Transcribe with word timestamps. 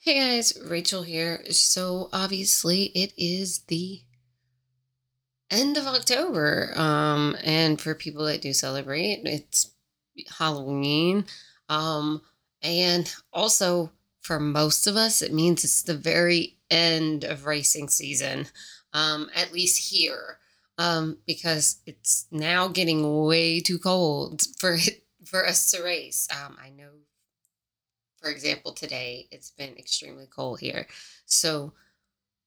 Hey 0.00 0.14
guys, 0.14 0.56
Rachel 0.64 1.02
here. 1.02 1.44
So 1.50 2.08
obviously 2.12 2.84
it 2.94 3.12
is 3.18 3.62
the 3.66 4.02
end 5.50 5.76
of 5.76 5.88
October. 5.88 6.72
Um, 6.76 7.36
and 7.42 7.80
for 7.80 7.96
people 7.96 8.24
that 8.26 8.40
do 8.40 8.52
celebrate, 8.52 9.22
it's 9.24 9.72
Halloween. 10.38 11.24
Um, 11.68 12.22
and 12.62 13.12
also 13.32 13.90
for 14.20 14.38
most 14.38 14.86
of 14.86 14.94
us, 14.94 15.20
it 15.20 15.34
means 15.34 15.64
it's 15.64 15.82
the 15.82 15.94
very 15.94 16.58
end 16.70 17.24
of 17.24 17.44
racing 17.44 17.88
season. 17.88 18.46
Um, 18.92 19.28
at 19.34 19.52
least 19.52 19.90
here. 19.90 20.38
Um, 20.78 21.18
because 21.26 21.80
it's 21.86 22.28
now 22.30 22.68
getting 22.68 23.24
way 23.24 23.58
too 23.58 23.80
cold 23.80 24.42
for 24.58 24.74
it 24.74 25.02
for 25.24 25.44
us 25.44 25.72
to 25.72 25.82
race. 25.82 26.28
Um, 26.30 26.56
I 26.64 26.70
know 26.70 26.90
for 28.20 28.30
example, 28.30 28.72
today 28.72 29.28
it's 29.30 29.50
been 29.50 29.76
extremely 29.76 30.26
cold 30.26 30.60
here. 30.60 30.86
So 31.26 31.72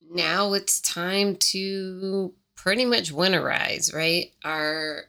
now 0.09 0.54
it's 0.54 0.82
time 0.82 1.36
to 1.38 2.34
pretty 2.55 2.86
much 2.86 3.13
winterize, 3.13 3.94
right? 3.94 4.32
Our 4.44 5.05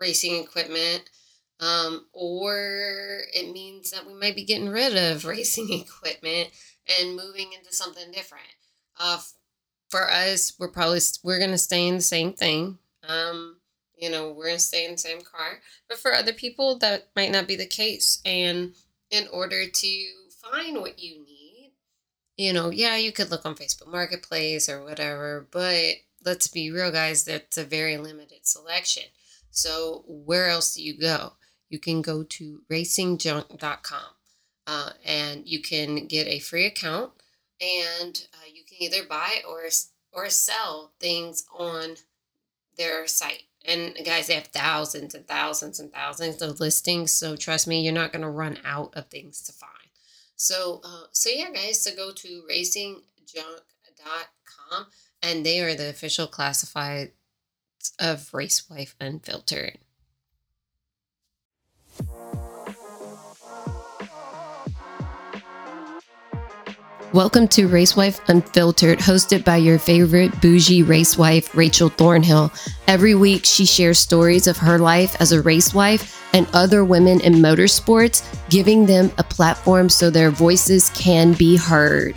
racing 0.00 0.42
equipment. 0.42 1.08
Um, 1.60 2.06
or 2.12 3.20
it 3.32 3.52
means 3.52 3.92
that 3.92 4.06
we 4.06 4.12
might 4.12 4.36
be 4.36 4.44
getting 4.44 4.68
rid 4.68 4.96
of 4.96 5.24
racing 5.24 5.72
equipment 5.80 6.50
and 6.98 7.16
moving 7.16 7.52
into 7.52 7.72
something 7.72 8.10
different. 8.10 8.44
Uh, 8.98 9.20
for 9.88 10.10
us, 10.10 10.52
we're 10.58 10.68
probably 10.68 11.00
we're 11.22 11.38
gonna 11.38 11.58
stay 11.58 11.86
in 11.86 11.96
the 11.96 12.02
same 12.02 12.32
thing. 12.32 12.78
Um, 13.08 13.58
you 13.96 14.10
know, 14.10 14.32
we're 14.32 14.46
gonna 14.46 14.58
stay 14.58 14.84
in 14.84 14.92
the 14.92 14.98
same 14.98 15.20
car. 15.20 15.60
But 15.88 15.98
for 15.98 16.12
other 16.12 16.32
people, 16.32 16.78
that 16.80 17.08
might 17.14 17.30
not 17.30 17.46
be 17.46 17.56
the 17.56 17.66
case. 17.66 18.20
And 18.24 18.74
in 19.10 19.26
order 19.32 19.68
to 19.68 20.06
find 20.30 20.80
what 20.80 20.98
you 20.98 21.24
need. 21.24 21.72
You 22.36 22.52
know, 22.52 22.70
yeah, 22.70 22.96
you 22.96 23.12
could 23.12 23.30
look 23.30 23.46
on 23.46 23.54
Facebook 23.54 23.90
Marketplace 23.90 24.68
or 24.68 24.82
whatever, 24.82 25.46
but 25.50 25.94
let's 26.24 26.48
be 26.48 26.70
real, 26.70 26.90
guys, 26.90 27.24
that's 27.24 27.56
a 27.56 27.64
very 27.64 27.96
limited 27.96 28.46
selection. 28.46 29.04
So, 29.50 30.04
where 30.08 30.48
else 30.48 30.74
do 30.74 30.82
you 30.82 30.98
go? 30.98 31.34
You 31.68 31.78
can 31.78 32.02
go 32.02 32.24
to 32.24 32.62
racingjunk.com 32.70 34.00
uh, 34.66 34.90
and 35.04 35.46
you 35.46 35.62
can 35.62 36.06
get 36.06 36.26
a 36.26 36.40
free 36.40 36.66
account 36.66 37.12
and 37.60 38.26
uh, 38.34 38.46
you 38.52 38.64
can 38.64 38.82
either 38.82 39.06
buy 39.08 39.42
or, 39.48 39.62
or 40.12 40.28
sell 40.28 40.92
things 40.98 41.44
on 41.56 41.96
their 42.76 43.06
site. 43.06 43.44
And 43.64 43.96
guys, 44.04 44.26
they 44.26 44.34
have 44.34 44.48
thousands 44.48 45.14
and 45.14 45.26
thousands 45.26 45.80
and 45.80 45.90
thousands 45.92 46.42
of 46.42 46.60
listings. 46.60 47.12
So 47.12 47.36
trust 47.36 47.66
me, 47.66 47.82
you're 47.82 47.94
not 47.94 48.12
going 48.12 48.22
to 48.22 48.28
run 48.28 48.58
out 48.64 48.92
of 48.94 49.06
things 49.06 49.40
to 49.42 49.52
find. 49.52 49.70
So, 50.36 50.80
uh, 50.84 51.04
so 51.12 51.30
yeah, 51.32 51.50
guys, 51.50 51.80
so 51.80 51.94
go 51.94 52.12
to 52.12 52.42
racingjunk.com 52.50 54.86
and 55.22 55.46
they 55.46 55.60
are 55.60 55.74
the 55.74 55.88
official 55.88 56.26
classified 56.26 57.12
of 57.98 58.30
Racewife 58.32 58.94
Unfiltered. 59.00 59.78
Welcome 67.14 67.46
to 67.50 67.68
Racewife 67.68 68.18
Unfiltered, 68.26 68.98
hosted 68.98 69.44
by 69.44 69.58
your 69.58 69.78
favorite 69.78 70.40
bougie 70.40 70.82
racewife, 70.82 71.54
Rachel 71.54 71.88
Thornhill. 71.88 72.52
Every 72.88 73.14
week, 73.14 73.44
she 73.44 73.66
shares 73.66 74.00
stories 74.00 74.48
of 74.48 74.56
her 74.56 74.80
life 74.80 75.14
as 75.20 75.30
a 75.30 75.40
racewife 75.40 76.20
and 76.32 76.48
other 76.52 76.84
women 76.84 77.20
in 77.20 77.34
motorsports, 77.34 78.24
giving 78.50 78.86
them 78.86 79.12
a 79.16 79.22
platform 79.22 79.88
so 79.90 80.10
their 80.10 80.32
voices 80.32 80.90
can 80.90 81.34
be 81.34 81.56
heard. 81.56 82.16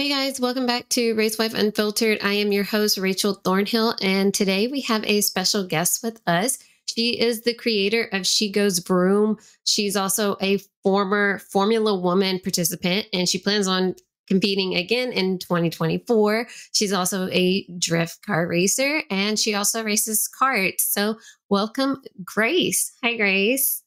Hey 0.00 0.08
guys, 0.08 0.40
welcome 0.40 0.64
back 0.64 0.88
to 0.88 1.12
Race 1.12 1.36
Wife 1.36 1.52
Unfiltered. 1.52 2.20
I 2.22 2.32
am 2.32 2.52
your 2.52 2.64
host, 2.64 2.96
Rachel 2.96 3.34
Thornhill, 3.34 3.96
and 4.00 4.32
today 4.32 4.66
we 4.66 4.80
have 4.80 5.04
a 5.04 5.20
special 5.20 5.66
guest 5.66 6.02
with 6.02 6.22
us. 6.26 6.58
She 6.86 7.20
is 7.20 7.42
the 7.42 7.52
creator 7.52 8.08
of 8.10 8.26
She 8.26 8.50
Goes 8.50 8.78
Vroom. 8.78 9.36
She's 9.64 9.96
also 9.96 10.38
a 10.40 10.58
former 10.82 11.40
Formula 11.40 11.94
Woman 11.94 12.40
participant, 12.40 13.08
and 13.12 13.28
she 13.28 13.36
plans 13.36 13.68
on 13.68 13.94
competing 14.26 14.74
again 14.74 15.12
in 15.12 15.38
2024. 15.38 16.48
She's 16.72 16.94
also 16.94 17.28
a 17.30 17.66
drift 17.78 18.24
car 18.24 18.46
racer, 18.46 19.02
and 19.10 19.38
she 19.38 19.54
also 19.54 19.84
races 19.84 20.30
karts. 20.40 20.80
So, 20.80 21.18
welcome, 21.50 22.00
Grace. 22.24 22.90
Hi, 23.04 23.18
Grace. 23.18 23.82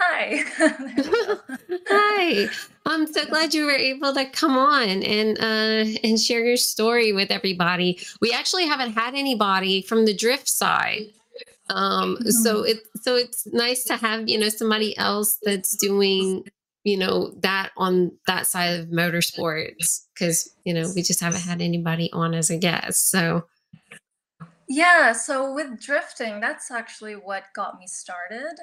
Hi. 0.00 0.42
Hi. 1.88 2.48
I'm 2.86 3.06
so 3.06 3.24
glad 3.26 3.54
you 3.54 3.66
were 3.66 3.72
able 3.72 4.12
to 4.14 4.24
come 4.26 4.56
on 4.58 5.02
and 5.02 5.38
uh, 5.38 5.98
and 6.02 6.20
share 6.20 6.44
your 6.44 6.56
story 6.56 7.12
with 7.12 7.30
everybody. 7.30 8.00
We 8.20 8.32
actually 8.32 8.66
haven't 8.66 8.92
had 8.92 9.14
anybody 9.14 9.82
from 9.82 10.04
the 10.04 10.14
drift 10.14 10.48
side. 10.48 11.06
Um, 11.70 12.16
mm-hmm. 12.16 12.30
so 12.30 12.62
it 12.62 12.78
so 13.00 13.16
it's 13.16 13.46
nice 13.52 13.84
to 13.84 13.96
have, 13.96 14.28
you 14.28 14.38
know, 14.38 14.48
somebody 14.48 14.96
else 14.98 15.38
that's 15.42 15.76
doing, 15.76 16.44
you 16.82 16.98
know, 16.98 17.30
that 17.40 17.70
on 17.76 18.12
that 18.26 18.46
side 18.46 18.80
of 18.80 18.88
motorsports 18.88 20.06
because, 20.12 20.50
you 20.64 20.74
know, 20.74 20.90
we 20.94 21.02
just 21.02 21.20
haven't 21.20 21.42
had 21.42 21.62
anybody 21.62 22.10
on 22.12 22.34
as 22.34 22.50
a 22.50 22.58
guest. 22.58 23.10
So 23.10 23.46
yeah, 24.68 25.12
so 25.12 25.52
with 25.52 25.80
drifting, 25.80 26.40
that's 26.40 26.70
actually 26.70 27.14
what 27.14 27.44
got 27.54 27.78
me 27.78 27.86
started. 27.86 28.54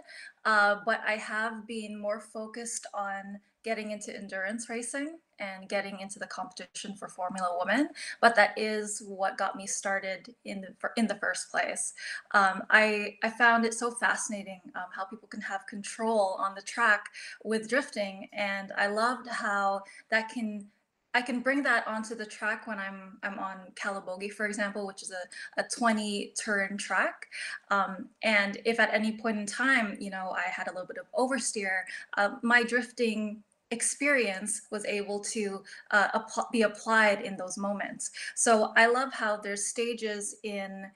Uh, 0.46 0.78
but 0.86 1.02
I 1.06 1.14
have 1.14 1.68
been 1.68 2.00
more 2.00 2.20
focused 2.20 2.88
on 2.94 3.40
getting 3.64 3.92
into 3.92 4.16
endurance 4.16 4.70
racing 4.70 5.20
and 5.40 5.70
getting 5.70 6.00
into 6.00 6.20
the 6.20 6.28
competition 6.28 6.96
for 6.96 7.08
Formula 7.08 7.56
Woman. 7.58 7.90
But 8.22 8.36
that 8.36 8.58
is 8.58 9.04
what 9.06 9.38
got 9.38 9.56
me 9.56 9.68
started 9.68 10.34
in 10.46 10.62
the 10.62 10.90
in 10.98 11.08
the 11.08 11.16
first 11.16 11.52
place. 11.52 11.94
Um, 12.34 12.64
I 12.70 13.18
I 13.24 13.30
found 13.30 13.66
it 13.66 13.74
so 13.74 13.92
fascinating 13.92 14.62
um, 14.76 14.86
how 14.96 15.06
people 15.06 15.28
can 15.28 15.42
have 15.42 15.68
control 15.68 16.36
on 16.40 16.56
the 16.56 16.62
track 16.62 17.06
with 17.44 17.70
drifting, 17.70 18.30
and 18.34 18.72
I 18.78 18.88
loved 18.88 19.28
how 19.28 19.84
that 20.10 20.30
can 20.30 20.68
I 21.14 21.22
can 21.22 21.42
bring 21.42 21.62
that 21.64 21.88
onto 21.88 22.16
the 22.16 22.26
track 22.26 22.68
when 22.68 22.80
I'm 22.80 23.18
I'm 23.24 23.38
on 23.38 23.58
Calabogie, 23.76 24.32
for 24.32 24.46
example, 24.46 24.88
which 24.88 25.04
is 25.04 25.12
a, 25.12 25.62
a 25.62 25.64
20 25.64 26.34
turn 26.42 26.78
track. 26.78 27.28
Um, 27.70 28.10
and 28.24 28.58
if 28.66 28.80
at 28.80 28.94
any 28.94 29.18
point 29.18 29.38
in 29.38 29.46
time, 29.46 29.98
you 30.00 30.10
know, 30.10 30.34
I 30.36 30.50
had 30.50 30.68
a 30.68 30.72
little 30.72 30.88
bit 30.88 30.98
of 30.98 31.12
oversteer, 31.14 31.82
uh, 32.18 32.36
my 32.42 32.64
drifting 32.64 33.44
experience 33.72 34.64
was 34.70 34.86
able 34.86 35.20
to 35.20 35.64
uh, 35.92 36.20
be 36.52 36.64
applied 36.64 37.22
in 37.22 37.38
those 37.38 37.58
moments. 37.58 38.12
So 38.36 38.74
I 38.76 38.88
love 38.88 39.14
how 39.14 39.38
there's 39.38 39.66
stages 39.66 40.36
in 40.44 40.92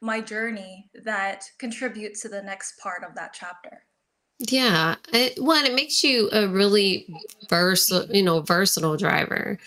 my 0.00 0.20
journey 0.20 0.88
that 1.04 1.50
contribute 1.58 2.14
to 2.16 2.28
the 2.28 2.42
next 2.42 2.78
part 2.78 3.02
of 3.02 3.14
that 3.16 3.32
chapter. 3.32 3.82
Yeah. 4.38 4.96
It, 5.12 5.42
one, 5.42 5.64
it 5.64 5.74
makes 5.74 6.04
you 6.04 6.28
a 6.32 6.46
really 6.46 7.06
versatile, 7.48 8.14
you 8.14 8.22
know, 8.22 8.40
versatile 8.40 8.96
driver 8.96 9.58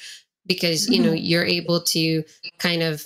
because, 0.46 0.90
you 0.90 1.02
know, 1.02 1.12
mm-hmm. 1.12 1.26
you're 1.26 1.46
able 1.46 1.82
to 1.82 2.24
kind 2.58 2.82
of 2.82 3.06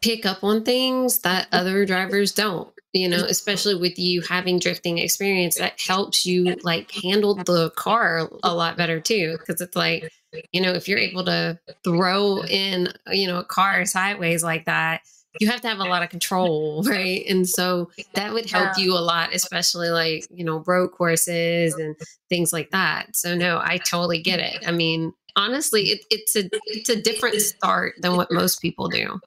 pick 0.00 0.24
up 0.24 0.42
on 0.42 0.64
things 0.64 1.20
that 1.20 1.48
other 1.52 1.84
drivers 1.84 2.32
don't, 2.32 2.68
you 2.92 3.08
know, 3.08 3.24
especially 3.24 3.74
with 3.74 3.98
you 3.98 4.22
having 4.22 4.58
drifting 4.58 4.98
experience 4.98 5.58
that 5.58 5.80
helps 5.80 6.24
you 6.24 6.56
like 6.62 6.90
handle 6.90 7.34
the 7.34 7.70
car 7.76 8.28
a 8.42 8.54
lot 8.54 8.76
better 8.76 9.00
too. 9.00 9.38
Cause 9.46 9.60
it's 9.60 9.76
like, 9.76 10.10
you 10.52 10.60
know, 10.60 10.72
if 10.72 10.88
you're 10.88 10.98
able 10.98 11.24
to 11.24 11.58
throw 11.84 12.42
in, 12.44 12.88
you 13.10 13.26
know, 13.26 13.38
a 13.38 13.44
car 13.44 13.84
sideways 13.84 14.42
like 14.42 14.64
that, 14.66 15.02
you 15.40 15.48
have 15.48 15.60
to 15.62 15.68
have 15.68 15.78
a 15.78 15.84
lot 15.84 16.02
of 16.02 16.10
control, 16.10 16.82
right? 16.86 17.24
And 17.28 17.48
so 17.48 17.90
that 18.14 18.32
would 18.32 18.50
help 18.50 18.76
you 18.78 18.92
a 18.92 19.00
lot, 19.00 19.34
especially 19.34 19.90
like, 19.90 20.26
you 20.30 20.44
know, 20.44 20.62
road 20.66 20.88
courses 20.88 21.74
and 21.74 21.96
things 22.28 22.52
like 22.52 22.70
that. 22.70 23.16
So 23.16 23.34
no, 23.34 23.60
I 23.62 23.78
totally 23.78 24.20
get 24.20 24.40
it. 24.40 24.66
I 24.66 24.72
mean, 24.72 25.12
honestly, 25.36 25.90
it, 25.90 26.04
it's 26.10 26.36
a 26.36 26.48
it's 26.66 26.88
a 26.88 27.00
different 27.00 27.40
start 27.40 27.94
than 28.00 28.16
what 28.16 28.32
most 28.32 28.60
people 28.60 28.88
do. 28.88 29.20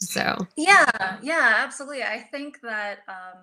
So 0.00 0.46
yeah, 0.56 1.18
yeah, 1.22 1.54
absolutely. 1.58 2.02
I 2.02 2.20
think 2.30 2.60
that 2.62 3.00
um 3.08 3.42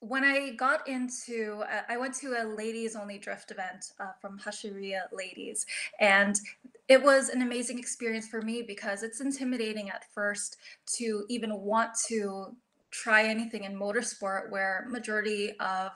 when 0.00 0.24
I 0.24 0.50
got 0.50 0.88
into, 0.88 1.62
uh, 1.70 1.82
I 1.88 1.98
went 1.98 2.14
to 2.16 2.34
a 2.42 2.44
ladies 2.44 2.96
only 2.96 3.18
drift 3.18 3.50
event 3.50 3.92
uh, 4.00 4.12
from 4.20 4.38
Hashiria 4.38 5.02
Ladies, 5.12 5.66
and 6.00 6.40
it 6.88 7.02
was 7.02 7.28
an 7.28 7.42
amazing 7.42 7.78
experience 7.78 8.26
for 8.26 8.40
me 8.40 8.62
because 8.62 9.02
it's 9.02 9.20
intimidating 9.20 9.90
at 9.90 10.04
first 10.12 10.56
to 10.96 11.24
even 11.28 11.54
want 11.60 11.90
to 12.08 12.56
try 12.90 13.24
anything 13.24 13.64
in 13.64 13.78
motorsport 13.78 14.50
where 14.50 14.86
majority 14.88 15.52
of 15.60 15.92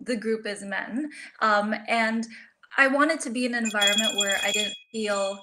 the 0.00 0.16
group 0.16 0.46
is 0.46 0.64
men, 0.64 1.10
um, 1.40 1.74
and 1.86 2.26
I 2.78 2.88
wanted 2.88 3.20
to 3.20 3.30
be 3.30 3.44
in 3.44 3.54
an 3.54 3.64
environment 3.64 4.16
where 4.16 4.38
I 4.42 4.52
didn't 4.52 4.74
feel 4.90 5.38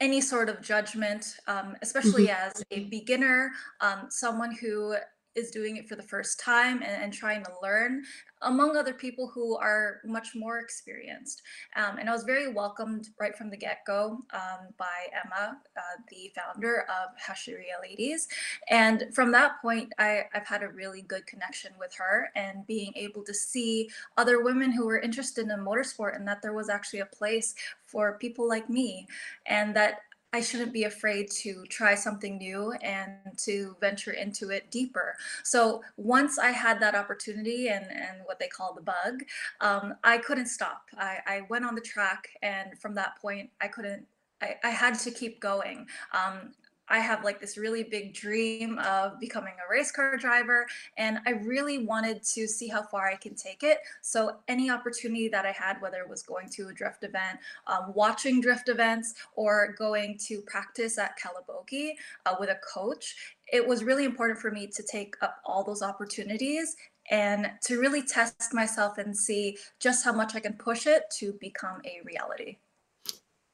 any 0.00 0.20
sort 0.20 0.50
of 0.50 0.60
judgment, 0.60 1.36
um, 1.46 1.76
especially 1.80 2.28
as 2.30 2.62
a 2.70 2.84
beginner, 2.84 3.52
um, 3.80 4.06
someone 4.10 4.54
who 4.54 4.96
is 5.36 5.50
doing 5.50 5.76
it 5.76 5.88
for 5.88 5.96
the 5.96 6.02
first 6.02 6.40
time 6.40 6.82
and, 6.82 7.02
and 7.02 7.12
trying 7.12 7.44
to 7.44 7.50
learn 7.62 8.02
among 8.42 8.76
other 8.76 8.92
people 8.92 9.28
who 9.28 9.56
are 9.56 10.00
much 10.04 10.34
more 10.34 10.58
experienced. 10.58 11.42
Um, 11.74 11.98
and 11.98 12.08
I 12.08 12.12
was 12.12 12.24
very 12.24 12.52
welcomed 12.52 13.08
right 13.18 13.36
from 13.36 13.50
the 13.50 13.56
get 13.56 13.78
go 13.86 14.18
um, 14.32 14.68
by 14.76 15.08
Emma, 15.24 15.58
uh, 15.76 15.80
the 16.10 16.32
founder 16.34 16.82
of 16.82 17.10
Hashiria 17.18 17.80
Ladies. 17.82 18.28
And 18.68 19.04
from 19.14 19.32
that 19.32 19.62
point, 19.62 19.92
I, 19.98 20.24
I've 20.34 20.46
had 20.46 20.62
a 20.62 20.68
really 20.68 21.02
good 21.02 21.26
connection 21.26 21.72
with 21.78 21.94
her 21.94 22.30
and 22.36 22.66
being 22.66 22.92
able 22.94 23.22
to 23.24 23.32
see 23.32 23.90
other 24.16 24.42
women 24.42 24.70
who 24.70 24.86
were 24.86 24.98
interested 25.00 25.48
in 25.48 25.58
motorsport 25.58 26.14
and 26.14 26.28
that 26.28 26.42
there 26.42 26.52
was 26.52 26.68
actually 26.68 27.00
a 27.00 27.06
place 27.06 27.54
for 27.86 28.18
people 28.18 28.48
like 28.48 28.68
me 28.68 29.06
and 29.46 29.74
that 29.74 30.00
I 30.36 30.40
shouldn't 30.42 30.74
be 30.74 30.84
afraid 30.84 31.30
to 31.42 31.64
try 31.78 31.94
something 31.94 32.36
new 32.36 32.72
and 32.82 33.14
to 33.38 33.74
venture 33.80 34.10
into 34.10 34.50
it 34.50 34.70
deeper. 34.70 35.16
So 35.42 35.82
once 35.96 36.38
I 36.38 36.50
had 36.50 36.78
that 36.80 36.94
opportunity 36.94 37.68
and, 37.68 37.86
and 37.86 38.16
what 38.26 38.38
they 38.38 38.48
call 38.48 38.74
the 38.74 38.82
bug, 38.82 39.24
um, 39.62 39.94
I 40.04 40.18
couldn't 40.18 40.48
stop. 40.48 40.82
I, 40.98 41.20
I 41.26 41.40
went 41.48 41.64
on 41.64 41.74
the 41.74 41.80
track, 41.80 42.28
and 42.42 42.78
from 42.78 42.94
that 42.96 43.16
point, 43.18 43.48
I 43.62 43.68
couldn't. 43.68 44.04
I, 44.42 44.56
I 44.62 44.68
had 44.68 44.98
to 45.04 45.10
keep 45.10 45.40
going. 45.40 45.86
Um, 46.12 46.52
I 46.88 46.98
have 46.98 47.24
like 47.24 47.40
this 47.40 47.56
really 47.56 47.82
big 47.82 48.14
dream 48.14 48.78
of 48.78 49.18
becoming 49.20 49.54
a 49.54 49.70
race 49.70 49.90
car 49.90 50.16
driver, 50.16 50.66
and 50.96 51.18
I 51.26 51.30
really 51.30 51.84
wanted 51.84 52.22
to 52.34 52.46
see 52.46 52.68
how 52.68 52.82
far 52.82 53.08
I 53.08 53.16
can 53.16 53.34
take 53.34 53.62
it. 53.62 53.78
So, 54.02 54.36
any 54.48 54.70
opportunity 54.70 55.28
that 55.28 55.44
I 55.44 55.52
had, 55.52 55.80
whether 55.80 55.98
it 55.98 56.08
was 56.08 56.22
going 56.22 56.48
to 56.50 56.68
a 56.68 56.72
drift 56.72 57.04
event, 57.04 57.38
um, 57.66 57.92
watching 57.94 58.40
drift 58.40 58.68
events, 58.68 59.14
or 59.34 59.74
going 59.78 60.18
to 60.26 60.40
practice 60.42 60.98
at 60.98 61.18
Calabogie 61.18 61.92
uh, 62.26 62.34
with 62.38 62.50
a 62.50 62.58
coach, 62.74 63.36
it 63.52 63.66
was 63.66 63.84
really 63.84 64.04
important 64.04 64.38
for 64.38 64.50
me 64.50 64.66
to 64.66 64.82
take 64.82 65.14
up 65.22 65.36
all 65.44 65.62
those 65.62 65.82
opportunities 65.82 66.76
and 67.10 67.50
to 67.62 67.78
really 67.78 68.02
test 68.02 68.52
myself 68.52 68.98
and 68.98 69.16
see 69.16 69.56
just 69.78 70.04
how 70.04 70.12
much 70.12 70.34
I 70.34 70.40
can 70.40 70.54
push 70.54 70.86
it 70.86 71.04
to 71.18 71.32
become 71.40 71.80
a 71.84 72.00
reality. 72.04 72.58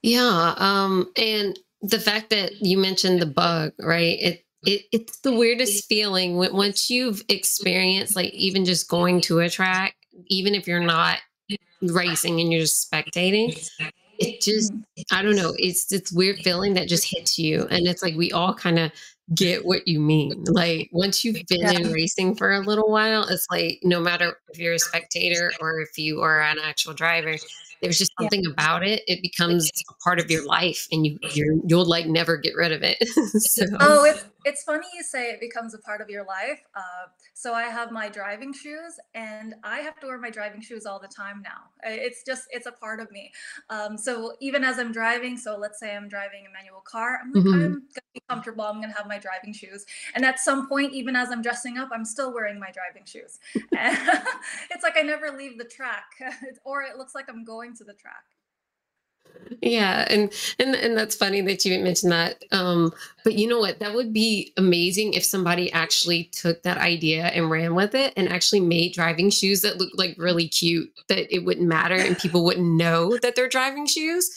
Yeah, 0.03 0.55
um, 0.57 1.13
and 1.17 1.59
the 1.83 1.99
fact 2.01 2.31
that 2.31 2.53
you 2.61 2.79
mentioned 2.79 3.21
the 3.21 3.27
bug, 3.27 3.73
right? 3.81 4.19
It 4.21 4.45
it 4.65 4.83
it's 4.93 5.21
the 5.21 5.33
weirdest 5.35 5.89
feeling 5.89 6.37
when 6.37 6.55
once 6.55 6.91
you've 6.91 7.23
experienced 7.29 8.17
like 8.17 8.33
even 8.35 8.65
just 8.65 8.89
going 8.89 9.21
to 9.23 9.41
a 9.41 9.51
track, 9.51 9.97
even 10.29 10.55
if 10.55 10.67
you're 10.69 10.81
not 10.81 11.19
racing 11.83 12.41
and 12.41 12.53
you're 12.53 12.63
just 12.63 12.91
spectating, 12.91 13.55
it 14.19 14.41
just 14.43 14.73
Mhm. 14.73 14.85
I 15.13 15.23
don't 15.23 15.37
know, 15.37 15.55
it's 15.59 15.87
this 15.87 16.13
weird 16.13 16.41
feeling 16.41 16.75
that 16.75 16.89
just 16.89 17.07
hits 17.11 17.39
you. 17.39 17.67
And 17.71 17.87
it's 17.87 18.03
like 18.03 18.15
we 18.17 18.33
all 18.33 18.55
kind 18.55 18.79
of 18.79 18.93
get 19.35 19.65
what 19.65 19.87
you 19.89 20.01
mean. 20.01 20.45
Like 20.47 20.91
once 20.93 21.25
you've 21.25 21.47
been 21.49 21.61
Yeah, 21.63 21.73
in 21.73 21.91
racing 21.93 22.37
for 22.37 22.53
a 22.53 22.61
little 22.61 22.91
while, 22.91 23.25
it's 23.29 23.47
like 23.51 23.81
no 23.85 24.01
matter 24.01 24.39
if 24.53 24.59
you're 24.59 24.75
a 24.75 24.79
spectator 24.79 25.55
or 25.61 25.81
if 25.81 25.99
you 25.99 26.23
are 26.23 26.41
an 26.43 26.59
actual 26.63 26.95
driver, 26.95 27.37
there's 27.83 27.99
just 27.99 28.13
yeah. 28.19 28.25
something 28.25 28.47
about 28.47 28.85
it. 28.85 29.03
It 29.07 29.21
becomes 29.23 29.71
a 29.91 29.95
part 30.05 30.21
of 30.21 30.31
your 30.31 30.47
life 30.47 30.87
and 30.93 31.05
you 31.07 31.19
you're 31.35 31.57
you'll 31.67 31.85
like 31.85 32.07
never 32.07 32.37
get 32.37 32.55
rid 32.55 32.73
of 32.73 32.83
it. 32.83 32.97
so 33.09 33.67
Oh, 33.81 34.05
it's 34.05 34.25
it's 34.45 34.65
funny 34.65 34.87
you 34.95 35.03
say 35.03 35.31
it 35.31 35.41
becomes 35.41 35.75
a 35.75 35.79
part 35.79 36.01
of 36.01 36.11
your 36.11 36.25
life. 36.25 36.61
Uh, 36.75 37.07
so 37.35 37.53
I 37.55 37.65
have 37.65 37.93
my 37.93 38.09
driving 38.09 38.53
shoes, 38.53 38.99
and 39.15 39.55
I 39.63 39.79
have 39.79 39.99
to 40.01 40.07
wear 40.07 40.19
my 40.19 40.31
driving 40.31 40.61
shoes 40.61 40.87
all 40.87 40.99
the 40.99 41.09
time 41.09 41.43
now. 41.43 41.71
It's 41.85 42.23
just 42.25 42.47
it's 42.51 42.67
a 42.67 42.73
part 42.73 43.01
of 43.01 43.11
me. 43.11 43.33
Um, 43.71 43.97
so 43.97 44.35
even 44.41 44.65
as 44.65 44.79
I'm 44.79 44.93
driving, 44.93 45.37
so 45.37 45.57
let's 45.57 45.79
say 45.79 45.95
I'm 45.95 46.09
driving 46.09 46.45
a 46.49 46.53
manual 46.53 46.81
car, 46.81 47.21
I'm 47.23 47.33
like 47.33 47.45
Mhm. 47.45 47.55
I'm 47.55 47.73
gonna 47.73 48.13
be 48.15 48.23
comfortable. 48.29 48.65
I'm 48.65 48.81
gonna 48.81 48.95
have 48.95 49.07
my 49.07 49.19
driving 49.19 49.53
shoes, 49.53 49.85
and 50.15 50.25
at 50.25 50.39
some 50.41 50.69
point, 50.69 50.93
even 50.93 51.17
as 51.17 51.31
I'm 51.31 51.43
dressing 51.43 51.79
up, 51.79 51.91
I'm 51.93 52.05
still 52.05 52.33
wearing 52.33 52.59
my 52.59 52.71
driving 52.73 53.05
shoes. 53.05 53.39
It's 54.71 54.83
like 54.83 54.97
I 54.97 55.03
never 55.03 55.31
leave 55.31 55.59
the 55.59 55.65
track, 55.65 56.11
or 56.65 56.83
it 56.83 56.97
looks 56.97 57.15
like 57.15 57.29
I'm 57.29 57.45
going 57.45 57.72
to 57.77 57.85
the 57.85 57.95
track. 57.95 58.25
Yeah, 59.61 60.07
and 60.11 60.33
and 60.59 60.75
and 60.75 60.97
that's 60.97 61.15
funny 61.15 61.41
that 61.43 61.65
you 61.65 61.79
mentioned 61.79 62.13
that. 62.13 62.45
Um, 62.53 62.93
but 63.25 63.35
you 63.35 63.47
know 63.47 63.59
what? 63.59 63.79
That 63.81 63.95
would 63.95 64.13
be 64.13 64.53
amazing 64.57 65.15
if 65.15 65.25
somebody 65.25 65.73
actually 65.73 66.25
took 66.25 66.63
that 66.63 66.79
idea 66.79 67.27
and 67.27 67.51
ran 67.51 67.75
with 67.75 67.95
it 67.95 68.13
and 68.17 68.29
actually 68.29 68.61
made 68.61 68.93
driving 68.93 69.31
shoes 69.31 69.63
that 69.63 69.79
look 69.79 69.91
like 69.95 70.15
really 70.19 70.49
cute, 70.49 70.93
that 71.09 71.35
it 71.35 71.45
wouldn't 71.45 71.67
matter 71.67 71.97
and 71.97 72.19
people 72.19 72.45
wouldn't 72.45 72.67
know 72.67 73.19
that 73.19 73.35
they're 73.35 73.49
driving 73.49 73.87
shoes. 73.87 74.31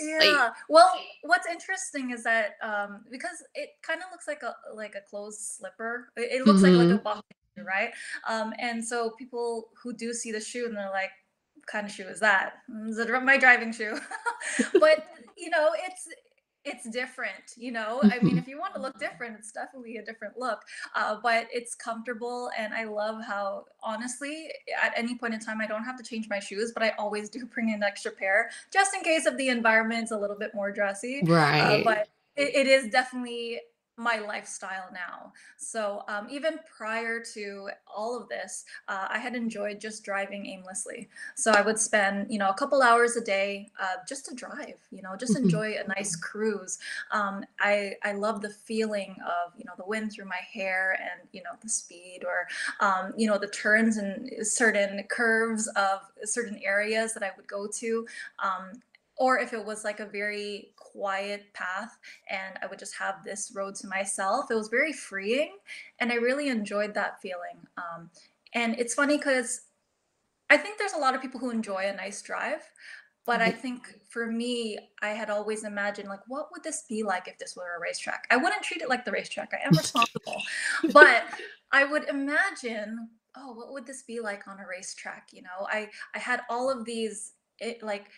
Like, 0.00 0.22
Yeah. 0.22 0.50
Well, 0.68 0.90
what's 1.22 1.46
interesting 1.46 2.10
is 2.10 2.24
that 2.24 2.56
um, 2.62 3.04
because 3.10 3.42
it 3.54 3.70
kind 3.82 4.00
of 4.00 4.06
looks 4.10 4.26
like 4.26 4.42
a 4.42 4.54
like 4.74 4.94
a 4.94 5.00
closed 5.08 5.40
slipper. 5.40 6.08
It, 6.16 6.40
it 6.40 6.46
looks 6.46 6.62
like 6.62 6.72
like 6.72 6.88
a 6.88 6.98
mhm. 6.98 7.02
box 7.02 7.22
right? 7.58 7.92
Um, 8.28 8.52
and 8.58 8.84
so 8.84 9.10
people 9.10 9.68
who 9.82 9.92
do 9.92 10.12
see 10.12 10.32
the 10.32 10.40
shoe 10.40 10.66
and 10.66 10.76
they're 10.76 10.90
like, 10.90 11.10
"What 11.10 11.21
kind 11.66 11.86
of 11.86 11.92
shoe 11.92 12.08
is 12.08 12.20
that?" 12.20 12.54
"Mm, 12.70 12.88
It's 12.88 12.98
a 12.98 13.04
dri- 13.06 13.20
my 13.20 13.38
driving 13.38 13.72
shoe. 13.72 13.98
but 14.80 15.06
you 15.36 15.50
know, 15.50 15.70
it's 15.86 16.08
it's 16.64 16.88
different. 16.90 17.54
You 17.56 17.72
know, 17.72 18.00
I 18.04 18.20
mean, 18.20 18.38
if 18.38 18.46
you 18.46 18.56
want 18.56 18.72
to 18.76 18.80
look 18.80 18.96
different, 19.00 19.36
it's 19.36 19.50
definitely 19.50 19.96
a 19.96 20.04
different 20.04 20.38
look. 20.38 20.60
Uh, 20.94 21.16
but 21.20 21.48
it's 21.52 21.74
comfortable, 21.74 22.50
and 22.56 22.72
I 22.72 22.84
love 22.84 23.20
how 23.24 23.64
honestly, 23.82 24.48
at 24.80 24.92
any 24.96 25.16
point 25.18 25.34
in 25.34 25.40
time, 25.40 25.60
I 25.60 25.66
don't 25.66 25.82
have 25.82 25.96
to 25.98 26.04
change 26.04 26.28
my 26.28 26.38
shoes, 26.38 26.70
but 26.72 26.82
I 26.84 26.90
always 26.98 27.28
do 27.28 27.44
bring 27.46 27.72
an 27.72 27.82
extra 27.82 28.12
pair 28.12 28.50
just 28.72 28.94
in 28.94 29.02
case 29.02 29.26
if 29.26 29.36
the 29.36 29.48
environment's 29.48 30.12
a 30.12 30.16
little 30.16 30.38
bit 30.38 30.54
more 30.54 30.70
dressy. 30.70 31.22
Uh, 31.22 31.32
Right. 31.32 31.84
but 31.84 32.08
it, 32.36 32.54
it 32.54 32.66
is 32.68 32.88
definitely 32.92 33.60
my 34.02 34.18
lifestyle 34.18 34.88
now. 34.92 35.32
So 35.56 36.04
um, 36.08 36.28
even 36.30 36.58
prior 36.76 37.20
to 37.34 37.70
all 37.86 38.20
of 38.20 38.28
this, 38.28 38.64
uh, 38.88 39.06
I 39.10 39.18
had 39.18 39.34
enjoyed 39.34 39.80
just 39.80 40.04
driving 40.04 40.46
aimlessly. 40.46 41.08
So 41.36 41.52
I 41.52 41.62
would 41.62 41.78
spend, 41.78 42.30
you 42.32 42.38
know, 42.38 42.48
a 42.50 42.54
couple 42.54 42.82
hours 42.82 43.16
a 43.16 43.20
day 43.24 43.70
uh, 43.80 43.96
just 44.08 44.26
to 44.26 44.34
drive, 44.34 44.78
you 44.90 45.02
know, 45.02 45.16
just 45.16 45.34
Mhm. 45.34 45.36
enjoy 45.36 45.74
a 45.76 45.86
nice 45.88 46.16
cruise. 46.16 46.78
Um, 47.10 47.44
I 47.60 47.94
I 48.02 48.12
love 48.12 48.40
the 48.42 48.50
feeling 48.50 49.16
of, 49.26 49.52
you 49.56 49.64
know, 49.64 49.72
the 49.76 49.84
wind 49.86 50.12
through 50.12 50.26
my 50.26 50.40
hair 50.52 50.92
and 51.00 51.28
you 51.32 51.42
know 51.42 51.52
the 51.60 51.68
speed 51.68 52.24
or, 52.24 52.48
um, 52.80 53.12
you 53.16 53.26
know, 53.26 53.38
the 53.38 53.48
turns 53.48 53.96
and 53.96 54.30
certain 54.46 55.02
curves 55.08 55.68
of 55.76 56.00
certain 56.24 56.58
areas 56.62 57.14
that 57.14 57.22
I 57.22 57.30
would 57.36 57.46
go 57.46 57.66
to. 57.68 58.06
Um, 58.42 58.82
or 59.16 59.38
if 59.38 59.52
it 59.52 59.64
was 59.64 59.84
like 59.84 60.00
a 60.00 60.06
very 60.06 60.72
quiet 60.92 61.52
path 61.54 61.98
and 62.30 62.58
I 62.62 62.66
would 62.66 62.78
just 62.78 62.94
have 62.96 63.24
this 63.24 63.52
road 63.54 63.74
to 63.76 63.88
myself, 63.88 64.50
it 64.50 64.54
was 64.54 64.68
very 64.68 64.92
freeing, 64.92 65.56
and 65.98 66.12
I 66.12 66.16
really 66.16 66.48
enjoyed 66.48 66.94
that 66.94 67.20
feeling. 67.20 67.66
Um, 67.76 68.10
and 68.54 68.78
it's 68.78 68.94
funny 68.94 69.16
because 69.16 69.62
I 70.50 70.56
think 70.56 70.78
there's 70.78 70.92
a 70.92 70.98
lot 70.98 71.14
of 71.14 71.22
people 71.22 71.40
who 71.40 71.50
enjoy 71.50 71.86
a 71.86 71.96
nice 71.96 72.20
drive, 72.22 72.62
but 73.24 73.40
I 73.40 73.50
think 73.50 74.00
for 74.08 74.26
me, 74.26 74.78
I 75.00 75.10
had 75.10 75.30
always 75.30 75.64
imagined 75.64 76.08
like, 76.08 76.20
what 76.26 76.48
would 76.52 76.64
this 76.64 76.84
be 76.88 77.02
like 77.02 77.28
if 77.28 77.38
this 77.38 77.54
were 77.56 77.76
a 77.76 77.80
racetrack? 77.80 78.26
I 78.30 78.36
wouldn't 78.36 78.62
treat 78.62 78.82
it 78.82 78.88
like 78.88 79.04
the 79.04 79.12
racetrack. 79.12 79.52
I 79.54 79.66
am 79.66 79.76
responsible, 79.76 80.42
but 80.92 81.24
I 81.70 81.84
would 81.84 82.08
imagine, 82.08 83.08
oh, 83.36 83.52
what 83.52 83.72
would 83.72 83.86
this 83.86 84.02
be 84.02 84.20
like 84.20 84.48
on 84.48 84.58
a 84.58 84.66
racetrack? 84.68 85.28
You 85.32 85.42
know, 85.42 85.66
I 85.68 85.88
I 86.14 86.18
had 86.18 86.42
all 86.50 86.68
of 86.68 86.84
these 86.84 87.32
it, 87.60 87.82
like 87.82 88.10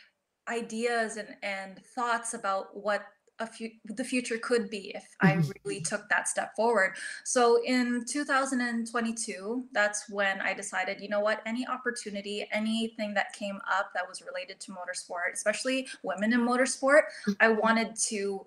ideas 0.49 1.17
and 1.17 1.37
and 1.43 1.85
thoughts 1.85 2.35
about 2.35 2.77
what 2.77 3.07
a 3.41 3.47
few 3.47 3.71
the 3.85 4.05
future 4.05 4.39
could 4.39 4.71
be 4.71 4.95
if 4.95 5.17
I 5.21 5.33
Mhm. 5.33 5.53
really 5.67 5.81
took 5.81 6.09
that 6.09 6.29
step 6.29 6.55
forward. 6.55 6.97
So 7.25 7.61
in 7.65 8.05
2022, 8.05 9.69
that's 9.73 10.09
when 10.09 10.41
I 10.41 10.55
decided, 10.55 11.01
you 11.01 11.09
know 11.09 11.21
what, 11.21 11.43
any 11.45 11.67
opportunity, 11.67 12.47
anything 12.53 13.15
that 13.15 13.33
came 13.33 13.61
up 13.69 13.91
that 13.95 14.09
was 14.09 14.23
related 14.23 14.61
to 14.61 14.73
motorsport, 14.73 15.33
especially 15.33 15.89
women 16.05 16.33
in 16.33 16.41
motorsport, 16.41 17.03
I 17.41 17.49
wanted 17.49 17.97
to 18.11 18.47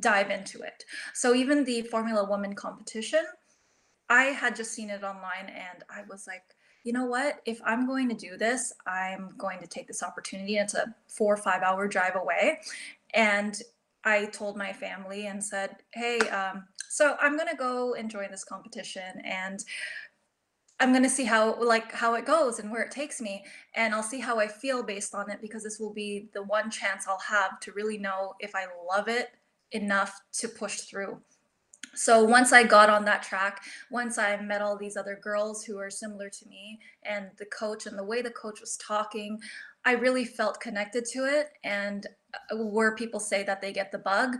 dive 0.00 0.30
into 0.30 0.62
it. 0.62 0.84
So 1.14 1.34
even 1.34 1.64
the 1.64 1.82
Formula 1.82 2.24
Woman 2.28 2.54
competition, 2.54 3.26
I 4.08 4.24
had 4.26 4.56
just 4.56 4.72
seen 4.72 4.90
it 4.90 5.02
online 5.04 5.48
and 5.48 5.84
I 5.90 6.02
was 6.02 6.26
like, 6.26 6.54
you 6.84 6.92
know 6.92 7.04
what? 7.04 7.40
If 7.44 7.60
I'm 7.64 7.86
going 7.86 8.08
to 8.08 8.14
do 8.14 8.36
this, 8.36 8.72
I'm 8.86 9.34
going 9.36 9.60
to 9.60 9.66
take 9.66 9.86
this 9.86 10.02
opportunity. 10.02 10.56
It's 10.56 10.74
a 10.74 10.94
four 11.08 11.34
or 11.34 11.36
five 11.36 11.62
hour 11.62 11.88
drive 11.88 12.16
away. 12.16 12.60
And 13.14 13.60
I 14.04 14.26
told 14.26 14.56
my 14.56 14.72
family 14.72 15.26
and 15.26 15.42
said, 15.42 15.76
hey, 15.92 16.18
um, 16.30 16.64
so 16.88 17.16
I'm 17.20 17.36
going 17.36 17.48
to 17.48 17.56
go 17.56 17.94
and 17.94 18.10
join 18.10 18.30
this 18.30 18.44
competition 18.44 19.20
and 19.24 19.64
I'm 20.80 20.92
going 20.92 21.02
to 21.02 21.10
see 21.10 21.24
how 21.24 21.60
like 21.62 21.92
how 21.92 22.14
it 22.14 22.24
goes 22.24 22.60
and 22.60 22.70
where 22.70 22.82
it 22.82 22.92
takes 22.92 23.20
me 23.20 23.44
and 23.74 23.92
I'll 23.92 24.02
see 24.02 24.20
how 24.20 24.38
I 24.38 24.46
feel 24.46 24.84
based 24.84 25.14
on 25.14 25.28
it 25.28 25.40
because 25.40 25.64
this 25.64 25.80
will 25.80 25.92
be 25.92 26.28
the 26.34 26.44
one 26.44 26.70
chance 26.70 27.06
I'll 27.08 27.18
have 27.18 27.58
to 27.60 27.72
really 27.72 27.98
know 27.98 28.34
if 28.38 28.54
I 28.54 28.66
love 28.88 29.08
it 29.08 29.30
enough 29.72 30.20
to 30.34 30.48
push 30.48 30.82
through. 30.82 31.20
So 31.98 32.22
once 32.22 32.52
I 32.52 32.62
got 32.62 32.90
on 32.90 33.04
that 33.06 33.24
track, 33.24 33.64
once 33.90 34.18
I 34.18 34.36
met 34.36 34.62
all 34.62 34.76
these 34.76 34.96
other 34.96 35.18
girls 35.20 35.64
who 35.64 35.78
are 35.78 35.90
similar 35.90 36.30
to 36.30 36.48
me 36.48 36.78
and 37.02 37.26
the 37.38 37.46
coach 37.46 37.86
and 37.86 37.98
the 37.98 38.04
way 38.04 38.22
the 38.22 38.30
coach 38.30 38.60
was 38.60 38.76
talking, 38.76 39.40
I 39.84 39.92
really 39.92 40.24
felt 40.24 40.60
connected 40.60 41.04
to 41.06 41.24
it. 41.24 41.48
And 41.64 42.06
uh, 42.34 42.56
where 42.56 42.94
people 42.94 43.18
say 43.18 43.42
that 43.42 43.60
they 43.60 43.72
get 43.72 43.90
the 43.90 43.98
bug, 43.98 44.36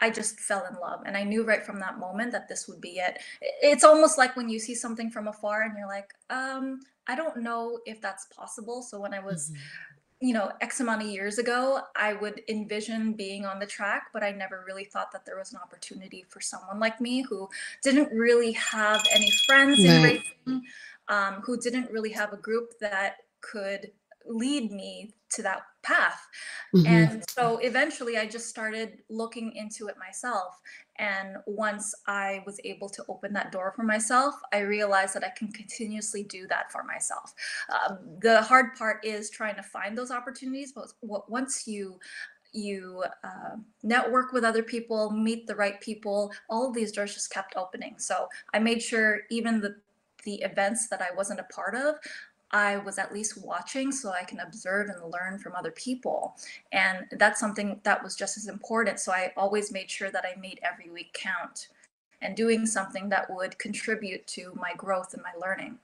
I 0.00 0.08
just 0.08 0.40
fell 0.40 0.66
in 0.70 0.80
love. 0.80 1.02
And 1.04 1.14
I 1.14 1.22
knew 1.22 1.44
right 1.44 1.64
from 1.64 1.78
that 1.80 1.98
moment 1.98 2.32
that 2.32 2.48
this 2.48 2.66
would 2.66 2.80
be 2.80 2.98
it. 2.98 3.18
It's 3.62 3.84
almost 3.84 4.16
like 4.16 4.34
when 4.34 4.48
you 4.48 4.58
see 4.58 4.74
something 4.74 5.10
from 5.10 5.28
afar 5.28 5.62
and 5.62 5.74
you're 5.76 5.86
like, 5.86 6.12
um, 6.30 6.80
I 7.06 7.14
don't 7.14 7.42
know 7.42 7.78
if 7.84 8.00
that's 8.00 8.26
possible. 8.34 8.80
So 8.82 8.98
when 8.98 9.12
I 9.12 9.20
was 9.20 9.50
Mhm. 9.50 9.58
You 10.22 10.32
know, 10.32 10.52
X 10.60 10.78
amount 10.78 11.02
of 11.02 11.08
years 11.08 11.38
ago, 11.38 11.80
I 11.96 12.12
would 12.12 12.42
envision 12.48 13.14
being 13.14 13.44
on 13.44 13.58
the 13.58 13.66
track, 13.66 14.04
but 14.12 14.22
I 14.22 14.30
never 14.30 14.62
really 14.64 14.84
thought 14.84 15.10
that 15.10 15.26
there 15.26 15.36
was 15.36 15.52
an 15.52 15.58
opportunity 15.60 16.24
for 16.28 16.40
someone 16.40 16.78
like 16.78 17.00
me 17.00 17.22
who 17.22 17.48
didn't 17.82 18.08
really 18.12 18.52
have 18.52 19.02
any 19.12 19.28
friends 19.46 19.80
in 19.80 20.00
racing, 20.00 20.62
um, 21.08 21.34
who 21.42 21.58
didn't 21.60 21.90
really 21.90 22.12
have 22.12 22.32
a 22.32 22.36
group 22.36 22.78
that 22.78 23.16
could 23.40 23.90
lead 24.24 24.70
me 24.70 25.10
to 25.30 25.42
that 25.42 25.62
path. 25.82 26.26
Mhm. 26.74 26.86
And 26.86 27.24
so 27.30 27.58
eventually 27.58 28.16
I 28.18 28.26
just 28.26 28.48
started 28.48 29.02
looking 29.08 29.52
into 29.56 29.88
it 29.88 29.96
myself. 29.98 30.60
And 30.96 31.36
once 31.46 31.94
I 32.06 32.42
was 32.46 32.60
able 32.64 32.88
to 32.90 33.04
open 33.08 33.32
that 33.34 33.52
door 33.52 33.72
for 33.74 33.82
myself, 33.82 34.34
I 34.52 34.60
realized 34.60 35.14
that 35.14 35.24
I 35.24 35.30
can 35.30 35.52
continuously 35.52 36.22
do 36.24 36.46
that 36.48 36.70
for 36.70 36.82
myself. 36.84 37.34
Um, 37.68 37.98
the 38.20 38.42
hard 38.42 38.74
part 38.76 39.04
is 39.04 39.30
trying 39.30 39.56
to 39.56 39.62
find 39.62 39.96
those 39.96 40.10
opportunities, 40.10 40.72
but 40.72 40.92
what, 41.00 41.30
once 41.30 41.66
you 41.66 41.98
you 42.54 43.02
uh, 43.24 43.56
network 43.82 44.32
with 44.32 44.44
other 44.44 44.62
people, 44.62 45.10
meet 45.10 45.46
the 45.46 45.56
right 45.56 45.80
people, 45.80 46.30
all 46.50 46.68
of 46.68 46.74
these 46.74 46.92
doors 46.92 47.14
just 47.14 47.30
kept 47.32 47.54
opening. 47.56 47.98
So 47.98 48.28
I 48.52 48.58
made 48.58 48.82
sure 48.82 49.20
even 49.30 49.60
the 49.60 49.80
the 50.24 50.42
events 50.42 50.88
that 50.88 51.02
I 51.02 51.12
wasn't 51.16 51.40
a 51.40 51.44
part 51.44 51.74
of, 51.74 51.96
I 52.52 52.76
was 52.78 52.98
at 52.98 53.12
least 53.12 53.42
watching 53.42 53.90
so 53.92 54.10
I 54.10 54.24
can 54.24 54.40
observe 54.40 54.88
and 54.88 55.10
learn 55.10 55.38
from 55.38 55.54
other 55.54 55.70
people. 55.70 56.36
And 56.72 57.06
that's 57.12 57.40
something 57.40 57.80
that 57.84 58.02
was 58.02 58.14
just 58.14 58.36
as 58.36 58.46
important. 58.46 59.00
So 59.00 59.12
I 59.12 59.32
always 59.36 59.72
made 59.72 59.90
sure 59.90 60.10
that 60.10 60.24
I 60.24 60.38
made 60.38 60.60
every 60.62 60.90
week 60.90 61.12
count 61.14 61.68
and 62.20 62.36
doing 62.36 62.66
something 62.66 63.08
that 63.08 63.28
would 63.30 63.58
contribute 63.58 64.26
to 64.28 64.52
my 64.54 64.74
growth 64.76 65.14
and 65.14 65.22
my 65.22 65.32
learning. 65.40 65.78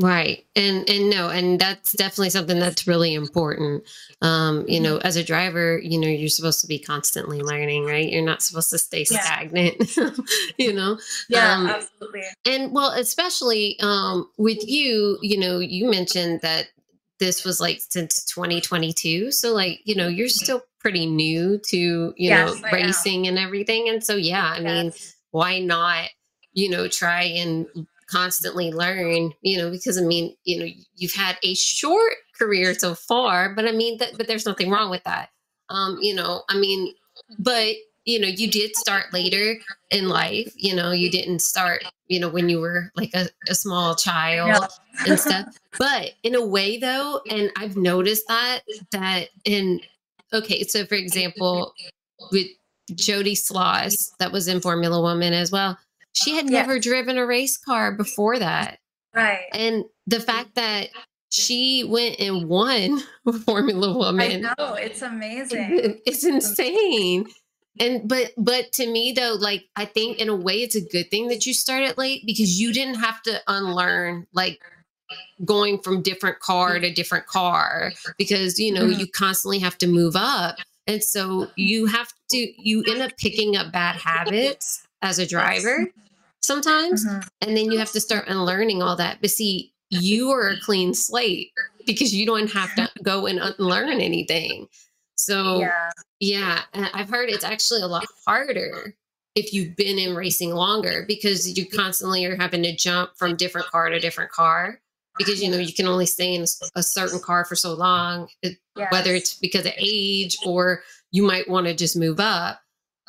Right. 0.00 0.44
And 0.56 0.88
and 0.90 1.08
no, 1.08 1.28
and 1.28 1.60
that's 1.60 1.92
definitely 1.92 2.30
something 2.30 2.58
that's 2.58 2.86
really 2.88 3.14
important. 3.14 3.84
Um, 4.22 4.64
you 4.66 4.80
know, 4.80 4.98
as 4.98 5.14
a 5.14 5.22
driver, 5.22 5.78
you 5.78 6.00
know, 6.00 6.08
you're 6.08 6.28
supposed 6.28 6.60
to 6.62 6.66
be 6.66 6.80
constantly 6.80 7.42
learning, 7.42 7.84
right? 7.84 8.10
You're 8.10 8.24
not 8.24 8.42
supposed 8.42 8.70
to 8.70 8.78
stay 8.78 9.06
Yeah. 9.08 9.20
stagnant, 9.22 9.96
you 10.58 10.72
know. 10.72 10.98
Yeah, 11.28 11.52
Um 11.54 11.66
absolutely. 11.68 12.22
and 12.44 12.72
well, 12.72 12.90
especially 12.90 13.78
um 13.80 14.28
with 14.36 14.66
you, 14.66 15.16
you 15.22 15.38
know, 15.38 15.60
you 15.60 15.88
mentioned 15.88 16.40
that 16.42 16.68
this 17.20 17.44
was 17.44 17.60
like 17.60 17.80
since 17.88 18.24
2022. 18.24 19.30
So 19.30 19.52
like, 19.54 19.80
you 19.84 19.94
know, 19.94 20.08
you're 20.08 20.28
still 20.28 20.62
pretty 20.80 21.06
new 21.06 21.58
to, 21.68 21.76
you 22.16 22.30
know, 22.30 22.46
Yes, 22.46 22.62
am. 22.64 22.72
racing 22.72 23.26
and 23.28 23.38
everything. 23.38 23.88
And 23.88 24.02
so 24.02 24.16
yeah, 24.16 24.44
I 24.44 24.60
mean, 24.60 24.92
why 25.30 25.60
not, 25.60 26.08
you 26.52 26.68
know, 26.68 26.88
try 26.88 27.22
and 27.22 27.66
constantly 28.08 28.72
learn, 28.72 29.32
you 29.42 29.58
know, 29.58 29.70
because 29.70 29.98
I 29.98 30.02
mean, 30.02 30.36
you 30.44 30.58
know, 30.58 30.66
you've 30.96 31.14
had 31.14 31.38
a 31.42 31.54
short 31.54 32.14
career 32.38 32.74
so 32.74 32.94
far, 32.94 33.54
but 33.54 33.66
I 33.66 33.72
mean 33.72 33.98
that 33.98 34.16
but 34.16 34.26
there's 34.26 34.46
nothing 34.46 34.70
wrong 34.70 34.90
with 34.90 35.04
that. 35.04 35.30
Um, 35.68 35.98
you 36.00 36.14
know, 36.14 36.42
I 36.48 36.58
mean, 36.58 36.94
but 37.38 37.74
you 38.04 38.20
know, 38.20 38.28
you 38.28 38.50
did 38.50 38.76
start 38.76 39.12
later 39.12 39.56
in 39.90 40.08
life, 40.08 40.52
you 40.56 40.74
know, 40.74 40.90
you 40.90 41.10
didn't 41.10 41.40
start, 41.40 41.84
you 42.06 42.20
know, 42.20 42.28
when 42.28 42.50
you 42.50 42.60
were 42.60 42.92
like 42.96 43.14
a, 43.14 43.28
a 43.48 43.54
small 43.54 43.94
child 43.94 44.66
and 45.06 45.18
stuff. 45.20 45.56
But 45.78 46.12
in 46.22 46.34
a 46.34 46.44
way 46.44 46.78
though, 46.78 47.22
and 47.30 47.50
I've 47.56 47.76
noticed 47.76 48.28
that 48.28 48.60
that 48.92 49.28
in 49.44 49.80
okay, 50.32 50.64
so 50.64 50.84
for 50.84 50.96
example, 50.96 51.72
with 52.30 52.48
Jody 52.94 53.34
Sloss, 53.34 54.10
that 54.18 54.32
was 54.32 54.48
in 54.48 54.60
Formula 54.60 55.00
Woman 55.00 55.32
as 55.32 55.50
well. 55.50 55.78
She 56.14 56.34
had 56.34 56.46
never 56.46 56.78
driven 56.78 57.18
a 57.18 57.26
race 57.26 57.56
car 57.58 57.92
before 57.92 58.38
that. 58.38 58.78
right. 59.14 59.44
And 59.52 59.84
the 60.06 60.20
fact 60.20 60.54
that 60.54 60.88
she 61.30 61.84
went 61.84 62.20
and 62.20 62.48
won 62.48 63.02
Formula 63.44 63.92
Woman. 63.96 64.46
I 64.46 64.54
know, 64.58 64.74
it's 64.74 65.02
amazing. 65.02 66.00
it's 66.06 66.24
insane. 66.24 67.26
And 67.80 68.08
but 68.08 68.30
but 68.36 68.70
to 68.74 68.86
me 68.86 69.10
though, 69.12 69.36
like 69.38 69.64
I 69.74 69.84
think 69.84 70.18
in 70.20 70.28
a 70.28 70.36
way 70.36 70.62
it's 70.62 70.76
a 70.76 70.80
good 70.80 71.10
thing 71.10 71.26
that 71.28 71.44
you 71.44 71.52
started 71.52 71.98
late 71.98 72.22
because 72.24 72.60
you 72.60 72.72
didn't 72.72 72.96
have 73.00 73.20
to 73.22 73.40
unlearn 73.48 74.28
like 74.32 74.60
going 75.44 75.78
from 75.80 76.00
different 76.02 76.38
car 76.38 76.78
to 76.78 76.92
different 76.92 77.26
car 77.26 77.92
because 78.16 78.58
you 78.60 78.72
know 78.72 78.84
Mhm. 78.86 78.98
you 79.00 79.06
constantly 79.08 79.58
have 79.58 79.76
to 79.78 79.88
move 79.88 80.14
up. 80.14 80.56
And 80.86 81.02
so 81.02 81.50
you 81.56 81.86
have 81.86 82.12
to 82.30 82.52
you 82.62 82.84
end 82.84 83.02
up 83.02 83.16
picking 83.16 83.56
up 83.56 83.72
bad 83.72 83.96
habits 83.96 84.86
as 85.02 85.18
a 85.18 85.26
driver 85.26 85.88
sometimes 86.44 87.04
Mhm. 87.04 87.26
and 87.40 87.56
then 87.56 87.70
you 87.72 87.78
have 87.78 87.90
to 87.92 88.00
start 88.00 88.28
unlearning 88.28 88.82
all 88.82 88.96
that. 88.96 89.20
But 89.20 89.30
see, 89.30 89.72
you 89.90 90.30
are 90.30 90.48
a 90.48 90.60
clean 90.60 90.94
slate 90.94 91.52
because 91.86 92.14
you 92.14 92.26
don't 92.26 92.50
have 92.50 92.74
to 92.76 92.90
go 93.02 93.26
and 93.26 93.38
unlearn 93.40 94.00
anything. 94.00 94.68
So 95.16 95.60
Yeah. 95.60 95.90
yeah, 96.20 96.62
I've 96.74 97.08
heard 97.10 97.30
it's 97.30 97.44
actually 97.44 97.82
a 97.82 97.86
lot 97.86 98.04
harder 98.26 98.96
if 99.34 99.52
you've 99.52 99.74
been 99.76 99.98
in 99.98 100.14
racing 100.14 100.54
longer 100.54 101.04
because 101.08 101.56
you 101.56 101.66
constantly 101.68 102.24
are 102.24 102.36
having 102.36 102.62
to 102.62 102.74
jump 102.76 103.16
from 103.16 103.36
different 103.36 103.66
car 103.68 103.88
to 103.88 103.98
different 103.98 104.30
car 104.30 104.80
because 105.18 105.42
you 105.42 105.48
know 105.50 105.58
you 105.58 105.72
can 105.72 105.86
only 105.86 106.06
stay 106.06 106.34
in 106.34 106.44
a 106.74 106.82
certain 106.82 107.20
car 107.20 107.44
for 107.44 107.54
so 107.56 107.72
long, 107.74 108.28
it- 108.42 108.58
whether 108.90 109.14
it's 109.14 109.34
because 109.34 109.64
of 109.64 109.72
age 109.76 110.36
or 110.44 110.82
you 111.12 111.22
might 111.22 111.48
want 111.48 111.66
to 111.66 111.74
just 111.74 111.96
move 111.96 112.18
up. 112.20 112.60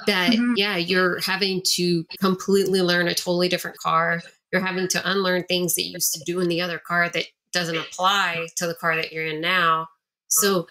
That 0.07 0.33
Mhm. 0.33 0.55
yeah, 0.57 0.77
you're 0.77 1.19
having 1.21 1.61
to 1.75 2.05
completely 2.19 2.81
learn 2.81 3.07
a 3.07 3.15
totally 3.15 3.47
different 3.47 3.77
car. 3.77 4.21
You're 4.51 4.65
having 4.65 4.87
to 4.89 5.09
unlearn 5.09 5.43
things 5.45 5.75
that 5.75 5.83
you 5.83 5.93
used 5.93 6.13
to 6.13 6.23
do 6.25 6.39
in 6.39 6.49
the 6.49 6.61
other 6.61 6.79
car 6.79 7.09
that 7.09 7.25
doesn't 7.53 7.77
apply 7.77 8.47
to 8.57 8.67
the 8.67 8.75
car 8.75 8.95
that 8.95 9.13
you're 9.13 9.25
in 9.25 9.41
now. 9.41 9.87
So 10.27 10.67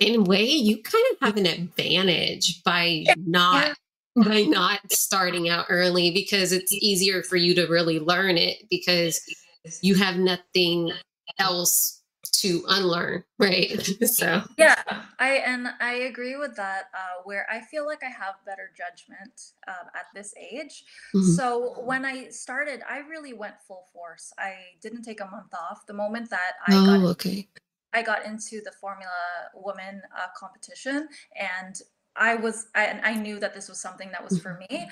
in 0.00 0.20
a 0.20 0.22
way 0.22 0.44
you 0.44 0.82
kind 0.82 1.04
of 1.12 1.18
have 1.20 1.36
an 1.38 1.46
advantage 1.46 2.62
by 2.62 3.06
not 3.16 3.76
by 4.16 4.42
not 4.42 4.80
starting 4.92 5.48
out 5.48 5.66
early 5.68 6.10
because 6.10 6.52
it's 6.52 6.72
easier 6.72 7.22
for 7.22 7.36
you 7.36 7.54
to 7.54 7.66
really 7.66 7.98
learn 8.00 8.36
it 8.36 8.64
because 8.68 9.20
you 9.80 9.94
have 9.94 10.16
nothing 10.16 10.92
else 11.38 11.97
to 12.42 12.64
unlearn 12.68 13.24
right 13.38 13.82
so 14.06 14.42
Yeah, 14.56 14.82
I 15.18 15.30
and 15.46 15.68
I 15.80 15.94
agree 16.10 16.36
with 16.36 16.54
that. 16.56 16.84
Uh, 16.94 17.22
where 17.24 17.46
I 17.50 17.60
feel 17.60 17.86
like 17.86 18.02
I 18.02 18.10
have 18.10 18.34
better 18.46 18.70
judgment 18.76 19.52
um, 19.68 19.86
at 19.94 20.06
this 20.14 20.34
age. 20.36 20.84
Mhm. 21.14 21.36
So 21.36 21.80
when 21.90 22.04
I 22.04 22.28
started, 22.28 22.82
I 22.88 22.98
really 22.98 23.32
went 23.34 23.54
full 23.66 23.84
force. 23.92 24.32
I 24.38 24.54
didn't 24.82 25.02
take 25.02 25.20
a 25.20 25.26
month 25.26 25.52
off. 25.54 25.86
The 25.86 25.94
moment 25.94 26.30
that 26.30 26.52
I 26.66 26.70
got 26.72 27.00
oh 27.00 27.06
okay 27.08 27.48
I 27.94 28.02
got 28.02 28.24
into 28.26 28.60
the 28.64 28.72
Formula 28.80 29.12
Woman 29.54 30.02
uh, 30.16 30.28
competition, 30.36 31.08
and 31.40 31.74
I 32.16 32.34
was 32.34 32.66
I, 32.74 32.84
and 32.84 33.00
I 33.04 33.14
knew 33.14 33.38
that 33.40 33.54
this 33.54 33.68
was 33.68 33.80
something 33.80 34.10
that 34.10 34.22
was 34.22 34.38
for 34.38 34.54
Mhm. 34.54 34.70
me. 34.70 34.90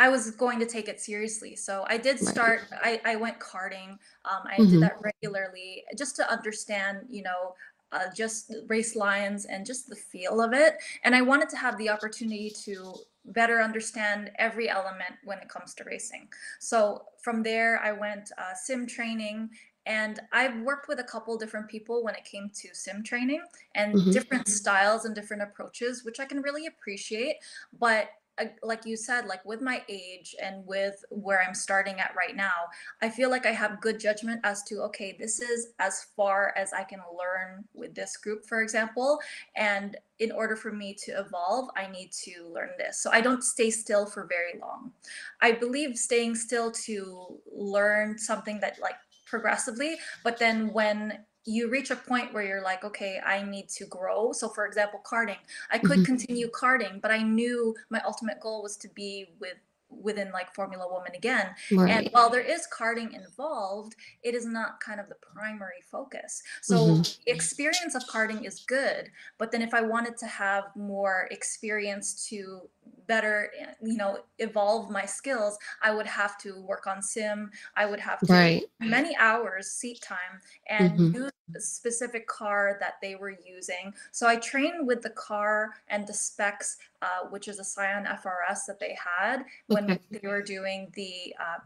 I 0.00 0.08
was 0.08 0.30
going 0.30 0.58
to 0.60 0.66
take 0.66 0.88
it 0.88 0.98
seriously. 1.00 1.54
So 1.56 1.84
I 1.88 1.98
did 1.98 2.18
right 2.20 2.40
start, 2.40 2.68
I, 2.72 3.00
I 3.04 3.16
went 3.16 3.38
karting. 3.38 3.90
Um, 4.24 4.42
I 4.46 4.62
did 4.62 4.80
hmm 4.80 4.80
that 4.80 4.94
regularly 5.02 5.84
just 5.98 6.16
to 6.16 6.30
understand, 6.30 7.06
you 7.10 7.22
know, 7.22 7.54
uh, 7.92 8.06
just 8.14 8.54
race 8.68 8.94
lines 8.96 9.44
and 9.46 9.66
just 9.66 9.88
the 9.88 9.96
feel 9.96 10.40
of 10.40 10.52
it. 10.52 10.74
And 11.04 11.14
I 11.14 11.22
wanted 11.22 11.48
to 11.50 11.56
have 11.56 11.76
the 11.76 11.90
opportunity 11.90 12.50
to 12.64 12.94
better 13.26 13.60
understand 13.60 14.30
every 14.38 14.68
element 14.70 15.14
when 15.24 15.38
it 15.38 15.48
comes 15.48 15.74
to 15.74 15.84
racing. 15.84 16.28
So 16.60 17.04
from 17.22 17.42
there, 17.42 17.80
I 17.82 17.92
went 17.92 18.30
uh, 18.38 18.54
sim 18.54 18.86
training. 18.86 19.50
And 19.86 20.20
I've 20.32 20.60
worked 20.60 20.88
with 20.88 21.00
a 21.00 21.04
couple 21.04 21.36
different 21.38 21.68
people 21.68 22.04
when 22.04 22.14
it 22.14 22.24
came 22.24 22.50
to 22.54 22.68
sim 22.74 23.02
training 23.02 23.42
and 23.74 23.98
hmm 23.98 24.10
different 24.10 24.46
styles 24.46 25.04
and 25.04 25.14
different 25.14 25.42
approaches, 25.42 26.04
which 26.04 26.20
I 26.20 26.26
can 26.26 26.42
really 26.42 26.66
appreciate. 26.66 27.36
But 27.78 28.10
Uh, 28.40 28.46
like 28.62 28.86
you 28.86 28.96
said, 28.96 29.26
like 29.26 29.44
with 29.44 29.60
my 29.60 29.82
age 29.88 30.34
and 30.42 30.66
with 30.66 31.04
where 31.10 31.42
I'm 31.42 31.54
starting 31.54 32.00
at 32.00 32.14
right 32.16 32.34
now, 32.34 32.68
I 33.02 33.10
feel 33.10 33.30
like 33.30 33.46
I 33.46 33.52
have 33.52 33.80
good 33.80 34.00
judgment 34.00 34.40
as 34.44 34.62
to, 34.64 34.80
okay, 34.82 35.16
this 35.18 35.40
is 35.40 35.68
as 35.78 36.06
far 36.16 36.54
as 36.56 36.72
I 36.72 36.84
can 36.84 37.00
learn 37.10 37.64
with 37.74 37.94
this 37.94 38.16
group, 38.16 38.46
for 38.46 38.62
example. 38.62 39.18
And 39.56 39.96
in 40.18 40.32
order 40.32 40.56
for 40.56 40.72
me 40.72 40.94
to 41.04 41.12
evolve, 41.12 41.68
I 41.76 41.86
need 41.86 42.12
to 42.24 42.48
learn 42.52 42.70
this. 42.78 42.98
So 43.02 43.10
I 43.10 43.20
don't 43.20 43.42
stay 43.44 43.70
still 43.70 44.06
for 44.06 44.26
very 44.26 44.58
long. 44.60 44.92
I 45.40 45.52
believe 45.52 45.96
staying 45.96 46.34
still 46.34 46.70
to 46.86 47.38
learn 47.52 48.18
something 48.18 48.60
that 48.60 48.78
like 48.80 48.96
progressively, 49.26 49.96
but 50.24 50.38
then 50.38 50.72
when 50.72 51.20
you 51.44 51.70
reach 51.70 51.90
a 51.90 51.96
point 51.96 52.32
where 52.32 52.42
you're 52.42 52.62
like, 52.62 52.84
okay, 52.84 53.20
I 53.24 53.42
need 53.42 53.68
to 53.70 53.86
grow. 53.86 54.32
So, 54.32 54.48
for 54.48 54.66
example, 54.66 55.00
karting, 55.04 55.38
I 55.70 55.78
could 55.78 56.04
hmm 56.04 56.04
continue 56.04 56.48
karting, 56.50 57.00
but 57.00 57.10
I 57.10 57.22
knew 57.22 57.74
my 57.88 58.00
ultimate 58.04 58.40
goal 58.40 58.62
was 58.62 58.76
to 58.78 58.88
be 58.88 59.26
with 59.40 59.56
within 59.88 60.30
like 60.30 60.54
Formula 60.54 60.86
Woman 60.88 61.12
again. 61.16 61.48
And 61.86 62.06
while 62.12 62.30
there 62.30 62.40
is 62.40 62.66
karting 62.72 63.12
involved, 63.12 63.96
it 64.22 64.34
is 64.36 64.46
not 64.46 64.78
kind 64.78 65.00
of 65.00 65.08
the 65.08 65.16
primary 65.16 65.82
focus. 65.90 66.42
So 66.62 67.00
hmm 67.00 67.02
experience 67.26 67.96
of 67.96 68.06
karting 68.06 68.46
is 68.46 68.60
good, 68.60 69.10
but 69.38 69.50
then 69.50 69.62
if 69.62 69.74
I 69.74 69.80
wanted 69.82 70.16
to 70.18 70.26
have 70.26 70.64
more 70.76 71.26
experience 71.32 72.26
to 72.28 72.68
better, 73.06 73.50
you 73.82 73.96
know, 73.96 74.18
evolve 74.38 74.90
my 74.90 75.04
skills, 75.04 75.58
I 75.82 75.90
would 75.92 76.06
have 76.06 76.38
to 76.38 76.60
work 76.62 76.86
on 76.86 77.02
sim. 77.02 77.50
I 77.76 77.86
would 77.86 78.00
have 78.00 78.22
to 78.24 78.32
Right. 78.32 78.62
many 78.80 79.16
hours 79.16 79.70
seat 79.70 80.00
time 80.00 80.40
and 80.68 80.96
hmm 80.98 81.12
use 81.12 81.30
a 81.56 81.60
specific 81.60 82.28
car 82.28 82.76
that 82.80 82.94
they 83.02 83.16
were 83.16 83.34
using. 83.44 83.92
So 84.12 84.28
I 84.28 84.36
trained 84.36 84.86
with 84.86 85.02
the 85.02 85.10
car 85.10 85.70
and 85.88 86.06
the 86.06 86.14
specs, 86.14 86.76
uh, 87.02 87.26
which 87.30 87.48
is 87.48 87.58
a 87.58 87.64
Scion 87.64 88.04
FRS 88.06 88.66
that 88.66 88.78
they 88.78 88.96
had 88.96 89.44
when 89.66 89.84
Okay. 89.86 89.98
they 90.10 90.28
were 90.28 90.42
doing 90.42 90.92
the 90.94 91.34
uh, 91.40 91.58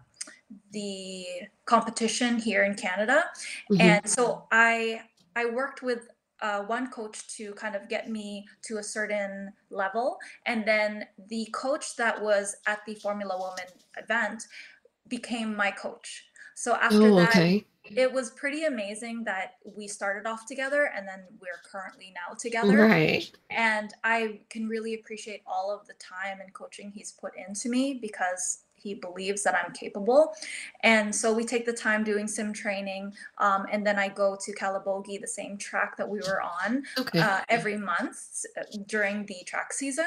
the 0.72 1.26
competition 1.64 2.38
here 2.38 2.64
in 2.64 2.74
Canada. 2.74 3.24
hmm 3.68 3.78
And 3.80 4.08
so 4.08 4.46
I 4.52 5.02
I 5.36 5.46
worked 5.46 5.82
with 5.82 6.08
uh, 6.44 6.60
one 6.64 6.90
coach 6.90 7.26
to 7.36 7.54
kind 7.54 7.74
of 7.74 7.88
get 7.88 8.10
me 8.10 8.46
to 8.62 8.76
a 8.76 8.82
certain 8.82 9.50
level, 9.70 10.18
and 10.44 10.66
then 10.66 11.06
the 11.30 11.48
coach 11.52 11.96
that 11.96 12.20
was 12.20 12.56
at 12.66 12.80
the 12.84 12.94
Formula 12.96 13.34
Woman 13.38 13.64
event 13.96 14.44
became 15.08 15.56
my 15.56 15.70
coach. 15.70 16.26
So 16.54 16.74
after 16.74 17.06
Oh, 17.06 17.16
that, 17.16 17.30
okay. 17.30 17.64
it 17.84 18.12
was 18.12 18.30
pretty 18.32 18.64
amazing 18.64 19.24
that 19.24 19.54
we 19.64 19.88
started 19.88 20.28
off 20.28 20.46
together 20.46 20.92
and 20.94 21.08
then 21.08 21.20
we're 21.40 21.62
currently 21.70 22.12
now 22.14 22.34
together. 22.34 22.76
Right. 22.76 23.30
And 23.50 23.92
I 24.04 24.40
can 24.50 24.68
really 24.68 24.94
appreciate 24.94 25.42
all 25.46 25.74
of 25.74 25.86
the 25.86 25.94
time 25.94 26.40
and 26.42 26.52
coaching 26.52 26.90
he's 26.90 27.12
put 27.12 27.32
into 27.36 27.70
me 27.70 27.98
because 28.00 28.63
he 28.84 28.94
believes 28.94 29.42
that 29.42 29.56
I'm 29.56 29.72
capable. 29.72 30.34
And 30.82 31.12
so 31.12 31.32
we 31.32 31.44
take 31.44 31.64
the 31.64 31.72
time 31.72 32.04
doing 32.04 32.28
sim 32.28 32.52
training. 32.52 33.14
Um, 33.38 33.66
and 33.72 33.84
then 33.84 33.98
I 33.98 34.08
go 34.08 34.36
to 34.44 34.54
Calabogie, 34.54 35.20
the 35.20 35.26
same 35.26 35.56
track 35.56 35.96
that 35.96 36.08
we 36.08 36.18
were 36.18 36.42
on, 36.42 36.84
Okay. 36.98 37.18
uh, 37.18 37.40
every 37.48 37.78
month 37.78 38.44
during 38.86 39.24
the 39.26 39.42
track 39.46 39.72
season. 39.72 40.06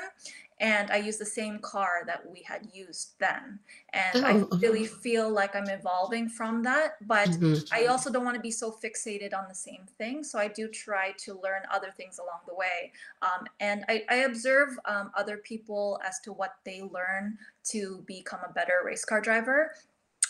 And 0.60 0.90
I 0.90 0.98
use 0.98 1.18
the 1.18 1.26
same 1.26 1.60
car 1.60 2.04
that 2.08 2.28
we 2.28 2.42
had 2.42 2.68
used 2.74 3.14
then. 3.20 3.60
And 3.94 4.20
I 4.24 4.32
Oh. 4.52 4.58
really 4.62 4.86
feel 4.86 5.30
like 5.30 5.56
I'm 5.56 5.70
evolving 5.70 6.30
from 6.30 6.64
that. 6.64 6.96
But 7.08 7.30
hmm 7.32 7.54
I 7.72 7.86
also 7.86 8.12
don't 8.12 8.26
want 8.26 8.36
to 8.36 8.42
be 8.42 8.52
so 8.52 8.72
fixated 8.72 9.34
on 9.38 9.48
the 9.48 9.56
same 9.56 9.86
thing. 9.98 10.24
So 10.24 10.40
I 10.40 10.48
do 10.48 10.68
try 10.68 11.12
to 11.20 11.40
learn 11.42 11.62
other 11.72 11.92
things 11.92 12.18
along 12.18 12.40
the 12.48 12.56
way. 12.56 12.92
Um, 13.22 13.46
and 13.60 13.86
I, 13.88 14.04
I 14.10 14.16
observe 14.18 14.80
um, 14.86 15.12
other 15.16 15.38
people 15.38 16.00
as 16.04 16.20
to 16.22 16.34
what 16.34 16.56
they 16.64 16.82
learn 16.82 17.38
to 17.66 18.04
become 18.08 18.40
a 18.48 18.52
better 18.52 18.82
race 18.84 19.06
car 19.06 19.22
driver. 19.22 19.74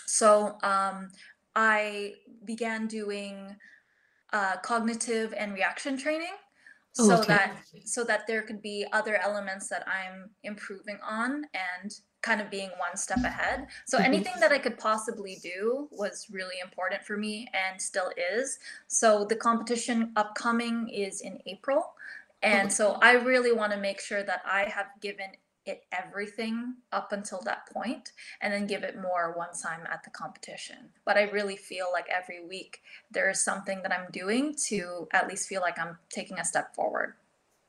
So 0.06 0.58
um, 0.64 1.12
I 1.56 2.16
began 2.46 2.88
doing 2.88 3.56
uh, 4.34 4.58
cognitive 4.58 5.34
and 5.38 5.54
reaction 5.54 5.98
training 5.98 6.36
so 7.06 7.20
okay. 7.20 7.28
that 7.28 7.58
so 7.86 8.04
that 8.04 8.26
there 8.28 8.42
could 8.42 8.62
be 8.62 8.86
other 8.92 9.22
elements 9.22 9.68
that 9.70 9.86
I'm 9.88 10.30
improving 10.44 10.98
on 11.08 11.46
and 11.54 11.94
kind 12.22 12.42
of 12.42 12.50
being 12.50 12.70
one 12.80 12.98
step 12.98 13.24
ahead. 13.24 13.68
So 13.86 13.98
hmm 13.98 14.04
anything 14.04 14.34
that 14.40 14.52
I 14.52 14.58
could 14.58 14.78
possibly 14.78 15.38
do 15.44 15.88
was 15.92 16.28
really 16.32 16.56
important 16.64 17.04
for 17.04 17.18
me 17.18 17.48
and 17.54 17.80
still 17.80 18.12
is. 18.18 18.58
So 18.88 19.26
the 19.26 19.36
competition 19.36 20.12
upcoming 20.16 20.90
is 20.90 21.22
in 21.22 21.40
April. 21.46 21.94
And 22.42 22.72
so 22.72 22.98
I 23.02 23.14
really 23.14 23.52
want 23.52 23.72
to 23.74 23.80
make 23.80 24.00
sure 24.00 24.24
that 24.24 24.42
I 24.46 24.64
have 24.66 24.88
given 25.02 25.28
it 25.68 25.86
everything 25.92 26.76
up 26.92 27.12
until 27.12 27.42
that 27.46 27.68
point 27.72 28.12
and 28.42 28.54
then 28.54 28.68
give 28.68 28.84
it 28.84 29.02
more 29.02 29.34
once 29.38 29.66
I'm 29.66 29.86
at 29.88 30.04
the 30.04 30.10
competition. 30.10 30.90
But 31.06 31.18
I 31.18 31.24
really 31.24 31.58
feel 31.58 31.88
like 31.92 32.08
every 32.10 32.46
week 32.46 32.82
there 33.12 33.30
is 33.30 33.44
something 33.44 33.82
that 33.84 33.92
I'm 33.92 34.12
doing 34.12 34.56
to 34.68 35.08
at 35.14 35.28
least 35.28 35.48
feel 35.48 35.62
like 35.62 35.80
I'm 35.80 35.98
taking 36.10 36.40
a 36.40 36.46
step 36.46 36.76
forward. 36.76 37.16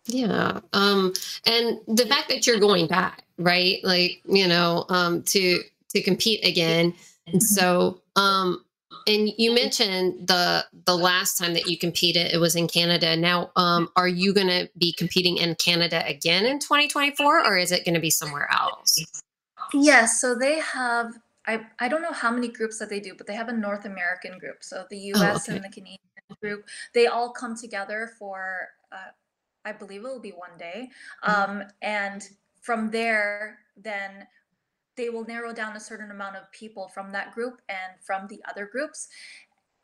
Yeah. 0.07 0.61
Um, 0.73 1.13
and 1.47 1.81
the 1.87 2.07
fact 2.07 2.29
that 2.31 2.47
you're 2.47 2.59
going 2.59 2.87
back, 2.87 3.25
right? 3.37 3.79
Like, 3.85 4.23
you 4.27 4.49
know, 4.49 4.87
um, 4.89 5.23
to 5.25 5.63
to 5.91 6.03
compete 6.03 6.45
again. 6.45 6.95
And 7.27 7.41
Mhm. 7.41 7.43
so, 7.43 8.03
um, 8.17 8.65
and 9.07 9.31
you 9.39 9.53
mentioned 9.55 10.29
the 10.29 10.67
the 10.87 10.97
last 10.97 11.37
time 11.37 11.55
that 11.55 11.67
you 11.67 11.79
competed, 11.79 12.33
it 12.33 12.39
was 12.39 12.57
in 12.57 12.69
Canada. 12.69 13.17
Now, 13.17 13.51
um, 13.57 13.89
are 13.97 14.09
you 14.09 14.35
gonna 14.35 14.69
be 14.79 14.93
competing 14.93 15.39
in 15.39 15.55
Canada 15.57 16.05
again 16.07 16.45
in 16.47 16.59
2024 16.59 17.45
or 17.47 17.57
is 17.59 17.73
it 17.73 17.85
gonna 17.85 18.01
be 18.01 18.11
somewhere 18.11 18.49
else? 18.53 19.07
Yes, 19.73 20.21
so 20.21 20.35
they 20.35 20.61
have 20.61 21.13
I 21.47 21.67
I 21.79 21.89
don't 21.89 22.03
know 22.03 22.13
how 22.13 22.31
many 22.31 22.49
groups 22.49 22.79
that 22.79 22.89
they 22.91 23.01
do, 23.01 23.15
but 23.17 23.27
they 23.27 23.35
have 23.35 23.49
a 23.49 23.53
North 23.53 23.85
American 23.85 24.39
group. 24.39 24.63
So 24.65 24.87
the 24.91 24.99
Oh, 25.15 25.37
US 25.37 25.49
and 25.49 25.63
the 25.65 25.69
Canadian 25.71 25.99
group, 26.43 26.67
they 26.95 27.07
all 27.07 27.33
come 27.33 27.57
together 27.57 28.13
for 28.19 28.69
uh, 28.93 29.11
I 29.65 29.73
believe 29.73 30.01
it 30.05 30.09
will 30.09 30.21
be 30.21 30.33
one 30.33 30.57
day. 30.59 30.91
Mhm. 31.27 31.33
Um, 31.33 31.65
and 31.83 32.29
from 32.61 32.91
there, 32.91 33.61
then 33.77 34.27
they 34.99 35.09
will 35.09 35.25
narrow 35.25 35.55
down 35.55 35.77
a 35.77 35.81
certain 35.81 36.11
amount 36.11 36.37
of 36.37 36.51
people 36.53 36.89
from 36.89 37.11
that 37.13 37.33
group 37.33 37.63
and 37.71 37.99
from 38.03 38.27
the 38.29 38.43
other 38.47 38.67
groups. 38.67 39.09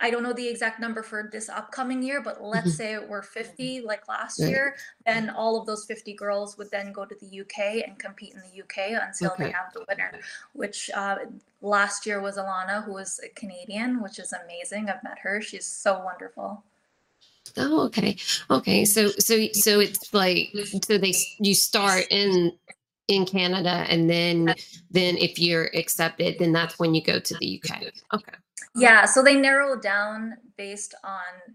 I 0.01 0.11
don't 0.11 0.25
know 0.25 0.33
the 0.33 0.49
exact 0.49 0.81
number 0.81 1.05
for 1.05 1.31
this 1.31 1.49
upcoming 1.49 2.03
year, 2.03 2.21
but 2.21 2.43
let's 2.43 2.73
Mhm. 2.73 2.77
say 2.77 2.95
it 2.95 3.09
were 3.09 3.23
50 3.23 3.81
like 3.81 4.09
last 4.09 4.41
Right. 4.41 4.49
year, 4.49 4.77
then 5.07 5.31
all 5.31 5.57
of 5.59 5.67
those 5.67 5.85
50 5.87 6.15
girls 6.15 6.59
would 6.59 6.71
then 6.73 6.93
go 6.93 7.05
to 7.07 7.15
the 7.15 7.27
UK 7.27 7.85
and 7.85 7.97
compete 7.97 8.35
in 8.35 8.41
the 8.41 8.57
UK 8.57 8.95
until 8.95 9.37
they 9.39 9.51
have 9.51 9.73
the 9.73 9.85
winner, 9.89 10.21
which 10.53 10.91
uh, 10.95 11.19
last 11.63 12.07
year 12.07 12.21
was 12.21 12.37
Alana, 12.37 12.85
who 12.85 12.93
was 12.93 13.21
a 13.23 13.29
Canadian, 13.29 14.03
which 14.03 14.19
is 14.19 14.33
amazing. 14.33 14.91
I've 14.91 15.03
met 15.05 15.21
her. 15.21 15.41
She's 15.41 15.67
so 15.67 16.03
wonderful. 16.03 16.65
Oh, 17.57 17.83
okay. 17.87 18.17
Okay. 18.51 18.85
So, 18.85 19.11
so, 19.11 19.47
so 19.53 19.79
it's 19.79 20.13
like, 20.13 20.53
so 20.83 20.99
they, 20.99 21.15
you 21.39 21.55
start 21.55 22.07
in, 22.11 22.53
in 23.09 23.27
Canada 23.27 23.85
and 23.89 24.09
then, 24.09 24.55
then 24.91 25.17
if 25.17 25.39
you're 25.39 25.71
accepted, 25.75 26.37
then 26.39 26.53
that's 26.53 26.79
when 26.79 26.95
you 26.95 27.03
go 27.03 27.19
to 27.19 27.35
the 27.39 27.63
UK. 27.63 27.83
Okay. 28.13 28.33
Yeah, 28.77 29.05
so 29.05 29.23
they 29.23 29.37
narrow 29.37 29.79
down 29.79 30.35
based 30.57 30.95
on 31.05 31.55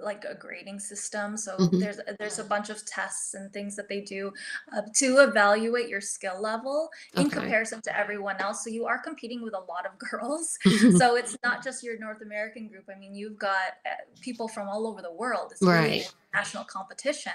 like 0.00 0.24
a 0.24 0.34
grading 0.34 0.78
system. 0.78 1.36
So 1.36 1.56
hmm 1.56 1.80
there's 1.80 1.98
there's 2.18 2.38
a 2.38 2.44
bunch 2.44 2.70
of 2.70 2.84
tests 2.86 3.34
and 3.34 3.52
things 3.52 3.74
that 3.76 3.88
they 3.88 4.00
do 4.00 4.32
uh, 4.72 4.82
to 4.94 5.18
evaluate 5.18 5.88
your 5.88 6.00
skill 6.00 6.40
level 6.40 6.88
in 7.14 7.26
Okay. 7.26 7.34
comparison 7.40 7.82
to 7.82 7.98
everyone 7.98 8.36
else. 8.40 8.62
So 8.62 8.70
you 8.70 8.86
are 8.86 8.98
competing 8.98 9.42
with 9.42 9.54
a 9.54 9.58
lot 9.58 9.86
of 9.86 9.98
girls. 10.10 10.56
So 10.96 11.16
it's 11.16 11.36
not 11.44 11.62
just 11.64 11.82
your 11.82 11.98
North 11.98 12.22
American 12.22 12.68
group. 12.68 12.84
I 12.94 12.98
mean, 12.98 13.14
you've 13.14 13.38
got 13.38 13.76
uh, 13.84 13.90
people 14.20 14.48
from 14.48 14.68
all 14.68 14.86
over 14.86 15.02
the 15.02 15.12
world. 15.12 15.50
It's 15.52 15.62
really 15.62 16.06
international 16.32 16.64
competition. 16.64 17.32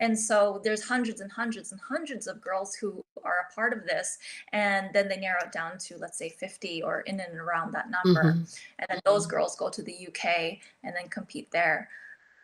And 0.00 0.18
so 0.18 0.60
there's 0.64 0.82
hundreds 0.82 1.20
and 1.20 1.30
hundreds 1.30 1.72
and 1.72 1.80
hundreds 1.80 2.26
of 2.26 2.40
girls 2.40 2.74
who 2.74 3.04
are 3.24 3.46
a 3.50 3.54
part 3.54 3.72
of 3.72 3.84
this. 3.84 4.18
And 4.52 4.90
then 4.92 5.08
they 5.08 5.16
narrow 5.16 5.40
it 5.44 5.52
down 5.52 5.78
to, 5.78 5.96
let's 5.98 6.18
say, 6.18 6.28
50 6.28 6.82
or 6.82 7.00
in 7.02 7.20
and 7.20 7.38
around 7.38 7.72
that 7.72 7.90
number. 7.90 8.32
hmm 8.32 8.42
And 8.78 8.88
then 8.88 9.00
those 9.04 9.26
girls 9.26 9.56
go 9.56 9.70
to 9.70 9.82
the 9.82 10.08
UK 10.08 10.58
and 10.82 10.94
then 10.94 11.08
compete 11.08 11.50
there. 11.50 11.88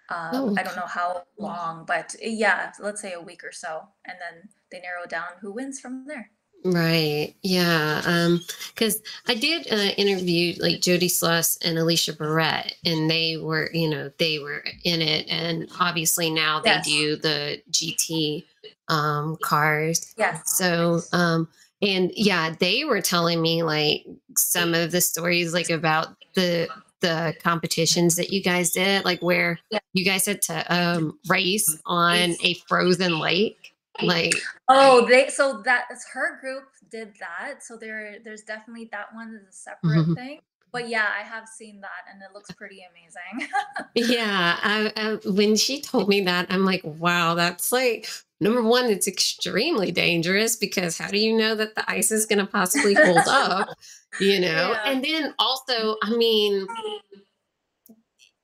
Uh, 0.08 0.30
Oh, 0.34 0.54
I 0.56 0.62
don't 0.62 0.76
know 0.76 0.86
how 0.86 1.22
long, 1.38 1.84
but 1.86 2.16
yeah, 2.20 2.72
let's 2.80 3.00
say 3.00 3.12
a 3.12 3.20
week 3.20 3.44
or 3.44 3.52
so. 3.52 3.82
And 4.06 4.16
then 4.18 4.48
they 4.72 4.80
narrow 4.80 5.06
down 5.06 5.28
who 5.40 5.52
wins 5.52 5.80
from 5.80 6.06
there. 6.06 6.30
Right. 6.64 7.34
Yeah. 7.42 8.02
Um, 8.04 8.40
because 8.74 9.00
I 9.26 9.34
did 9.34 9.66
uh, 9.72 9.92
interview 9.96 10.54
like 10.60 10.80
Jody 10.82 11.08
Sloss 11.08 11.56
and 11.64 11.78
Alicia 11.78 12.12
Barrett, 12.14 12.74
and 12.84 13.10
they 13.10 13.38
were, 13.38 13.70
you 13.72 13.88
know, 13.88 14.10
they 14.18 14.38
were 14.38 14.62
in 14.84 15.00
it, 15.00 15.26
and 15.30 15.68
obviously 15.80 16.28
now 16.30 16.60
they 16.60 16.70
Yes. 16.70 16.86
do 16.86 17.16
the 17.16 17.62
GT 17.70 18.44
um 18.88 19.38
cars. 19.42 20.14
Yes. 20.18 20.54
So, 20.56 21.00
um, 21.12 21.48
and 21.80 22.10
yeah, 22.14 22.54
they 22.58 22.84
were 22.84 23.00
telling 23.00 23.40
me 23.40 23.62
like 23.62 24.04
some 24.36 24.74
of 24.74 24.90
the 24.92 25.00
stories 25.00 25.54
like 25.54 25.70
about 25.70 26.08
the 26.34 26.68
the 27.00 27.34
competitions 27.42 28.16
that 28.16 28.30
you 28.30 28.42
guys 28.42 28.72
did, 28.72 29.06
like 29.06 29.20
where 29.22 29.58
Yeah. 29.70 29.78
you 29.94 30.04
guys 30.04 30.26
had 30.26 30.42
to 30.42 30.74
um 30.74 31.18
race 31.26 31.78
on 31.86 32.34
a 32.42 32.52
frozen 32.68 33.18
lake. 33.18 33.72
Like, 34.02 34.34
Oh, 34.68 35.06
they 35.06 35.28
so 35.28 35.62
that's 35.64 36.06
her 36.12 36.38
group 36.40 36.64
did 36.90 37.14
that. 37.20 37.62
So 37.62 37.76
there 37.76 38.16
there's 38.24 38.42
definitely 38.42 38.88
that 38.92 39.14
one 39.14 39.34
is 39.34 39.48
a 39.48 39.52
separate 39.52 40.06
mhm. 40.06 40.14
thing. 40.14 40.40
But 40.72 40.88
yeah, 40.88 41.08
I 41.18 41.22
have 41.24 41.48
seen 41.48 41.80
that 41.80 42.12
and 42.12 42.22
it 42.22 42.32
looks 42.32 42.52
pretty 42.52 42.80
amazing. 42.88 43.48
Yeah, 43.96 44.56
I, 44.62 44.92
I, 44.96 45.28
when 45.28 45.56
she 45.56 45.80
told 45.80 46.08
me 46.08 46.20
that, 46.22 46.46
I'm 46.48 46.64
like, 46.64 46.82
wow, 46.84 47.34
that's 47.34 47.72
like 47.72 48.08
number 48.40 48.62
one, 48.62 48.84
it's 48.86 49.08
extremely 49.08 49.90
dangerous 49.90 50.54
because 50.56 50.96
how 50.96 51.08
do 51.08 51.18
you 51.18 51.36
know 51.36 51.56
that 51.56 51.74
the 51.74 51.90
ice 51.90 52.12
is 52.12 52.24
going 52.24 52.38
to 52.38 52.46
possibly 52.46 52.94
hold 52.94 53.26
up? 53.28 53.68
You 54.20 54.40
know, 54.40 54.72
Yeah. 54.72 54.82
and 54.86 55.04
then 55.04 55.34
also, 55.38 55.94
I 56.02 56.10
mean, 56.10 56.66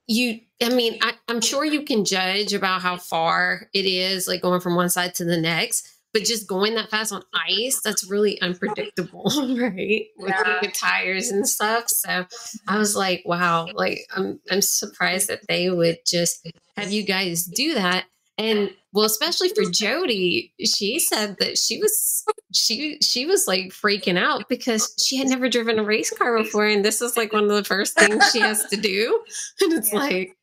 you, 0.06 0.40
I 0.62 0.68
mean, 0.70 0.98
I, 1.02 1.14
I'm 1.28 1.40
sure 1.40 1.64
you 1.64 1.82
can 1.82 2.04
judge 2.04 2.52
about 2.52 2.82
how 2.82 2.96
far 2.96 3.68
it 3.74 3.84
is, 3.86 4.26
like 4.28 4.42
going 4.42 4.60
from 4.60 4.76
one 4.76 4.90
side 4.90 5.14
to 5.16 5.24
the 5.24 5.36
next, 5.40 5.88
but 6.12 6.24
just 6.24 6.46
going 6.48 6.76
that 6.76 6.88
fast 6.90 7.12
on 7.12 7.22
ice, 7.34 7.80
that's 7.84 8.08
really 8.08 8.40
unpredictable, 8.40 9.24
right? 9.58 10.06
With, 10.16 10.30
Yeah. 10.30 10.58
with 10.62 10.72
tires 10.72 11.28
and 11.30 11.46
stuff. 11.46 11.88
So 11.88 12.24
I 12.68 12.78
was 12.78 12.96
like, 12.96 13.22
wow, 13.26 13.66
like 13.74 14.00
I'm 14.14 14.40
I'm 14.50 14.62
surprised 14.62 15.28
that 15.28 15.40
they 15.48 15.68
would 15.68 15.98
just 16.06 16.46
have 16.76 16.90
you 16.92 17.02
guys 17.02 17.44
do 17.44 17.74
that. 17.74 18.06
And 18.38 18.70
well, 18.92 19.04
especially 19.06 19.48
for 19.50 19.64
Jody, 19.70 20.52
she 20.62 20.98
said 20.98 21.36
that 21.40 21.56
she 21.56 21.78
was 21.78 22.24
she 22.52 22.98
she 23.00 23.24
was 23.26 23.46
like 23.46 23.68
freaking 23.70 24.18
out 24.18 24.48
because 24.48 24.94
she 25.02 25.16
had 25.16 25.28
never 25.28 25.48
driven 25.48 25.78
a 25.78 25.84
race 25.84 26.10
car 26.10 26.36
before, 26.36 26.66
and 26.66 26.84
this 26.84 27.00
is 27.00 27.16
like 27.16 27.32
one 27.32 27.44
of 27.44 27.50
the 27.50 27.64
first 27.64 27.98
things 27.98 28.30
she 28.32 28.40
has 28.40 28.64
to 28.66 28.76
do. 28.76 29.22
And 29.62 29.72
it's 29.72 29.92
Yeah. 29.92 29.98
like, 29.98 30.36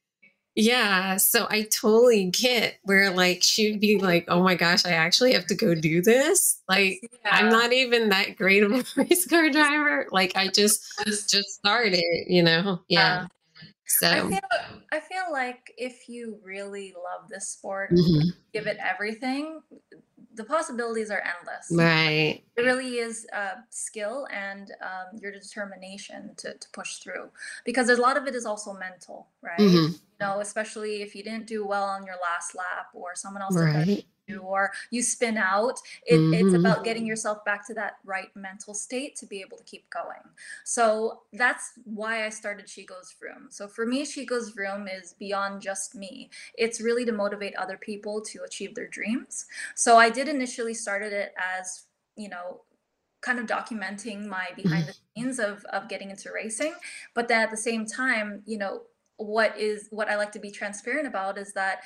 yeah. 0.56 1.18
So 1.18 1.48
I 1.50 1.64
totally 1.64 2.26
get 2.26 2.76
where 2.84 3.12
like 3.12 3.42
she'd 3.44 3.80
be 3.80 3.98
like, 4.00 4.26
oh 4.28 4.44
my 4.44 4.56
gosh, 4.56 4.86
I 4.86 4.92
actually 4.92 5.34
have 5.34 5.48
to 5.48 5.56
go 5.56 5.74
do 5.76 6.02
this. 6.02 6.62
Like 6.70 7.02
I'm 7.26 7.50
not 7.50 7.74
even 7.74 8.10
that 8.10 8.36
great 8.38 8.64
of 8.64 8.72
a 8.72 8.84
race 9.02 9.26
car 9.28 9.50
driver. 9.50 10.08
Like 10.12 10.34
I 10.36 10.48
just 10.50 10.84
just 11.06 11.50
started, 11.50 12.04
you 12.28 12.44
know. 12.44 12.82
Yeah. 12.88 13.28
Uh, 14.02 14.08
I 14.08 14.20
So 14.20 14.30
feel 14.30 14.40
I 14.92 15.00
feel 15.00 15.32
like 15.32 15.74
if 15.78 16.08
you 16.10 16.40
really 16.44 16.94
love 16.94 17.30
this 17.30 17.50
sport, 17.50 17.92
mhm. 17.92 18.34
give 18.54 18.68
it 18.68 18.78
everything, 18.80 19.62
the 20.36 20.44
possibilities 20.44 21.12
are 21.12 21.22
endless. 21.22 21.70
right. 21.72 22.42
It 22.56 22.62
really 22.62 22.98
is 23.00 23.26
uh, 23.34 23.56
skill 23.72 24.28
and 24.32 24.72
um, 24.82 25.18
your 25.20 25.32
determination 25.32 26.36
to, 26.38 26.54
to 26.54 26.68
push 26.72 26.98
through 26.98 27.30
because 27.66 27.88
there's 27.88 27.98
a 28.00 28.02
lot 28.02 28.16
of 28.16 28.28
it 28.28 28.36
is 28.36 28.46
also 28.46 28.74
mental, 28.74 29.28
right? 29.42 29.60
Mhm. 29.60 30.00
Know, 30.24 30.40
especially 30.40 31.02
if 31.02 31.16
you 31.16 31.24
didn't 31.24 31.48
do 31.48 31.66
well 31.66 31.84
on 31.84 32.06
your 32.06 32.16
last 32.22 32.56
lap 32.56 32.88
or 32.94 33.16
someone 33.16 33.42
else 33.42 33.56
Right. 33.56 34.06
you 34.28 34.40
or 34.40 34.72
you 34.90 35.02
spin 35.04 35.38
out. 35.38 35.78
It, 36.06 36.20
It's 36.40 36.54
Mhm. 36.54 36.60
about 36.60 36.84
getting 36.86 37.06
yourself 37.06 37.44
back 37.44 37.68
to 37.68 37.74
that 37.74 37.98
right 38.06 38.34
mental 38.36 38.74
state 38.74 39.18
to 39.18 39.26
be 39.26 39.42
able 39.42 39.58
to 39.58 39.64
keep 39.66 39.90
going. 39.90 40.24
So 40.64 41.24
that's 41.34 41.74
why 41.84 42.26
I 42.26 42.30
started 42.30 42.70
She 42.70 42.86
Goes 42.86 43.12
Vroom. 43.20 43.48
So 43.52 43.68
for 43.68 43.86
me, 43.86 44.06
She 44.06 44.26
Goes 44.26 44.50
Vroom 44.50 44.88
is 44.88 45.14
beyond 45.14 45.62
just 45.62 45.94
me. 45.96 46.30
It's 46.58 46.80
really 46.80 47.06
to 47.06 47.12
motivate 47.12 47.54
other 47.56 47.78
people 47.78 48.22
to 48.32 48.44
achieve 48.44 48.76
their 48.76 48.88
dreams. 48.88 49.46
So 49.76 49.98
I 49.98 50.10
did 50.10 50.28
initially 50.30 50.74
started 50.74 51.12
it 51.12 51.34
as, 51.38 51.84
you 52.16 52.30
know, 52.30 52.62
kind 53.22 53.40
of 53.40 53.46
documenting 53.46 54.26
my 54.26 54.52
behind 54.56 54.86
the 54.88 54.96
scenes 55.16 55.40
of 55.40 55.64
of 55.66 55.88
getting 55.90 56.10
into 56.12 56.32
racing, 56.32 56.74
but 57.14 57.28
then 57.28 57.42
at 57.42 57.52
the 57.52 57.58
same 57.58 57.86
time, 57.86 58.44
you 58.46 58.58
know, 58.58 58.84
what 59.18 59.58
is 59.58 59.88
what 59.92 60.10
I 60.10 60.16
like 60.18 60.32
to 60.34 60.40
be 60.40 60.52
transparent 60.52 61.08
about 61.08 61.38
is 61.38 61.54
that 61.54 61.84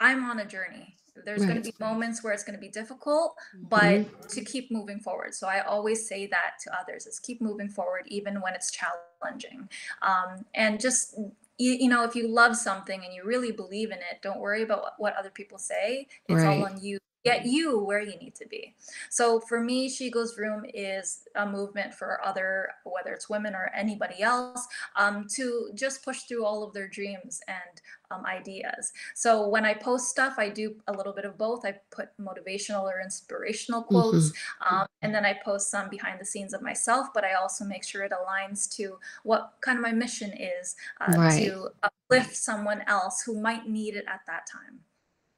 I'm 0.00 0.24
on 0.24 0.40
a 0.40 0.46
journey. 0.46 0.96
There's 1.24 1.44
going 1.44 1.62
to 1.62 1.62
be 1.62 1.74
moments 1.78 2.22
where 2.24 2.32
it's 2.32 2.44
going 2.44 2.56
to 2.56 2.60
be 2.60 2.70
difficult, 2.70 3.36
but 3.54 4.00
Mhm. 4.00 4.28
to 4.28 4.44
keep 4.44 4.70
moving 4.70 5.00
forward. 5.00 5.34
So 5.34 5.46
I 5.46 5.60
always 5.60 6.08
say 6.08 6.26
that 6.28 6.52
to 6.62 6.78
others 6.80 7.06
is 7.06 7.18
keep 7.18 7.42
moving 7.42 7.68
forward 7.68 8.04
even 8.06 8.40
when 8.40 8.54
it's 8.54 8.70
challenging. 8.70 9.68
Um, 10.00 10.46
and 10.54 10.80
just 10.80 11.18
you, 11.58 11.72
you 11.72 11.88
know, 11.90 12.04
if 12.04 12.14
you 12.14 12.26
love 12.26 12.56
something 12.56 13.04
and 13.04 13.12
you 13.12 13.22
really 13.22 13.52
believe 13.52 13.90
in 13.90 13.98
it, 13.98 14.22
don't 14.22 14.40
worry 14.40 14.62
about 14.62 14.80
what, 14.80 14.94
what 14.96 15.16
other 15.16 15.28
people 15.28 15.58
say. 15.58 16.06
It's 16.26 16.42
all 16.42 16.64
on 16.64 16.80
you. 16.82 16.98
Get 17.22 17.44
you 17.44 17.78
where 17.84 18.00
you 18.00 18.16
need 18.18 18.34
to 18.36 18.46
be. 18.48 18.74
So 19.10 19.40
for 19.40 19.60
me, 19.60 19.90
She 19.90 20.10
Goes 20.10 20.32
Vroom 20.34 20.64
is 20.72 21.28
a 21.34 21.46
movement 21.46 21.92
for 21.92 22.18
other, 22.24 22.70
whether 22.84 23.12
it's 23.12 23.28
women 23.28 23.54
or 23.54 23.70
anybody 23.74 24.22
else, 24.22 24.66
um, 24.96 25.26
to 25.34 25.70
just 25.74 26.02
push 26.02 26.22
through 26.22 26.46
all 26.46 26.62
of 26.62 26.72
their 26.72 26.88
dreams 26.88 27.42
and 27.46 27.82
um, 28.10 28.24
ideas. 28.24 28.92
So 29.14 29.46
when 29.48 29.66
I 29.66 29.74
post 29.74 30.08
stuff, 30.08 30.34
I 30.38 30.48
do 30.48 30.74
a 30.86 30.92
little 30.92 31.12
bit 31.12 31.26
of 31.26 31.36
both. 31.36 31.66
I 31.66 31.74
put 31.90 32.08
motivational 32.18 32.84
or 32.84 33.00
inspirational 33.02 33.82
quotes, 33.82 34.32
um, 34.68 34.86
and 35.02 35.14
then 35.14 35.26
I 35.26 35.34
post 35.44 35.70
some 35.70 35.90
behind 35.90 36.20
the 36.20 36.24
scenes 36.24 36.54
of 36.54 36.62
myself. 36.62 37.08
But 37.12 37.24
I 37.24 37.34
also 37.34 37.64
make 37.66 37.84
sure 37.84 38.02
it 38.02 38.12
aligns 38.12 38.74
to 38.76 38.98
what 39.24 39.52
kind 39.60 39.78
of 39.78 39.82
my 39.82 39.92
mission 39.92 40.32
is 40.32 40.74
uh, 41.02 41.14
Right. 41.18 41.42
to 41.42 41.68
uplift 41.82 42.34
someone 42.34 42.82
else 42.86 43.22
who 43.22 43.38
might 43.40 43.68
need 43.68 43.94
it 43.94 44.06
at 44.08 44.20
that 44.26 44.46
time. 44.50 44.80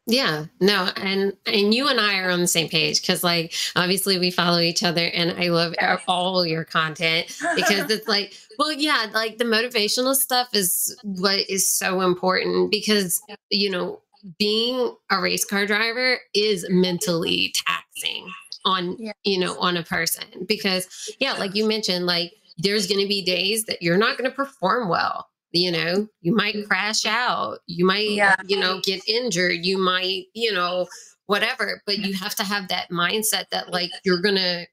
Yeah, 0.07 0.47
no, 0.61 0.88
and 0.97 1.33
and 1.47 1.73
you 1.73 1.87
and 1.88 2.01
I 2.01 2.19
are 2.19 2.31
on 2.31 2.41
the 2.41 2.49
same 2.49 2.69
page 2.69 3.01
because, 3.01 3.23
like, 3.23 3.55
obviously 3.77 4.19
we 4.19 4.33
follow 4.33 4.59
each 4.59 4.83
other, 4.83 5.05
and 5.07 5.31
I 5.41 5.49
love 5.51 5.75
Yeah. 5.81 5.99
all 6.09 6.45
your 6.45 6.65
content 6.65 7.27
because 7.55 7.88
it's 7.88 8.09
like, 8.09 8.35
well, 8.59 8.73
yeah, 8.73 9.07
like 9.15 9.38
the 9.38 9.45
motivational 9.45 10.17
stuff 10.17 10.49
is 10.55 10.97
what 11.05 11.49
is 11.49 11.71
so 11.71 12.01
important 12.01 12.73
because 12.73 13.23
you 13.51 13.71
know 13.71 14.01
being 14.38 14.95
a 15.11 15.21
race 15.21 15.45
car 15.45 15.67
driver 15.67 16.19
is 16.35 16.67
mentally 16.69 17.55
taxing 17.67 18.29
on 18.65 18.97
Yeah. 18.99 19.12
you 19.25 19.38
know 19.38 19.57
on 19.61 19.77
a 19.77 19.85
person 19.85 20.25
because 20.49 20.88
yeah, 21.21 21.35
like 21.35 21.55
you 21.55 21.67
mentioned, 21.67 22.07
like 22.07 22.33
there's 22.59 22.88
going 22.88 23.01
to 23.01 23.09
be 23.09 23.23
days 23.25 23.65
that 23.67 23.83
you're 23.83 23.97
not 23.97 24.19
going 24.19 24.29
to 24.29 24.35
perform 24.35 24.88
well 24.88 25.29
you 25.53 25.71
know 25.71 26.07
you 26.21 26.35
might 26.35 26.67
crash 26.67 27.05
out 27.07 27.59
you 27.67 27.85
might 27.85 28.11
Yeah. 28.11 28.37
you 28.47 28.59
know 28.59 28.81
get 28.83 29.07
injured 29.09 29.65
you 29.65 29.79
might 29.79 30.25
you 30.35 30.53
know 30.53 30.87
whatever 31.27 31.83
but 31.87 31.99
you 31.99 32.15
have 32.15 32.35
to 32.37 32.43
have 32.45 32.69
that 32.69 32.91
mindset 32.91 33.45
that 33.51 33.71
like 33.71 33.91
you're 34.05 34.21
gonna 34.21 34.67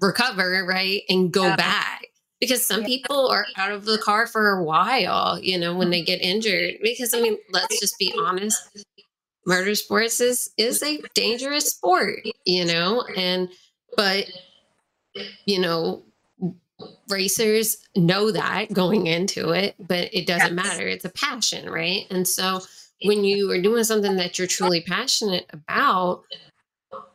recover 0.00 0.64
right 0.68 1.02
and 1.08 1.32
go 1.32 1.46
Yeah. 1.46 1.56
back 1.56 2.06
because 2.40 2.64
some 2.64 2.84
people 2.84 3.28
are 3.28 3.46
out 3.56 3.72
of 3.72 3.86
the 3.86 3.98
car 3.98 4.26
for 4.26 4.50
a 4.58 4.62
while 4.62 5.38
you 5.40 5.58
know 5.58 5.74
when 5.74 5.90
they 5.90 6.02
get 6.02 6.20
injured 6.20 6.74
because 6.82 7.14
i 7.14 7.20
mean 7.20 7.38
let's 7.52 7.80
just 7.80 7.98
be 7.98 8.14
honest 8.18 8.58
motorsports 9.48 10.20
is 10.20 10.50
is 10.58 10.82
a 10.82 11.00
dangerous 11.14 11.70
sport 11.70 12.20
you 12.44 12.64
know 12.64 13.02
and 13.16 13.48
but 13.96 14.26
you 15.46 15.58
know 15.58 16.02
racers 17.08 17.76
know 17.96 18.30
that 18.30 18.72
going 18.72 19.06
into 19.06 19.50
it 19.50 19.74
but 19.78 20.08
it 20.12 20.26
doesn't 20.26 20.54
Yes. 20.56 20.64
matter 20.64 20.86
it's 20.86 21.04
a 21.04 21.10
passion 21.10 21.70
right 21.70 22.06
and 22.10 22.26
so 22.26 22.60
when 23.02 23.24
you 23.24 23.50
are 23.52 23.60
doing 23.62 23.84
something 23.84 24.16
that 24.16 24.38
you're 24.38 24.48
truly 24.48 24.82
passionate 24.82 25.46
about 25.52 26.24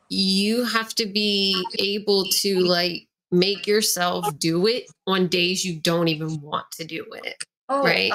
you 0.10 0.66
have 0.66 0.94
to 0.96 1.06
be 1.06 1.66
able 1.80 2.26
to 2.26 2.60
like 2.62 3.08
make 3.32 3.66
yourself 3.68 4.30
do 4.38 4.68
it 4.68 4.86
on 5.08 5.28
days 5.28 5.64
you 5.64 5.80
don't 5.80 6.08
even 6.08 6.42
want 6.42 6.70
to 6.72 6.84
do 6.84 7.06
it 7.14 7.44
Oh, 7.70 7.84
Right. 7.84 8.12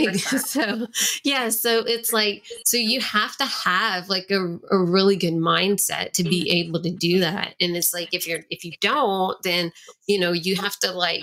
Ugh, 0.00 0.06
Like, 0.06 0.14
100%. 0.16 0.38
so 0.40 0.86
yeah 1.24 1.48
so 1.48 1.80
it's 1.86 2.12
like 2.12 2.44
so 2.64 2.76
you 2.76 3.00
have 3.00 3.36
to 3.38 3.44
have 3.44 4.08
like 4.08 4.30
a, 4.30 4.58
a 4.70 4.78
really 4.78 5.16
good 5.16 5.34
mindset 5.34 6.12
to 6.12 6.22
be 6.24 6.50
able 6.50 6.82
to 6.82 6.90
do 6.90 7.20
that 7.20 7.54
and 7.60 7.76
it's 7.76 7.92
like 7.94 8.12
if 8.12 8.26
you're 8.26 8.40
if 8.50 8.64
you 8.64 8.72
don't 8.80 9.36
then 9.42 9.72
you 10.06 10.18
know 10.18 10.32
you 10.32 10.56
have 10.56 10.78
to 10.80 10.92
like 10.92 11.22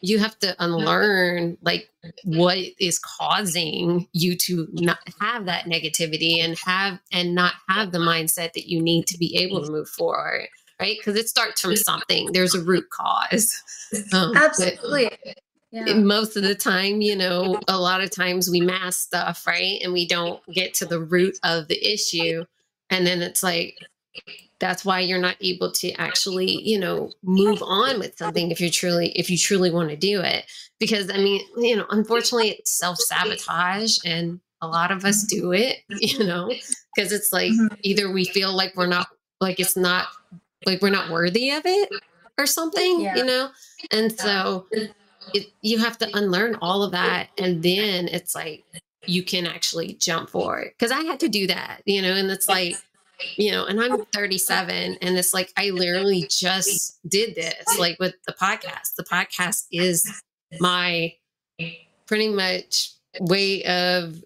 you 0.00 0.18
have 0.20 0.38
to 0.38 0.54
unlearn 0.62 1.58
like 1.62 1.90
what 2.24 2.58
is 2.78 2.98
causing 2.98 4.06
you 4.12 4.36
to 4.36 4.68
not 4.72 4.98
have 5.20 5.46
that 5.46 5.64
negativity 5.64 6.38
and 6.38 6.56
have 6.64 6.98
and 7.12 7.34
not 7.34 7.54
have 7.68 7.90
the 7.92 7.98
mindset 7.98 8.52
that 8.52 8.68
you 8.68 8.80
need 8.80 9.06
to 9.06 9.18
be 9.18 9.36
able 9.36 9.64
to 9.64 9.70
move 9.70 9.88
forward 9.88 10.46
right? 10.80 10.96
Because 10.98 11.16
it 11.16 11.28
starts 11.28 11.60
from 11.60 11.76
something. 11.76 12.32
There's 12.32 12.54
a 12.54 12.60
root 12.60 12.90
cause. 12.90 13.62
Um, 14.12 14.32
but- 14.32 14.42
absolutely. 14.42 15.08
Yeah. 15.74 15.94
most 15.94 16.36
of 16.36 16.44
the 16.44 16.54
time, 16.54 17.00
you 17.00 17.16
know, 17.16 17.58
a 17.66 17.76
lot 17.78 18.00
of 18.00 18.10
times 18.10 18.48
we 18.48 18.60
mask 18.60 19.00
stuff, 19.00 19.44
right? 19.46 19.80
And 19.82 19.92
we 19.92 20.06
don't 20.06 20.40
get 20.52 20.72
to 20.74 20.86
the 20.86 21.00
root 21.00 21.36
of 21.42 21.66
the 21.66 21.92
issue. 21.92 22.44
And 22.90 23.04
then 23.04 23.22
it's 23.22 23.42
like, 23.42 23.76
that's 24.60 24.84
why 24.84 25.00
you're 25.00 25.18
not 25.18 25.36
able 25.40 25.72
to 25.72 25.90
actually, 25.94 26.50
you 26.62 26.78
know, 26.78 27.10
move 27.24 27.60
on 27.60 27.98
with 27.98 28.16
something 28.16 28.52
if 28.52 28.60
you 28.60 28.70
truly, 28.70 29.08
if 29.18 29.28
you 29.28 29.36
truly 29.36 29.72
want 29.72 29.90
to 29.90 29.96
do 29.96 30.20
it. 30.20 30.46
Because 30.78 31.10
I 31.10 31.16
mean, 31.16 31.44
you 31.56 31.76
know, 31.76 31.86
unfortunately, 31.90 32.50
it's 32.50 32.70
self 32.70 32.98
sabotage 32.98 33.98
and 34.04 34.40
a 34.62 34.68
lot 34.68 34.92
of 34.92 35.04
us 35.04 35.24
do 35.24 35.52
it, 35.52 35.78
you 35.88 36.24
know, 36.24 36.52
because 36.94 37.10
it's 37.10 37.32
like 37.32 37.50
Mhm. 37.50 37.76
either 37.82 38.12
we 38.12 38.24
feel 38.26 38.52
like 38.54 38.76
we're 38.76 38.86
not, 38.86 39.08
like 39.40 39.58
it's 39.58 39.76
not, 39.76 40.06
like 40.66 40.80
we're 40.80 40.90
not 40.90 41.10
worthy 41.10 41.50
of 41.50 41.66
it 41.66 41.90
or 42.38 42.46
something, 42.46 43.00
Yeah. 43.00 43.16
you 43.16 43.24
know? 43.24 43.50
And 43.90 44.16
so, 44.18 44.66
it, 45.32 45.50
you 45.62 45.78
have 45.78 45.98
to 45.98 46.16
unlearn 46.16 46.56
all 46.60 46.82
of 46.82 46.92
that 46.92 47.28
and 47.38 47.62
then 47.62 48.08
it's 48.08 48.34
like 48.34 48.64
you 49.06 49.22
can 49.22 49.46
actually 49.46 49.94
jump 49.94 50.30
forward 50.30 50.72
because 50.78 50.90
i 50.90 51.00
had 51.00 51.20
to 51.20 51.28
do 51.28 51.46
that 51.46 51.80
you 51.84 52.00
know 52.00 52.12
and 52.12 52.30
it's 52.30 52.48
like 52.48 52.74
you 53.36 53.50
know 53.50 53.64
and 53.64 53.80
i'm 53.80 54.04
37 54.06 54.98
and 55.00 55.18
it's 55.18 55.32
like 55.34 55.52
i 55.56 55.70
literally 55.70 56.26
just 56.28 56.98
did 57.08 57.34
this 57.34 57.78
like 57.78 57.96
with 57.98 58.14
the 58.26 58.32
podcast. 58.32 58.94
The 58.96 59.04
podcast 59.04 59.64
is 59.70 60.22
my 60.60 61.14
pretty 62.06 62.28
much 62.28 62.92
way 63.20 63.62
of 63.64 64.22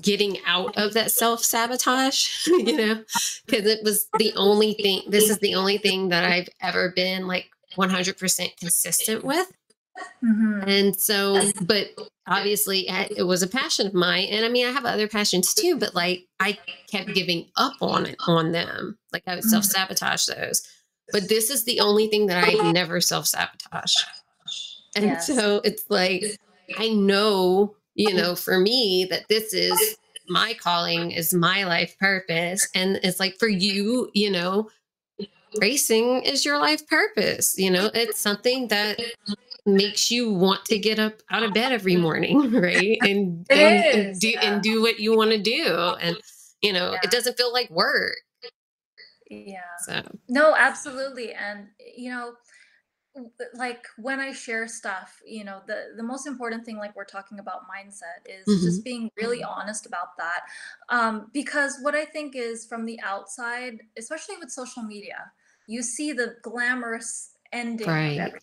getting 0.00 0.38
out 0.46 0.76
of 0.76 0.92
that 0.94 1.10
self-sabotage 1.10 2.28
you 2.46 2.76
know 2.76 3.04
because 3.46 3.66
it 3.66 3.82
was 3.82 4.08
the 4.18 4.32
only 4.36 4.74
thing 4.74 5.02
this 5.08 5.30
is 5.30 5.38
the 5.38 5.54
only 5.54 5.78
thing 5.78 6.10
that 6.10 6.24
i've 6.24 6.48
ever 6.60 6.90
been 6.94 7.26
like 7.26 7.48
100% 7.76 8.56
consistent 8.58 9.24
with 9.24 9.52
Mhm. 10.24 10.68
And 10.68 11.00
so, 11.00 11.40
but 11.62 11.88
obviously 12.26 12.88
it 12.88 13.26
was 13.26 13.42
a 13.42 13.46
passion 13.48 13.86
of 13.86 13.94
mine. 13.94 14.28
And 14.30 14.44
I 14.44 14.48
mean, 14.48 14.66
I 14.66 14.70
have 14.70 14.84
other 14.84 15.08
passions 15.08 15.54
too, 15.54 15.78
but 15.78 15.94
like 15.94 16.26
I 16.40 16.58
kept 16.90 17.14
giving 17.14 17.48
up 17.56 17.74
on 17.80 18.06
it, 18.06 18.16
on 18.26 18.52
them. 18.52 18.98
Like 19.12 19.22
I 19.26 19.34
would 19.36 19.44
Mhm. 19.44 19.48
self 19.50 19.64
sabotage 19.64 20.26
those. 20.26 20.62
But 21.12 21.28
this 21.28 21.50
is 21.50 21.64
the 21.64 21.80
only 21.80 22.08
thing 22.08 22.26
that 22.26 22.44
I 22.44 22.70
never 22.72 23.00
self 23.00 23.26
sabotage. 23.26 23.94
And 24.96 25.06
Yes. 25.06 25.26
so 25.26 25.60
it's 25.64 25.84
like, 25.88 26.24
I 26.76 26.88
know, 26.88 27.76
you 27.94 28.14
know, 28.14 28.34
for 28.34 28.58
me 28.58 29.06
that 29.10 29.28
this 29.28 29.52
is 29.52 29.96
my 30.28 30.54
calling, 30.54 31.12
is 31.12 31.32
my 31.32 31.64
life 31.64 31.96
purpose. 31.98 32.66
And 32.74 32.98
it's 33.04 33.20
like 33.20 33.38
for 33.38 33.48
you, 33.48 34.10
you 34.14 34.30
know, 34.30 34.68
racing 35.60 36.22
is 36.22 36.44
your 36.44 36.58
life 36.58 36.86
purpose. 36.86 37.56
You 37.58 37.70
know, 37.70 37.90
it's 37.94 38.20
something 38.20 38.68
that 38.68 38.98
makes 39.66 40.10
you 40.10 40.32
want 40.32 40.64
to 40.66 40.78
get 40.78 40.98
up 40.98 41.22
out 41.30 41.42
of 41.42 41.52
bed 41.52 41.72
every 41.72 41.96
morning, 41.96 42.50
right? 42.52 42.98
And, 43.02 43.46
and, 43.50 43.84
and 43.92 44.20
do 44.20 44.28
yeah. 44.28 44.40
and 44.42 44.62
do 44.62 44.82
what 44.82 44.98
you 45.00 45.16
want 45.16 45.30
to 45.32 45.38
do. 45.42 45.64
And 46.00 46.16
you 46.62 46.72
know, 46.72 46.92
Yeah. 46.92 47.00
it 47.02 47.10
doesn't 47.10 47.36
feel 47.36 47.52
like 47.52 47.70
work. 47.70 48.16
Yeah. 49.30 49.60
So 49.86 50.02
No, 50.28 50.54
absolutely. 50.56 51.32
And 51.32 51.68
you 51.96 52.10
know, 52.10 52.36
like 53.54 53.86
when 53.96 54.20
I 54.20 54.32
share 54.32 54.68
stuff, 54.68 55.20
you 55.24 55.44
know, 55.44 55.62
the 55.66 55.94
the 55.96 56.02
most 56.02 56.26
important 56.26 56.64
thing 56.64 56.76
like 56.76 56.94
we're 56.94 57.04
talking 57.04 57.38
about 57.38 57.62
mindset 57.68 58.20
is 58.26 58.46
Mhm. 58.46 58.62
just 58.64 58.84
being 58.84 59.10
really 59.16 59.42
honest 59.42 59.86
about 59.86 60.16
that. 60.18 60.42
Um 60.90 61.30
because 61.32 61.78
what 61.80 61.94
I 61.94 62.04
think 62.04 62.36
is 62.36 62.66
from 62.66 62.84
the 62.84 63.00
outside, 63.00 63.80
especially 63.96 64.36
with 64.38 64.50
social 64.50 64.82
media, 64.82 65.32
you 65.66 65.82
see 65.82 66.12
the 66.12 66.36
glamorous 66.42 67.32
ending 67.52 67.88
of 67.88 67.94
Right. 67.96 68.18
everything. 68.18 68.40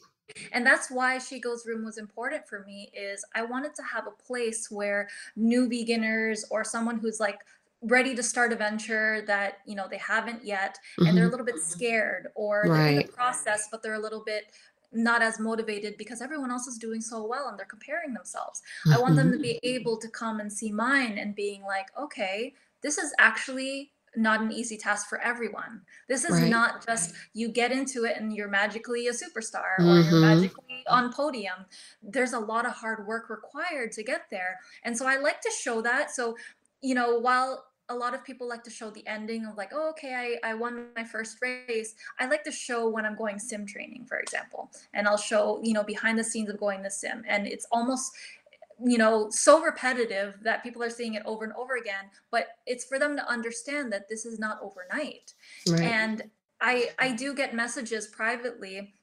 And 0.51 0.65
that's 0.65 0.89
why 0.89 1.17
She 1.17 1.39
Goes 1.39 1.63
Vroom 1.63 1.83
was 1.85 1.97
important 1.97 2.47
for 2.47 2.63
me 2.63 2.91
is 2.93 3.25
I 3.35 3.43
wanted 3.43 3.75
to 3.75 3.83
have 3.83 4.07
a 4.07 4.11
place 4.11 4.71
where 4.71 5.09
new 5.35 5.67
beginners 5.69 6.45
or 6.51 6.63
someone 6.63 6.99
who's 6.99 7.19
like 7.19 7.39
ready 7.81 8.15
to 8.15 8.23
start 8.23 8.53
a 8.53 8.55
venture 8.55 9.23
that, 9.27 9.57
you 9.65 9.75
know, 9.75 9.87
they 9.89 9.97
haven't 9.97 10.45
yet 10.45 10.77
and 11.05 11.17
they're 11.17 11.25
a 11.27 11.29
Mhm. 11.29 11.31
little 11.31 11.45
bit 11.45 11.59
scared 11.59 12.27
or 12.35 12.69
they're 12.69 12.87
in 12.87 12.95
the 12.95 13.03
process 13.03 13.67
but 13.71 13.83
they're 13.83 13.93
a 13.95 13.99
little 13.99 14.23
bit 14.23 14.51
not 14.95 15.21
as 15.23 15.39
motivated 15.39 15.97
because 15.97 16.21
everyone 16.21 16.51
else 16.51 16.67
is 16.67 16.77
doing 16.77 17.01
so 17.01 17.25
well 17.25 17.47
and 17.49 17.57
they're 17.57 17.65
comparing 17.65 18.13
themselves. 18.13 18.61
I 18.91 18.99
want 18.99 19.15
them 19.15 19.31
to 19.31 19.39
be 19.39 19.59
able 19.63 19.97
to 19.97 20.07
come 20.09 20.39
and 20.39 20.53
see 20.53 20.71
mine 20.71 21.17
and 21.17 21.35
being 21.35 21.63
like, 21.63 21.87
okay, 21.97 22.53
this 22.81 22.97
is 22.99 23.13
actually 23.17 23.92
not 24.15 24.41
an 24.41 24.51
easy 24.51 24.77
task 24.77 25.07
for 25.09 25.19
everyone. 25.21 25.81
This 26.07 26.23
is 26.23 26.39
Right. 26.39 26.49
not 26.49 26.85
just 26.85 27.13
you 27.33 27.49
get 27.49 27.71
into 27.71 28.05
it 28.05 28.17
and 28.17 28.33
you're 28.33 28.47
magically 28.47 29.07
a 29.07 29.11
superstar 29.11 29.85
or 29.85 29.99
you're 29.99 30.15
Mhm. 30.15 30.21
magically 30.21 30.83
on 30.89 31.11
podium. 31.13 31.65
There's 32.01 32.33
a 32.33 32.39
lot 32.39 32.65
of 32.65 32.73
hard 32.73 33.07
work 33.07 33.29
required 33.29 33.91
to 33.93 34.03
get 34.03 34.29
there. 34.31 34.59
And 34.83 34.97
so 34.97 35.05
I 35.07 35.17
like 35.17 35.41
to 35.41 35.51
show 35.51 35.81
that. 35.81 36.11
So, 36.11 36.37
you 36.81 36.95
know, 36.95 37.19
while 37.19 37.65
a 37.89 37.95
lot 37.95 38.13
of 38.13 38.23
people 38.23 38.47
like 38.47 38.63
to 38.63 38.69
show 38.69 38.89
the 38.89 39.05
ending 39.07 39.45
of 39.45 39.57
like, 39.57 39.71
oh, 39.73 39.89
okay, 39.89 40.39
I, 40.43 40.51
I 40.51 40.53
won 40.53 40.93
my 40.95 41.03
first 41.03 41.37
race. 41.41 41.95
I 42.17 42.27
like 42.27 42.43
to 42.45 42.51
show 42.51 42.89
when 42.89 43.05
I'm 43.05 43.15
going 43.15 43.39
sim 43.39 43.65
training, 43.65 44.05
for 44.05 44.17
example. 44.19 44.71
And 44.93 45.07
I'll 45.07 45.17
show, 45.17 45.59
you 45.63 45.73
know, 45.73 45.83
behind 45.83 46.17
the 46.17 46.23
scenes 46.23 46.49
of 46.49 46.57
going 46.59 46.81
the 46.81 46.89
sim. 46.91 47.23
And 47.27 47.45
it's 47.45 47.65
almost 47.71 48.15
you 48.83 48.97
know 48.97 49.29
so 49.29 49.61
repetitive 49.61 50.39
that 50.41 50.63
people 50.63 50.81
are 50.83 50.89
seeing 50.89 51.13
it 51.15 51.23
over 51.25 51.43
and 51.43 51.53
over 51.53 51.75
again 51.75 52.05
but 52.31 52.47
it's 52.65 52.85
for 52.85 52.97
them 52.99 53.15
to 53.15 53.27
understand 53.29 53.91
that 53.91 54.07
this 54.09 54.25
is 54.25 54.39
not 54.39 54.59
overnight 54.61 55.33
Right. 55.67 55.81
and 55.83 56.23
i 56.61 56.91
i 56.99 57.11
do 57.13 57.33
get 57.33 57.53
messages 57.53 58.07
privately 58.07 58.95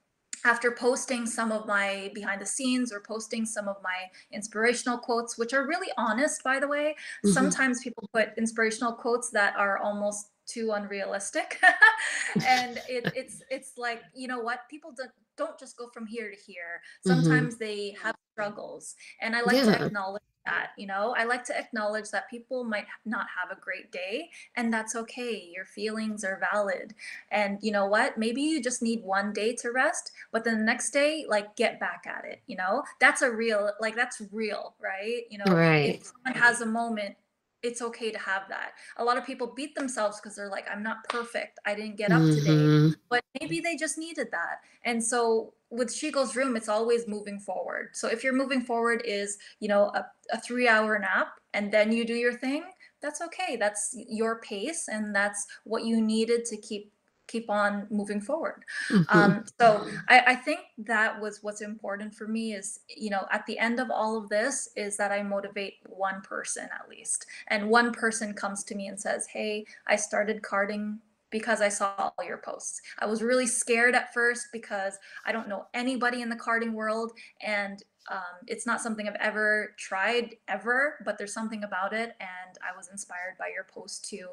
after 0.43 0.71
posting 0.71 1.27
some 1.27 1.51
of 1.51 1.67
my 1.67 2.11
behind 2.15 2.41
the 2.41 2.45
scenes 2.45 2.91
or 2.91 2.99
posting 2.99 3.45
some 3.45 3.67
of 3.67 3.77
my 3.83 4.09
inspirational 4.31 4.97
quotes 4.97 5.37
which 5.37 5.53
are 5.53 5.67
really 5.67 5.91
honest 5.97 6.43
by 6.43 6.59
the 6.59 6.67
way 6.67 6.95
Mhm. 7.23 7.33
sometimes 7.33 7.81
people 7.83 8.09
put 8.13 8.29
inspirational 8.37 8.93
quotes 8.93 9.29
that 9.31 9.55
are 9.55 9.77
almost 9.77 10.30
too 10.45 10.71
unrealistic. 10.71 11.59
And 12.47 12.79
it, 12.87 13.11
it's 13.15 13.41
it's 13.49 13.77
like 13.77 14.01
you 14.15 14.27
know 14.27 14.39
what? 14.39 14.61
People 14.69 14.93
don't 14.95 15.11
don't 15.37 15.57
just 15.59 15.77
go 15.77 15.89
from 15.93 16.05
here 16.05 16.29
to 16.29 16.35
here. 16.35 16.81
Mhm. 17.05 17.07
sometimes 17.07 17.57
they 17.57 17.95
have 18.01 18.15
struggles 18.33 18.95
and 19.21 19.35
i 19.35 19.41
like 19.41 19.61
to 19.63 19.85
acknowledge 19.85 20.21
that 20.45 20.71
you 20.77 20.87
know? 20.87 21.13
I 21.17 21.25
like 21.25 21.43
to 21.45 21.57
acknowledge 21.57 22.09
that 22.11 22.29
people 22.29 22.63
might 22.63 22.87
not 23.05 23.27
have 23.37 23.55
a 23.55 23.61
great 23.61 23.91
day 23.91 24.29
and 24.55 24.73
that's 24.73 24.95
okay. 24.95 25.51
Your 25.53 25.65
feelings 25.65 26.23
are 26.23 26.39
valid. 26.51 26.95
And 27.31 27.59
you 27.61 27.71
know 27.71 27.85
what? 27.85 28.17
Maybe 28.17 28.41
you 28.41 28.61
just 28.61 28.81
need 28.81 29.03
one 29.03 29.33
day 29.33 29.53
to 29.57 29.71
rest 29.71 30.11
but 30.31 30.43
then 30.43 30.57
the 30.59 30.63
next 30.65 30.91
day 30.91 31.25
like 31.29 31.55
get 31.55 31.79
back 31.79 32.05
at 32.07 32.25
it 32.25 32.41
you 32.47 32.55
know? 32.57 32.83
That's 32.99 33.21
a 33.21 33.31
real 33.31 33.71
like 33.79 33.95
that's 33.95 34.21
real 34.31 34.75
right? 34.81 35.23
You 35.29 35.37
know 35.39 35.53
Right. 35.53 35.95
if 36.01 36.05
someone 36.05 36.41
has 36.41 36.61
a 36.61 36.65
moment 36.65 37.15
it's 37.63 37.81
okay 37.81 38.11
to 38.11 38.17
have 38.17 38.43
that 38.49 38.71
a 38.97 39.03
lot 39.03 39.17
of 39.17 39.25
people 39.25 39.53
beat 39.55 39.75
themselves 39.75 40.19
because 40.19 40.35
they're 40.35 40.49
like 40.49 40.65
i'm 40.71 40.81
not 40.83 40.97
perfect 41.09 41.59
i 41.65 41.75
didn't 41.75 41.95
get 41.97 42.11
up 42.11 42.21
today 42.21 42.51
Mhm. 42.51 42.95
but 43.09 43.23
maybe 43.39 43.59
they 43.59 43.75
just 43.75 43.97
needed 43.97 44.29
that. 44.31 44.61
And 44.83 45.03
so 45.03 45.53
with 45.69 45.93
She 45.93 46.11
Goes 46.11 46.31
Vroom, 46.33 46.55
it's 46.55 46.69
always 46.69 47.07
moving 47.07 47.39
forward. 47.39 47.89
So 47.93 48.07
if 48.07 48.23
your 48.23 48.33
moving 48.33 48.61
forward 48.61 49.01
is, 49.05 49.37
you 49.59 49.67
know, 49.67 49.91
a, 49.93 50.05
a 50.31 50.39
three 50.39 50.67
hour 50.67 50.97
nap 50.97 51.29
and 51.53 51.71
then 51.71 51.91
you 51.91 52.05
do 52.05 52.13
your 52.13 52.33
thing, 52.33 52.63
that's 53.01 53.21
okay. 53.21 53.57
That's 53.57 53.93
your 54.09 54.39
pace 54.41 54.87
and 54.87 55.13
that's 55.13 55.45
what 55.65 55.83
you 55.85 56.01
needed 56.01 56.45
to 56.45 56.57
keep 56.57 56.91
keep 57.31 57.49
on 57.49 57.87
moving 57.89 58.21
forward. 58.21 58.65
Mhm. 58.89 59.05
Um, 59.15 59.45
so 59.59 59.85
I, 60.09 60.19
I 60.27 60.35
think 60.35 60.59
that 60.79 61.19
was 61.21 61.39
what's 61.41 61.61
important 61.61 62.13
for 62.13 62.27
me 62.27 62.53
is, 62.53 62.79
you 62.89 63.09
know, 63.09 63.25
at 63.31 63.45
the 63.45 63.57
end 63.57 63.79
of 63.79 63.89
all 63.89 64.17
of 64.17 64.29
this 64.29 64.69
is 64.75 64.97
that 64.97 65.11
I 65.11 65.23
motivate 65.23 65.75
one 65.87 66.21
person 66.21 66.67
at 66.73 66.89
least. 66.89 67.25
And 67.47 67.69
one 67.69 67.91
person 67.91 68.33
comes 68.33 68.63
to 68.65 68.75
me 68.75 68.87
and 68.87 68.99
says, 68.99 69.27
Hey, 69.27 69.65
I 69.87 69.95
started 69.95 70.41
karting 70.41 70.97
because 71.29 71.61
I 71.61 71.69
saw 71.69 71.93
all 71.97 72.25
your 72.25 72.37
posts. 72.37 72.81
I 72.99 73.05
was 73.05 73.23
really 73.23 73.47
scared 73.47 73.95
at 73.95 74.13
first 74.13 74.47
because 74.51 74.99
I 75.25 75.31
don't 75.31 75.47
know 75.47 75.67
anybody 75.73 76.21
in 76.21 76.29
the 76.29 76.35
karting 76.35 76.73
world 76.73 77.13
and 77.41 77.81
um, 78.09 78.41
it's 78.47 78.65
not 78.65 78.81
something 78.81 79.07
I've 79.07 79.15
ever 79.19 79.75
tried 79.77 80.35
ever, 80.47 80.97
but 81.05 81.17
there's 81.17 81.33
something 81.33 81.63
about 81.63 81.93
it. 81.93 82.15
And 82.19 82.57
I 82.61 82.75
was 82.75 82.89
inspired 82.89 83.35
by 83.37 83.49
your 83.53 83.63
post 83.63 84.09
to 84.09 84.29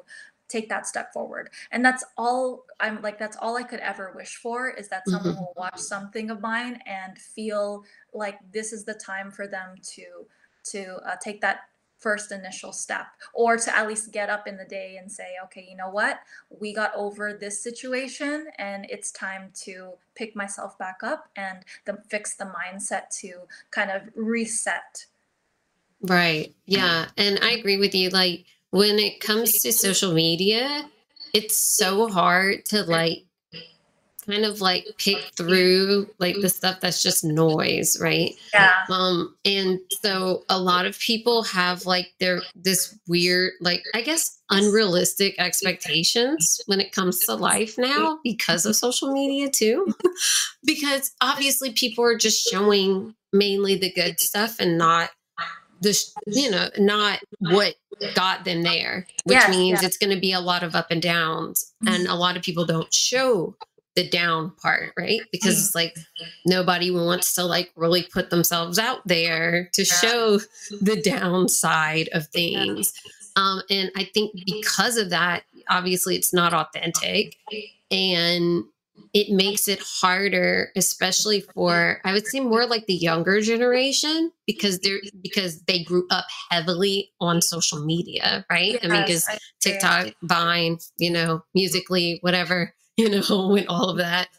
take 0.49 0.67
that 0.69 0.87
step 0.87 1.13
forward. 1.13 1.51
And 1.71 1.83
that's 1.85 2.03
all 2.17 2.65
I'm 2.79 3.01
like, 3.01 3.17
that's 3.19 3.37
all 3.37 3.55
I 3.57 3.63
could 3.63 3.79
ever 3.79 4.11
wish 4.15 4.35
for 4.37 4.69
is 4.69 4.89
that 4.89 5.07
someone 5.07 5.35
Mhm. 5.35 5.39
will 5.39 5.53
watch 5.55 5.79
something 5.79 6.29
of 6.29 6.41
mine 6.41 6.81
and 6.85 7.17
feel 7.17 7.85
like 8.13 8.39
this 8.51 8.73
is 8.73 8.83
the 8.85 8.93
time 8.95 9.31
for 9.31 9.47
them 9.47 9.75
to 9.95 10.27
to 10.65 10.95
uh, 11.05 11.15
take 11.23 11.41
that 11.41 11.61
first 11.97 12.31
initial 12.31 12.71
step 12.71 13.07
or 13.33 13.57
to 13.57 13.75
at 13.75 13.87
least 13.87 14.11
get 14.13 14.29
up 14.29 14.47
in 14.47 14.55
the 14.55 14.63
day 14.65 14.97
and 14.97 15.11
say 15.11 15.33
okay 15.43 15.67
you 15.69 15.75
know 15.75 15.89
what 15.89 16.21
we 16.49 16.73
got 16.73 16.93
over 16.95 17.33
this 17.33 17.61
situation 17.61 18.47
and 18.57 18.85
it's 18.89 19.11
time 19.11 19.51
to 19.53 19.91
pick 20.15 20.33
myself 20.35 20.77
back 20.77 20.99
up 21.03 21.29
and 21.35 21.65
the, 21.85 21.97
fix 22.09 22.35
the 22.35 22.45
mindset 22.45 23.09
to 23.09 23.41
kind 23.71 23.91
of 23.91 24.03
reset 24.15 25.05
Right. 26.01 26.55
Yeah. 26.65 27.09
And 27.17 27.39
I 27.41 27.51
agree 27.51 27.77
with 27.77 27.93
you. 27.93 28.09
Like 28.09 28.45
when 28.71 28.99
it 28.99 29.19
comes 29.19 29.61
to 29.61 29.71
social 29.71 30.13
media, 30.13 30.89
it's 31.33 31.57
so 31.57 32.07
hard 32.07 32.65
to 32.65 32.83
like 32.83 33.23
kind 34.29 34.45
of 34.45 34.61
like 34.61 34.85
pick 34.97 35.17
through 35.35 36.07
like 36.19 36.35
the 36.41 36.49
stuff 36.49 36.79
that's 36.79 37.01
just 37.01 37.23
noise, 37.23 37.97
right? 37.99 38.33
yeah 38.53 38.73
Um, 38.89 39.35
and 39.43 39.79
so 40.03 40.43
a 40.49 40.59
lot 40.59 40.85
of 40.85 40.99
people 40.99 41.43
have 41.43 41.85
like 41.85 42.13
their 42.19 42.41
this 42.55 42.97
weird, 43.07 43.53
like 43.59 43.83
I 43.95 44.01
guess 44.01 44.39
unrealistic 44.51 45.35
expectations 45.39 46.61
when 46.67 46.79
it 46.79 46.91
comes 46.91 47.19
to 47.21 47.35
life 47.35 47.77
now 47.77 48.19
because 48.23 48.65
of 48.65 48.75
social 48.75 49.11
media 49.11 49.49
too. 49.49 49.93
because 50.63 51.11
obviously 51.21 51.71
people 51.73 52.03
are 52.03 52.17
just 52.17 52.47
showing 52.47 53.15
mainly 53.33 53.75
the 53.75 53.91
good 53.91 54.19
stuff 54.19 54.57
and 54.59 54.77
not 54.77 55.09
the 55.81 55.97
you 56.27 56.51
know 56.51 56.69
not 56.77 57.19
what 57.39 57.75
got 58.15 58.45
them 58.45 58.59
uh, 58.61 58.69
there 58.69 59.07
which 59.23 59.35
Yes, 59.35 59.49
means 59.49 59.81
yeah. 59.81 59.87
it's 59.87 59.97
going 59.97 60.13
to 60.13 60.19
be 60.19 60.33
a 60.33 60.39
lot 60.39 60.63
of 60.63 60.75
up 60.75 60.87
and 60.91 61.01
downs 61.01 61.73
and 61.85 62.03
mm-hmm. 62.03 62.11
a 62.11 62.15
lot 62.15 62.37
of 62.37 62.43
people 62.43 62.65
don't 62.65 62.93
show 62.93 63.55
the 63.95 64.07
down 64.07 64.51
part 64.61 64.93
right? 64.97 65.21
Because 65.31 65.55
mm-hmm. 65.55 65.65
it's 65.65 65.75
like 65.75 65.95
nobody 66.45 66.91
wants 66.91 67.35
to 67.35 67.43
like 67.43 67.71
really 67.75 68.03
put 68.03 68.29
themselves 68.29 68.79
out 68.79 69.01
there 69.05 69.69
to 69.73 69.83
show 69.83 70.39
the 70.81 71.01
downside 71.01 72.09
of 72.13 72.27
things. 72.27 72.93
Um 73.35 73.61
and 73.69 73.91
i 73.95 74.03
think 74.03 74.33
because 74.45 74.97
of 74.97 75.11
that 75.11 75.43
obviously 75.69 76.15
it's 76.15 76.33
not 76.33 76.53
authentic 76.53 77.35
and 77.91 78.63
it 79.13 79.33
makes 79.33 79.67
it 79.67 79.79
harder 79.79 80.69
especially 80.75 81.41
for 81.41 81.99
i 82.05 82.13
would 82.13 82.25
say 82.25 82.39
more 82.39 82.65
like 82.65 82.85
the 82.85 82.93
younger 82.93 83.41
generation 83.41 84.31
because 84.45 84.79
they're 84.79 84.99
because 85.21 85.61
they 85.63 85.83
grew 85.83 86.05
up 86.09 86.25
heavily 86.49 87.11
on 87.19 87.41
social 87.41 87.83
media 87.85 88.45
right? 88.49 88.79
I 88.83 88.87
mean 88.87 89.01
because 89.01 89.27
Yes, 89.29 89.39
tiktok 89.61 90.13
vine 90.23 90.77
you 90.97 91.11
know 91.11 91.43
Musical.ly 91.53 92.17
whatever 92.21 92.73
you 92.97 93.09
know 93.09 93.55
and 93.55 93.67
all 93.67 93.89
of 93.89 93.97
that. 93.97 94.29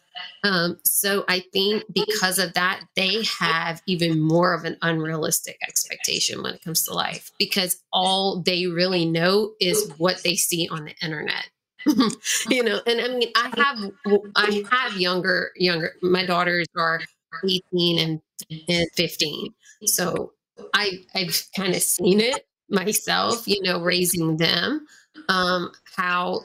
Um, 0.42 0.78
so 0.84 1.24
I 1.28 1.44
think 1.52 1.84
because 1.92 2.38
of 2.38 2.54
that, 2.54 2.82
they 2.96 3.22
have 3.38 3.82
even 3.86 4.20
more 4.20 4.54
of 4.54 4.64
an 4.64 4.76
unrealistic 4.82 5.58
expectation 5.62 6.42
when 6.42 6.54
it 6.54 6.62
comes 6.62 6.82
to 6.84 6.94
life 6.94 7.30
because 7.38 7.82
all 7.92 8.42
they 8.42 8.66
really 8.66 9.04
know 9.04 9.52
is 9.60 9.90
what 9.98 10.22
they 10.22 10.36
see 10.36 10.68
on 10.70 10.84
the 10.84 10.94
internet. 11.02 11.48
you 12.50 12.62
know, 12.62 12.80
and 12.86 13.00
I 13.00 13.08
mean, 13.08 13.30
I 13.36 13.52
have 13.56 13.90
I 14.36 14.64
have 14.70 14.96
younger 15.00 15.50
younger. 15.56 15.94
My 16.02 16.26
daughters 16.26 16.66
are 16.76 17.00
eighteen 17.44 18.20
and, 18.68 18.90
fifteen, 18.94 19.54
so 19.84 20.32
I 20.74 21.04
I've 21.14 21.42
kind 21.56 21.74
of 21.74 21.82
seen 21.82 22.20
it 22.20 22.46
myself. 22.68 23.46
You 23.46 23.62
know, 23.62 23.80
raising 23.80 24.36
them 24.36 24.86
um, 25.28 25.72
how 25.96 26.42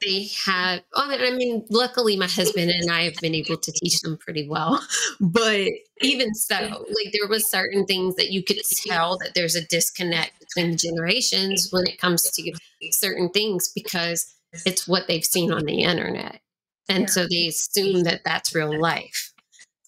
they 0.00 0.28
have, 0.44 0.80
I 0.94 1.30
mean, 1.36 1.64
luckily 1.70 2.16
my 2.16 2.26
husband 2.26 2.70
and 2.70 2.90
I 2.90 3.02
have 3.02 3.16
been 3.20 3.34
able 3.34 3.56
to 3.56 3.72
teach 3.72 4.00
them 4.00 4.16
pretty 4.16 4.48
well. 4.48 4.84
But 5.20 5.68
even 6.02 6.34
so, 6.34 6.56
like 6.56 7.12
there 7.12 7.28
was 7.28 7.50
certain 7.50 7.86
things 7.86 8.16
that 8.16 8.30
you 8.30 8.42
could 8.42 8.60
tell 8.86 9.18
that 9.18 9.32
there's 9.34 9.54
a 9.54 9.66
disconnect 9.66 10.38
between 10.40 10.72
the 10.72 10.76
generations 10.76 11.68
when 11.70 11.86
it 11.86 11.98
comes 11.98 12.22
to 12.30 12.52
certain 12.90 13.30
things 13.30 13.70
because 13.74 14.34
it's 14.64 14.88
what 14.88 15.06
they've 15.06 15.24
seen 15.24 15.52
on 15.52 15.64
the 15.64 15.82
internet. 15.82 16.40
And 16.88 17.02
yeah. 17.02 17.06
so 17.06 17.26
they 17.28 17.48
assume 17.48 18.04
that 18.04 18.22
that's 18.24 18.54
real 18.54 18.78
life 18.78 19.32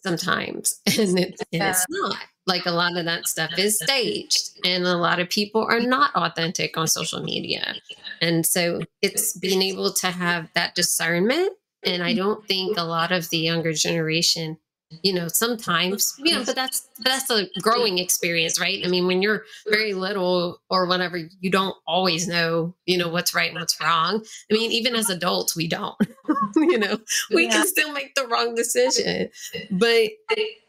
sometimes. 0.02 0.81
And, 0.98 1.18
it, 1.18 1.40
and 1.52 1.62
it's 1.62 1.87
not 1.88 2.16
like 2.48 2.66
a 2.66 2.70
lot 2.70 2.96
of 2.96 3.04
that 3.04 3.28
stuff 3.28 3.57
is 3.59 3.78
staged 3.78 4.59
and 4.64 4.85
a 4.85 4.96
lot 4.96 5.20
of 5.20 5.28
people 5.28 5.64
are 5.68 5.81
not 5.81 6.14
authentic 6.16 6.76
on 6.76 6.88
social 6.88 7.22
media 7.22 7.76
and 8.22 8.44
so 8.44 8.81
it's 9.02 9.37
being 9.37 9.61
able 9.61 9.92
to 9.92 10.07
have 10.09 10.48
that 10.54 10.74
discernment 10.74 11.52
and 11.85 12.02
i 12.02 12.14
don't 12.14 12.48
think 12.48 12.76
a 12.78 12.83
lot 12.83 13.12
of 13.12 13.28
the 13.28 13.38
younger 13.38 13.72
generation 13.74 14.57
you 15.03 15.12
know 15.12 15.29
sometimes 15.29 16.14
you 16.18 16.35
know 16.35 16.42
but 16.44 16.55
that's 16.55 16.88
that's 17.01 17.31
a 17.31 17.46
growing 17.61 17.98
experience 17.98 18.59
right? 18.61 18.81
I 18.85 18.88
mean 18.88 19.07
when 19.07 19.20
you're 19.20 19.44
very 19.68 19.92
little 19.92 20.61
or 20.70 20.87
whatever 20.87 21.18
you 21.40 21.51
don't 21.51 21.77
always 21.87 22.27
know 22.27 22.74
you 22.87 22.96
know 22.96 23.09
what's 23.09 23.35
right 23.35 23.51
and 23.51 23.59
what's 23.59 23.81
wrong. 23.81 24.24
I 24.51 24.55
mean 24.55 24.72
even 24.72 24.94
as 24.94 25.11
adults 25.11 25.55
we 25.55 25.68
don't 25.68 25.96
you 26.57 26.79
know 26.79 26.98
we 27.31 27.44
yeah. 27.44 27.51
can 27.51 27.66
still 27.66 27.92
make 27.92 28.14
the 28.14 28.27
wrong 28.27 28.55
decision. 28.55 29.29
But 29.70 30.11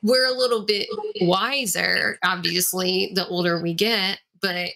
we're 0.03 0.27
a 0.27 0.37
little 0.37 0.65
bit 0.65 0.87
wiser 1.21 2.19
obviously 2.23 3.11
the 3.15 3.27
older 3.27 3.61
we 3.61 3.73
get. 3.73 4.19
But 4.41 4.69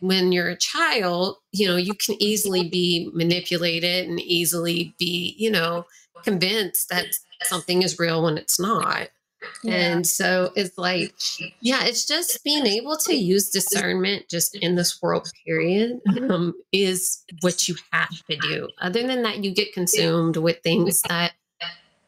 when 0.00 0.32
you're 0.32 0.50
a 0.50 0.56
child 0.56 1.36
you 1.52 1.66
know 1.66 1.76
you 1.76 1.94
can 1.94 2.20
easily 2.22 2.68
be 2.68 3.10
manipulated 3.12 4.08
and 4.08 4.20
easily 4.20 4.94
be 4.98 5.34
you 5.36 5.50
know 5.50 5.84
convinced 6.22 6.88
that 6.88 7.06
something 7.46 7.82
is 7.82 7.98
real 7.98 8.22
when 8.24 8.38
it's 8.38 8.58
not. 8.58 9.08
Yeah. 9.62 9.74
And 9.74 10.06
so 10.06 10.52
it's 10.56 10.76
like, 10.78 11.14
yeah, 11.60 11.84
it's 11.84 12.06
just 12.06 12.42
being 12.44 12.66
able 12.66 12.96
to 12.98 13.14
use 13.14 13.50
discernment 13.50 14.28
just 14.28 14.56
in 14.56 14.74
this 14.74 15.00
world, 15.02 15.30
period, 15.46 16.00
um, 16.30 16.54
is 16.72 17.24
what 17.40 17.68
you 17.68 17.76
have 17.92 18.24
to 18.30 18.36
do. 18.36 18.68
Other 18.80 19.06
than 19.06 19.22
that, 19.22 19.44
you 19.44 19.54
get 19.54 19.72
consumed 19.72 20.36
with 20.36 20.60
things 20.62 21.02
that 21.02 21.32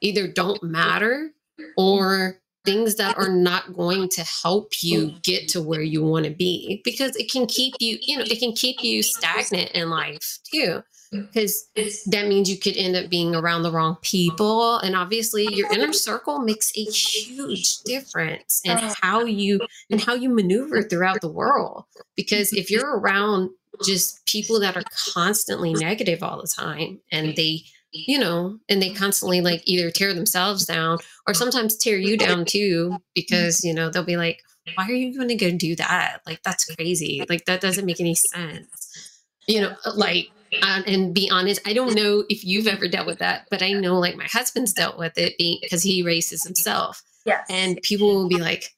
either 0.01 0.27
don't 0.27 0.63
matter 0.63 1.31
or 1.77 2.39
things 2.65 2.97
that 2.97 3.17
are 3.17 3.29
not 3.29 3.75
going 3.75 4.09
to 4.09 4.25
help 4.25 4.83
you 4.83 5.13
get 5.23 5.49
to 5.49 5.63
where 5.63 5.83
you 5.83 6.03
want 6.03 6.25
to 6.25 6.33
be 6.33 6.81
because 6.85 7.15
it 7.17 7.31
can 7.31 7.47
keep 7.47 7.75
you, 7.79 7.97
you 8.03 8.19
know, 8.19 8.25
it 8.27 8.41
can 8.41 8.53
keep 8.53 8.83
you 8.83 9.03
stagnant 9.03 9.71
in 9.71 9.89
life 9.89 10.39
too 10.53 10.83
because 11.11 11.69
that 12.07 12.27
means 12.27 12.51
you 12.51 12.59
could 12.59 12.77
end 12.77 12.97
up 12.97 13.09
being 13.09 13.35
around 13.35 13.63
the 13.63 13.71
wrong 13.71 13.97
people 14.03 14.79
and 14.79 14.97
obviously 14.97 15.47
your 15.53 15.73
inner 15.73 15.93
circle 15.93 16.41
makes 16.41 16.73
a 16.77 16.85
huge 16.85 17.79
difference 17.85 18.61
in 18.65 18.77
how 19.01 19.25
you 19.25 19.61
and 19.91 20.01
how 20.01 20.15
you 20.15 20.29
maneuver 20.29 20.83
throughout 20.83 21.21
the 21.21 21.29
world 21.29 21.85
because 22.17 22.53
if 22.53 22.71
you're 22.71 22.99
around 22.99 23.51
just 23.85 24.25
people 24.27 24.59
that 24.61 24.77
are 24.77 24.83
constantly 25.13 25.75
negative 25.75 26.23
all 26.23 26.41
the 26.41 26.49
time 26.49 26.99
and 27.13 27.37
they 27.37 27.63
you 27.93 28.19
know 28.19 28.59
and 28.69 28.83
they 28.83 28.91
constantly 28.91 29.41
like 29.41 29.63
either 29.65 29.91
tear 29.91 30.13
themselves 30.13 30.67
down 30.67 30.99
or 31.27 31.35
sometimes 31.35 31.77
tear 31.77 31.97
you 31.97 32.17
down 32.17 32.45
too 32.45 32.97
because 33.15 33.63
you 33.65 33.73
know 33.73 33.91
they'll 33.91 34.03
be 34.03 34.17
like 34.17 34.41
why 34.75 34.87
are 34.87 34.93
you 34.93 35.15
going 35.15 35.29
to 35.29 35.37
go 35.37 35.51
do 35.51 35.77
that? 35.77 36.21
Like 36.27 36.43
that's 36.43 36.65
crazy. 36.75 37.25
Like 37.29 37.45
that 37.45 37.61
doesn't 37.61 37.87
make 37.87 38.01
any 38.01 38.15
sense. 38.15 39.23
You 39.47 39.61
know 39.61 39.77
like 39.95 40.29
um, 40.63 40.85
and 40.87 41.15
be 41.15 41.31
honest, 41.31 41.61
I 41.67 41.73
don't 41.73 41.95
know 41.95 42.25
if 42.29 42.45
you've 42.45 42.67
ever 42.67 42.89
dealt 42.89 43.07
with 43.07 43.19
that, 43.19 43.47
but 43.51 43.63
I 43.63 43.73
know 43.73 43.99
like 43.99 44.17
my 44.17 44.27
husband's 44.27 44.73
dealt 44.73 44.99
with 44.99 45.17
it 45.17 45.35
because 45.39 45.83
he 45.83 46.03
races 46.03 46.45
himself. 46.45 47.03
Yes. 47.25 47.45
And 47.51 47.81
people 47.83 48.15
will 48.15 48.29
be 48.29 48.39
like, 48.39 48.73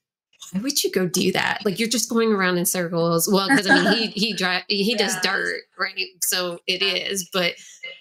why 0.53 0.61
would 0.61 0.83
you 0.83 0.91
go 0.91 1.07
do 1.07 1.33
that? 1.33 1.65
Like 1.65 1.79
you're 1.79 1.89
just 1.89 2.09
going 2.09 2.33
around 2.33 2.59
in 2.59 2.65
circles. 2.65 3.29
Well, 3.31 3.49
because 3.49 3.69
I 3.69 3.83
mean 3.83 3.93
he 3.93 4.07
he 4.29 4.33
drive 4.33 4.65
he 4.69 4.95
does 4.95 5.17
dirt, 5.23 5.63
right? 5.79 6.07
So 6.23 6.59
it 6.67 6.83
is. 6.83 7.29
But 7.33 7.55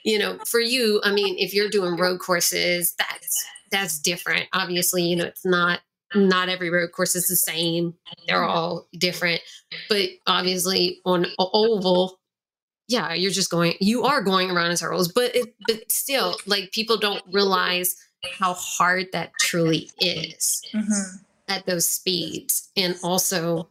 you 0.04 0.18
know, 0.18 0.38
for 0.46 0.60
you, 0.60 1.02
I 1.04 1.12
mean, 1.12 1.38
if 1.38 1.54
you're 1.54 1.70
doing 1.70 1.98
road 1.98 2.20
courses, 2.20 2.94
that's 2.98 3.46
that's 3.72 4.00
different. 4.00 4.48
Obviously, 4.54 5.04
you 5.04 5.16
know, 5.16 5.26
it's 5.26 5.46
not 5.46 5.82
not 6.16 6.50
every 6.50 6.70
road 6.70 6.92
course 6.92 7.16
is 7.16 7.28
the 7.28 7.36
same. 7.36 7.94
They're 8.28 8.44
all 8.44 8.88
different. 8.98 9.42
But 9.90 10.10
obviously 10.26 11.02
on 11.06 11.26
oval, 11.38 12.17
yeah, 12.88 13.14
you're 13.14 13.32
just 13.32 13.52
going, 13.52 13.74
you 13.80 14.04
are 14.04 14.22
going 14.22 14.50
around 14.50 14.72
in 14.72 14.78
circles, 14.78 15.12
but 15.12 15.36
it, 15.36 15.54
but 15.68 15.92
still, 15.92 16.38
like 16.46 16.72
people 16.72 16.98
don't 16.98 17.24
realize 17.32 17.96
how 18.40 18.54
hard 18.54 19.08
that 19.14 19.32
truly 19.40 19.92
is 20.00 20.62
mm-hmm. 20.74 21.18
at 21.48 21.66
those 21.66 21.88
speeds, 21.88 22.70
and 22.78 22.96
also 23.04 23.70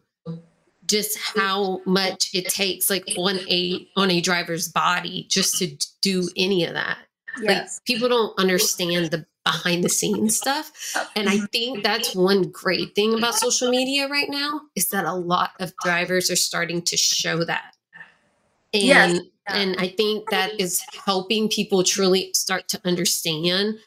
just 0.87 1.19
how 1.19 1.81
much 1.87 2.31
it 2.35 2.49
takes, 2.49 2.91
like 2.91 3.05
on 3.17 3.39
a 3.49 3.89
on 3.97 4.11
a 4.11 4.21
driver's 4.21 4.69
body, 4.69 5.27
just 5.31 5.57
to 5.59 5.77
do 6.03 6.29
any 6.37 6.65
of 6.65 6.75
that. 6.75 6.99
Yes. 7.41 7.77
Like 7.79 7.85
people 7.87 8.09
don't 8.09 8.39
understand 8.39 9.11
the 9.11 9.27
behind 9.47 9.85
the 9.85 9.89
scenes 9.89 10.37
stuff. 10.37 10.73
And 11.15 11.29
I 11.29 11.39
think 11.53 11.85
that's 11.85 12.15
one 12.15 12.51
great 12.51 12.95
thing 12.97 13.15
about 13.15 13.37
social 13.37 13.71
media 13.71 14.09
right 14.09 14.29
now 14.29 14.61
is 14.75 14.89
that 14.89 15.05
a 15.05 15.15
lot 15.15 15.53
of 15.61 15.73
drivers 15.85 16.31
are 16.33 16.37
starting 16.37 16.83
to 16.83 16.97
show 16.97 17.45
that 17.45 17.76
and 18.77 19.15
yes. 19.15 19.23
and 19.49 19.77
I 19.79 19.89
think 19.89 20.31
that 20.31 20.59
is 20.61 20.83
helping 21.05 21.49
people 21.49 21.83
truly 21.83 22.31
start 22.35 22.69
to 22.69 22.81
understand 22.85 23.79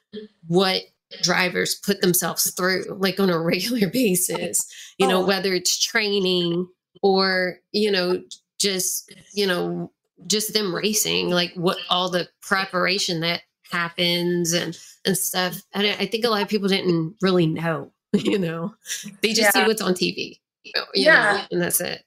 what 0.48 0.84
drivers 1.22 1.76
put 1.76 2.02
themselves 2.02 2.52
through 2.52 2.86
like 2.90 3.20
on 3.20 3.30
a 3.30 3.40
regular 3.42 3.88
basis 3.90 4.66
you 4.98 5.08
know 5.08 5.24
oh. 5.24 5.26
whether 5.26 5.54
it's 5.54 5.80
training 5.84 6.68
or 7.02 7.58
you 7.72 7.92
know 7.92 8.22
just 8.60 9.14
you 9.34 9.48
know 9.48 9.92
just 10.28 10.54
them 10.54 10.76
racing 10.76 11.30
like 11.30 11.54
what 11.56 11.78
all 11.90 12.10
the 12.10 12.28
preparation 12.42 13.22
that 13.22 13.42
happens 13.72 14.54
and 14.54 14.78
and 15.06 15.18
stuff 15.18 15.62
and 15.74 15.88
I, 15.88 15.92
I 15.92 16.06
think 16.06 16.26
a 16.26 16.30
lot 16.30 16.42
of 16.42 16.50
people 16.50 16.68
didn't 16.68 17.16
really 17.22 17.48
know 17.48 17.92
you 18.14 18.38
know 18.38 18.74
they 19.22 19.30
just 19.30 19.42
yeah. 19.42 19.52
see 19.52 19.68
what's 19.68 19.82
on 19.82 19.94
tv 19.94 20.40
yeah 20.94 21.38
know, 21.38 21.44
and 21.52 21.62
that's 21.62 21.82
it 21.82 22.04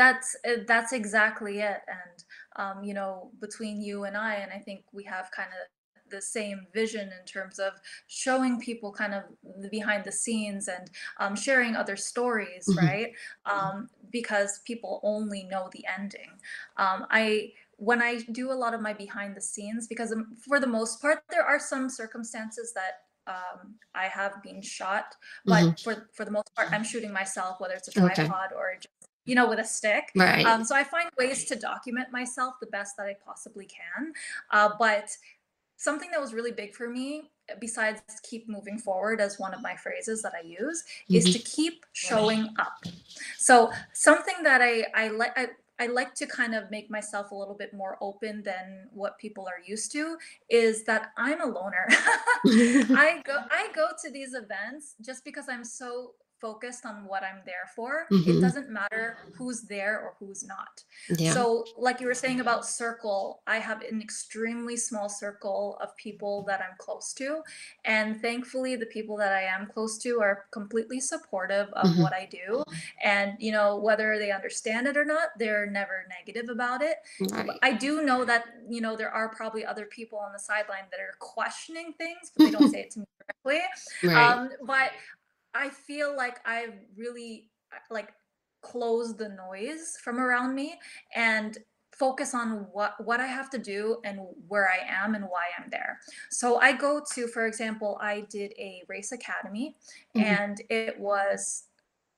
that's 0.00 0.34
eh, 0.44 0.62
that's 0.66 0.92
exactly 0.92 1.60
it 1.60 1.80
and 1.88 2.24
um, 2.56 2.82
you 2.82 2.94
know 2.94 3.30
between 3.40 3.80
you 3.82 4.04
and 4.04 4.16
i 4.16 4.34
and 4.36 4.50
i 4.50 4.58
think 4.58 4.80
we 4.92 5.04
have 5.04 5.30
kind 5.30 5.50
of 5.50 5.68
the 6.10 6.22
same 6.22 6.66
vision 6.74 7.08
in 7.18 7.24
terms 7.24 7.60
of 7.60 7.72
showing 8.08 8.58
people 8.60 8.90
kind 8.90 9.14
of 9.14 9.22
the 9.60 9.68
behind 9.68 10.02
the 10.04 10.10
scenes 10.10 10.66
and 10.66 10.90
um, 11.20 11.36
sharing 11.36 11.76
other 11.76 11.96
stories 11.96 12.66
mm-hmm. 12.68 12.84
right 12.84 13.12
um, 13.46 13.88
because 14.10 14.60
people 14.64 15.00
only 15.04 15.44
know 15.44 15.68
the 15.72 15.84
ending 15.98 16.30
um, 16.78 17.06
i 17.10 17.52
when 17.76 18.02
i 18.02 18.20
do 18.32 18.50
a 18.50 18.58
lot 18.64 18.74
of 18.74 18.80
my 18.80 18.94
behind 18.94 19.36
the 19.36 19.40
scenes 19.40 19.86
because 19.86 20.10
um, 20.12 20.34
for 20.48 20.58
the 20.58 20.66
most 20.66 21.00
part 21.00 21.22
there 21.30 21.44
are 21.44 21.60
some 21.60 21.88
circumstances 21.88 22.72
that 22.74 22.94
um, 23.26 23.74
I 23.94 24.06
have 24.06 24.42
been 24.42 24.60
shot, 24.60 25.14
but 25.44 25.62
mm-hmm. 25.62 25.84
for 25.84 26.08
for 26.14 26.24
the 26.24 26.32
most 26.32 26.52
part, 26.56 26.72
I'm 26.72 26.82
shooting 26.82 27.12
myself, 27.12 27.60
whether 27.60 27.74
it's 27.74 27.86
a 27.86 27.92
tripod 27.92 28.18
okay. 28.18 28.54
or 28.56 28.74
just 28.74 28.99
you 29.30 29.36
know, 29.36 29.48
with 29.48 29.60
a 29.60 29.64
stick. 29.64 30.10
Right. 30.16 30.44
Um, 30.44 30.64
so 30.64 30.74
I 30.74 30.82
find 30.82 31.08
ways 31.16 31.44
to 31.44 31.54
document 31.54 32.10
myself 32.10 32.54
the 32.58 32.66
best 32.66 32.96
that 32.96 33.06
I 33.06 33.14
possibly 33.24 33.64
can. 33.66 34.12
Uh, 34.50 34.70
but 34.76 35.16
something 35.76 36.10
that 36.10 36.20
was 36.20 36.34
really 36.34 36.50
big 36.50 36.74
for 36.74 36.90
me, 36.90 37.30
besides 37.60 38.02
keep 38.24 38.48
moving 38.48 38.76
forward 38.76 39.20
as 39.20 39.38
one 39.38 39.54
of 39.54 39.62
my 39.62 39.76
phrases 39.76 40.20
that 40.22 40.32
I 40.34 40.44
use, 40.44 40.82
mm-hmm. 40.82 41.14
is 41.14 41.32
to 41.32 41.38
keep 41.38 41.86
showing 41.92 42.48
up. 42.58 42.82
So 43.38 43.70
something 43.92 44.42
that 44.42 44.60
I 44.60 44.84
I 44.94 45.08
like. 45.10 45.38
I, 45.38 45.50
I 45.82 45.86
like 45.86 46.14
to 46.16 46.26
kind 46.26 46.54
of 46.54 46.70
make 46.70 46.90
myself 46.90 47.30
a 47.30 47.34
little 47.34 47.54
bit 47.54 47.72
more 47.72 47.96
open 48.02 48.42
than 48.42 48.90
what 48.92 49.16
people 49.18 49.46
are 49.46 49.64
used 49.66 49.90
to 49.92 50.18
is 50.50 50.84
that 50.84 51.12
I'm 51.16 51.40
a 51.40 51.46
loner. 51.46 51.86
I 51.88 53.22
go 53.24 53.38
I 53.50 53.68
go 53.74 53.86
to 54.02 54.10
these 54.10 54.34
events 54.34 54.96
just 55.00 55.24
because 55.24 55.48
I'm 55.48 55.64
so 55.64 56.12
focused 56.40 56.86
on 56.86 57.04
what 57.04 57.22
I'm 57.22 57.42
there 57.44 57.68
for. 57.76 58.06
It 58.10 58.14
Mhm. 58.14 58.40
doesn't 58.40 58.68
matter 58.70 59.18
who's 59.36 59.62
there 59.62 60.00
or 60.00 60.14
who's 60.18 60.42
not. 60.42 60.82
Yeah. 61.08 61.32
So, 61.34 61.64
like 61.76 62.00
you 62.00 62.06
were 62.06 62.14
saying 62.14 62.40
about 62.40 62.66
circle, 62.66 63.42
I 63.46 63.58
have 63.58 63.82
an 63.82 64.00
extremely 64.00 64.76
small 64.76 65.08
circle 65.08 65.76
of 65.80 65.94
people 65.96 66.42
that 66.44 66.60
I'm 66.62 66.76
close 66.78 67.12
to. 67.14 67.42
And 67.84 68.20
thankfully, 68.20 68.76
the 68.76 68.86
people 68.86 69.16
that 69.18 69.32
I 69.32 69.42
am 69.42 69.66
close 69.66 69.98
to 69.98 70.20
are 70.20 70.46
completely 70.50 71.00
supportive 71.00 71.68
of 71.74 71.86
Mhm. 71.90 72.02
what 72.02 72.12
I 72.12 72.24
do. 72.26 72.62
And, 73.02 73.36
you 73.38 73.52
know, 73.52 73.76
whether 73.76 74.18
they 74.18 74.30
understand 74.30 74.86
it 74.86 74.96
or 74.96 75.04
not, 75.04 75.30
they're 75.38 75.66
never 75.66 76.06
negative 76.08 76.48
about 76.48 76.82
it. 76.82 76.98
Right. 77.20 77.58
I 77.62 77.72
do 77.72 78.02
know 78.02 78.24
that, 78.24 78.44
you 78.68 78.80
know, 78.80 78.96
there 78.96 79.10
are 79.10 79.28
probably 79.28 79.64
other 79.64 79.86
people 79.86 80.18
on 80.18 80.32
the 80.32 80.38
sideline 80.38 80.86
that 80.90 81.00
are 81.00 81.14
questioning 81.18 81.92
things, 81.94 82.30
but 82.34 82.44
they 82.44 82.50
don't 82.50 82.70
say 82.74 82.80
it 82.82 82.90
to 82.92 83.00
me 83.00 83.06
directly. 83.44 83.62
Right. 84.02 84.30
Um, 84.32 84.52
but 84.62 84.92
I 85.54 85.68
feel 85.70 86.16
like 86.16 86.38
I've 86.46 86.74
really 86.96 87.50
uh, 87.72 87.78
like 87.90 88.12
closed 88.62 89.18
the 89.18 89.28
noise 89.30 89.96
from 90.02 90.18
around 90.18 90.54
me 90.54 90.78
and 91.14 91.58
focus 91.92 92.34
on 92.34 92.66
what 92.72 92.94
what 93.04 93.20
I 93.20 93.26
have 93.26 93.50
to 93.50 93.58
do 93.58 94.00
and 94.04 94.20
where 94.48 94.68
I 94.70 94.78
am 94.88 95.14
and 95.14 95.24
why 95.24 95.46
I'm 95.58 95.68
there. 95.70 96.00
So 96.30 96.58
I 96.58 96.72
go 96.72 97.02
to, 97.14 97.26
for 97.26 97.46
example, 97.46 97.98
I 98.00 98.22
did 98.30 98.52
a 98.58 98.82
race 98.88 99.12
academy 99.12 99.76
Mhm. 100.16 100.24
and 100.24 100.62
it 100.70 100.98
was 100.98 101.64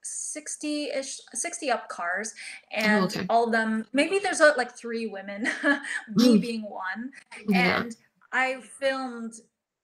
60-ish 0.04 1.20
60 1.32 1.70
up 1.70 1.88
cars 1.88 2.34
Oh, 2.76 2.80
and 2.86 3.04
okay. 3.04 3.24
all 3.30 3.44
of 3.46 3.52
them 3.52 3.86
maybe 3.92 4.18
there's 4.18 4.40
like 4.40 4.76
three 4.76 5.06
women 5.06 5.44
me 6.14 6.38
Mm. 6.38 6.40
being 6.40 6.62
one 6.62 7.12
Yeah. 7.46 7.78
and 7.82 7.96
i 8.32 8.60
filmed 8.60 9.34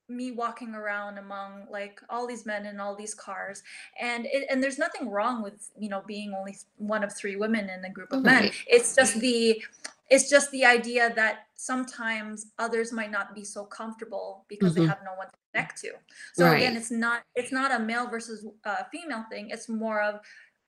me 0.08 0.32
walking 0.32 0.74
around 0.74 1.18
among 1.18 1.66
like 1.70 2.00
all 2.08 2.26
these 2.26 2.46
men 2.46 2.66
in 2.66 2.80
all 2.80 2.96
these 2.96 3.14
cars 3.14 3.62
and 4.00 4.26
it, 4.26 4.46
and 4.50 4.62
there's 4.62 4.78
nothing 4.78 5.10
wrong 5.10 5.42
with 5.42 5.70
you 5.78 5.88
know 5.88 6.02
being 6.06 6.32
only 6.34 6.56
one 6.76 7.04
of 7.04 7.14
three 7.14 7.36
women 7.36 7.68
in 7.68 7.84
a 7.84 7.90
group 7.90 8.12
of 8.12 8.22
men 8.24 8.44
Right. 8.44 8.54
it's 8.66 8.94
just 8.94 9.20
the 9.20 9.62
it's 10.10 10.30
just 10.30 10.50
the 10.52 10.64
idea 10.64 11.12
that 11.14 11.46
sometimes 11.56 12.46
others 12.58 12.92
might 12.92 13.10
not 13.10 13.34
be 13.34 13.44
so 13.44 13.64
comfortable 13.64 14.44
because 14.48 14.74
they 14.74 14.80
Mhm. 14.82 14.88
have 14.88 15.00
no 15.04 15.14
one 15.14 15.26
to 15.26 15.34
connect 15.52 15.78
to 15.82 15.92
so 16.32 16.46
again 16.56 16.76
it's 16.76 16.90
not 16.90 17.22
it's 17.34 17.52
not 17.52 17.70
a 17.72 17.78
male 17.78 18.08
versus 18.08 18.46
uh, 18.64 18.84
female 18.90 19.24
thing 19.30 19.50
it's 19.50 19.68
more 19.68 20.00
of 20.00 20.20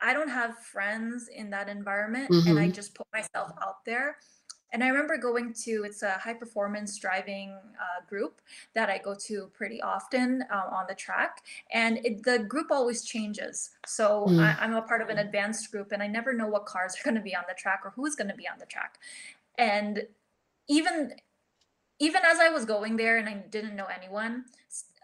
i 0.02 0.12
don't 0.12 0.28
have 0.28 0.58
friends 0.58 1.28
in 1.28 1.48
that 1.50 1.68
environment 1.68 2.30
and 2.46 2.58
i 2.58 2.68
Mhm. 2.68 2.74
just 2.74 2.94
put 2.94 3.06
myself 3.12 3.52
out 3.62 3.84
there 3.86 4.18
and 4.72 4.84
I 4.84 4.88
remember 4.88 5.16
going 5.16 5.52
to 5.64 5.84
it's 5.84 6.02
a 6.02 6.12
high 6.12 6.34
performance 6.34 6.98
driving 6.98 7.50
uh, 7.50 8.04
group 8.08 8.40
that 8.74 8.88
I 8.88 8.98
go 8.98 9.14
to 9.26 9.50
pretty 9.52 9.80
often 9.82 10.44
uh, 10.50 10.68
on 10.70 10.84
the 10.88 10.94
track, 10.94 11.42
and 11.72 11.98
it, 12.04 12.22
the 12.22 12.40
group 12.40 12.70
always 12.70 13.02
changes. 13.04 13.70
So 13.86 14.24
I, 14.28 14.30
Mm. 14.30 14.56
I'm 14.60 14.74
a 14.74 14.82
part 14.82 15.02
of 15.02 15.08
an 15.08 15.18
advanced 15.18 15.70
group, 15.72 15.92
and 15.92 16.02
I 16.02 16.06
never 16.06 16.32
know 16.32 16.48
what 16.48 16.66
cars 16.66 16.94
are 16.98 17.04
going 17.04 17.16
to 17.16 17.22
be 17.22 17.34
on 17.34 17.44
the 17.48 17.54
track 17.54 17.80
or 17.84 17.90
who's 17.90 18.14
going 18.14 18.28
to 18.30 18.36
be 18.36 18.48
on 18.48 18.58
the 18.58 18.66
track. 18.66 18.98
And 19.58 20.06
even 20.68 21.14
even 21.98 22.22
as 22.24 22.38
I 22.38 22.48
was 22.48 22.64
going 22.64 22.96
there 22.96 23.18
and 23.18 23.28
I 23.28 23.34
didn't 23.50 23.76
know 23.76 23.86
anyone, 23.94 24.44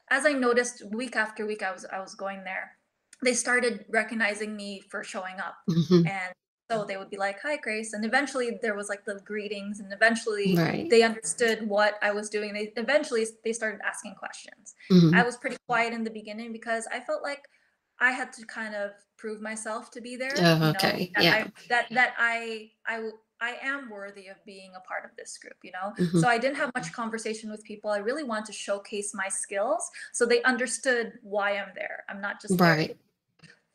as 0.09 0.25
I 0.25 0.33
noticed 0.33 0.83
week 0.91 1.14
after 1.17 1.45
week 1.47 1.62
I 1.62 1.73
was 1.73 1.85
I 1.85 2.01
was 2.01 2.14
going 2.14 2.45
there, 2.45 2.77
they 3.23 3.35
started 3.35 3.85
recognizing 3.89 4.57
me 4.57 4.81
for 4.81 5.03
showing 5.05 5.39
up. 5.41 5.57
Mhm. 5.69 6.09
And 6.09 6.35
so 6.71 6.85
they 6.85 6.97
would 6.97 7.11
be 7.11 7.17
like, 7.17 7.41
"Hi, 7.43 7.57
Grace." 7.57 7.93
And 7.93 8.05
eventually 8.05 8.59
there 8.62 8.75
was 8.75 8.89
like 8.89 9.05
the 9.05 9.21
greetings 9.25 9.81
and 9.81 9.93
eventually 9.93 10.57
Right. 10.57 10.89
they 10.91 11.03
understood 11.03 11.69
what 11.69 11.99
I 12.03 12.11
was 12.12 12.29
doing. 12.31 12.53
They 12.55 12.73
eventually 12.77 13.27
they 13.45 13.53
started 13.53 13.81
asking 13.85 14.14
questions. 14.17 14.75
I 15.12 15.23
Mhm. 15.23 15.25
was 15.25 15.37
pretty 15.37 15.57
quiet 15.69 15.93
in 15.93 16.05
the 16.05 16.11
beginning 16.11 16.53
because 16.53 16.87
I 16.93 17.01
felt 17.01 17.23
like 17.23 17.49
I 17.99 18.11
had 18.12 18.33
to 18.35 18.45
kind 18.47 18.75
of 18.75 18.93
prove 19.17 19.41
myself 19.41 19.91
to 19.93 20.01
be 20.01 20.17
there, 20.17 20.37
Oh, 20.39 20.67
you 20.67 20.73
know, 20.73 20.81
okay. 20.81 21.11
that 21.14 21.23
Yeah. 21.23 21.33
I 21.35 21.53
that 21.69 21.87
that 21.95 22.14
I 22.19 22.73
I 22.87 23.11
I 23.41 23.59
am 23.62 23.91
worthy 23.91 24.29
of 24.29 24.43
being 24.47 24.73
a 24.77 24.81
part 24.81 25.05
of 25.05 25.11
this 25.17 25.37
group, 25.39 25.57
you 25.62 25.73
know. 25.73 25.93
Mhm. 25.99 26.19
So 26.21 26.29
I 26.29 26.39
didn't 26.39 26.57
have 26.57 26.71
much 26.75 26.93
conversation 26.93 27.51
with 27.51 27.62
people. 27.64 27.91
I 27.91 27.99
really 27.99 28.23
wanted 28.25 28.47
to 28.47 28.53
showcase 28.55 29.12
my 29.14 29.29
skills 29.29 29.91
so 30.12 30.25
they 30.27 30.43
understood 30.43 31.19
why 31.23 31.57
I'm 31.59 31.73
there. 31.75 32.05
I'm 32.09 32.21
not 32.21 32.41
just 32.41 32.59
Right. 32.61 32.97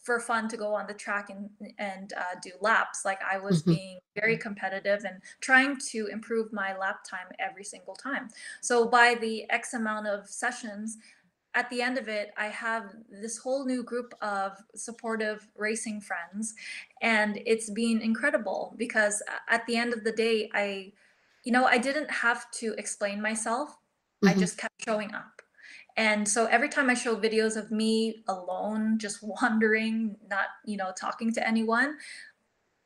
For 0.02 0.20
fun 0.20 0.47
to 0.49 0.58
go 0.58 0.74
on 0.74 0.88
the 0.88 0.93
track 0.93 1.30
and 1.30 1.49
and 1.78 2.14
uh, 2.14 2.36
do 2.41 2.52
laps. 2.60 3.06
Like 3.06 3.22
I 3.24 3.38
was 3.38 3.62
Mhm. 3.62 3.64
being 3.64 3.99
very 4.16 4.38
competitive 4.38 5.04
and 5.06 5.22
trying 5.41 5.78
to 5.91 6.08
improve 6.08 6.52
my 6.54 6.76
lap 6.78 7.04
time 7.10 7.28
every 7.39 7.64
single 7.64 7.95
time. 7.95 8.30
So 8.62 8.88
by 8.88 9.16
the 9.16 9.49
X 9.52 9.74
amount 9.74 10.08
of 10.08 10.28
sessions, 10.28 10.97
at 11.54 11.70
the 11.70 11.82
end 11.82 11.97
of 11.97 12.08
it, 12.08 12.32
I 12.38 12.47
have 12.47 12.95
this 13.10 13.38
whole 13.38 13.66
new 13.66 13.84
group 13.84 14.14
of 14.22 14.58
supportive 14.76 15.49
racing 15.56 15.99
friends, 16.02 16.56
and 17.02 17.41
it's 17.45 17.70
been 17.70 18.02
incredible 18.02 18.74
because 18.78 19.22
at 19.49 19.66
the 19.68 19.76
end 19.76 19.93
of 19.93 20.04
the 20.06 20.14
day, 20.14 20.49
I, 20.54 20.93
you 21.43 21.52
know, 21.52 21.66
I 21.66 21.78
didn't 21.78 22.10
have 22.12 22.49
to 22.52 22.74
explain 22.78 23.22
myself. 23.22 23.78
I 24.26 24.34
Mhm. 24.34 24.34
just 24.34 24.58
kept 24.58 24.76
showing 24.86 25.14
up. 25.14 25.41
And 25.98 26.28
so 26.28 26.46
every 26.46 26.70
time 26.70 26.89
I 26.89 26.94
show 26.94 27.16
videos 27.16 27.56
of 27.58 27.72
me 27.72 28.24
alone, 28.28 29.00
just 29.00 29.20
wandering, 29.24 30.18
not, 30.30 30.48
you 30.66 30.78
know, 30.78 30.94
talking 30.98 31.34
to 31.34 31.48
anyone, 31.48 31.98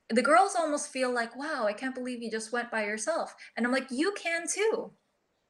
the 0.09 0.21
girls 0.21 0.55
almost 0.55 0.91
feel 0.91 1.11
like, 1.11 1.35
wow, 1.35 1.65
I 1.65 1.73
can't 1.73 1.95
believe 1.95 2.21
you 2.21 2.29
just 2.29 2.51
went 2.51 2.69
by 2.69 2.85
yourself. 2.85 3.35
And 3.57 3.65
I'm 3.65 3.71
like, 3.71 3.87
you 3.91 4.13
can 4.13 4.47
too 4.47 4.93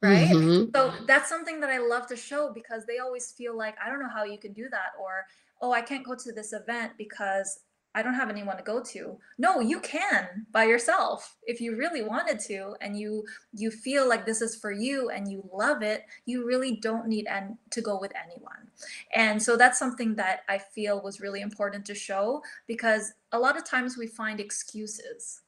right? 0.01 0.29
Mhm. 0.29 0.71
So 0.75 0.93
that's 1.07 1.29
something 1.29 1.59
that 1.61 1.71
I 1.71 1.79
love 1.79 2.07
to 2.07 2.17
show 2.17 2.53
because 2.53 2.85
they 2.85 2.99
always 2.99 3.31
feel 3.33 3.57
like, 3.57 3.75
I 3.83 3.89
don't 3.89 3.99
know 3.99 4.09
how 4.09 4.23
you 4.25 4.37
can 4.39 4.53
do 4.53 4.69
that, 4.69 4.91
or 4.99 5.25
oh, 5.61 5.73
I 5.73 5.81
can't 5.81 6.05
go 6.05 6.15
to 6.15 6.31
this 6.33 6.53
event 6.53 6.93
because 6.97 7.64
I 7.95 8.03
don't 8.03 8.13
have 8.13 8.29
anyone 8.29 8.57
to 8.57 8.63
go 8.63 8.83
to. 8.83 9.17
No, 9.39 9.61
you 9.61 9.79
can 9.79 10.45
by 10.51 10.65
yourself 10.65 11.37
if 11.43 11.61
you 11.61 11.75
really 11.77 12.03
wanted 12.03 12.39
to, 12.41 12.75
and 12.81 12.99
you 12.99 13.25
you 13.53 13.71
feel 13.71 14.07
like 14.07 14.25
this 14.25 14.41
is 14.41 14.55
for 14.55 14.71
you 14.71 15.09
and 15.09 15.31
you 15.31 15.49
love 15.51 15.81
it. 15.81 16.05
You 16.25 16.45
really 16.45 16.75
don't 16.75 17.07
need 17.07 17.25
and 17.27 17.57
to 17.71 17.81
go 17.81 17.97
with 17.99 18.11
anyone. 18.15 18.69
And 19.13 19.41
so 19.41 19.57
that's 19.57 19.79
something 19.79 20.15
that 20.15 20.41
I 20.49 20.57
feel 20.57 21.01
was 21.01 21.21
really 21.21 21.41
important 21.41 21.85
to 21.85 21.95
show 21.95 22.43
because 22.67 23.13
a 23.31 23.39
lot 23.39 23.57
of 23.57 23.65
times 23.65 23.97
we 23.97 24.07
find 24.07 24.39
excuses. 24.39 25.41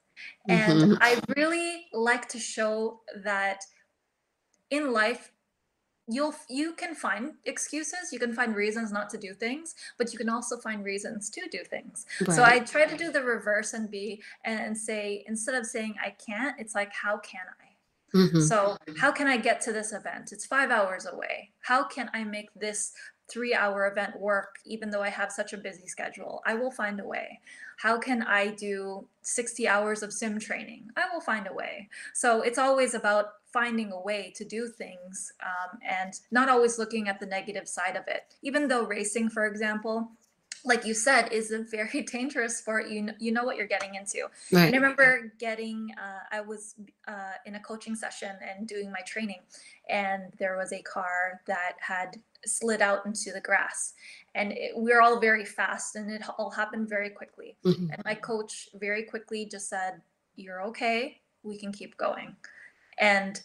And 0.49 0.85
Mhm. 0.85 0.97
I 1.01 1.21
really 1.35 1.87
like 1.93 2.27
to 2.29 2.39
show 2.39 3.01
that 3.23 3.61
in 4.69 4.91
life 4.91 5.31
you'll 6.07 6.33
you 6.49 6.73
can 6.73 6.95
find 6.95 7.33
excuses 7.45 8.11
you 8.13 8.19
can 8.19 8.33
find 8.33 8.55
reasons 8.55 8.91
not 8.91 9.09
to 9.09 9.17
do 9.17 9.33
things 9.33 9.75
but 9.97 10.13
you 10.13 10.17
can 10.17 10.29
also 10.29 10.57
find 10.57 10.83
reasons 10.83 11.29
to 11.29 11.41
do 11.51 11.59
things 11.63 12.05
so 12.33 12.43
i 12.43 12.59
try 12.59 12.85
to 12.85 12.95
do 12.95 13.11
the 13.11 13.21
reverse 13.21 13.73
and 13.73 13.91
be 13.91 14.21
and, 14.45 14.77
say 14.77 15.23
instead 15.27 15.55
of 15.55 15.65
saying 15.65 15.95
i 16.03 16.09
can't 16.09 16.55
it's 16.59 16.75
like 16.75 16.91
how 16.93 17.17
can 17.17 17.41
i 17.61 17.67
Mhm. 18.13 18.41
so, 18.41 18.77
how 18.97 19.11
can 19.11 19.27
I 19.27 19.35
get 19.35 19.59
to 19.61 19.73
this 19.73 19.91
event? 19.91 20.31
It's 20.31 20.45
five 20.45 20.71
hours 20.71 21.05
away. 21.05 21.51
How 21.59 21.83
can 21.83 22.09
I 22.13 22.23
make 22.23 22.49
this 22.55 22.93
three 23.29 23.53
hour 23.53 23.87
event 23.87 24.19
work, 24.19 24.59
even 24.65 24.89
though 24.89 25.03
I 25.03 25.09
have 25.09 25.31
such 25.31 25.53
a 25.53 25.57
busy 25.57 25.87
schedule? 25.87 26.41
I 26.45 26.53
will 26.53 26.71
find 26.71 26.99
a 26.99 27.07
way. 27.07 27.39
How 27.77 27.99
can 27.99 28.23
I 28.23 28.47
do 28.47 29.07
60 29.21 29.67
hours 29.67 30.01
of 30.01 30.11
sim 30.13 30.39
training? 30.39 30.89
I 30.95 31.05
will 31.13 31.21
find 31.21 31.47
a 31.47 31.53
way. 31.53 31.89
So, 32.13 32.41
it's 32.41 32.57
always 32.57 32.93
about 32.93 33.33
finding 33.53 33.91
a 33.91 33.99
way 33.99 34.33
to 34.35 34.43
do 34.43 34.67
things 34.67 35.31
um, 35.41 35.79
and 35.87 36.19
not 36.31 36.49
always 36.49 36.77
looking 36.77 37.07
at 37.07 37.19
the 37.19 37.25
negative 37.25 37.67
side 37.67 37.95
of 37.95 38.07
it. 38.07 38.35
Even 38.41 38.67
though 38.67 38.85
racing, 38.85 39.29
for 39.29 39.45
example, 39.45 40.11
like 40.65 40.85
you 40.85 40.93
said, 40.93 41.31
is 41.31 41.51
a 41.51 41.59
very 41.59 42.01
dangerous 42.11 42.57
sport. 42.57 42.89
You 42.89 43.03
know, 43.03 43.13
you 43.19 43.31
know 43.31 43.43
what 43.43 43.57
you're 43.57 43.67
getting 43.67 43.95
into. 43.95 44.27
And 44.51 44.75
I 44.75 44.77
remember 44.77 45.33
getting, 45.39 45.91
uh, 45.97 46.23
I 46.31 46.41
was 46.41 46.75
uh, 47.07 47.33
in 47.45 47.55
a 47.55 47.59
coaching 47.59 47.95
session 47.95 48.35
and 48.41 48.67
doing 48.67 48.91
my 48.91 49.01
training, 49.05 49.39
and 49.89 50.23
there 50.37 50.57
was 50.57 50.73
a 50.73 50.81
car 50.81 51.41
that 51.47 51.73
had 51.79 52.17
slid 52.45 52.81
out 52.81 53.05
into 53.05 53.31
the 53.31 53.41
grass. 53.41 53.93
And 54.35 54.51
it, 54.51 54.77
we 54.77 54.91
were 54.93 55.01
all 55.01 55.19
very 55.19 55.45
fast, 55.45 55.95
and 55.95 56.11
it 56.11 56.21
all 56.37 56.49
happened 56.49 56.89
very 56.89 57.09
quickly. 57.09 57.57
Mhm. 57.65 57.89
And 57.91 58.01
my 58.05 58.15
coach 58.15 58.69
very 58.75 59.03
quickly 59.03 59.45
just 59.45 59.69
said, 59.69 60.01
You're 60.35 60.63
okay. 60.63 61.21
We 61.43 61.57
can 61.57 61.71
keep 61.71 61.97
going. 61.97 62.35
And 62.99 63.41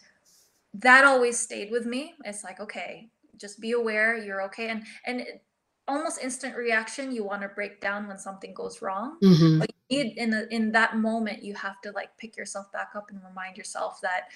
that 0.73 1.05
always 1.05 1.37
stayed 1.37 1.71
with 1.71 1.85
me. 1.85 2.15
It's 2.25 2.43
like, 2.43 2.59
okay, 2.59 3.09
just 3.37 3.59
be 3.59 3.71
aware 3.73 4.17
you're 4.17 4.41
okay. 4.43 4.69
And, 4.69 4.83
and 5.05 5.21
it, 5.21 5.43
almost 5.87 6.21
instant 6.21 6.55
reaction, 6.55 7.11
you 7.11 7.23
want 7.23 7.41
to 7.41 7.49
break 7.49 7.81
down 7.81 8.07
when 8.07 8.17
something 8.17 8.53
goes 8.53 8.81
wrong 8.81 9.19
Mhm. 9.21 9.59
but 9.59 9.69
you 9.89 10.03
need 10.03 10.17
in 10.17 10.33
a, 10.33 10.43
in 10.51 10.71
that 10.71 10.97
moment 10.97 11.43
you 11.43 11.53
have 11.53 11.79
to 11.81 11.91
like 11.91 12.15
pick 12.17 12.35
yourself 12.35 12.71
back 12.71 12.89
up 12.95 13.09
and 13.11 13.21
remind 13.23 13.57
yourself 13.57 14.01
that 14.01 14.29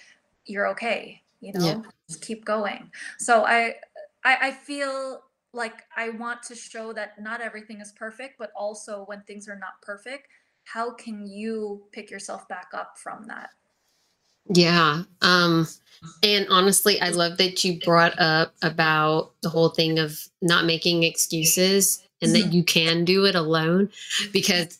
you're 0.46 0.68
okay 0.68 1.22
you 1.42 1.54
Yeah. 1.54 1.76
know 1.76 1.84
just 2.10 2.22
keep 2.22 2.46
going 2.46 2.92
so 3.18 3.46
I, 3.46 3.76
I 4.24 4.38
i 4.48 4.52
feel 4.52 5.24
like 5.54 5.84
i 5.96 6.10
want 6.10 6.44
to 6.44 6.56
show 6.56 6.94
that 6.94 7.22
not 7.22 7.42
everything 7.42 7.82
is 7.82 7.92
perfect 7.94 8.38
but 8.38 8.52
also 8.56 9.04
when 9.06 9.22
things 9.24 9.48
are 9.48 9.58
not 9.60 9.82
perfect 9.82 10.28
how 10.64 10.94
can 10.94 11.26
you 11.28 11.88
pick 11.92 12.12
yourself 12.12 12.48
back 12.48 12.70
up 12.74 12.98
from 12.98 13.24
that 13.28 13.52
Yeah. 14.50 15.04
Um 15.22 15.68
and 16.24 16.48
honestly, 16.50 17.02
I 17.02 17.10
love 17.10 17.38
that 17.38 17.64
you 17.64 17.80
brought 17.80 18.20
up 18.20 18.54
about 18.62 19.32
the 19.42 19.50
whole 19.50 19.70
thing 19.70 20.00
of 20.00 20.20
not 20.42 20.66
making 20.66 21.04
excuses 21.04 22.04
and 22.22 22.34
that 22.34 22.54
you 22.54 22.64
can 22.64 23.06
do 23.06 23.26
it 23.26 23.36
alone 23.36 23.90
because 24.32 24.80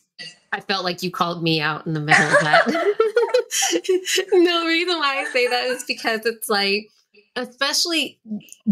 I 0.52 0.60
felt 0.60 0.84
like 0.84 1.02
you 1.02 1.10
called 1.10 1.42
me 1.42 1.60
out 1.60 1.86
in 1.86 1.92
the 1.92 2.00
middle 2.00 2.26
of 2.26 2.40
that. 2.40 2.66
no 4.32 4.66
reason 4.66 4.98
why 4.98 5.18
I 5.20 5.30
say 5.32 5.46
that 5.48 5.64
is 5.66 5.84
because 5.84 6.24
it's 6.24 6.48
like, 6.48 6.88
especially 7.36 8.18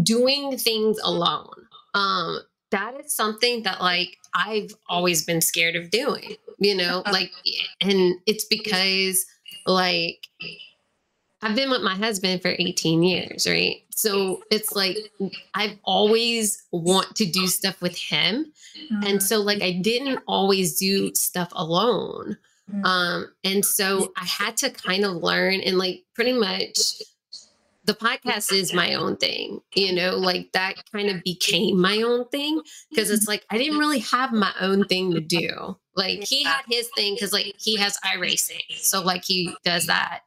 doing 0.01 0.57
things 0.57 0.97
alone. 1.03 1.67
Um, 1.93 2.39
that 2.71 2.99
is 2.99 3.15
something 3.15 3.63
that 3.63 3.79
like 3.79 4.17
I've 4.33 4.75
always 4.89 5.23
been 5.23 5.41
scared 5.41 5.75
of 5.75 5.89
doing, 5.89 6.35
you 6.59 6.75
know, 6.75 7.03
like, 7.11 7.31
and 7.79 8.15
it's 8.25 8.45
because 8.45 9.25
like 9.65 10.27
I've 11.41 11.55
been 11.55 11.69
with 11.69 11.81
my 11.81 11.95
husband 11.95 12.41
for 12.41 12.55
18 12.57 13.03
years, 13.03 13.47
right? 13.47 13.77
So 13.91 14.43
it's 14.51 14.75
like 14.75 14.97
I've 15.53 15.77
always 15.83 16.63
want 16.71 17.15
to 17.17 17.25
do 17.25 17.47
stuff 17.47 17.81
with 17.81 17.97
him. 17.97 18.51
And 19.03 19.21
so 19.21 19.41
like 19.41 19.61
I 19.61 19.71
didn't 19.71 20.19
always 20.27 20.77
do 20.77 21.13
stuff 21.15 21.49
alone. 21.53 22.37
mhm. 22.71 22.85
Um 22.85 23.31
and 23.43 23.65
so 23.65 24.11
I 24.17 24.25
had 24.25 24.57
to 24.57 24.69
kind 24.69 25.05
of 25.05 25.15
learn 25.15 25.61
and 25.61 25.77
like 25.77 26.03
pretty 26.15 26.33
much 26.33 27.01
the 27.85 27.93
podcast 27.93 28.51
is 28.51 28.73
my 28.73 28.93
own 28.95 29.15
thing, 29.15 29.61
you 29.73 29.93
know, 29.95 30.17
like 30.17 30.51
that 30.51 30.75
kind 30.91 31.09
of 31.09 31.23
became 31.23 31.79
my 31.79 32.01
own 32.01 32.27
thing 32.27 32.61
because 32.89 33.09
it's 33.09 33.27
like 33.27 33.45
I 33.49 33.57
didn't 33.57 33.79
really 33.79 33.99
have 33.99 34.33
my 34.33 34.53
own 34.59 34.83
thing 34.85 35.13
to 35.13 35.21
do. 35.21 35.77
Like 35.95 36.23
he 36.25 36.43
had 36.43 36.63
his 36.69 36.89
thing 36.95 37.15
because 37.15 37.31
like 37.31 37.55
he 37.57 37.77
has 37.77 37.97
iRacing. 38.05 38.75
So 38.75 39.01
like 39.01 39.23
he 39.23 39.55
does 39.63 39.87
that. 39.87 40.19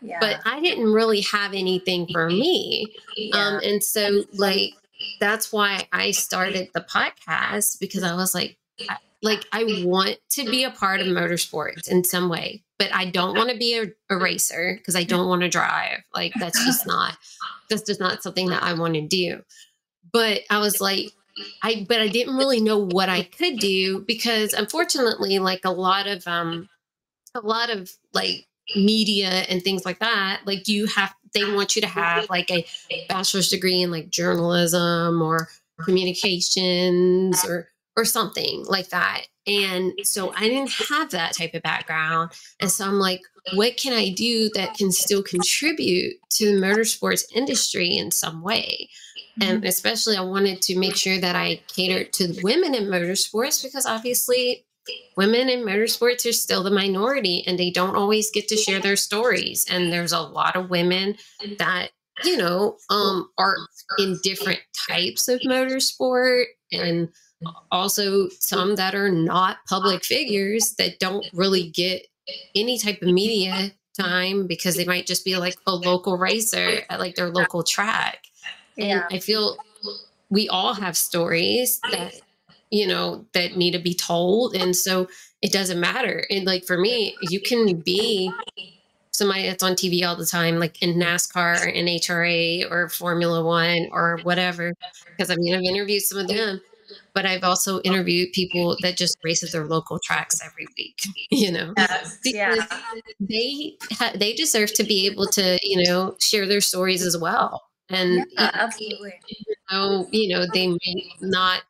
Yeah. 0.00 0.18
But 0.20 0.40
I 0.44 0.60
didn't 0.60 0.92
really 0.92 1.22
have 1.22 1.52
anything 1.54 2.06
for 2.12 2.28
me. 2.28 2.94
Um, 3.32 3.60
and 3.64 3.82
so 3.82 4.24
like 4.34 4.74
that's 5.20 5.52
why 5.52 5.86
I 5.92 6.10
started 6.10 6.70
the 6.74 6.80
podcast 6.80 7.80
because 7.80 8.02
I 8.02 8.14
was 8.14 8.34
like, 8.34 8.56
I, 8.88 8.96
like 9.22 9.44
I 9.52 9.82
want 9.84 10.18
to 10.30 10.44
be 10.44 10.64
a 10.64 10.70
part 10.70 11.00
of 11.00 11.06
motorsports 11.06 11.88
in 11.88 12.04
some 12.04 12.28
way, 12.28 12.62
but 12.78 12.92
I 12.94 13.06
don't 13.06 13.36
want 13.36 13.50
to 13.50 13.56
be 13.56 13.76
a, 13.76 14.14
a 14.14 14.18
racer 14.18 14.74
because 14.78 14.96
I 14.96 15.04
don't 15.04 15.28
want 15.28 15.42
to 15.42 15.48
drive. 15.48 16.02
Like 16.14 16.32
that's 16.38 16.64
just 16.64 16.86
not 16.86 17.16
that's 17.68 17.82
just 17.82 18.00
not 18.00 18.22
something 18.22 18.48
that 18.48 18.62
I 18.62 18.74
want 18.74 18.94
to 18.94 19.06
do. 19.06 19.42
But 20.12 20.42
I 20.50 20.58
was 20.58 20.80
like, 20.80 21.12
I 21.62 21.86
but 21.88 22.00
I 22.00 22.08
didn't 22.08 22.36
really 22.36 22.60
know 22.60 22.78
what 22.78 23.08
I 23.08 23.24
could 23.24 23.58
do 23.58 24.04
because 24.06 24.52
unfortunately, 24.52 25.38
like 25.38 25.64
a 25.64 25.70
lot 25.70 26.06
of 26.06 26.26
um 26.26 26.68
a 27.34 27.40
lot 27.40 27.70
of 27.70 27.90
like 28.12 28.47
media 28.76 29.28
and 29.48 29.62
things 29.62 29.84
like 29.84 29.98
that, 30.00 30.42
like 30.46 30.68
you 30.68 30.86
have 30.86 31.14
they 31.34 31.44
want 31.52 31.76
you 31.76 31.82
to 31.82 31.88
have 31.88 32.28
like 32.30 32.50
a 32.50 32.66
bachelor's 33.08 33.48
degree 33.48 33.82
in 33.82 33.90
like 33.90 34.08
journalism 34.10 35.20
or 35.22 35.48
communications 35.84 37.44
or 37.44 37.68
or 37.96 38.04
something 38.04 38.64
like 38.66 38.88
that. 38.90 39.22
And 39.46 39.92
so 40.04 40.32
I 40.36 40.48
didn't 40.48 40.70
have 40.88 41.10
that 41.10 41.34
type 41.36 41.54
of 41.54 41.62
background. 41.62 42.30
And 42.60 42.70
so 42.70 42.84
I'm 42.84 42.98
like, 42.98 43.22
what 43.54 43.76
can 43.76 43.92
I 43.92 44.10
do 44.10 44.50
that 44.54 44.74
can 44.74 44.92
still 44.92 45.22
contribute 45.22 46.14
to 46.30 46.52
the 46.52 46.60
motorsports 46.60 47.24
industry 47.34 47.96
in 47.96 48.10
some 48.10 48.42
way? 48.42 48.88
And 49.40 49.62
Mhm. 49.62 49.68
especially, 49.68 50.16
I 50.16 50.20
wanted 50.20 50.60
to 50.62 50.78
make 50.78 50.96
sure 50.96 51.18
that 51.18 51.34
I 51.34 51.62
catered 51.74 52.12
to 52.14 52.34
women 52.42 52.74
in 52.74 52.84
motorsports 52.84 53.62
because 53.62 53.86
obviously, 53.86 54.64
women 55.16 55.48
in 55.48 55.60
motorsports 55.60 56.28
are 56.28 56.32
still 56.32 56.62
the 56.62 56.70
minority 56.70 57.44
and 57.46 57.58
they 57.58 57.70
don't 57.70 57.96
always 57.96 58.30
get 58.30 58.48
to 58.48 58.56
share 58.56 58.80
their 58.80 58.96
stories. 58.96 59.66
And 59.68 59.92
there's 59.92 60.12
a 60.12 60.20
lot 60.20 60.56
of 60.56 60.70
women 60.70 61.16
that, 61.58 61.90
you 62.24 62.36
know, 62.36 62.76
um, 62.90 63.28
are 63.38 63.56
in 63.98 64.18
different 64.22 64.60
types 64.88 65.28
of 65.28 65.40
motorsport 65.40 66.44
and 66.72 67.08
also 67.70 68.28
some 68.40 68.76
that 68.76 68.94
are 68.94 69.10
not 69.10 69.58
public 69.68 70.04
figures 70.04 70.74
that 70.78 70.98
don't 70.98 71.26
really 71.32 71.70
get 71.70 72.06
any 72.54 72.78
type 72.78 73.00
of 73.02 73.08
media 73.08 73.72
time 73.98 74.46
because 74.46 74.76
they 74.76 74.84
might 74.84 75.06
just 75.06 75.24
be 75.24 75.36
like 75.36 75.56
a 75.66 75.74
local 75.74 76.16
racer 76.16 76.82
at 76.88 77.00
like 77.00 77.14
their 77.16 77.30
local 77.30 77.62
track. 77.62 78.22
And 78.76 78.88
Yeah. 78.88 79.06
I 79.10 79.18
feel 79.18 79.56
we 80.30 80.48
all 80.48 80.74
have 80.74 80.96
stories 80.96 81.80
that, 81.90 82.20
you 82.70 82.86
know, 82.86 83.24
that 83.32 83.56
need 83.56 83.72
to 83.72 83.78
be 83.78 83.94
told. 83.94 84.54
And 84.54 84.74
so 84.76 85.08
it 85.42 85.52
doesn't 85.52 85.80
matter. 85.80 86.26
And 86.30 86.44
like 86.44 86.64
for 86.64 86.78
me, 86.78 87.16
you 87.22 87.40
can 87.40 87.80
be 87.80 88.32
somebody 89.12 89.46
that's 89.48 89.62
on 89.62 89.72
TV 89.72 90.06
all 90.06 90.16
the 90.16 90.26
time, 90.26 90.58
like 90.58 90.80
in 90.82 90.94
NASCAR 90.94 91.64
or 91.66 91.72
NHRA 91.72 92.70
or 92.70 92.88
Formula 92.88 93.44
One 93.44 93.88
or 93.90 94.18
whatever. 94.22 94.72
Because 95.16 95.30
I 95.30 95.36
mean, 95.36 95.54
I've 95.54 95.62
interviewed 95.62 96.02
some 96.02 96.18
of 96.18 96.28
them, 96.28 96.60
but 97.14 97.26
I've 97.26 97.42
also 97.42 97.80
interviewed 97.80 98.32
people 98.32 98.76
that 98.82 98.96
just 98.96 99.16
race 99.24 99.42
at 99.42 99.50
their 99.50 99.64
local 99.66 99.98
tracks 99.98 100.40
every 100.44 100.66
week, 100.76 101.00
you 101.30 101.50
know, 101.50 101.72
Yes. 101.76 102.18
because 102.22 102.58
Yeah. 102.58 103.00
they 103.18 103.76
ha- 103.92 104.12
they 104.14 104.34
deserve 104.34 104.72
to 104.74 104.84
be 104.84 105.06
able 105.06 105.26
to, 105.28 105.58
you 105.62 105.82
know, 105.84 106.16
share 106.20 106.46
their 106.46 106.60
stories 106.60 107.04
as 107.04 107.16
well. 107.16 107.62
And 107.90 108.26
Yeah, 108.32 108.50
absolutely. 108.52 109.14
know, 109.72 110.06
you 110.12 110.28
know, 110.28 110.46
they 110.52 110.68
may 110.68 111.10
not 111.20 111.62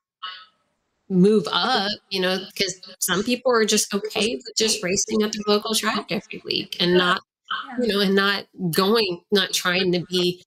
move 1.09 1.47
up, 1.51 1.91
you 2.11 2.21
know, 2.21 2.39
because 2.53 2.81
some 2.99 3.23
people 3.23 3.53
are 3.53 3.65
just 3.65 3.93
okay 3.95 4.35
with 4.37 4.57
just 4.57 4.83
racing 4.83 5.23
at 5.23 5.33
the 5.33 5.43
local 5.47 5.75
track 5.75 6.07
every 6.11 6.43
week 6.45 6.77
and 6.81 6.95
not, 6.95 7.23
you 7.81 7.89
know, 7.89 8.01
and 8.01 8.15
not 8.15 8.47
going, 8.71 9.21
not 9.33 9.53
trying 9.53 9.93
to 9.93 10.05
be 10.11 10.43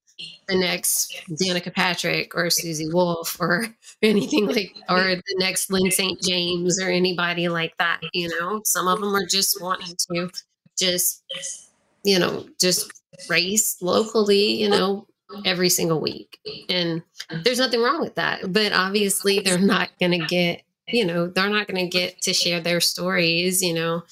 the 0.47 0.55
next 0.55 1.15
Danica 1.29 1.73
Patrick 1.73 2.35
or 2.35 2.49
Susie 2.49 2.89
Wolff 2.91 3.37
or 3.39 3.67
anything 4.01 4.47
like, 4.47 4.75
or 4.89 5.15
the 5.15 5.35
next 5.37 5.71
Lyn 5.71 5.91
St. 5.91 6.21
James 6.21 6.79
or 6.81 6.89
anybody 6.89 7.49
like 7.49 7.75
that, 7.79 8.01
you 8.13 8.29
know. 8.39 8.61
Some 8.65 8.87
of 8.87 8.99
them 8.99 9.15
are 9.15 9.25
just 9.25 9.61
wanting 9.61 9.95
to 10.11 10.29
just, 10.77 11.23
you 12.03 12.19
know, 12.19 12.45
just 12.59 12.91
race 13.29 13.77
locally, 13.81 14.61
you 14.61 14.69
know, 14.69 15.07
every 15.45 15.69
single 15.69 16.01
week. 16.01 16.39
And 16.69 17.01
there's 17.43 17.59
nothing 17.59 17.81
wrong 17.81 18.01
with 18.01 18.15
that. 18.15 18.51
But 18.51 18.73
obviously, 18.73 19.39
they're 19.39 19.57
not 19.59 19.89
going 19.99 20.19
to 20.19 20.25
get, 20.25 20.63
you 20.87 21.05
know, 21.05 21.27
they're 21.27 21.49
not 21.49 21.67
going 21.67 21.89
to 21.89 21.97
get 21.97 22.21
to 22.23 22.33
share 22.33 22.59
their 22.59 22.81
stories, 22.81 23.61
you 23.61 23.73
know, 23.73 24.03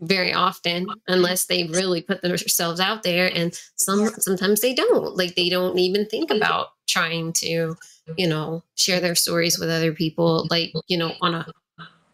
very 0.00 0.32
often 0.32 0.88
unless 1.06 1.46
they 1.46 1.64
really 1.64 2.02
put 2.02 2.22
themselves 2.22 2.80
out 2.80 3.02
there. 3.02 3.30
And 3.34 3.58
some 3.76 4.08
sometimes 4.08 4.60
they 4.60 4.74
don't. 4.74 5.16
Like 5.16 5.34
they 5.34 5.48
don't 5.48 5.78
even 5.78 6.06
think 6.06 6.30
about 6.30 6.68
trying 6.88 7.32
to, 7.34 7.76
you 8.16 8.26
know, 8.26 8.62
share 8.74 9.00
their 9.00 9.14
stories 9.14 9.58
with 9.58 9.70
other 9.70 9.92
people, 9.92 10.46
like, 10.50 10.72
you 10.88 10.98
know, 10.98 11.12
on 11.20 11.34
a 11.34 11.46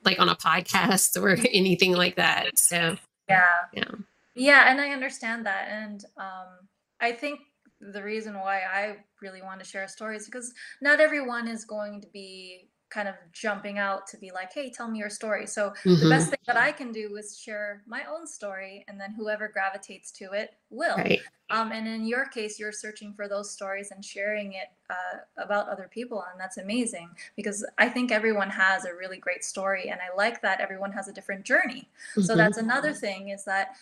like 0.05 0.21
on 0.21 0.29
a 0.29 0.37
podcast 0.37 1.21
or 1.21 1.31
anything 1.53 1.93
like 1.93 2.17
that. 2.17 2.59
So 2.59 2.97
Yeah. 3.29 3.45
yeah. 3.73 3.91
Yeah, 4.35 4.71
and 4.71 4.81
I 4.81 4.91
understand 4.91 5.47
that. 5.47 5.69
And 5.69 6.05
um, 6.17 6.69
I 7.01 7.11
think 7.11 7.41
the 7.81 8.03
reason 8.03 8.35
why 8.35 8.61
I 8.61 8.97
really 9.21 9.43
want 9.43 9.61
to 9.61 9.67
share 9.67 9.85
a 9.85 9.89
story 9.89 10.17
is 10.17 10.27
because 10.27 10.53
not 10.81 11.01
everyone 11.01 11.49
is 11.49 11.65
going 11.65 12.01
to 12.01 12.09
be 12.09 12.69
kind 12.91 13.07
of 13.07 13.15
jumping 13.33 13.79
out 13.79 14.07
to 14.07 14.17
be 14.17 14.31
like, 14.31 14.51
hey, 14.53 14.71
tell 14.71 14.89
me 14.91 14.99
your 14.99 15.11
story. 15.11 15.47
So 15.47 15.75
the 15.85 15.91
Mhm. 15.91 16.09
best 16.09 16.31
thing 16.31 16.39
that 16.47 16.57
I 16.57 16.73
can 16.73 16.91
do 16.91 17.17
is 17.17 17.39
share 17.39 17.83
my 17.87 18.05
own 18.05 18.27
story, 18.27 18.85
and 18.89 18.99
then 18.99 19.13
whoever 19.13 19.47
gravitates 19.47 20.11
to 20.13 20.33
it 20.33 20.55
will. 20.71 20.97
Right. 20.97 21.21
Um, 21.51 21.71
and 21.73 21.87
in 21.87 22.07
your 22.07 22.27
case, 22.27 22.59
you're 22.59 22.73
searching 22.73 23.13
for 23.15 23.29
those 23.29 23.51
stories 23.51 23.91
and 23.91 24.03
sharing 24.05 24.55
it 24.55 24.69
uh, 24.91 25.19
about 25.37 25.69
other 25.69 25.89
people, 25.91 26.25
and 26.31 26.41
that's 26.41 26.57
amazing 26.57 27.11
because 27.37 27.65
I 27.77 27.91
think 27.91 28.11
everyone 28.11 28.51
has 28.51 28.87
a 28.87 28.95
really 28.95 29.19
great 29.19 29.45
story, 29.45 29.91
and 29.91 30.01
I 30.01 30.15
like 30.17 30.41
that 30.43 30.61
everyone 30.61 30.93
has 30.93 31.09
a 31.09 31.13
different 31.13 31.45
journey. 31.45 31.91
So 32.15 32.35
Mhm. 32.35 32.37
that's 32.39 32.59
another 32.59 32.95
thing 32.95 33.29
is 33.29 33.45
that 33.45 33.77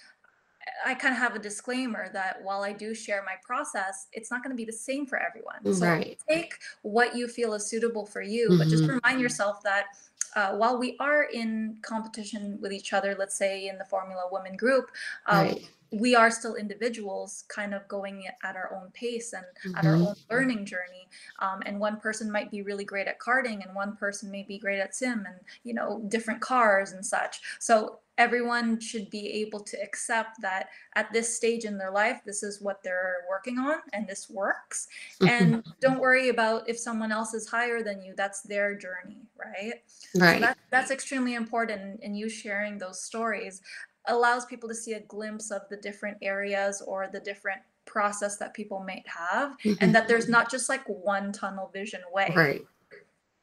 I 0.84 0.94
kind 0.94 1.14
of 1.14 1.18
have 1.18 1.34
a 1.36 1.38
disclaimer 1.38 2.08
that 2.12 2.42
while 2.42 2.62
I 2.62 2.72
do 2.72 2.94
share 2.94 3.22
my 3.24 3.34
process, 3.42 4.08
it's 4.12 4.30
not 4.30 4.42
going 4.42 4.50
to 4.50 4.56
be 4.56 4.64
the 4.64 4.72
same 4.72 5.06
for 5.06 5.18
everyone. 5.18 5.70
So 5.72 5.86
Right. 5.86 6.18
take 6.28 6.54
what 6.82 7.16
you 7.16 7.28
feel 7.28 7.54
is 7.54 7.66
suitable 7.66 8.06
for 8.06 8.22
you, 8.22 8.54
but 8.58 8.68
just 8.68 8.84
Mhm. 8.84 9.00
remind 9.02 9.20
yourself 9.20 9.62
that 9.62 9.86
uh, 10.34 10.54
while 10.56 10.76
we 10.78 10.96
are 11.00 11.24
in 11.24 11.78
competition 11.82 12.60
with 12.60 12.72
each 12.72 12.92
other, 12.92 13.14
let's 13.18 13.34
say 13.36 13.68
in 13.68 13.78
the 13.78 13.84
Formula 13.84 14.28
Women 14.30 14.56
group, 14.56 14.90
uh, 15.26 15.44
Right. 15.44 15.68
we 15.92 16.14
are 16.16 16.30
still 16.30 16.56
individuals 16.56 17.44
kind 17.48 17.72
of 17.72 17.86
going 17.88 18.26
at 18.42 18.56
our 18.56 18.74
own 18.74 18.90
pace 18.90 19.32
and 19.32 19.46
at 19.74 19.86
our 19.86 19.94
Mhm. 19.94 20.02
own 20.08 20.14
learning 20.28 20.66
journey 20.66 21.08
um, 21.38 21.62
and 21.64 21.78
one 21.78 22.00
person 22.00 22.30
might 22.30 22.50
be 22.50 22.60
really 22.60 22.84
great 22.84 23.06
at 23.06 23.20
karting 23.20 23.64
and 23.64 23.74
one 23.74 23.96
person 23.96 24.30
may 24.30 24.42
be 24.42 24.58
great 24.58 24.80
at 24.80 24.94
sim 24.96 25.24
and 25.26 25.38
you 25.62 25.72
know 25.72 26.00
different 26.08 26.40
cars 26.40 26.90
and 26.90 27.06
such 27.06 27.40
so 27.60 28.00
everyone 28.18 28.80
should 28.80 29.10
be 29.10 29.28
able 29.42 29.60
to 29.60 29.76
accept 29.82 30.40
that 30.40 30.68
at 30.94 31.12
this 31.12 31.36
stage 31.36 31.64
in 31.64 31.76
their 31.76 31.90
life 31.90 32.20
this 32.24 32.42
is 32.42 32.60
what 32.60 32.82
they're 32.82 33.24
working 33.28 33.58
on 33.58 33.76
and 33.92 34.06
this 34.06 34.28
works 34.30 34.88
and 35.28 35.62
don't 35.80 36.00
worry 36.00 36.28
about 36.30 36.68
if 36.68 36.78
someone 36.78 37.12
else 37.12 37.34
is 37.34 37.46
higher 37.48 37.82
than 37.82 38.00
you 38.02 38.14
that's 38.16 38.42
their 38.42 38.74
journey 38.74 39.18
right 39.38 39.82
so 39.86 40.20
Right. 40.24 40.40
that, 40.40 40.58
that's 40.70 40.90
extremely 40.90 41.34
important 41.34 42.00
and 42.02 42.16
you 42.16 42.28
sharing 42.28 42.78
those 42.78 43.02
stories 43.02 43.60
allows 44.06 44.46
people 44.46 44.68
to 44.68 44.74
see 44.74 44.92
a 44.94 45.00
glimpse 45.00 45.50
of 45.50 45.62
the 45.68 45.76
different 45.76 46.16
areas 46.22 46.80
or 46.86 47.08
the 47.12 47.20
different 47.20 47.60
process 47.84 48.36
that 48.38 48.54
people 48.54 48.80
might 48.80 49.06
have 49.06 49.56
Mhm. 49.64 49.78
and 49.80 49.94
that 49.94 50.08
there's 50.08 50.28
not 50.28 50.50
just 50.50 50.68
like 50.68 50.84
one 50.88 51.32
tunnel 51.32 51.70
vision 51.72 52.00
way 52.12 52.32
Right. 52.34 52.66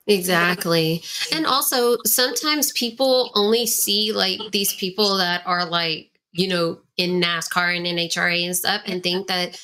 Exactly. 0.07 1.01
And 1.31 1.45
also, 1.45 1.97
sometimes 2.05 2.71
people 2.73 3.31
only 3.35 3.65
see 3.65 4.11
like 4.11 4.39
these 4.51 4.73
people 4.73 5.17
that 5.17 5.43
are 5.45 5.65
like, 5.65 6.09
you 6.33 6.47
know, 6.47 6.79
in 6.97 7.21
NASCAR 7.21 7.75
and 7.77 7.85
NHRA 7.85 8.45
and 8.45 8.55
stuff 8.55 8.81
and 8.85 9.01
think 9.01 9.27
that, 9.27 9.61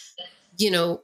you 0.57 0.71
know, 0.71 1.01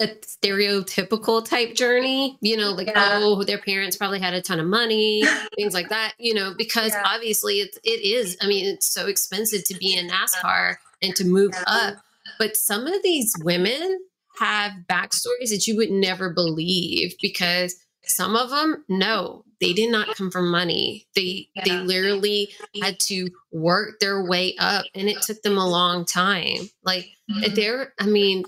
a 0.00 0.06
stereotypical 0.08 1.44
type 1.46 1.74
journey, 1.74 2.38
you 2.40 2.56
know, 2.56 2.70
like, 2.72 2.86
Yeah. 2.88 3.18
oh, 3.22 3.42
their 3.44 3.58
parents 3.58 3.96
probably 3.96 4.20
had 4.20 4.34
a 4.34 4.40
ton 4.40 4.60
of 4.60 4.66
money, 4.66 5.22
things 5.56 5.74
like 5.74 5.88
that, 5.88 6.14
you 6.18 6.32
know, 6.32 6.54
because 6.56 6.92
Yeah. 6.92 7.02
obviously 7.04 7.60
it's, 7.60 7.78
it 7.82 8.00
is, 8.02 8.36
I 8.40 8.46
mean, 8.46 8.66
it's 8.66 8.86
so 8.86 9.06
expensive 9.06 9.64
to 9.64 9.74
be 9.74 9.94
in 9.96 10.08
NASCAR 10.08 10.76
and 11.02 11.14
to 11.16 11.24
move 11.24 11.52
Yeah. 11.54 11.64
up. 11.66 11.96
But 12.38 12.56
some 12.56 12.86
of 12.86 13.02
these 13.02 13.34
women 13.42 13.98
have 14.40 14.72
backstories 14.88 15.50
that 15.50 15.66
you 15.66 15.76
would 15.76 15.90
never 15.90 16.30
believe 16.30 17.14
because 17.22 17.76
some 18.04 18.34
of 18.34 18.50
them, 18.50 18.84
no, 18.88 19.44
they 19.60 19.72
did 19.74 19.92
not 19.92 20.14
come 20.16 20.30
from 20.30 20.50
money. 20.50 21.06
They 21.14 21.48
they 21.64 21.78
literally 21.78 22.50
had 22.82 22.98
to 23.00 23.28
work 23.52 24.00
their 24.00 24.24
way 24.24 24.56
up 24.58 24.86
and 24.94 25.08
it 25.08 25.22
took 25.22 25.42
them 25.42 25.58
a 25.58 25.68
long 25.68 26.04
time. 26.06 26.70
Like 26.82 27.10
Mhm. 27.30 27.54
there, 27.54 27.94
I 28.00 28.06
mean, 28.06 28.44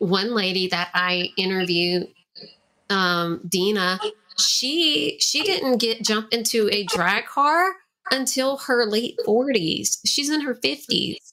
one 0.00 0.34
lady 0.34 0.66
that 0.68 0.90
I 0.92 1.32
interviewed, 1.36 2.08
um, 2.90 3.40
Dina, 3.48 4.00
she 4.36 5.18
she 5.20 5.44
didn't 5.44 5.78
get 5.78 6.02
jump 6.02 6.32
into 6.32 6.68
a 6.72 6.84
drag 6.84 7.26
car 7.26 7.76
until 8.10 8.58
her 8.58 8.84
late 8.86 9.16
40s. 9.24 10.00
She's 10.04 10.30
in 10.30 10.40
her 10.42 10.54
50s. 10.54 11.32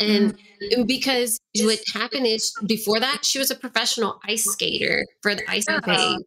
And 0.00 0.34
mm-hmm. 0.34 0.78
and 0.80 0.88
because 0.88 1.40
what 1.58 1.80
happened 1.92 2.26
is 2.26 2.52
before 2.66 3.00
that, 3.00 3.24
she 3.24 3.38
was 3.38 3.50
a 3.50 3.54
professional 3.54 4.20
ice 4.26 4.44
skater 4.44 5.04
for 5.22 5.34
the 5.34 5.48
ice 5.50 5.64
Yeah. 5.68 6.18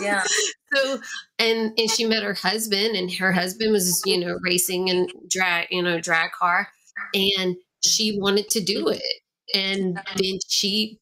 Yeah. 0.00 0.24
So 0.74 0.98
and 1.38 1.72
and 1.78 1.88
she 1.88 2.04
met 2.04 2.24
her 2.24 2.34
husband, 2.34 2.96
and 2.96 3.10
her 3.14 3.30
husband 3.32 3.70
was 3.70 4.02
you 4.04 4.18
know 4.18 4.36
racing 4.42 4.90
and 4.90 5.10
drag 5.30 5.68
you 5.70 5.80
know 5.80 6.00
drag 6.00 6.32
car, 6.32 6.68
and 7.14 7.56
she 7.84 8.18
wanted 8.18 8.50
to 8.50 8.60
do 8.60 8.88
it, 8.88 9.20
and 9.54 9.96
then 10.16 10.38
she 10.48 10.98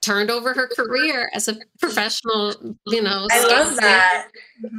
turned 0.00 0.30
over 0.30 0.54
her 0.54 0.68
career 0.68 1.30
as 1.34 1.48
a 1.48 1.58
professional 1.80 2.54
you 2.86 3.02
know 3.02 3.26
I 3.30 3.46
love 3.46 3.74
skater 3.74 3.86
that. 3.86 4.28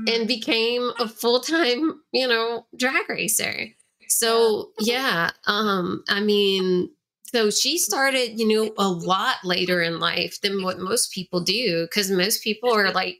And 0.07 0.27
became 0.27 0.91
a 0.99 1.07
full-time 1.07 2.01
you 2.11 2.27
know 2.27 2.65
drag 2.75 3.07
racer 3.09 3.67
so 4.09 4.71
yeah 4.79 5.29
um 5.45 6.03
i 6.09 6.19
mean 6.19 6.89
so 7.25 7.49
she 7.51 7.77
started 7.77 8.39
you 8.39 8.47
know 8.47 8.73
a 8.77 8.87
lot 8.89 9.35
later 9.43 9.81
in 9.81 9.99
life 9.99 10.41
than 10.41 10.63
what 10.63 10.79
most 10.79 11.11
people 11.13 11.39
do 11.41 11.83
because 11.85 12.09
most 12.09 12.43
people 12.43 12.73
are 12.75 12.91
like 12.91 13.19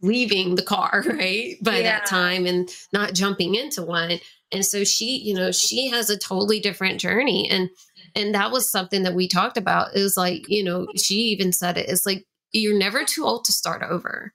leaving 0.00 0.54
the 0.54 0.62
car 0.62 1.04
right 1.08 1.56
by 1.62 1.78
Yeah. 1.78 1.82
that 1.98 2.06
time 2.06 2.46
and 2.46 2.68
not 2.92 3.14
jumping 3.14 3.54
into 3.54 3.82
one 3.82 4.18
and 4.52 4.64
so 4.64 4.84
she 4.84 5.18
you 5.18 5.34
know 5.34 5.50
she 5.52 5.88
has 5.88 6.08
a 6.08 6.18
totally 6.18 6.60
different 6.60 7.00
journey 7.00 7.48
and 7.50 7.68
and 8.14 8.34
that 8.34 8.50
was 8.50 8.70
something 8.70 9.02
that 9.02 9.14
we 9.14 9.28
talked 9.28 9.56
about 9.58 9.94
is 9.96 10.16
like 10.16 10.48
you 10.48 10.62
know 10.64 10.86
she 10.96 11.14
even 11.16 11.52
said 11.52 11.76
it 11.76 11.88
it's 11.88 12.06
like 12.06 12.24
you're 12.52 12.78
never 12.78 13.04
too 13.04 13.24
old 13.24 13.44
to 13.44 13.52
start 13.52 13.82
over 13.82 14.32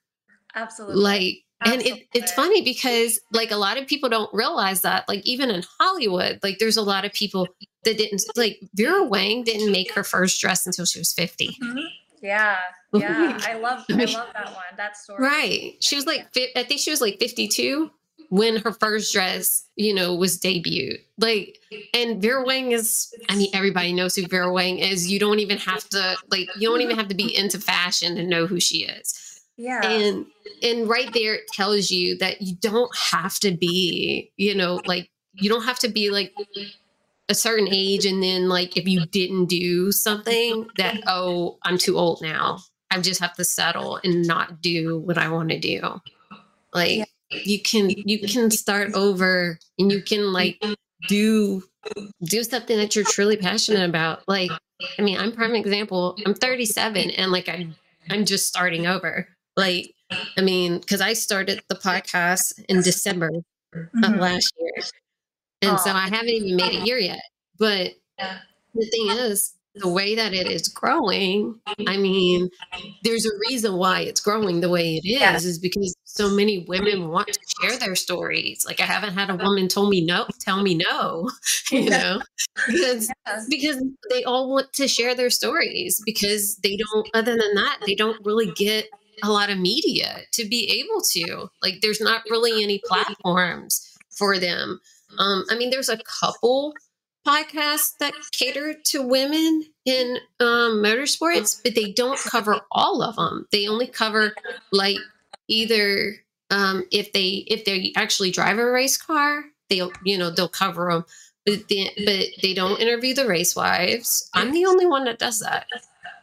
Absolutely. 0.55 1.01
like 1.01 1.35
and 1.65 1.81
it, 1.81 2.07
it's 2.13 2.31
funny 2.31 2.61
because 2.61 3.19
like 3.31 3.51
a 3.51 3.55
lot 3.57 3.77
of 3.77 3.87
people 3.87 4.09
don't 4.09 4.33
realize 4.33 4.81
that 4.81 5.07
like 5.07 5.25
even 5.25 5.49
in 5.49 5.63
hollywood 5.79 6.39
like 6.43 6.59
there's 6.59 6.77
a 6.77 6.81
lot 6.81 7.05
of 7.05 7.13
people 7.13 7.47
that 7.85 7.97
didn't 7.97 8.21
like 8.35 8.59
vera 8.75 9.03
wang 9.03 9.43
didn't 9.43 9.71
make 9.71 9.93
her 9.93 10.03
first 10.03 10.39
dress 10.41 10.65
until 10.65 10.85
she 10.85 10.99
was 10.99 11.13
50 11.13 11.57
Mhm. 11.61 11.83
Yeah. 12.21 12.57
Yeah. 12.93 13.39
I 13.43 13.55
love 13.57 13.83
I 13.89 13.93
love 14.05 14.27
that 14.33 14.45
one. 14.53 14.63
That 14.77 14.95
story. 14.97 15.23
right 15.23 15.73
she 15.79 15.95
was 15.95 16.05
like 16.05 16.27
i 16.55 16.63
think 16.63 16.79
she 16.79 16.91
was 16.91 17.01
like 17.01 17.17
52 17.19 17.89
when 18.29 18.55
her 18.57 18.71
first 18.71 19.11
dress 19.13 19.67
you 19.75 19.93
know 19.93 20.15
was 20.15 20.39
debuted 20.39 20.99
like 21.17 21.57
and 21.93 22.21
vera 22.21 22.43
wang 22.45 22.71
is 22.71 23.13
i 23.29 23.35
mean 23.35 23.49
everybody 23.53 23.93
knows 23.93 24.15
who 24.15 24.25
vera 24.27 24.51
wang 24.51 24.77
is 24.79 25.11
you 25.11 25.19
don't 25.19 25.39
even 25.39 25.57
have 25.57 25.87
to 25.89 26.15
like 26.31 26.47
you 26.55 26.69
don't 26.69 26.81
even 26.81 26.95
have 26.97 27.07
to 27.09 27.15
be 27.15 27.35
into 27.35 27.59
fashion 27.59 28.15
to 28.15 28.23
know 28.23 28.45
who 28.47 28.59
she 28.59 28.83
is 28.85 29.19
Yeah. 29.57 29.85
and 29.85 30.25
and 30.63 30.89
right 30.89 31.11
there 31.13 31.35
it 31.35 31.47
tells 31.53 31.91
you 31.91 32.17
that 32.17 32.41
you 32.41 32.55
don't 32.55 32.91
have 33.11 33.39
to 33.41 33.51
be 33.51 34.31
you 34.35 34.55
know 34.55 34.81
like 34.85 35.09
you 35.33 35.47
don't 35.49 35.63
have 35.63 35.77
to 35.79 35.89
be 35.89 36.09
like 36.09 36.33
a 37.29 37.35
certain 37.35 37.67
age 37.71 38.05
and 38.05 38.21
then 38.21 38.49
like 38.49 38.77
if 38.77 38.87
you 38.87 39.05
didn't 39.05 39.45
do 39.45 39.91
something 39.91 40.67
that 40.77 41.01
oh 41.07 41.57
i'm 41.63 41.77
too 41.77 41.97
old 41.97 42.19
now 42.21 42.59
i 42.91 42.99
just 42.99 43.21
have 43.21 43.33
to 43.35 43.43
settle 43.43 43.99
and 44.03 44.25
not 44.27 44.61
do 44.61 44.99
what 44.99 45.17
i 45.17 45.29
want 45.29 45.49
to 45.49 45.59
do 45.59 45.81
like 46.73 46.97
Yeah. 46.97 47.05
you 47.43 47.61
can 47.61 47.89
you 47.91 48.19
can 48.27 48.49
start 48.51 48.93
over 48.95 49.59
and 49.77 49.91
you 49.91 50.01
can 50.01 50.33
like 50.33 50.61
do 51.07 51.63
do 52.23 52.43
something 52.43 52.77
that 52.77 52.95
you're 52.95 53.05
truly 53.05 53.37
passionate 53.37 53.87
about 53.87 54.23
like 54.27 54.51
i 54.97 55.01
mean 55.01 55.17
i'm 55.19 55.31
prime 55.31 55.55
example 55.55 56.17
i'm 56.25 56.33
37 56.33 57.11
and 57.11 57.31
like 57.31 57.47
i'm 57.49 57.75
i'm 58.09 58.25
just 58.25 58.47
starting 58.47 58.87
over 58.87 59.27
like 59.55 59.93
i 60.37 60.41
mean 60.41 60.79
because 60.79 61.01
i 61.01 61.13
started 61.13 61.61
the 61.69 61.75
podcast 61.75 62.53
in 62.69 62.81
december 62.81 63.29
of 63.73 63.83
Mhm. 63.95 64.19
last 64.19 64.53
year 64.59 64.83
and 65.61 65.79
so 65.79 65.91
i 65.91 66.07
haven't 66.09 66.29
even 66.29 66.55
made 66.55 66.73
a 66.81 66.85
year 66.85 66.97
yet 66.97 67.21
but 67.59 67.93
the 68.73 68.85
thing 68.87 69.09
is 69.11 69.53
the 69.75 69.87
way 69.89 70.13
that 70.13 70.33
it 70.35 70.45
is 70.47 70.67
growing 70.67 71.59
i 71.87 71.97
mean 71.97 72.49
there's 73.03 73.25
a 73.25 73.31
reason 73.49 73.73
why 73.75 74.01
it's 74.01 74.19
growing 74.21 74.61
the 74.61 74.69
way 74.69 74.95
it 74.97 75.05
is 75.07 75.19
Yeah. 75.19 75.35
is 75.35 75.57
because 75.57 75.95
so 76.03 76.29
many 76.29 76.65
women 76.67 77.09
want 77.09 77.27
to 77.29 77.39
share 77.61 77.77
their 77.79 77.95
stories 77.95 78.63
like 78.67 78.79
i 78.79 78.83
haven't 78.85 79.13
had 79.15 79.31
a 79.31 79.35
woman 79.35 79.67
tell 79.67 79.89
me 79.89 80.05
no 80.05 80.27
tell 80.39 80.61
me 80.61 80.75
no 80.75 81.31
you 81.71 81.89
know 81.89 82.21
because 82.67 83.09
Yeah. 83.27 83.43
because 83.49 83.83
they 84.11 84.23
all 84.23 84.51
want 84.51 84.73
to 84.73 84.87
share 84.87 85.15
their 85.15 85.31
stories 85.31 85.99
because 86.05 86.57
they 86.57 86.77
don't 86.77 87.09
other 87.15 87.31
than 87.35 87.55
that 87.55 87.79
they 87.87 87.95
don't 87.95 88.23
really 88.23 88.51
get 88.51 88.89
a 89.21 89.29
lot 89.31 89.49
of 89.49 89.57
media 89.59 90.21
to 90.31 90.45
be 90.47 90.81
able 90.83 91.01
to 91.01 91.49
like 91.61 91.75
there's 91.81 92.01
not 92.01 92.23
really 92.29 92.63
any 92.63 92.81
platforms 92.85 93.95
for 94.09 94.39
them 94.39 94.79
um 95.19 95.43
i 95.49 95.55
mean 95.55 95.69
there's 95.69 95.89
a 95.89 95.99
couple 96.21 96.73
podcasts 97.27 97.95
that 97.99 98.13
cater 98.31 98.73
to 98.73 99.01
women 99.01 99.63
in 99.85 100.17
um 100.39 100.81
motorsports 100.83 101.61
but 101.63 101.75
they 101.75 101.91
don't 101.91 102.19
cover 102.19 102.59
all 102.71 103.01
of 103.01 103.15
them 103.15 103.47
they 103.51 103.67
only 103.67 103.87
cover 103.87 104.33
like 104.71 104.97
either 105.47 106.15
um 106.49 106.83
if 106.91 107.11
they 107.13 107.45
if 107.47 107.65
they 107.65 107.91
actually 107.95 108.31
drive 108.31 108.57
a 108.57 108.71
race 108.71 108.97
car 108.97 109.45
they'll 109.69 109.91
you 110.03 110.17
know 110.17 110.29
they'll 110.29 110.49
cover 110.49 110.89
them 110.91 111.05
but 111.45 111.67
they, 111.67 111.89
but 112.05 112.27
they 112.41 112.53
don't 112.53 112.79
interview 112.79 113.13
the 113.13 113.27
race 113.27 113.53
wives. 113.53 114.29
I'm 114.33 114.53
the 114.53 114.65
only 114.65 114.85
one 114.85 115.03
that 115.03 115.19
does 115.19 115.39
that, 115.41 115.65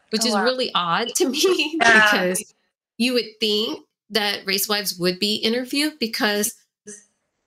which 0.08 0.22
Oh, 0.24 0.28
is 0.28 0.32
wow. 0.34 0.44
really 0.44 0.70
odd 0.74 1.08
to 1.16 1.28
me 1.28 1.78
Yeah. 1.82 2.00
because 2.00 2.54
you 3.00 3.14
would 3.14 3.24
think 3.40 3.80
that 4.10 4.44
race 4.44 4.68
wives 4.68 4.98
would 4.98 5.18
be 5.18 5.36
interviewed 5.36 5.98
because 5.98 6.54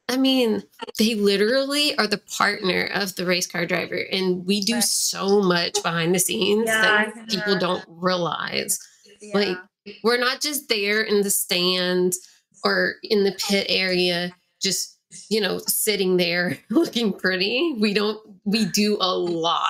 I 0.10 0.18
mean, 0.18 0.64
they 0.99 1.16
literally 1.16 1.97
are 1.97 2.08
the 2.08 2.18
partner 2.38 2.89
of 2.93 3.16
the 3.16 3.26
race 3.26 3.47
car 3.47 3.66
driver 3.66 3.99
and 4.12 4.45
we 4.45 4.60
do 4.60 4.82
so 4.82 5.41
much 5.41 5.82
behind 5.82 6.14
the 6.14 6.20
scenes 6.20 6.66
Yeah, 6.68 7.06
that 7.06 7.30
people 7.30 7.58
don't 7.58 7.86
realize. 7.88 8.80
Yeah. 9.22 9.38
Like 9.38 9.58
we're 10.04 10.20
not 10.20 10.41
just 10.41 10.68
there 10.68 11.01
in 11.01 11.22
the 11.22 11.30
stands 11.30 12.20
or 12.64 12.95
in 13.04 13.24
the 13.24 13.32
pit 13.34 13.68
area 13.70 14.36
just 14.62 14.97
you 15.30 15.39
know 15.39 15.60
sitting 15.68 16.18
there 16.18 16.58
looking 16.70 17.14
pretty 17.14 17.76
we 17.80 17.93
don't 17.93 18.20
we 18.45 18.66
do 18.66 18.97
a 18.99 19.16
lot 19.16 19.70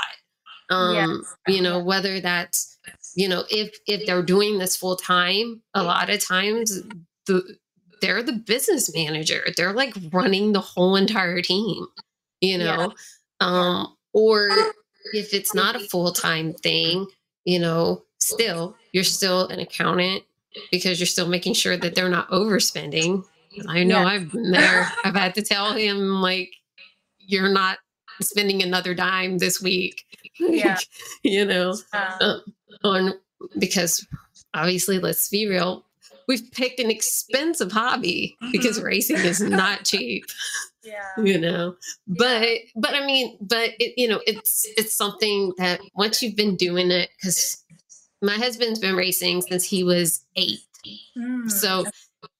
um 0.69 0.95
Yes. 0.95 1.55
you 1.55 1.61
know 1.61 1.79
whether 1.83 2.19
that's 2.21 2.77
you 3.15 3.27
know 3.29 3.43
if 3.49 3.75
if 3.87 4.05
they're 4.05 4.23
doing 4.23 4.57
this 4.57 4.75
full 4.75 4.95
time 4.95 5.61
a 5.73 5.83
lot 5.83 6.09
of 6.09 6.19
times 6.23 6.81
the 7.27 7.57
they're 8.01 8.21
the 8.21 8.33
business 8.33 8.93
manager. 8.93 9.43
They're 9.55 9.71
like 9.71 9.95
running 10.11 10.51
the 10.51 10.59
whole 10.59 10.95
entire 10.97 11.41
team 11.41 11.85
you 12.41 12.57
know? 12.57 12.93
Um 13.39 13.95
or 14.13 14.49
if 15.13 15.33
it's 15.33 15.53
not 15.55 15.75
a 15.75 15.79
full-time 15.79 16.53
thing 16.53 17.07
you 17.45 17.59
know 17.59 18.03
still 18.19 18.75
you're 18.91 19.03
still 19.03 19.47
an 19.47 19.59
accountant 19.59 20.23
because 20.71 20.99
you're 20.99 21.07
still 21.07 21.27
making 21.27 21.53
sure 21.53 21.75
that 21.77 21.95
they're 21.95 22.09
not 22.09 22.29
overspending. 22.29 23.23
I 23.67 23.83
know 23.83 23.99
Yeah. 24.01 24.05
i've 24.07 24.31
been 24.31 24.51
there. 24.51 24.91
I've 25.05 25.15
had 25.15 25.35
to 25.35 25.41
tell 25.41 25.73
him 25.73 26.21
like 26.21 26.51
you're 27.19 27.49
not 27.49 27.77
spending 28.21 28.61
another 28.61 28.93
dime 28.93 29.37
this 29.37 29.61
week 29.61 30.03
Yeah. 30.39 30.77
you 31.23 31.45
know? 31.45 31.71
Um, 31.93 32.07
uh, 32.21 32.37
on 32.83 33.13
because 33.59 34.05
obviously 34.53 34.99
let's 34.99 35.29
be 35.29 35.47
real 35.47 35.83
we've 36.27 36.51
picked 36.51 36.79
an 36.79 36.89
expensive 36.89 37.71
hobby 37.71 38.35
because 38.51 38.79
Mhm. 38.79 38.83
racing 38.83 39.17
is 39.17 39.39
not 39.61 39.83
cheap 39.85 40.23
yeah. 40.83 41.01
you 41.17 41.37
know 41.39 41.75
but 42.07 42.47
but 42.75 42.93
i 42.93 43.05
mean 43.05 43.37
but 43.41 43.71
it, 43.79 43.93
you 43.97 44.07
know 44.07 44.21
it's 44.27 44.65
it's 44.77 44.93
something 44.93 45.51
that 45.57 45.79
once 45.95 46.21
you've 46.21 46.35
been 46.35 46.55
doing 46.55 46.91
it 46.91 47.09
because 47.17 47.63
my 48.21 48.35
husband's 48.35 48.79
been 48.79 48.95
racing 48.95 49.41
since 49.41 49.65
he 49.65 49.83
was 49.83 50.23
eight. 50.37 50.61
Mm, 51.17 51.51
So 51.51 51.83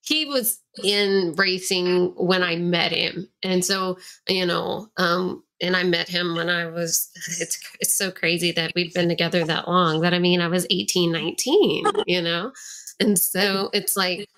he 0.02 0.24
was 0.24 0.62
in 0.82 1.34
racing 1.38 2.14
when 2.16 2.42
I 2.42 2.56
met 2.56 2.94
him. 2.94 3.28
And 3.44 3.66
so, 3.66 3.98
you 4.30 4.46
know, 4.46 4.88
um, 4.96 5.44
and 5.64 5.78
I 5.78 5.84
met 5.84 6.10
him 6.10 6.36
when 6.36 6.50
I 6.50 6.66
was, 6.66 7.10
it's, 7.40 7.58
it's 7.80 7.96
so 7.96 8.12
crazy 8.12 8.52
that 8.52 8.74
we've 8.76 8.94
been 8.94 9.08
together 9.08 9.46
that 9.46 9.68
long 9.68 10.02
that 10.02 10.14
I 10.14 10.20
mean, 10.20 10.42
I 10.42 10.48
was 10.48 10.68
18, 10.70 11.12
19, 11.12 11.86
you 12.06 12.22
know? 12.22 12.52
And 13.00 13.18
so 13.18 13.70
it's 13.74 13.96
like, 13.96 14.30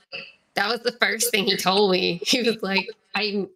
that 0.54 0.70
was 0.70 0.82
the 0.82 0.94
first 0.94 1.32
thing 1.32 1.46
he 1.46 1.58
told 1.58 1.92
me. 1.92 2.22
He 2.26 2.44
was 2.44 2.62
like, 2.62 2.88
I'm, 3.16 3.50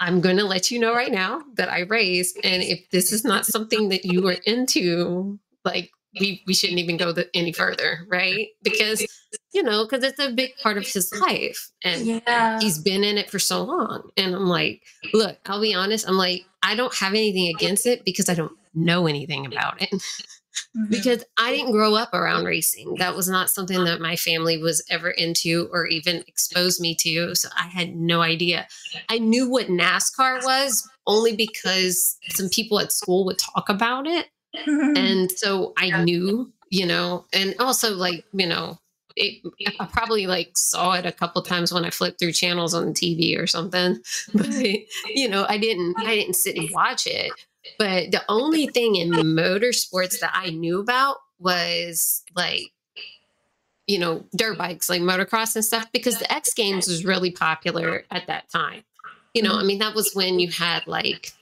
I'm 0.00 0.20
going 0.20 0.36
to 0.36 0.44
let 0.44 0.70
you 0.70 0.78
know 0.78 0.94
right 0.94 1.12
now 1.12 1.42
that 1.54 1.70
I 1.70 1.80
raised 1.80 2.38
And 2.44 2.62
if 2.62 2.88
this 2.90 3.12
is 3.12 3.24
not 3.24 3.46
something 3.46 3.88
that 3.88 4.04
you 4.04 4.26
are 4.28 4.36
into, 4.46 5.38
like, 5.64 5.90
we, 6.20 6.42
we 6.46 6.54
shouldn't 6.54 6.78
even 6.78 6.96
go 6.96 7.12
the, 7.12 7.28
any 7.34 7.52
further, 7.52 8.06
right? 8.08 8.48
Because 8.62 9.04
you 9.58 9.64
know, 9.64 9.84
because 9.84 10.04
it's 10.04 10.20
a 10.20 10.30
big 10.30 10.56
part 10.62 10.78
of 10.78 10.86
his 10.86 11.12
life. 11.20 11.70
And 11.82 12.06
yeah. 12.06 12.60
he's 12.60 12.78
been 12.78 13.02
in 13.02 13.18
it 13.18 13.28
for 13.28 13.40
so 13.40 13.64
long. 13.64 14.08
And 14.16 14.32
I'm 14.36 14.46
like, 14.46 14.82
look, 15.12 15.36
I'll 15.46 15.60
be 15.60 15.74
honest. 15.74 16.08
I'm 16.08 16.16
like, 16.16 16.44
I 16.62 16.76
don't 16.76 16.94
have 16.94 17.12
anything 17.12 17.48
against 17.48 17.84
it 17.84 18.04
because 18.04 18.28
I 18.28 18.34
don't 18.34 18.52
know 18.72 19.08
anything 19.08 19.46
about 19.46 19.82
it. 19.82 19.90
Mhm. 20.76 20.90
because 20.90 21.24
I 21.38 21.52
didn't 21.52 21.70
grow 21.70 21.94
up 21.94 22.12
around 22.12 22.44
racing. 22.44 22.96
That 22.98 23.14
was 23.14 23.28
not 23.28 23.48
something 23.48 23.84
that 23.84 24.00
my 24.00 24.16
family 24.16 24.58
was 24.58 24.82
ever 24.90 25.08
into 25.08 25.68
or 25.72 25.86
even 25.86 26.24
exposed 26.26 26.80
me 26.80 26.96
to. 26.96 27.36
So 27.36 27.48
I 27.56 27.68
had 27.68 27.94
no 27.94 28.22
idea. 28.22 28.66
I 29.08 29.18
knew 29.20 29.48
what 29.48 29.68
NASCAR 29.68 30.44
was 30.44 30.82
only 31.06 31.36
because 31.36 32.18
some 32.30 32.48
people 32.48 32.80
at 32.80 32.90
school 32.90 33.24
would 33.26 33.38
talk 33.38 33.68
about 33.68 34.08
it 34.08 34.26
and 34.66 35.30
so 35.30 35.74
I 35.76 36.02
knew, 36.02 36.52
you 36.70 36.86
know, 36.86 37.26
and 37.32 37.54
also 37.60 37.94
like, 37.94 38.24
you 38.32 38.46
know, 38.46 38.78
it, 39.18 39.74
I 39.80 39.86
probably 39.86 40.26
like 40.26 40.56
saw 40.56 40.94
it 40.94 41.06
a 41.06 41.12
couple 41.12 41.42
times 41.42 41.72
when 41.72 41.84
I 41.84 41.90
flipped 41.90 42.18
through 42.18 42.32
channels 42.32 42.74
on 42.74 42.86
the 42.86 42.92
TV 42.92 43.38
or 43.38 43.46
something, 43.46 43.98
but 44.34 44.52
you 45.06 45.28
know, 45.28 45.46
I 45.48 45.58
didn't, 45.58 45.96
I 45.98 46.14
didn't 46.14 46.34
sit 46.34 46.56
and 46.56 46.68
watch 46.72 47.06
it. 47.06 47.32
But 47.78 48.12
the 48.12 48.22
only 48.28 48.66
thing 48.68 48.96
in 48.96 49.10
motorsports 49.10 50.20
that 50.20 50.32
I 50.34 50.50
knew 50.50 50.80
about 50.80 51.16
was 51.38 52.22
like, 52.34 52.72
you 53.86 53.98
know, 53.98 54.24
dirt 54.36 54.58
bikes, 54.58 54.88
like 54.88 55.02
motocross 55.02 55.56
and 55.56 55.64
stuff, 55.64 55.90
because 55.92 56.18
the 56.18 56.32
X 56.32 56.54
Games 56.54 56.86
was 56.86 57.04
really 57.04 57.30
popular 57.30 58.04
at 58.10 58.26
that 58.26 58.48
time. 58.50 58.84
You 59.34 59.42
know, 59.42 59.54
I 59.54 59.58
mm-hmm. 59.58 59.66
mean, 59.66 59.78
that 59.78 59.94
was 59.94 60.14
when 60.14 60.38
you 60.38 60.50
had 60.50 60.86
like 60.86 61.32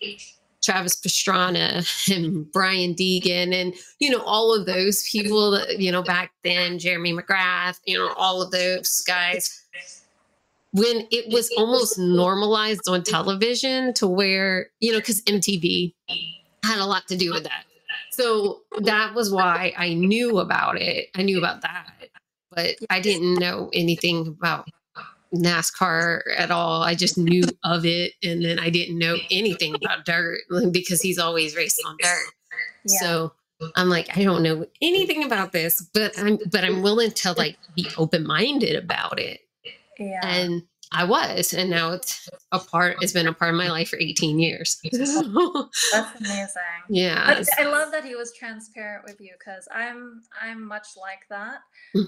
Travis 0.67 0.97
Pastrana 0.97 1.87
and 2.15 2.51
Brian 2.53 2.95
Deegan 2.95 3.55
and 3.55 3.75
you 4.01 4.11
know 4.11 4.21
all 4.23 4.55
of 4.55 4.67
those 4.67 5.09
people 5.09 5.53
that 5.53 5.79
you 5.79 5.91
know 5.91 6.03
back 6.03 6.33
then 6.45 6.79
Jeremy 6.79 7.13
McGrath 7.13 7.79
you 7.87 7.97
know 7.97 8.13
all 8.17 8.43
of 8.43 8.51
those 8.51 9.03
guys. 9.07 9.63
When 10.73 11.07
it 11.11 11.33
was 11.33 11.51
almost 11.57 11.99
normalized 11.99 12.87
on 12.87 13.03
television 13.03 13.95
to 13.95 14.07
where 14.07 14.71
you 14.81 14.93
know 14.93 15.01
cuz 15.01 15.23
MTV 15.23 15.95
had 16.65 16.79
a 16.79 16.85
lot 16.85 17.09
to 17.09 17.17
do 17.17 17.33
with 17.33 17.45
that. 17.45 17.65
So 18.11 18.63
that 18.81 19.15
was 19.15 19.31
why 19.31 19.73
I 19.77 19.95
knew 19.95 20.39
about 20.39 20.81
it. 20.81 21.09
I 21.15 21.23
knew 21.23 21.39
about 21.39 21.63
that 21.63 21.97
but 22.57 22.77
I 22.91 23.01
didn't 23.01 23.35
know 23.35 23.71
anything 23.73 24.27
about 24.27 24.69
NASCAR 25.43 26.23
at 26.37 26.51
all. 26.51 26.83
I 26.83 26.95
just 26.95 27.19
knew 27.19 27.45
of 27.65 27.85
it, 27.85 28.13
and 28.23 28.45
then 28.45 28.59
I 28.59 28.71
didn't 28.71 28.99
know 28.99 29.17
anything 29.31 29.75
about 29.75 30.05
dirt 30.05 30.41
because 30.71 31.03
he's 31.03 31.19
always 31.19 31.57
raced 31.57 31.83
on 31.85 31.97
dirt. 32.01 32.33
Yeah. 32.85 33.01
So 33.01 33.33
I'm 33.75 33.89
like, 33.89 34.17
I 34.17 34.25
don't 34.25 34.43
know 34.43 34.67
anything 34.83 35.25
about 35.25 35.53
this, 35.53 35.89
but 35.95 36.19
I'm 36.19 36.39
but 36.51 36.65
I'm 36.65 36.83
willing 36.83 37.11
to 37.11 37.33
like 37.33 37.57
be 37.75 37.87
open 37.97 38.27
minded 38.27 38.77
about 38.77 39.19
it, 39.19 39.41
yeah. 39.99 40.21
and 40.23 40.63
I 40.93 41.05
was, 41.05 41.53
and 41.53 41.69
now 41.69 41.91
it's 41.93 42.29
a 42.53 42.59
part. 42.59 42.99
It's 43.03 43.13
been 43.13 43.27
a 43.27 43.33
part 43.33 43.51
of 43.51 43.57
my 43.57 43.69
life 43.69 43.89
for 43.89 43.99
18 43.99 44.39
years. 44.39 44.79
That's 44.93 45.17
amazing. 46.21 46.57
yeah. 46.89 47.27
But 47.27 47.49
I 47.59 47.65
love 47.65 47.91
that 47.93 48.05
he 48.05 48.15
was 48.15 48.33
transparent 48.33 49.05
with 49.05 49.21
you 49.21 49.33
because 49.39 49.67
I'm 49.73 50.23
I'm 50.41 50.63
much 50.67 50.89
like 50.97 51.27
that. 51.29 51.59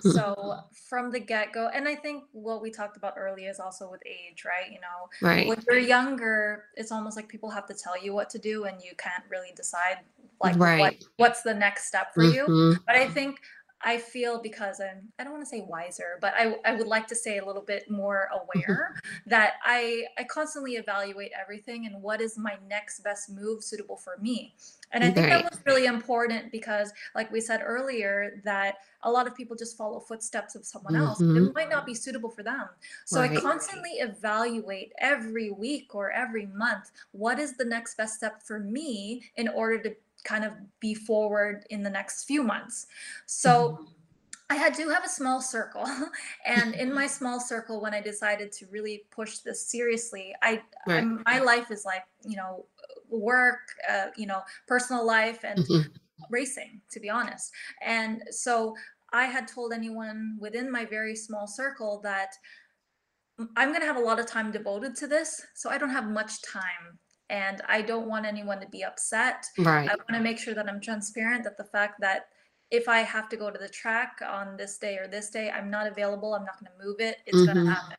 So 0.03 0.61
from 0.89 1.11
the 1.11 1.19
get 1.21 1.53
go, 1.53 1.69
and 1.75 1.89
I 1.89 1.95
think 1.97 2.25
what 2.33 2.63
we 2.63 2.71
talked 2.71 2.97
about 2.97 3.15
earlier 3.17 3.51
is 3.51 3.59
also 3.61 3.91
with 3.91 4.01
age, 4.07 4.45
right? 4.45 4.71
You 4.71 4.81
know, 4.81 5.09
right. 5.29 5.49
when 5.49 5.59
you're 5.69 5.79
younger, 5.81 6.65
it's 6.77 6.93
almost 6.93 7.17
like 7.17 7.29
people 7.29 7.51
have 7.51 7.67
to 7.67 7.75
tell 7.75 8.01
you 8.03 8.15
what 8.15 8.31
to 8.31 8.39
do, 8.39 8.65
and 8.65 8.81
you 8.83 8.93
can't 8.97 9.25
really 9.29 9.53
decide 9.57 9.99
like 10.41 10.55
what 10.55 10.67
Right. 10.67 11.05
what's 11.17 11.43
the 11.43 11.55
next 11.55 11.87
step 11.87 12.15
for 12.15 12.23
you. 12.23 12.47
Mhm. 12.47 12.79
But 12.87 12.95
I 12.95 13.09
think 13.09 13.41
I 13.83 13.99
feel 13.99 14.41
because 14.43 14.81
I'm 14.81 15.13
I 15.19 15.25
don't 15.25 15.33
want 15.33 15.45
to 15.45 15.49
say 15.49 15.61
wiser, 15.61 16.19
but 16.21 16.35
I 16.37 16.57
I 16.65 16.75
would 16.75 16.87
like 16.89 17.07
to 17.09 17.15
say 17.15 17.39
a 17.39 17.45
little 17.45 17.63
bit 17.63 17.91
more 17.91 18.29
aware 18.33 18.95
that 19.27 19.55
I 19.65 20.07
I 20.19 20.25
constantly 20.25 20.73
evaluate 20.77 21.33
everything 21.41 21.87
and 21.87 22.03
what 22.03 22.21
is 22.21 22.37
my 22.39 22.59
next 22.69 23.01
best 23.01 23.31
move 23.31 23.63
suitable 23.63 23.97
for 23.97 24.17
me. 24.19 24.55
And 24.91 25.05
I 25.05 25.11
think 25.11 25.29
Right. 25.29 25.43
that 25.43 25.45
was 25.45 25.61
really 25.67 25.87
important 25.87 26.51
because 26.51 26.93
like 27.15 27.31
we 27.31 27.41
said 27.41 27.61
earlier 27.63 28.41
that 28.45 28.77
a 29.03 29.11
lot 29.11 29.27
of 29.27 29.35
people 29.35 29.55
just 29.57 29.77
follow 29.77 30.01
footsteps 30.01 30.55
of 30.55 30.65
someone 30.67 30.97
else. 30.97 31.23
but 31.23 31.27
Mhm. 31.27 31.47
It 31.49 31.55
might 31.55 31.69
not 31.71 31.87
be 31.87 31.95
suitable 31.95 32.31
for 32.31 32.43
them. 32.43 32.69
So 33.05 33.21
I 33.21 33.29
constantly 33.29 33.91
evaluate 34.01 34.93
every 34.99 35.51
week 35.51 35.95
or 35.95 36.11
every 36.11 36.47
month 36.47 36.91
what 37.13 37.39
is 37.39 37.57
the 37.57 37.65
next 37.65 37.97
best 37.97 38.17
step 38.17 38.43
for 38.43 38.59
me 38.61 39.31
in 39.37 39.49
order 39.49 39.79
to 39.83 39.97
kind 40.29 40.45
of 40.45 40.53
be 40.81 40.95
forward 40.95 41.67
in 41.71 41.83
the 41.83 41.91
next 41.91 42.25
few 42.25 42.43
months. 42.43 42.87
So 43.27 43.77
Mhm. 43.77 43.89
I 44.51 44.57
had 44.57 44.75
do 44.75 44.89
have 44.89 45.05
a 45.05 45.09
small 45.09 45.41
circle, 45.43 45.87
and 46.47 46.75
in 46.75 46.93
my 46.95 47.07
small 47.07 47.41
circle, 47.41 47.81
when 47.83 47.95
I 47.95 48.01
decided 48.01 48.53
to 48.53 48.67
really 48.69 49.07
push 49.11 49.39
this 49.41 49.67
seriously, 49.71 50.35
I, 50.43 50.63
Right. 50.87 51.05
I'm, 51.05 51.23
my 51.27 51.39
life 51.41 51.71
is 51.71 51.85
like 51.85 52.05
you 52.25 52.37
know 52.37 52.67
work, 53.09 53.61
uh, 53.89 54.09
you 54.17 54.27
know 54.27 54.43
personal 54.67 55.07
life, 55.07 55.45
and 55.45 55.69
Mhm. 55.69 55.99
racing, 56.31 56.83
to 56.91 57.01
be 57.01 57.11
honest. 57.11 57.53
And 57.83 58.23
so 58.31 58.77
I 59.13 59.27
had 59.27 59.49
told 59.49 59.73
anyone 59.73 60.39
within 60.41 60.71
my 60.71 60.85
very 60.85 61.17
small 61.17 61.47
circle 61.47 62.01
that 62.03 62.35
"Mm, 63.39 63.49
I'm 63.57 63.69
going 63.71 63.81
to 63.81 63.87
have 63.87 63.97
a 63.97 64.01
lot 64.01 64.21
of 64.21 64.27
time 64.27 64.51
devoted 64.53 64.95
to 64.97 65.07
this, 65.07 65.45
so 65.55 65.71
I 65.71 65.79
don't 65.79 65.91
have 65.91 66.07
much 66.09 66.41
time. 66.43 66.99
And 67.31 67.63
I 67.69 67.83
don't 67.83 68.09
want 68.09 68.27
anyone 68.27 68.61
to 68.61 68.69
be 68.69 68.85
upset. 68.85 69.47
Right. 69.59 69.91
I 69.91 69.95
want 69.97 70.11
to 70.15 70.21
make 70.21 70.39
sure 70.39 70.55
that 70.55 70.69
I'm 70.69 70.81
transparent 70.81 71.45
that 71.45 71.57
the 71.59 71.65
fact 71.65 72.01
that 72.01 72.29
if 72.71 72.89
I 72.89 73.01
have 73.01 73.29
to 73.31 73.37
go 73.37 73.51
to 73.51 73.59
the 73.59 73.69
track 73.69 74.19
on 74.23 74.57
this 74.57 74.79
day 74.79 74.99
or 74.99 75.09
this 75.09 75.31
day, 75.31 75.51
I'm 75.51 75.71
not 75.71 75.87
available, 75.87 76.35
I'm 76.35 76.45
not 76.45 76.61
going 76.63 76.73
to 76.79 76.85
move 76.85 77.01
it, 77.01 77.19
it's 77.27 77.43
going 77.43 77.57
Mhm. 77.57 77.65
to 77.65 77.71
happen. 77.71 77.97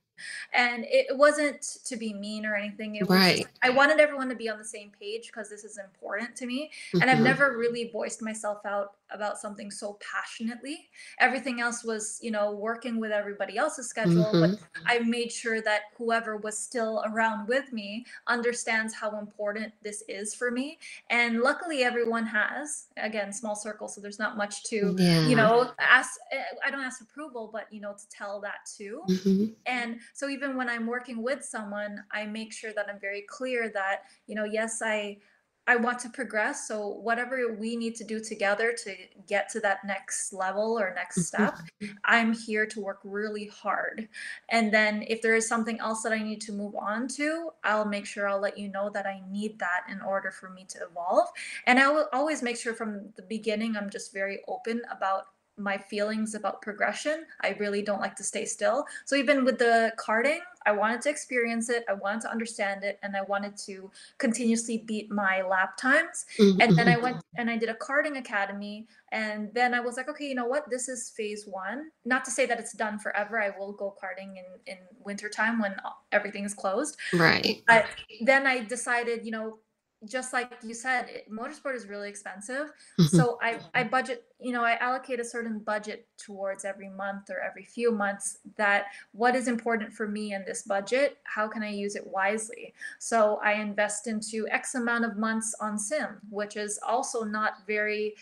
And 0.54 0.86
it 0.88 1.16
wasn't 1.18 1.62
to 1.86 1.96
be 1.98 2.14
mean 2.14 2.46
or 2.46 2.56
anything. 2.56 2.96
It 2.96 3.08
was 3.08 3.18
Right. 3.18 3.38
just, 3.44 3.50
I 3.64 3.70
wanted 3.70 4.00
everyone 4.00 4.30
to 4.30 4.36
be 4.36 4.50
on 4.50 4.58
the 4.58 4.66
same 4.66 4.92
page 5.00 5.28
because 5.28 5.50
this 5.50 5.64
is 5.64 5.78
important 5.78 6.36
to 6.38 6.46
me. 6.46 6.72
And 6.94 7.10
I've 7.10 7.20
Mhm. 7.20 7.24
never 7.24 7.58
really 7.58 7.90
voiced 7.92 8.22
myself 8.22 8.66
out 8.66 8.96
about 9.12 9.40
something 9.40 9.72
so 9.72 9.98
passionately. 10.00 10.88
Everything 11.18 11.60
else 11.60 11.84
was, 11.84 12.20
you 12.22 12.30
know, 12.30 12.52
working 12.52 13.00
with 13.00 13.12
everybody 13.12 13.58
else's 13.58 13.90
schedule, 13.90 14.30
but 14.32 14.52
Mhm. 14.52 14.60
I 14.86 15.00
made 15.00 15.32
sure 15.32 15.62
that 15.62 15.82
whoever 15.98 16.38
was 16.38 16.56
still 16.60 17.02
around 17.08 17.48
with 17.48 17.74
me 17.74 18.06
understands 18.28 18.94
how 18.94 19.18
important 19.18 19.74
this 19.82 20.04
is 20.08 20.36
for 20.36 20.52
me. 20.52 20.78
And 21.10 21.42
luckily, 21.42 21.84
everyone 21.84 22.26
has. 22.28 22.88
Again, 22.98 23.34
small 23.34 23.56
circle, 23.56 23.88
so 23.88 24.00
there's 24.00 24.20
not 24.20 24.38
much 24.38 24.64
to, 24.66 24.96
Yeah. 25.00 25.26
you 25.26 25.36
know, 25.36 25.74
ask. 25.80 26.20
eh, 26.32 26.44
I 26.64 26.70
don't 26.70 26.82
ask 26.82 27.02
approval, 27.02 27.50
but 27.52 27.72
you 27.74 27.82
know, 27.82 27.94
to 27.94 28.08
tell 28.10 28.40
that 28.42 28.66
too. 28.78 29.04
Mhm. 29.08 29.56
And 29.66 30.00
so 30.14 30.30
even 30.30 30.56
when 30.56 30.70
I'm 30.70 30.88
working 30.88 31.22
with 31.24 31.44
someone, 31.44 32.04
I 32.12 32.26
make 32.26 32.54
sure 32.54 32.74
that 32.74 32.90
I'm 32.90 33.00
very 33.00 33.24
clear 33.24 33.70
that, 33.70 34.04
you 34.28 34.36
know, 34.36 34.46
yes, 34.46 34.82
I 34.84 35.20
I 35.68 35.76
want 35.76 36.00
to 36.00 36.10
progress. 36.10 36.68
So 36.68 36.88
whatever 36.88 37.54
we 37.54 37.76
need 37.76 37.94
to 37.98 38.04
do 38.04 38.20
together 38.20 38.74
to 38.74 38.96
get 39.28 39.50
to 39.50 39.60
that 39.60 39.86
next 39.86 40.34
level 40.34 40.80
or 40.80 40.92
next 40.96 41.28
step, 41.28 41.60
Mhm. 41.80 42.00
I'm 42.06 42.34
here 42.34 42.66
to 42.66 42.82
work 42.82 43.00
really 43.04 43.46
hard. 43.48 44.10
And 44.50 44.74
then 44.74 45.04
if 45.08 45.22
there 45.22 45.36
is 45.36 45.48
something 45.48 45.80
else 45.80 46.02
that 46.04 46.12
I 46.12 46.24
need 46.24 46.42
to 46.42 46.54
move 46.54 46.76
on 46.76 47.08
to, 47.10 47.52
I'll 47.64 47.86
make 47.86 48.06
sure 48.08 48.28
I'll 48.28 48.40
let 48.40 48.58
you 48.58 48.68
know 48.70 48.90
that 48.90 49.06
I 49.06 49.22
need 49.30 49.60
that 49.60 49.86
in 49.90 50.02
order 50.02 50.32
for 50.32 50.50
me 50.50 50.66
to 50.66 50.86
evolve. 50.86 51.30
And 51.68 51.80
I 51.80 51.90
will 51.90 52.10
always 52.14 52.42
make 52.42 52.58
sure 52.58 52.74
from 52.74 53.12
the 53.16 53.22
beginning 53.24 53.76
I'm 53.78 53.90
just 53.90 54.12
very 54.12 54.44
open 54.48 54.82
about 54.90 55.28
my 55.60 55.78
feelings 55.78 56.36
about 56.36 56.62
progression. 56.62 57.26
I 57.42 57.56
really 57.60 57.82
don't 57.82 58.00
like 58.00 58.16
to 58.16 58.24
stay 58.24 58.46
still. 58.46 58.86
So 59.06 59.16
even 59.16 59.44
with 59.44 59.60
the 59.60 59.92
karting, 59.98 60.40
I 60.66 60.72
wanted 60.72 61.02
to 61.02 61.10
experience 61.10 61.70
it, 61.70 61.86
I 61.90 61.94
wanted 61.94 62.22
to 62.22 62.32
understand 62.32 62.84
it, 62.84 63.00
and 63.04 63.16
I 63.16 63.22
wanted 63.24 63.58
to 63.68 63.92
continuously 64.18 64.80
beat 64.80 65.12
my 65.12 65.42
lap 65.42 65.78
times. 65.78 66.26
And 66.38 66.78
then 66.78 66.88
I 66.88 66.96
Mhm. 66.96 67.02
went 67.02 67.18
and 67.36 67.50
I 67.50 67.58
did 67.58 67.70
a 67.70 67.76
karting 67.76 68.18
academy. 68.18 68.88
And 69.12 69.54
then 69.54 69.74
I 69.74 69.80
was 69.80 69.98
like, 69.98 70.10
okay, 70.10 70.26
you 70.26 70.36
know 70.36 70.46
what? 70.46 70.70
This 70.70 70.90
is 70.90 71.10
phase 71.10 71.48
one. 71.48 71.92
Not 72.06 72.26
to 72.26 72.32
say 72.32 72.46
that 72.46 72.60
it's 72.60 72.74
done 72.74 73.00
forever. 73.00 73.42
I 73.42 73.50
will 73.58 73.74
go 73.74 73.96
karting 74.02 74.38
in, 74.38 74.46
in 74.66 74.78
wintertime 75.00 75.60
when 75.60 75.76
everything 76.12 76.44
is 76.44 76.54
closed. 76.54 76.98
Right. 77.14 77.64
But 77.68 77.86
then 78.22 78.46
I 78.46 78.64
decided, 78.64 79.26
you 79.26 79.32
know, 79.32 79.60
just 80.06 80.32
like 80.32 80.52
you 80.64 80.74
said, 80.74 81.10
it, 81.10 81.32
motorsport 81.32 81.76
is 81.76 81.88
really 81.88 82.08
expensive. 82.10 82.72
Mhm. 82.98 83.10
So 83.10 83.38
I, 83.42 83.60
I 83.76 83.84
budget, 83.84 84.26
you 84.40 84.54
know, 84.54 84.64
I 84.64 84.76
allocate 84.78 85.20
a 85.20 85.26
certain 85.26 85.60
budget 85.60 86.08
towards 86.18 86.64
every 86.64 86.90
month 86.90 87.30
or 87.30 87.40
every 87.42 87.66
few 87.66 87.92
months 87.92 88.40
that 88.56 88.86
what 89.12 89.36
is 89.36 89.48
important 89.48 89.92
for 89.94 90.08
me 90.08 90.34
in 90.34 90.46
this 90.46 90.64
budget, 90.64 91.18
how 91.24 91.48
can 91.48 91.64
I 91.64 91.70
use 91.70 91.96
it 91.96 92.06
wisely? 92.08 92.74
So 93.00 93.40
I 93.44 93.54
invest 93.54 94.08
into 94.08 94.48
X 94.50 94.76
amount 94.76 95.04
of 95.04 95.18
months 95.18 95.54
on 95.60 95.78
sim, 95.78 96.20
which 96.30 96.56
is 96.56 96.80
also 96.88 97.24
not 97.24 97.66
very 97.68 98.16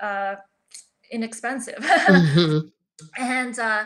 uh, 0.00 0.36
inexpensive. 1.10 1.78
Mhm. 2.08 2.70
and 3.18 3.58
uh, 3.58 3.84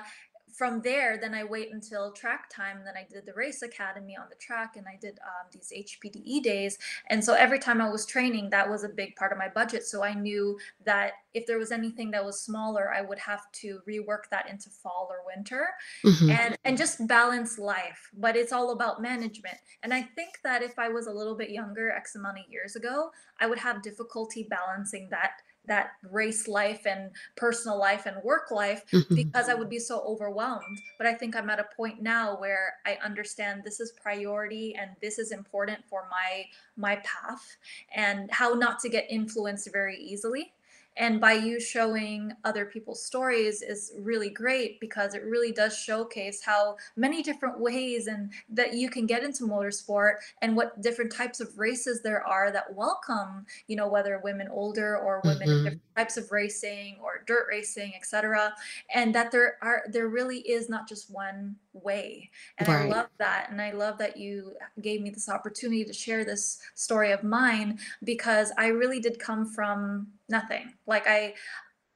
from 0.58 0.82
there, 0.82 1.16
then 1.16 1.34
I 1.34 1.44
wait 1.44 1.72
until 1.72 2.10
track 2.10 2.50
time. 2.50 2.80
Then 2.84 2.94
I 2.96 3.06
did 3.08 3.24
the 3.24 3.32
race 3.32 3.62
academy 3.62 4.16
on 4.16 4.26
the 4.28 4.34
track, 4.34 4.74
and 4.76 4.86
I 4.88 4.98
did 5.00 5.20
um, 5.22 5.46
these 5.52 5.72
HPDE 5.72 6.42
days. 6.42 6.76
And 7.10 7.24
so 7.24 7.34
every 7.34 7.60
time 7.60 7.80
I 7.80 7.88
was 7.88 8.04
training, 8.04 8.50
that 8.50 8.68
was 8.68 8.82
a 8.82 8.88
big 8.88 9.14
part 9.14 9.30
of 9.30 9.38
my 9.38 9.48
budget. 9.48 9.84
So 9.84 10.02
I 10.02 10.14
knew 10.14 10.58
that 10.84 11.12
if 11.32 11.46
there 11.46 11.58
was 11.58 11.70
anything 11.70 12.10
that 12.10 12.24
was 12.24 12.42
smaller, 12.42 12.92
I 12.92 13.02
would 13.02 13.20
have 13.20 13.50
to 13.52 13.80
rework 13.88 14.24
that 14.32 14.50
into 14.50 14.68
fall 14.68 15.06
or 15.08 15.18
winter, 15.24 15.68
Mhm. 16.04 16.30
and 16.32 16.58
and 16.64 16.76
just 16.76 17.06
balance 17.06 17.56
life. 17.58 18.10
But 18.14 18.34
it's 18.36 18.52
all 18.52 18.72
about 18.72 19.00
management. 19.00 19.58
And 19.84 19.94
I 19.94 20.02
think 20.02 20.40
that 20.42 20.62
if 20.62 20.76
I 20.76 20.88
was 20.88 21.06
a 21.06 21.12
little 21.12 21.36
bit 21.36 21.50
younger, 21.50 21.92
X 21.92 22.16
amount 22.16 22.38
of 22.40 22.44
years 22.48 22.74
ago, 22.74 23.12
I 23.38 23.46
would 23.46 23.58
have 23.60 23.80
difficulty 23.82 24.42
balancing 24.50 25.08
that 25.10 25.40
that 25.68 25.92
race 26.10 26.48
life 26.48 26.86
and 26.86 27.10
personal 27.36 27.78
life 27.78 28.06
and 28.06 28.22
work 28.24 28.50
life 28.50 28.84
Mhm. 28.92 29.14
because 29.14 29.48
I 29.48 29.54
would 29.54 29.68
be 29.68 29.78
so 29.78 30.00
overwhelmed. 30.00 30.80
But 30.98 31.06
I 31.06 31.14
think 31.14 31.36
I'm 31.36 31.50
at 31.50 31.60
a 31.60 31.68
point 31.76 32.02
now 32.02 32.38
where 32.38 32.76
I 32.84 32.98
understand 33.04 33.62
this 33.64 33.80
is 33.80 33.92
priority 33.92 34.74
and 34.74 34.90
this 35.00 35.18
is 35.18 35.32
important 35.32 35.84
for 35.88 36.08
my 36.10 36.46
my 36.76 36.96
path 36.96 37.56
and 37.94 38.30
how 38.32 38.54
not 38.54 38.80
to 38.80 38.88
get 38.88 39.06
influenced 39.10 39.70
very 39.72 39.96
easily. 39.98 40.54
And 40.98 41.20
by 41.20 41.34
you 41.34 41.60
showing 41.60 42.32
other 42.44 42.66
people's 42.66 43.02
stories 43.04 43.62
is 43.62 43.92
really 43.98 44.30
great 44.30 44.80
because 44.80 45.14
it 45.14 45.24
really 45.24 45.52
does 45.52 45.78
showcase 45.78 46.42
how 46.42 46.76
many 46.96 47.22
different 47.22 47.60
ways 47.60 48.08
and 48.08 48.32
that 48.50 48.74
you 48.74 48.90
can 48.90 49.06
get 49.06 49.22
into 49.22 49.44
motorsport 49.44 50.16
and 50.42 50.56
what 50.56 50.80
different 50.82 51.12
types 51.12 51.40
of 51.40 51.56
races 51.58 52.02
there 52.02 52.22
are 52.26 52.50
that 52.50 52.74
welcome, 52.74 53.46
you 53.68 53.76
know, 53.76 53.88
whether 53.88 54.18
women 54.24 54.48
older 54.50 54.98
or 54.98 55.20
women 55.24 55.42
in 55.42 55.48
Mhm. 55.48 55.64
different 55.64 55.82
types 55.96 56.16
of 56.16 56.30
racing 56.32 56.98
or 57.02 57.22
dirt 57.26 57.46
racing, 57.48 57.92
etc 57.96 58.54
and 58.94 59.14
that 59.14 59.30
there 59.30 59.56
are 59.62 59.84
there 59.88 60.08
really 60.08 60.38
is 60.40 60.68
not 60.68 60.88
just 60.88 61.10
one 61.10 61.56
way 61.72 62.30
and 62.58 62.68
i 62.68 62.88
love 62.88 63.08
that 63.18 63.48
and 63.50 63.60
i 63.60 63.70
love 63.70 63.98
that 63.98 64.16
you 64.16 64.52
gave 64.80 65.00
me 65.00 65.10
this 65.10 65.28
opportunity 65.28 65.84
to 65.84 65.92
share 65.92 66.24
this 66.24 66.58
story 66.74 67.12
of 67.12 67.22
mine 67.22 67.78
because 68.04 68.52
i 68.56 68.66
really 68.68 69.00
did 69.00 69.18
come 69.18 69.44
from 69.46 70.06
nothing 70.28 70.74
like 70.86 71.06
i 71.06 71.34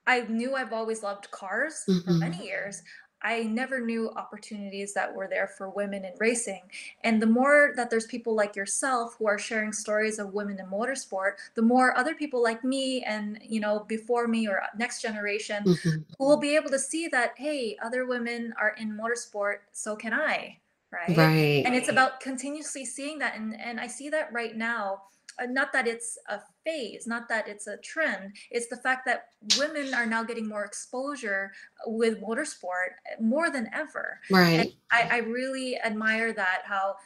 I 0.07 0.23
knew 0.23 0.55
I've 0.55 0.73
always 0.73 1.03
loved 1.03 1.31
cars 1.31 1.91
for 2.05 2.13
Mhm. 2.13 2.21
many 2.21 2.47
years. 2.47 2.83
I 3.25 3.45
never 3.45 3.81
knew 3.81 4.11
opportunities 4.11 4.95
that 4.95 5.15
were 5.15 5.29
there 5.29 5.47
for 5.47 5.71
women 5.71 6.05
in 6.05 6.15
racing. 6.19 6.71
And 7.05 7.23
the 7.23 7.27
more 7.27 7.73
that 7.77 7.89
there's 7.89 8.07
people 8.07 8.35
like 8.35 8.57
yourself 8.57 9.15
who 9.19 9.29
are 9.29 9.39
sharing 9.39 9.73
stories 9.73 10.19
of 10.19 10.35
women 10.35 10.59
in 10.59 10.67
motorsport, 10.67 11.35
the 11.55 11.63
more 11.63 11.97
other 11.97 12.17
people 12.17 12.43
like 12.43 12.65
me 12.65 13.05
and, 13.05 13.39
you 13.43 13.61
know, 13.61 13.81
before 13.81 14.27
me 14.27 14.49
or 14.49 14.63
next 14.77 15.03
generation 15.03 15.65
Mhm. 15.65 16.05
who 16.19 16.27
will 16.27 16.39
be 16.41 16.57
able 16.57 16.71
to 16.71 16.79
see 16.79 17.09
that, 17.09 17.33
hey, 17.37 17.77
other 17.83 18.07
women 18.07 18.53
are 18.59 18.71
in 18.71 18.91
motorsport, 18.97 19.59
so 19.73 19.97
can 19.97 20.13
I, 20.13 20.61
right? 20.91 21.17
Right. 21.17 21.65
And 21.65 21.75
it's 21.75 21.89
about 21.89 22.21
continuously 22.21 22.85
seeing 22.85 23.19
that. 23.21 23.37
And, 23.37 23.59
and 23.61 23.81
I 23.81 23.87
see 23.87 24.09
that 24.11 24.33
right 24.33 24.57
now. 24.57 25.05
Uh, 25.39 25.47
not 25.47 25.73
that 25.73 25.87
it's 25.87 26.19
a 26.29 26.41
phase, 26.65 27.07
not 27.07 27.29
that 27.29 27.49
it's 27.49 27.67
a 27.67 27.77
trend. 27.79 28.37
It's 28.51 28.69
the 28.69 28.77
fact 28.77 29.05
that 29.07 29.29
women 29.41 29.95
are 29.95 30.07
now 30.07 30.23
getting 30.25 30.49
more 30.49 30.65
exposure 30.65 31.53
with 31.87 32.21
motorsport 32.21 32.93
uh, 33.11 33.21
more 33.23 33.51
than 33.51 33.69
ever. 33.73 34.21
And 34.53 34.67
Right. 34.67 34.75
I, 34.91 35.09
I 35.11 35.17
really 35.19 35.81
admire 35.81 36.33
that 36.35 36.63
how 36.65 36.97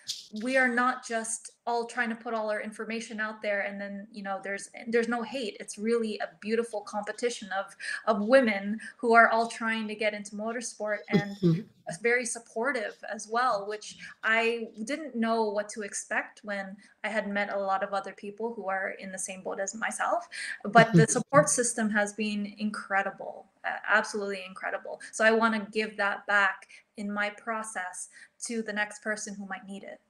we 0.43 0.57
are 0.57 0.69
not 0.69 1.07
just 1.07 1.53
all 1.67 1.87
trying 1.87 2.09
to 2.11 2.17
put 2.17 2.35
all 2.35 2.51
our 2.51 2.61
information 2.61 3.21
out 3.21 3.41
there 3.43 3.61
and 3.61 3.81
then 3.81 4.09
you 4.11 4.23
know 4.23 4.41
there's 4.43 4.69
there's 4.89 5.09
no 5.09 5.23
hate 5.23 5.57
it's 5.61 5.79
really 5.79 6.19
a 6.19 6.29
beautiful 6.41 6.81
competition 6.81 7.49
of 7.57 7.77
of 8.07 8.21
women 8.27 8.81
who 8.99 9.15
are 9.15 9.29
all 9.29 9.47
trying 9.49 9.87
to 9.89 9.95
get 9.95 10.15
into 10.15 10.35
motorsport 10.35 10.99
and 11.09 11.37
Mhm. 11.43 11.69
very 12.03 12.27
supportive 12.27 12.97
as 13.13 13.29
well 13.29 13.67
which 13.69 13.97
i 14.25 14.67
didn't 14.85 15.15
know 15.15 15.45
what 15.45 15.69
to 15.69 15.83
expect 15.83 16.41
when 16.43 16.77
i 17.05 17.09
had 17.09 17.29
met 17.29 17.53
a 17.53 17.59
lot 17.59 17.85
of 17.85 17.93
other 17.95 18.13
people 18.13 18.53
who 18.55 18.69
are 18.69 18.91
in 18.99 19.13
the 19.13 19.19
same 19.19 19.45
as 19.55 19.75
myself 19.75 20.29
but 20.65 20.93
the 20.93 21.07
support 21.07 21.49
system 21.49 21.89
has 21.91 22.13
been 22.13 22.55
incredible 22.59 23.47
uh, 23.65 23.71
absolutely 23.89 24.45
incredible 24.47 25.01
so 25.13 25.25
i 25.25 25.31
want 25.31 25.55
to 25.55 25.71
give 25.71 25.97
that 25.97 26.27
back 26.27 26.69
in 26.97 27.13
my 27.13 27.31
process 27.31 28.09
to 28.41 28.63
the 28.63 28.73
next 28.73 29.03
person 29.03 29.35
who 29.35 29.47
might 29.47 29.67
need 29.67 29.83
it 29.83 30.01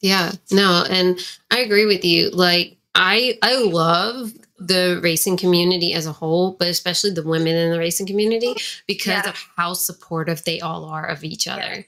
Yeah, 0.00 0.32
no, 0.50 0.84
and 0.88 1.18
I 1.50 1.60
agree 1.60 1.84
with 1.86 2.04
you. 2.04 2.30
Like 2.30 2.76
I 2.94 3.38
I 3.42 3.62
love 3.62 4.32
the 4.58 4.98
racing 5.02 5.36
community 5.36 5.92
as 5.92 6.06
a 6.06 6.12
whole, 6.12 6.52
but 6.52 6.68
especially 6.68 7.10
the 7.10 7.22
women 7.22 7.54
in 7.54 7.70
the 7.70 7.78
racing 7.78 8.06
community 8.06 8.54
because 8.86 9.24
yeah 9.24 9.28
of 9.28 9.36
how 9.56 9.74
supportive 9.74 10.44
they 10.44 10.60
all 10.60 10.84
are 10.84 11.06
of 11.06 11.24
each 11.24 11.46
other. 11.46 11.60
yes 11.60 11.84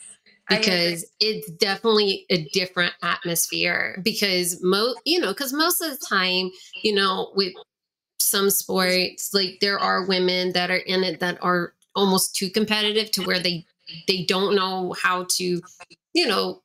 Because 0.49 1.07
it's 1.21 1.51
definitely 1.53 2.27
a 2.29 2.45
different 2.53 2.93
atmosphere 3.03 3.99
because 4.03 4.63
most 4.63 4.99
you 5.07 5.19
know, 5.19 5.29
because 5.29 5.53
most 5.53 5.81
of 5.81 5.91
the 5.91 6.05
time, 6.05 6.51
you 6.83 6.95
know, 6.95 7.31
with 7.35 7.55
some 8.19 8.51
sports, 8.51 9.33
like 9.33 9.59
there 9.61 9.79
are 9.79 10.07
women 10.07 10.53
that 10.53 10.71
are 10.71 10.77
in 10.77 11.05
it 11.05 11.21
that 11.21 11.39
are 11.43 11.75
almost 11.95 12.35
too 12.35 12.51
competitive 12.51 13.11
to 13.13 13.23
where 13.23 13.39
they 13.39 13.65
they 14.09 14.25
don't 14.25 14.55
know 14.55 14.95
how 15.01 15.25
to, 15.29 15.61
you 16.15 16.27
know, 16.27 16.63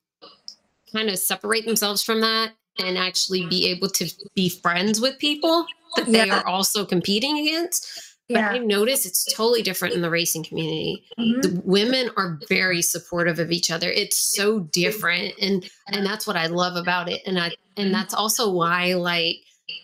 kind 0.92 1.10
of 1.10 1.18
separate 1.18 1.66
themselves 1.66 2.02
from 2.02 2.22
that 2.22 2.54
and 2.80 2.98
actually 2.98 3.46
be 3.48 3.68
able 3.68 3.90
to 3.90 4.10
be 4.36 4.50
friends 4.50 5.02
with 5.02 5.18
people 5.20 5.66
that 5.96 6.06
they 6.06 6.26
yeah 6.28 6.40
are 6.40 6.48
also 6.48 6.86
competing 6.86 7.40
against. 7.40 8.07
But 8.30 8.40
yeah 8.40 8.52
I've 8.52 8.64
noticed 8.64 9.06
it's 9.06 9.24
totally 9.34 9.62
different 9.62 9.94
in 9.96 10.02
the 10.02 10.10
racing 10.10 10.44
community. 10.44 11.04
hmm 11.18 11.42
The 11.42 11.62
women 11.64 12.10
are 12.18 12.40
very 12.50 12.82
supportive 12.82 13.40
of 13.40 13.52
each 13.52 13.72
other. 13.72 13.90
It's 13.90 14.18
so 14.18 14.60
different 14.60 15.34
and 15.42 15.70
and 15.88 16.06
that's 16.06 16.28
what 16.28 16.36
I 16.36 16.48
love 16.48 16.76
about 16.76 17.10
it. 17.10 17.22
And 17.26 17.40
I 17.40 17.52
and 17.78 17.94
that's 17.94 18.14
also 18.14 18.52
why 18.52 18.94
like 18.96 19.38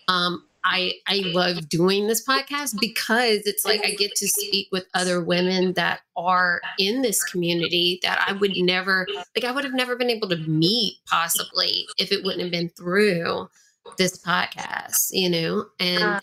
um 0.08 0.44
I 0.64 0.94
I 1.06 1.22
love 1.26 1.68
doing 1.68 2.06
this 2.06 2.26
podcast 2.26 2.80
because 2.80 3.42
it's 3.44 3.66
like 3.66 3.84
I 3.84 3.90
get 3.90 4.14
to 4.16 4.26
speak 4.26 4.68
with 4.72 4.86
other 4.94 5.22
women 5.22 5.74
that 5.74 6.00
are 6.16 6.62
in 6.78 7.02
this 7.02 7.22
community 7.22 8.00
that 8.02 8.24
I 8.26 8.32
would 8.32 8.52
never 8.56 9.06
like 9.36 9.44
I 9.44 9.52
would 9.52 9.64
have 9.64 9.74
never 9.74 9.94
been 9.94 10.08
able 10.10 10.28
to 10.30 10.36
meet 10.36 10.96
possibly 11.06 11.86
if 11.98 12.12
it 12.12 12.24
wouldn't 12.24 12.42
have 12.42 12.50
been 12.50 12.70
through 12.70 13.48
this 13.98 14.18
podcast, 14.18 15.08
you 15.10 15.28
know? 15.28 15.66
And 15.78 16.02
uh, 16.02 16.20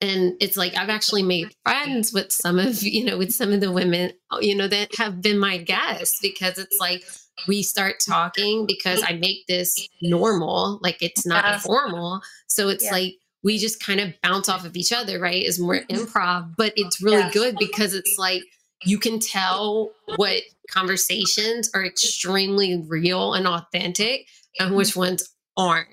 and 0.00 0.34
it's 0.40 0.56
like 0.56 0.76
I've 0.76 0.88
actually 0.90 1.22
made 1.22 1.54
friends 1.64 2.12
with 2.12 2.32
some 2.32 2.58
of, 2.58 2.82
you 2.82 3.04
know, 3.04 3.18
with 3.18 3.32
some 3.32 3.52
of 3.52 3.60
the 3.60 3.72
women, 3.72 4.12
you 4.40 4.54
know, 4.54 4.68
that 4.68 4.94
have 4.96 5.20
been 5.22 5.38
my 5.38 5.58
guests 5.58 6.18
because 6.20 6.58
it's 6.58 6.78
like 6.80 7.02
we 7.48 7.62
start 7.62 7.96
talking 8.06 8.66
because 8.66 9.02
I 9.02 9.14
make 9.14 9.46
this 9.46 9.88
normal, 10.00 10.78
like 10.82 11.02
it's 11.02 11.24
not 11.26 11.60
formal. 11.60 12.20
So 12.46 12.68
it's 12.68 12.84
yeah 12.84 12.92
like 12.92 13.14
we 13.44 13.58
just 13.58 13.84
kind 13.84 13.98
of 14.00 14.12
bounce 14.22 14.48
off 14.48 14.64
of 14.64 14.76
each 14.76 14.92
other, 14.92 15.18
right? 15.18 15.42
Is 15.42 15.58
more 15.58 15.80
Mhm. 15.80 15.86
improv, 15.88 16.54
but 16.56 16.72
it's 16.76 17.02
really 17.02 17.28
good 17.32 17.56
because 17.58 17.94
it's 17.94 18.16
like 18.18 18.42
you 18.84 18.98
can 18.98 19.18
tell 19.18 19.90
what 20.16 20.42
conversations 20.70 21.70
are 21.74 21.84
extremely 21.84 22.82
real 22.88 23.34
and 23.34 23.46
authentic 23.46 24.26
and 24.60 24.74
which 24.74 24.94
ones 24.96 25.28
aren't 25.56 25.88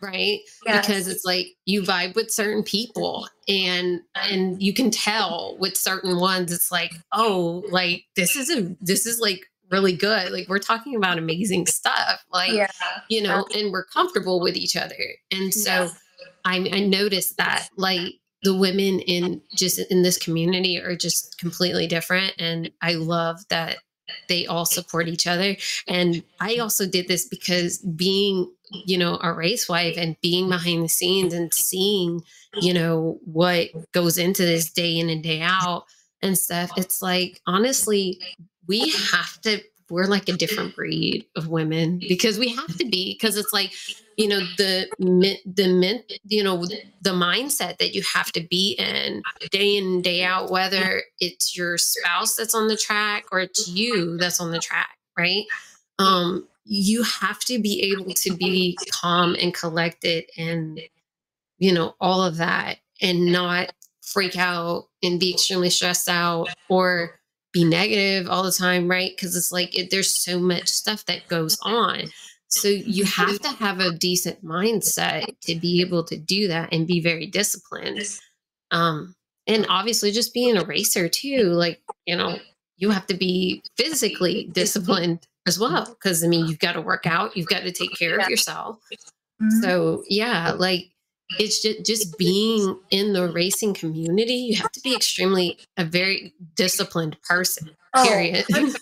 right? 0.00 0.40
Because 0.64 1.08
it's 1.08 1.24
like 1.24 1.48
you 1.64 1.82
vibe 1.82 2.14
with 2.14 2.30
certain 2.30 2.62
people 2.62 3.28
and 3.48 4.00
and 4.14 4.62
you 4.62 4.72
can 4.72 4.90
tell 4.90 5.56
with 5.58 5.76
certain 5.76 6.18
ones 6.18 6.52
it's 6.52 6.70
like 6.70 6.92
oh 7.12 7.64
like 7.70 8.04
this 8.16 8.36
is 8.36 8.50
a 8.50 8.76
this 8.80 9.06
is 9.06 9.20
like 9.20 9.46
really 9.70 9.94
good. 9.94 10.32
Like 10.32 10.48
we're 10.48 10.58
talking 10.58 10.96
about 10.96 11.18
amazing 11.18 11.66
stuff 11.66 12.24
like 12.32 12.52
yeah 12.52 12.70
you 13.08 13.22
know 13.22 13.46
and 13.54 13.72
we're 13.72 13.84
comfortable 13.84 14.40
with 14.40 14.56
each 14.56 14.76
other. 14.76 14.96
And 15.30 15.52
so 15.52 15.70
yes. 15.70 15.98
I 16.44 16.56
i 16.72 16.80
noticed 16.80 17.36
that 17.36 17.68
like 17.76 18.14
the 18.42 18.56
women 18.56 19.00
in 19.00 19.42
just 19.54 19.78
in 19.90 20.02
this 20.02 20.18
community 20.18 20.78
are 20.80 20.96
just 20.96 21.38
completely 21.38 21.86
different 21.86 22.32
and 22.38 22.70
i 22.80 22.94
love 22.94 23.38
that 23.50 23.76
they 24.28 24.46
all 24.46 24.64
support 24.64 25.08
each 25.08 25.26
other. 25.26 25.56
And 25.86 26.22
i 26.40 26.56
also 26.56 26.86
did 26.86 27.08
this 27.08 27.26
because 27.28 27.78
being 27.78 28.50
you 28.70 28.96
know 28.98 29.18
a 29.22 29.32
race 29.32 29.68
wife 29.68 29.96
and 29.96 30.16
being 30.22 30.48
behind 30.48 30.84
the 30.84 30.88
scenes 30.88 31.34
and 31.34 31.52
seeing 31.52 32.20
you 32.60 32.72
know 32.72 33.18
what 33.24 33.68
goes 33.92 34.18
into 34.18 34.42
this 34.42 34.70
day 34.70 34.98
in 34.98 35.08
and 35.08 35.22
day 35.22 35.40
out 35.42 35.84
and 36.22 36.36
stuff 36.36 36.70
it's 36.76 37.02
like 37.02 37.40
honestly 37.46 38.20
we 38.66 38.90
have 38.90 39.40
to 39.40 39.60
we're 39.88 40.06
like 40.06 40.28
a 40.28 40.32
different 40.32 40.76
breed 40.76 41.26
of 41.34 41.48
women 41.48 42.00
because 42.08 42.38
we 42.38 42.48
have 42.54 42.76
to 42.78 42.88
be 42.88 43.14
because 43.14 43.36
it's 43.36 43.52
like 43.52 43.72
you 44.16 44.28
know 44.28 44.38
the 44.56 44.86
the 45.44 45.66
mint 45.66 46.04
you 46.24 46.44
know 46.44 46.64
the 47.02 47.10
mindset 47.10 47.78
that 47.78 47.92
you 47.94 48.02
have 48.02 48.30
to 48.30 48.40
be 48.48 48.76
in 48.78 49.20
day 49.50 49.76
in 49.76 49.84
and 49.84 50.04
day 50.04 50.22
out 50.22 50.50
whether 50.50 51.02
it's 51.18 51.56
your 51.56 51.76
spouse 51.76 52.36
that's 52.36 52.54
on 52.54 52.68
the 52.68 52.76
track 52.76 53.24
or 53.32 53.40
it's 53.40 53.66
you 53.66 54.16
that's 54.16 54.40
on 54.40 54.52
the 54.52 54.60
track 54.60 54.96
right? 55.20 55.44
Um 55.98 56.46
you 56.72 57.02
have 57.02 57.40
to 57.40 57.58
be 57.58 57.92
able 57.92 58.14
to 58.14 58.32
be 58.36 58.78
calm 58.92 59.34
and 59.42 59.52
collected 59.52 60.24
and 60.38 60.80
you 61.58 61.72
know 61.72 61.96
all 62.00 62.22
of 62.22 62.36
that 62.36 62.78
and 63.02 63.26
not 63.26 63.72
freak 64.02 64.38
out 64.38 64.86
and 65.02 65.18
be 65.18 65.32
extremely 65.32 65.68
stressed 65.68 66.08
out 66.08 66.48
or 66.68 67.18
be 67.52 67.64
negative 67.64 68.30
all 68.30 68.44
the 68.44 68.52
time, 68.52 68.88
right? 68.88 69.10
Because 69.10 69.36
it's 69.36 69.50
like 69.50 69.76
it, 69.76 69.90
there's 69.90 70.14
so 70.14 70.38
much 70.38 70.68
stuff 70.68 71.04
that 71.06 71.26
goes 71.26 71.58
on. 71.62 72.04
So 72.46 72.68
you 72.68 73.04
have 73.04 73.40
to 73.40 73.48
have 73.48 73.80
a 73.80 73.92
decent 73.92 74.44
mindset 74.44 75.24
to 75.42 75.56
be 75.56 75.80
able 75.80 76.04
to 76.04 76.16
do 76.16 76.46
that 76.48 76.68
and 76.72 76.86
be 76.86 77.00
very 77.00 77.26
disciplined. 77.26 78.02
Um, 78.70 79.16
and 79.48 79.66
obviously, 79.68 80.12
just 80.12 80.32
being 80.32 80.56
a 80.56 80.64
racer 80.64 81.08
too, 81.08 81.46
like 81.46 81.80
you 82.06 82.14
know, 82.14 82.38
you 82.76 82.90
have 82.90 83.06
to 83.08 83.14
be 83.14 83.62
physically 83.76 84.48
disciplined 84.52 85.26
as 85.46 85.58
well. 85.58 85.86
Because 85.86 86.24
I 86.24 86.28
mean, 86.28 86.46
you've 86.46 86.58
got 86.58 86.72
to 86.72 86.80
work 86.80 87.06
out, 87.06 87.36
you've 87.36 87.48
got 87.48 87.62
to 87.62 87.72
take 87.72 87.96
care 87.98 88.18
of 88.18 88.28
yourself. 88.28 88.78
Mm-hmm. 89.42 89.60
So 89.62 90.04
yeah, 90.08 90.52
like 90.52 90.90
it's 91.38 91.62
just, 91.62 91.84
just 91.84 92.18
being 92.18 92.78
in 92.90 93.12
the 93.12 93.30
racing 93.30 93.74
community 93.74 94.34
you 94.34 94.56
have 94.56 94.72
to 94.72 94.80
be 94.80 94.94
extremely 94.94 95.58
a 95.76 95.84
very 95.84 96.34
disciplined 96.56 97.16
person 97.22 97.70
oh, 97.94 98.04
period 98.04 98.44
oh, 98.52 98.72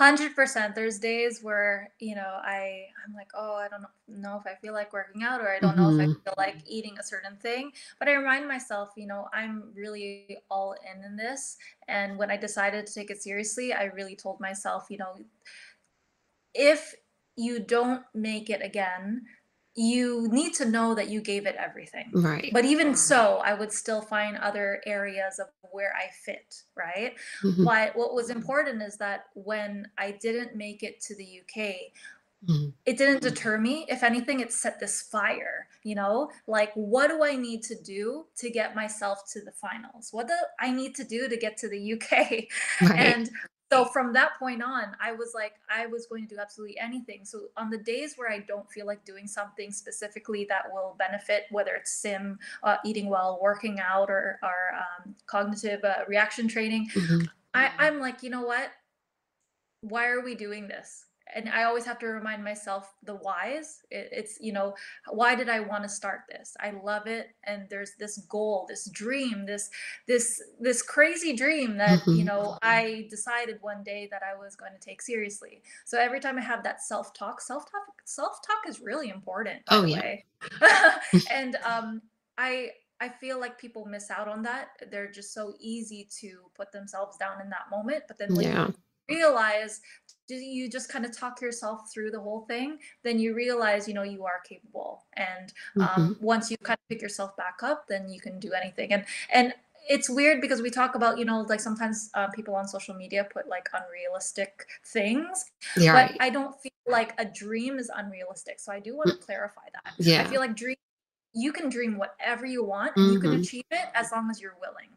100% 0.00 0.74
there's 0.74 0.98
days 0.98 1.40
where 1.42 1.92
you 1.98 2.14
know 2.14 2.38
i 2.42 2.86
i'm 3.06 3.14
like 3.14 3.28
oh 3.34 3.56
i 3.56 3.68
don't 3.68 3.84
know 4.08 4.40
if 4.40 4.46
i 4.50 4.54
feel 4.60 4.72
like 4.72 4.90
working 4.92 5.22
out 5.22 5.40
or 5.40 5.50
i 5.50 5.58
don't 5.58 5.76
mm-hmm. 5.76 5.82
know 5.82 5.90
if 5.90 6.00
i 6.00 6.10
mm-hmm. 6.10 6.20
feel 6.24 6.34
like 6.38 6.56
eating 6.66 6.96
a 6.98 7.02
certain 7.02 7.36
thing 7.36 7.70
but 7.98 8.08
i 8.08 8.12
remind 8.12 8.48
myself 8.48 8.90
you 8.96 9.06
know 9.06 9.28
i'm 9.34 9.64
really 9.74 10.38
all 10.50 10.74
in 10.90 11.04
in 11.04 11.14
this 11.14 11.58
and 11.88 12.16
when 12.16 12.30
i 12.30 12.36
decided 12.36 12.86
to 12.86 12.94
take 12.94 13.10
it 13.10 13.22
seriously 13.22 13.74
i 13.74 13.84
really 13.84 14.16
told 14.16 14.40
myself 14.40 14.86
you 14.88 14.96
know 14.96 15.14
if 16.54 16.94
you 17.36 17.58
don't 17.58 18.02
make 18.14 18.48
it 18.48 18.62
again 18.62 19.22
you 19.74 20.28
need 20.30 20.52
to 20.54 20.66
know 20.66 20.94
that 20.94 21.08
you 21.08 21.20
gave 21.20 21.46
it 21.46 21.56
everything. 21.58 22.10
Right. 22.12 22.50
But 22.52 22.64
even 22.64 22.94
so, 22.94 23.40
I 23.44 23.54
would 23.54 23.72
still 23.72 24.02
find 24.02 24.36
other 24.36 24.82
areas 24.86 25.38
of 25.38 25.46
where 25.70 25.94
I 25.96 26.10
fit, 26.24 26.62
right? 26.76 27.14
Mm-hmm. 27.42 27.64
But 27.64 27.96
what 27.96 28.14
was 28.14 28.28
important 28.28 28.82
is 28.82 28.98
that 28.98 29.26
when 29.34 29.88
I 29.96 30.12
didn't 30.20 30.56
make 30.56 30.82
it 30.82 31.00
to 31.02 31.16
the 31.16 31.40
UK, 31.40 31.56
mm-hmm. 32.46 32.68
it 32.84 32.98
didn't 32.98 33.22
deter 33.22 33.56
me. 33.56 33.86
If 33.88 34.02
anything, 34.02 34.40
it 34.40 34.52
set 34.52 34.78
this 34.78 35.00
fire, 35.00 35.68
you 35.84 35.94
know? 35.94 36.30
Like, 36.46 36.72
what 36.74 37.08
do 37.08 37.24
I 37.24 37.34
need 37.34 37.62
to 37.64 37.74
do 37.74 38.26
to 38.36 38.50
get 38.50 38.76
myself 38.76 39.22
to 39.32 39.40
the 39.40 39.52
finals? 39.52 40.10
What 40.12 40.28
do 40.28 40.34
I 40.60 40.70
need 40.70 40.94
to 40.96 41.04
do 41.04 41.28
to 41.28 41.36
get 41.38 41.56
to 41.58 41.68
the 41.68 41.94
UK? 41.94 42.44
Right. 42.82 42.98
And 42.98 43.30
so 43.72 43.84
from 43.84 44.12
that 44.12 44.38
point 44.38 44.62
on 44.62 44.96
i 45.00 45.12
was 45.12 45.32
like 45.34 45.54
i 45.74 45.86
was 45.86 46.06
going 46.06 46.26
to 46.26 46.34
do 46.34 46.40
absolutely 46.40 46.78
anything. 46.78 47.24
So 47.24 47.48
on 47.56 47.70
the 47.70 47.78
days 47.78 48.14
where 48.16 48.30
i 48.30 48.40
don't 48.40 48.70
feel 48.70 48.86
like 48.86 49.04
doing 49.04 49.26
something 49.26 49.72
specifically 49.72 50.44
that 50.48 50.64
will 50.72 50.96
benefit 50.98 51.44
whether 51.50 51.74
it's 51.74 51.92
sim 51.92 52.38
uh, 52.62 52.76
eating 52.84 53.08
well 53.08 53.38
working 53.42 53.80
out 53.80 54.10
or, 54.10 54.38
or 54.42 54.76
um, 54.76 55.14
cognitive 55.26 55.82
uh, 55.84 56.04
reaction 56.08 56.48
training 56.48 56.88
mm-hmm. 56.94 57.24
I, 57.54 57.70
i'm 57.78 58.00
like 58.00 58.22
you 58.22 58.30
know 58.30 58.42
what? 58.42 58.70
Why 59.82 60.08
are 60.08 60.20
we 60.20 60.36
doing 60.36 60.68
this 60.68 61.06
and 61.34 61.48
I 61.48 61.64
always 61.64 61.84
have 61.84 61.98
to 62.00 62.06
remind 62.06 62.44
myself 62.44 62.94
the 63.02 63.14
whys. 63.14 63.82
It, 63.90 64.08
it's, 64.12 64.38
you 64.40 64.52
know, 64.52 64.74
why 65.08 65.34
did 65.34 65.48
I 65.48 65.60
want 65.60 65.82
to 65.82 65.88
start 65.88 66.20
this? 66.28 66.56
I 66.60 66.72
love 66.82 67.06
it. 67.06 67.28
And 67.44 67.66
there's 67.70 67.92
this 67.98 68.18
goal, 68.28 68.66
this 68.68 68.88
dream, 68.90 69.46
this, 69.46 69.70
this, 70.06 70.42
this 70.60 70.82
crazy 70.82 71.34
dream 71.34 71.76
that, 71.78 72.00
mm-hmm. 72.00 72.12
you 72.12 72.24
know, 72.24 72.58
I 72.62 73.06
decided 73.10 73.58
one 73.60 73.82
day 73.82 74.08
that 74.10 74.22
I 74.22 74.38
was 74.38 74.56
going 74.56 74.72
to 74.72 74.78
take 74.78 75.02
seriously. 75.02 75.62
So 75.84 75.98
every 75.98 76.20
time 76.20 76.38
I 76.38 76.42
have 76.42 76.62
that 76.64 76.82
self-talk, 76.82 77.40
self-talk, 77.40 78.02
self-talk 78.04 78.68
is 78.68 78.80
really 78.80 79.08
important. 79.10 79.62
oh, 79.68 79.84
yeah. 79.84 80.16
and, 81.30 81.56
um, 81.64 82.02
I, 82.38 82.70
I 83.00 83.08
feel 83.08 83.40
like 83.40 83.58
people 83.58 83.84
miss 83.84 84.10
out 84.10 84.28
on 84.28 84.42
that. 84.44 84.68
They're 84.90 85.10
just 85.10 85.34
so 85.34 85.54
easy 85.58 86.08
to 86.20 86.38
put 86.54 86.70
themselves 86.70 87.16
down 87.16 87.40
in 87.40 87.50
that 87.50 87.68
moment. 87.70 88.04
But 88.06 88.16
then 88.16 88.34
yeah. 88.36 88.68
Realize 89.08 89.80
you 90.28 90.70
just 90.70 90.90
kind 90.90 91.04
of 91.04 91.16
talk 91.16 91.40
yourself 91.42 91.92
through 91.92 92.10
the 92.10 92.20
whole 92.20 92.42
thing 92.42 92.78
then 93.02 93.18
you 93.18 93.34
realize 93.34 93.86
you 93.86 93.94
know 93.94 94.02
you 94.02 94.24
are 94.24 94.40
capable 94.48 95.04
and 95.14 95.52
um, 95.80 95.88
mm-hmm. 95.88 96.24
once 96.24 96.50
you 96.50 96.56
kind 96.62 96.78
of 96.78 96.88
pick 96.88 97.02
yourself 97.02 97.36
back 97.36 97.58
up 97.62 97.86
then 97.88 98.08
you 98.08 98.20
can 98.20 98.38
do 98.38 98.52
anything 98.52 98.92
and 98.92 99.04
and 99.32 99.52
it's 99.88 100.08
weird 100.08 100.40
because 100.40 100.62
we 100.62 100.70
talk 100.70 100.94
about 100.94 101.18
you 101.18 101.24
know 101.24 101.40
like 101.48 101.60
sometimes 101.60 102.10
uh, 102.14 102.28
people 102.28 102.54
on 102.54 102.66
social 102.66 102.94
media 102.94 103.26
put 103.32 103.48
like 103.48 103.68
unrealistic 103.74 104.66
things 104.86 105.50
yeah, 105.76 106.08
but 106.08 106.16
i 106.20 106.30
don't 106.30 106.58
feel 106.60 106.70
like 106.86 107.14
a 107.18 107.24
dream 107.24 107.78
is 107.78 107.90
unrealistic 107.96 108.60
so 108.60 108.72
i 108.72 108.78
do 108.78 108.96
want 108.96 109.08
to 109.08 109.16
mm. 109.16 109.20
clarify 109.20 109.62
that 109.72 109.92
yeah 109.98 110.22
i 110.22 110.24
feel 110.24 110.40
like 110.40 110.54
dream 110.54 110.76
you 111.34 111.52
can 111.52 111.68
dream 111.68 111.96
whatever 111.96 112.46
you 112.46 112.62
want 112.62 112.92
and 112.96 113.06
mm-hmm. 113.06 113.14
you 113.14 113.20
can 113.20 113.30
mm-hmm. 113.30 113.40
achieve 113.40 113.64
it 113.70 113.86
as 113.94 114.12
long 114.12 114.30
as 114.30 114.40
you're 114.40 114.56
willing 114.60 114.88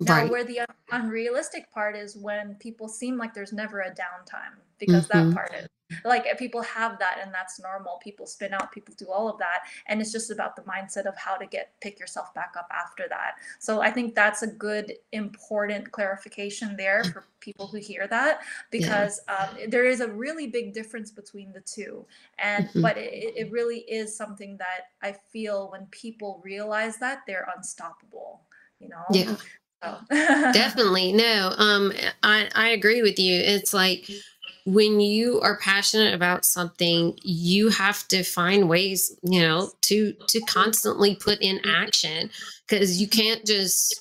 now, 0.00 0.22
right. 0.22 0.30
where 0.30 0.44
the 0.44 0.60
unrealistic 0.90 1.70
part 1.72 1.96
is 1.96 2.16
when 2.16 2.54
people 2.56 2.88
seem 2.88 3.16
like 3.16 3.34
there's 3.34 3.52
never 3.52 3.80
a 3.80 3.90
downtime 3.90 4.58
because 4.78 5.06
mm-hmm. 5.08 5.30
that 5.30 5.34
part 5.34 5.54
is 5.54 5.68
like 6.04 6.26
people 6.38 6.62
have 6.62 6.98
that 6.98 7.18
and 7.22 7.32
that's 7.32 7.60
normal. 7.60 7.98
People 8.02 8.26
spin 8.26 8.52
out, 8.54 8.72
people 8.72 8.94
do 8.96 9.10
all 9.10 9.28
of 9.28 9.38
that. 9.38 9.60
And 9.86 10.00
it's 10.00 10.12
just 10.12 10.30
about 10.30 10.56
the 10.56 10.62
mindset 10.62 11.06
of 11.06 11.16
how 11.16 11.36
to 11.36 11.46
get 11.46 11.72
pick 11.80 11.98
yourself 11.98 12.32
back 12.34 12.54
up 12.58 12.68
after 12.72 13.06
that. 13.08 13.34
So 13.58 13.80
I 13.80 13.90
think 13.90 14.14
that's 14.14 14.42
a 14.42 14.46
good, 14.46 14.94
important 15.12 15.90
clarification 15.92 16.76
there 16.76 17.04
for 17.04 17.24
people 17.40 17.66
who 17.66 17.78
hear 17.78 18.06
that 18.08 18.40
because 18.70 19.20
yeah. 19.28 19.48
um, 19.50 19.70
there 19.70 19.84
is 19.84 20.00
a 20.00 20.08
really 20.08 20.46
big 20.46 20.72
difference 20.72 21.10
between 21.10 21.52
the 21.52 21.60
two. 21.60 22.04
And 22.38 22.66
mm-hmm. 22.68 22.82
but 22.82 22.96
it, 22.96 23.34
it 23.36 23.50
really 23.50 23.80
is 23.80 24.16
something 24.16 24.56
that 24.58 24.90
I 25.02 25.14
feel 25.32 25.70
when 25.70 25.86
people 25.86 26.40
realize 26.44 26.98
that 26.98 27.20
they're 27.26 27.48
unstoppable 27.56 28.42
you 28.80 28.88
know 28.88 29.04
yeah. 29.12 29.36
Definitely. 30.10 31.12
No, 31.12 31.54
um, 31.56 31.92
I, 32.22 32.48
I 32.54 32.68
agree 32.68 33.02
with 33.02 33.18
you. 33.18 33.34
It's 33.40 33.74
like 33.74 34.08
when 34.64 35.00
you 35.00 35.40
are 35.40 35.58
passionate 35.58 36.14
about 36.14 36.44
something, 36.44 37.18
you 37.22 37.68
have 37.70 38.06
to 38.08 38.22
find 38.22 38.68
ways, 38.68 39.16
you 39.22 39.40
know, 39.40 39.70
to 39.82 40.14
to 40.28 40.40
constantly 40.42 41.16
put 41.16 41.40
in 41.40 41.60
action 41.64 42.30
because 42.66 43.00
you 43.00 43.08
can't 43.08 43.44
just 43.44 44.00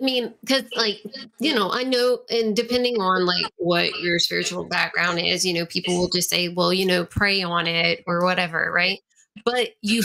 I 0.00 0.04
mean, 0.04 0.34
because 0.42 0.64
like, 0.76 1.00
you 1.40 1.54
know, 1.54 1.70
I 1.72 1.82
know, 1.82 2.20
and 2.28 2.54
depending 2.54 3.00
on 3.00 3.24
like 3.24 3.46
what 3.56 3.98
your 4.00 4.18
spiritual 4.18 4.64
background 4.64 5.18
is, 5.20 5.44
you 5.44 5.54
know, 5.54 5.64
people 5.64 5.96
will 5.96 6.10
just 6.10 6.28
say, 6.28 6.48
well, 6.48 6.72
you 6.72 6.84
know, 6.84 7.04
pray 7.06 7.42
on 7.42 7.66
it 7.66 8.04
or 8.06 8.22
whatever, 8.22 8.70
right? 8.74 9.00
But 9.44 9.70
you 9.80 10.02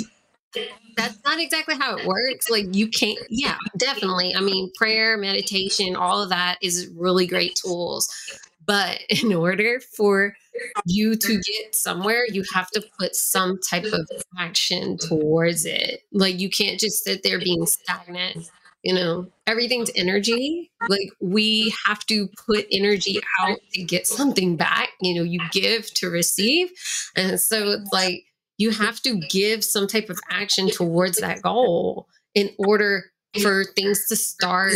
that's 0.96 1.20
not 1.24 1.40
exactly 1.40 1.76
how 1.76 1.98
it 1.98 2.06
works. 2.06 2.50
Like 2.50 2.76
you 2.76 2.88
can't, 2.88 3.20
yeah, 3.30 3.58
definitely. 3.78 4.36
I 4.36 4.42
mean, 4.42 4.72
prayer, 4.76 5.18
meditation, 5.18 5.96
all 5.96 6.22
of 6.22 6.30
that 6.30 6.58
is 6.62 6.90
really 6.96 7.28
great 7.28 7.56
tools. 7.56 8.10
But 8.66 9.00
in 9.10 9.34
order 9.34 9.80
for 9.80 10.36
you 10.86 11.16
to 11.16 11.34
get 11.34 11.76
somewhere, 11.76 12.26
you 12.30 12.44
have 12.54 12.70
to 12.72 12.84
put 13.00 13.16
some 13.16 13.60
type 13.60 13.86
of 13.86 14.10
action 14.38 14.98
towards 14.98 15.66
it. 15.66 16.04
Like 16.12 16.40
you 16.40 16.50
can't 16.50 16.80
just 16.80 17.04
sit 17.04 17.24
there 17.24 17.40
being 17.40 17.66
stagnant. 17.66 18.50
You 18.84 18.96
know, 18.96 19.28
everything's 19.46 19.92
energy. 19.96 20.72
Like 20.90 21.12
we 21.20 21.74
have 21.86 22.04
to 22.08 22.28
put 22.48 22.66
energy 22.72 23.20
out 23.40 23.60
to 23.74 23.84
get 23.84 24.08
something 24.08 24.58
back. 24.58 24.90
You 25.00 25.14
know, 25.16 25.24
you 25.24 25.40
give 25.52 25.94
to 25.96 26.10
receive. 26.10 26.72
And 27.16 27.40
so 27.40 27.74
it's 27.74 27.94
like, 27.94 28.26
you 28.62 28.70
have 28.70 29.02
to 29.02 29.20
give 29.30 29.64
some 29.64 29.88
type 29.88 30.10
of 30.10 30.20
action 30.30 30.70
towards 30.70 31.18
that 31.20 31.42
goal 31.42 32.08
in 32.36 32.52
order 32.60 33.06
for 33.42 33.64
things 33.76 34.08
to 34.08 34.16
start 34.16 34.74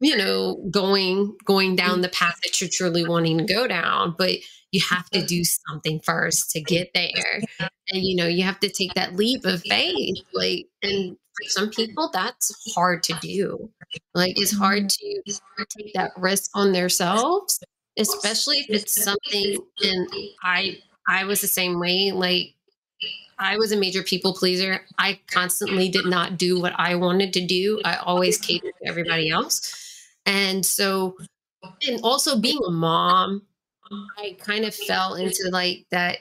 you 0.00 0.16
know 0.16 0.56
going 0.70 1.36
going 1.44 1.76
down 1.76 2.00
the 2.00 2.08
path 2.08 2.36
that 2.42 2.60
you're 2.60 2.70
truly 2.70 3.06
wanting 3.06 3.38
to 3.38 3.44
go 3.44 3.68
down. 3.68 4.14
But 4.18 4.32
you 4.72 4.80
have 4.90 5.08
to 5.10 5.22
do 5.24 5.44
something 5.44 6.00
first 6.00 6.50
to 6.52 6.60
get 6.60 6.90
there. 6.94 7.42
And 7.60 8.02
you 8.02 8.16
know 8.16 8.26
you 8.26 8.42
have 8.42 8.58
to 8.60 8.68
take 8.68 8.94
that 8.94 9.14
leap 9.14 9.44
of 9.44 9.62
faith. 9.62 10.16
Like 10.32 10.66
and 10.82 11.16
for 11.36 11.48
some 11.48 11.70
people 11.70 12.10
that's 12.12 12.52
hard 12.74 13.02
to 13.04 13.14
do. 13.20 13.70
Like 14.14 14.38
it's 14.38 14.56
hard 14.56 14.88
to 14.88 15.22
take 15.78 15.94
that 15.94 16.10
risk 16.16 16.50
on 16.54 16.72
themselves 16.72 17.60
especially 17.98 18.56
if 18.56 18.70
it's 18.70 19.04
something 19.04 19.58
and 19.82 20.08
i 20.42 20.78
i 21.08 21.24
was 21.24 21.40
the 21.40 21.46
same 21.46 21.78
way. 21.78 22.12
Like 22.12 22.54
I 23.42 23.56
was 23.56 23.72
a 23.72 23.76
major 23.76 24.02
people 24.02 24.34
pleaser. 24.34 24.80
I 24.98 25.20
constantly 25.30 25.88
did 25.88 26.06
not 26.06 26.38
do 26.38 26.60
what 26.60 26.74
I 26.78 26.94
wanted 26.94 27.32
to 27.34 27.46
do. 27.46 27.80
I 27.84 27.96
always 27.96 28.38
catered 28.38 28.72
to 28.82 28.88
everybody 28.88 29.30
else. 29.30 29.74
And 30.26 30.64
so, 30.64 31.16
and 31.86 32.00
also 32.02 32.38
being 32.38 32.60
a 32.66 32.70
mom, 32.70 33.42
I 34.18 34.36
kind 34.40 34.64
of 34.64 34.74
fell 34.74 35.14
into 35.14 35.48
like 35.52 35.86
that 35.90 36.18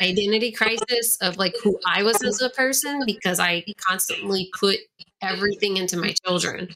identity 0.00 0.52
crisis 0.52 1.18
of 1.20 1.36
like 1.36 1.54
who 1.62 1.78
I 1.86 2.02
was 2.02 2.22
as 2.24 2.40
a 2.40 2.50
person 2.50 3.02
because 3.04 3.38
I 3.40 3.64
constantly 3.78 4.50
put 4.58 4.78
everything 5.22 5.76
into 5.76 5.96
my 5.96 6.14
children 6.24 6.68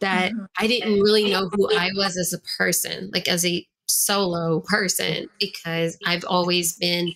that 0.00 0.32
Mhm. 0.32 0.46
I 0.58 0.66
didn't 0.66 1.00
really 1.00 1.30
know 1.30 1.48
who 1.52 1.70
I 1.72 1.90
was 1.94 2.16
as 2.16 2.32
a 2.32 2.40
person, 2.58 3.10
like 3.14 3.28
as 3.28 3.44
a 3.46 3.66
solo 3.86 4.60
person, 4.60 5.28
because 5.40 5.96
I've 6.06 6.24
always 6.24 6.76
been 6.76 7.12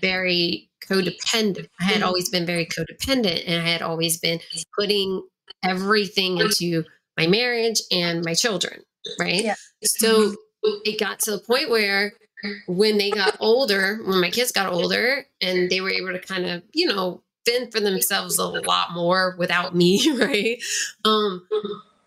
very 0.00 0.70
codependent. 0.88 1.68
I 1.80 1.84
had 1.84 2.02
always 2.02 2.28
been 2.28 2.46
very 2.46 2.66
codependent 2.66 3.44
and 3.46 3.62
I 3.62 3.68
had 3.68 3.82
always 3.82 4.18
been 4.18 4.40
putting 4.76 5.22
everything 5.62 6.38
into 6.38 6.84
my 7.16 7.26
marriage 7.26 7.80
and 7.90 8.24
my 8.24 8.34
children, 8.34 8.82
right? 9.18 9.44
Yeah. 9.44 9.54
So 9.82 10.34
it 10.62 10.98
got 10.98 11.20
to 11.20 11.32
the 11.32 11.38
point 11.38 11.70
where 11.70 12.12
when 12.66 12.98
they 12.98 13.10
got 13.10 13.36
older, 13.40 14.00
when 14.04 14.20
my 14.20 14.30
kids 14.30 14.52
got 14.52 14.72
older 14.72 15.26
and 15.40 15.68
they 15.70 15.80
were 15.80 15.90
able 15.90 16.12
to 16.12 16.20
kind 16.20 16.46
of, 16.46 16.62
you 16.72 16.86
know, 16.86 17.22
fend 17.44 17.72
for 17.72 17.80
themselves 17.80 18.38
a 18.38 18.46
lot 18.46 18.92
more 18.92 19.34
without 19.38 19.74
me, 19.74 20.10
right? 20.18 20.62
Um, 21.04 21.46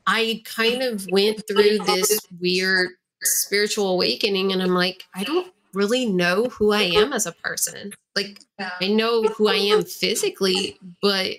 I 0.07 0.41
kind 0.45 0.82
of 0.82 1.05
went 1.11 1.45
through 1.47 1.79
this 1.79 2.19
weird 2.39 2.89
spiritual 3.23 3.89
awakening 3.89 4.51
and 4.51 4.61
I'm 4.61 4.73
like, 4.73 5.03
I 5.13 5.23
don't 5.23 5.53
really 5.74 6.05
know 6.05 6.45
who 6.45 6.72
I 6.72 6.82
am 6.82 7.13
as 7.13 7.26
a 7.26 7.32
person. 7.32 7.93
Like. 8.15 8.39
I 8.59 8.88
know 8.88 9.24
who 9.24 9.47
I 9.47 9.55
am 9.55 9.84
physically, 9.84 10.78
but 11.01 11.38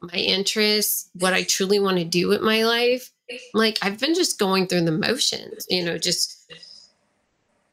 my 0.00 0.18
interests, 0.18 1.10
what 1.14 1.32
I 1.32 1.42
truly 1.42 1.80
want 1.80 1.98
to 1.98 2.04
do 2.04 2.28
with 2.28 2.42
my 2.42 2.64
life, 2.64 3.10
like 3.52 3.78
I've 3.82 3.98
been 3.98 4.14
just 4.14 4.38
going 4.38 4.66
through 4.66 4.82
the 4.82 4.92
motions, 4.92 5.66
you 5.68 5.84
know, 5.84 5.98
just 5.98 6.52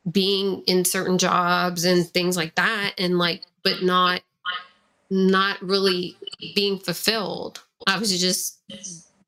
being 0.09 0.63
in 0.65 0.85
certain 0.85 1.17
jobs 1.17 1.85
and 1.85 2.07
things 2.07 2.35
like 2.35 2.55
that 2.55 2.93
and 2.97 3.19
like 3.19 3.43
but 3.63 3.83
not 3.83 4.21
not 5.11 5.61
really 5.61 6.17
being 6.55 6.79
fulfilled. 6.79 7.61
I 7.85 7.99
was 7.99 8.19
just 8.19 8.59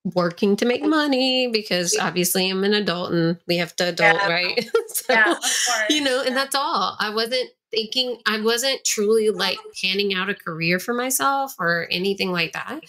working 0.04 0.56
to 0.58 0.66
make 0.66 0.84
money 0.84 1.47
because 1.47 1.97
obviously 1.99 2.49
I'm 2.49 2.64
an 2.64 2.74
adult 2.74 3.14
and 3.14 3.38
we 3.47 3.58
have 3.58 3.76
to 3.78 3.89
adult, 3.89 4.18
Yeah. 4.22 4.28
right? 4.30 4.70
so, 4.88 5.14
Yeah, 5.14 5.32
of 5.32 5.38
course. 5.38 5.89
you 5.89 6.01
know, 6.01 6.24
and 6.26 6.36
that's 6.36 6.56
all. 6.56 6.97
I 6.99 7.10
wasn't 7.10 7.49
thinking, 7.72 8.20
I 8.26 8.41
wasn't 8.41 8.84
truly 8.84 9.30
like 9.30 9.58
panning 9.82 10.14
out 10.14 10.30
a 10.30 10.36
career 10.36 10.80
for 10.80 10.93
myself 10.93 11.56
or 11.60 11.88
anything 11.89 12.32
like 12.32 12.54
that. 12.54 12.82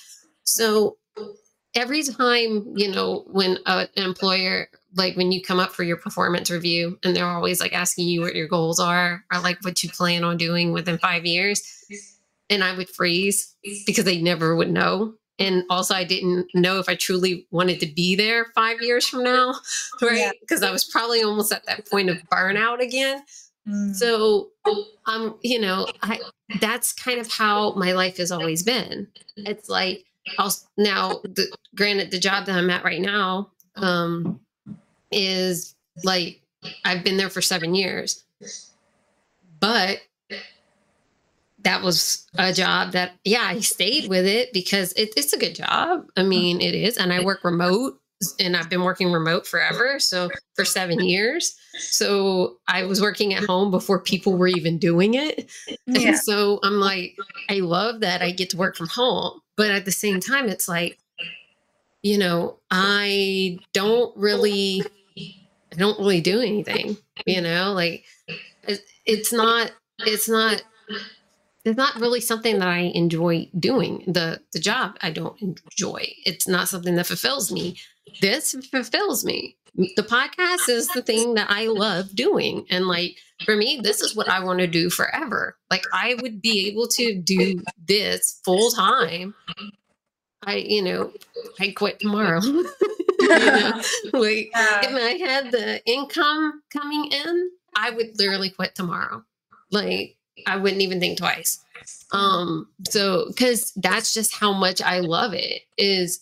So 0.42 0.96
every 1.74 2.02
time, 2.02 2.72
you 2.76 2.90
know, 2.90 3.24
when 3.28 3.58
a- 3.66 3.88
an 3.96 4.04
employer, 4.04 4.68
like 4.96 5.16
when 5.16 5.32
you 5.32 5.40
come 5.42 5.58
up 5.60 5.72
for 5.72 5.82
your 5.84 5.96
performance 5.96 6.50
review 6.50 6.98
and 7.02 7.14
they're 7.16 7.26
always 7.26 7.60
like 7.60 7.72
asking 7.72 8.08
you 8.08 8.20
what 8.22 8.34
your 8.34 8.46
goals 8.48 8.78
are 8.80 9.24
or 9.32 9.40
like 9.40 9.58
what 9.64 9.82
you 9.82 9.88
plan 9.90 10.22
on 10.24 10.36
doing 10.36 10.72
within 10.72 10.98
five 10.98 11.24
years, 11.26 11.62
and 12.50 12.62
I 12.62 12.76
would 12.76 12.88
freeze 12.88 13.54
because 13.86 14.04
they 14.04 14.20
never 14.20 14.54
would 14.54 14.70
know. 14.70 15.14
And 15.38 15.64
also, 15.68 15.94
I 15.94 16.04
didn't 16.04 16.46
know 16.54 16.78
if 16.78 16.88
I 16.88 16.94
truly 16.94 17.46
wanted 17.50 17.80
to 17.80 17.86
be 17.86 18.14
there 18.14 18.46
five 18.54 18.80
years 18.80 19.06
from 19.06 19.24
now, 19.24 19.54
right? 20.02 20.18
Yeah. 20.18 20.30
Because 20.40 20.62
I 20.62 20.70
was 20.70 20.84
probably 20.84 21.22
almost 21.22 21.52
at 21.52 21.66
that 21.66 21.88
point 21.90 22.08
of 22.08 22.18
burnout 22.30 22.80
again. 22.80 23.22
Mm. 23.68 23.94
So, 23.94 24.50
um, 25.06 25.38
you 25.42 25.60
know, 25.60 25.88
I 26.02 26.20
that's 26.60 26.92
kind 26.92 27.18
of 27.18 27.30
how 27.30 27.72
my 27.74 27.92
life 27.92 28.18
has 28.18 28.30
always 28.30 28.62
been. 28.62 29.08
It's 29.36 29.68
like 29.68 30.04
I'll 30.38 30.52
now, 30.76 31.20
the, 31.24 31.54
granted, 31.74 32.10
the 32.10 32.18
job 32.18 32.46
that 32.46 32.56
I'm 32.56 32.70
at 32.70 32.84
right 32.84 33.00
now 33.00 33.50
um, 33.76 34.40
is 35.10 35.74
like 36.02 36.40
I've 36.84 37.04
been 37.04 37.16
there 37.16 37.30
for 37.30 37.42
seven 37.42 37.74
years, 37.74 38.24
but 39.60 40.00
that 41.64 41.82
was 41.82 42.26
a 42.36 42.52
job 42.52 42.92
that 42.92 43.12
yeah 43.24 43.44
I 43.44 43.60
stayed 43.60 44.08
with 44.08 44.26
it 44.26 44.52
because 44.52 44.92
it, 44.92 45.10
it's 45.16 45.32
a 45.32 45.38
good 45.38 45.54
job. 45.54 46.06
I 46.16 46.22
mean, 46.22 46.60
it 46.60 46.74
is, 46.74 46.96
and 46.96 47.12
I 47.12 47.24
work 47.24 47.42
remote, 47.42 47.98
and 48.38 48.56
I've 48.56 48.70
been 48.70 48.82
working 48.82 49.12
remote 49.12 49.46
forever. 49.46 49.98
So 49.98 50.30
for 50.54 50.64
seven 50.64 51.00
years, 51.04 51.56
so 51.78 52.58
I 52.68 52.84
was 52.84 53.00
working 53.00 53.34
at 53.34 53.44
home 53.44 53.70
before 53.70 54.00
people 54.00 54.36
were 54.36 54.46
even 54.46 54.78
doing 54.78 55.14
it. 55.14 55.50
yeah. 55.86 56.08
And 56.08 56.18
so 56.18 56.60
I'm 56.62 56.80
like, 56.80 57.16
I 57.48 57.60
love 57.60 58.00
that 58.00 58.22
I 58.22 58.30
get 58.30 58.50
to 58.50 58.56
work 58.56 58.76
from 58.76 58.88
home. 58.88 59.40
But 59.56 59.70
at 59.70 59.84
the 59.84 59.92
same 59.92 60.20
time, 60.20 60.48
it's 60.48 60.68
like, 60.68 60.98
you 62.02 62.18
know, 62.18 62.58
I 62.70 63.58
don't 63.72 64.14
really, 64.16 64.82
I 65.16 65.76
don't 65.76 65.98
really 65.98 66.20
do 66.20 66.40
anything, 66.40 66.96
you 67.24 67.40
know, 67.40 67.72
like 67.72 68.04
it, 68.64 68.80
it's 69.06 69.32
not, 69.32 69.72
it's 70.00 70.28
not, 70.28 70.62
it's 71.64 71.76
not 71.76 71.96
really 72.00 72.20
something 72.20 72.58
that 72.58 72.68
I 72.68 72.78
enjoy 72.94 73.48
doing. 73.58 74.04
The 74.06 74.40
the 74.52 74.58
job 74.60 74.96
I 75.00 75.10
don't 75.10 75.40
enjoy. 75.40 76.12
It's 76.24 76.46
not 76.48 76.68
something 76.68 76.94
that 76.96 77.06
fulfills 77.06 77.50
me. 77.50 77.76
This 78.20 78.54
fulfills 78.70 79.24
me. 79.24 79.56
The 79.74 80.02
podcast 80.02 80.68
is 80.68 80.86
the 80.88 81.02
thing 81.02 81.34
that 81.34 81.50
I 81.50 81.66
love 81.66 82.14
doing. 82.14 82.64
And 82.70 82.86
like 82.86 83.16
for 83.44 83.56
me, 83.56 83.80
this 83.82 84.00
is 84.00 84.14
what 84.14 84.28
I 84.28 84.38
want 84.44 84.60
to 84.60 84.66
do 84.68 84.88
forever. 84.90 85.56
Like 85.70 85.84
I 85.92 86.14
would 86.22 86.40
be 86.40 86.68
able 86.68 86.86
to 86.88 87.14
do 87.20 87.60
this 87.88 88.40
full 88.44 88.70
time. 88.70 89.34
I, 90.46 90.56
you 90.56 90.82
know, 90.82 91.12
I 91.58 91.70
quit 91.70 91.98
tomorrow. 91.98 92.40
you 92.42 93.28
know, 93.28 93.82
like 94.12 94.50
Yeah. 94.54 94.80
if 94.84 94.94
I 94.94 95.26
had 95.26 95.50
the 95.50 95.82
income 95.86 96.62
coming 96.72 97.10
in, 97.10 97.50
I 97.74 97.90
would 97.90 98.18
literally 98.18 98.50
quit 98.50 98.74
tomorrow. 98.74 99.24
Like 99.72 100.16
I 100.46 100.56
wouldn't 100.56 100.82
even 100.82 101.00
think 101.00 101.18
twice. 101.18 101.64
Um, 102.12 102.68
so 102.88 103.26
because 103.28 103.72
that's 103.76 104.14
just 104.14 104.34
how 104.34 104.52
much 104.52 104.80
I 104.80 105.00
love 105.00 105.32
it. 105.34 105.62
Is 105.78 106.20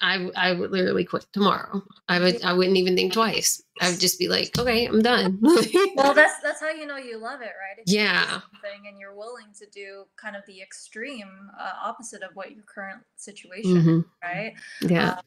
I 0.00 0.30
I 0.36 0.52
would 0.52 0.70
literally 0.70 1.04
quit 1.04 1.26
tomorrow. 1.32 1.82
I 2.08 2.18
would 2.20 2.42
I 2.42 2.52
wouldn't 2.54 2.76
even 2.76 2.96
think 2.96 3.12
twice. 3.12 3.62
I 3.82 3.90
would 3.90 4.00
just 4.00 4.18
be 4.18 4.28
like, 4.28 4.58
okay, 4.58 4.86
I'm 4.86 5.02
done. 5.02 5.38
well, 5.96 6.14
that's 6.14 6.40
that's 6.42 6.60
how 6.60 6.70
you 6.70 6.86
know 6.86 6.96
you 6.96 7.18
love 7.18 7.40
it, 7.42 7.52
right? 7.60 7.78
If 7.78 7.92
Yeah. 7.92 8.40
something 8.40 8.86
and 8.88 8.98
you're 8.98 9.14
willing 9.14 9.46
to 9.58 9.66
do 9.66 10.04
kind 10.16 10.36
of 10.36 10.42
the 10.46 10.60
extreme 10.62 11.28
uh, 11.58 11.72
opposite 11.82 12.22
of 12.22 12.30
what 12.34 12.52
your 12.52 12.64
current 12.64 13.02
situation, 13.16 13.76
Mhm. 13.82 14.04
right? 14.22 14.54
Yeah. 14.80 15.20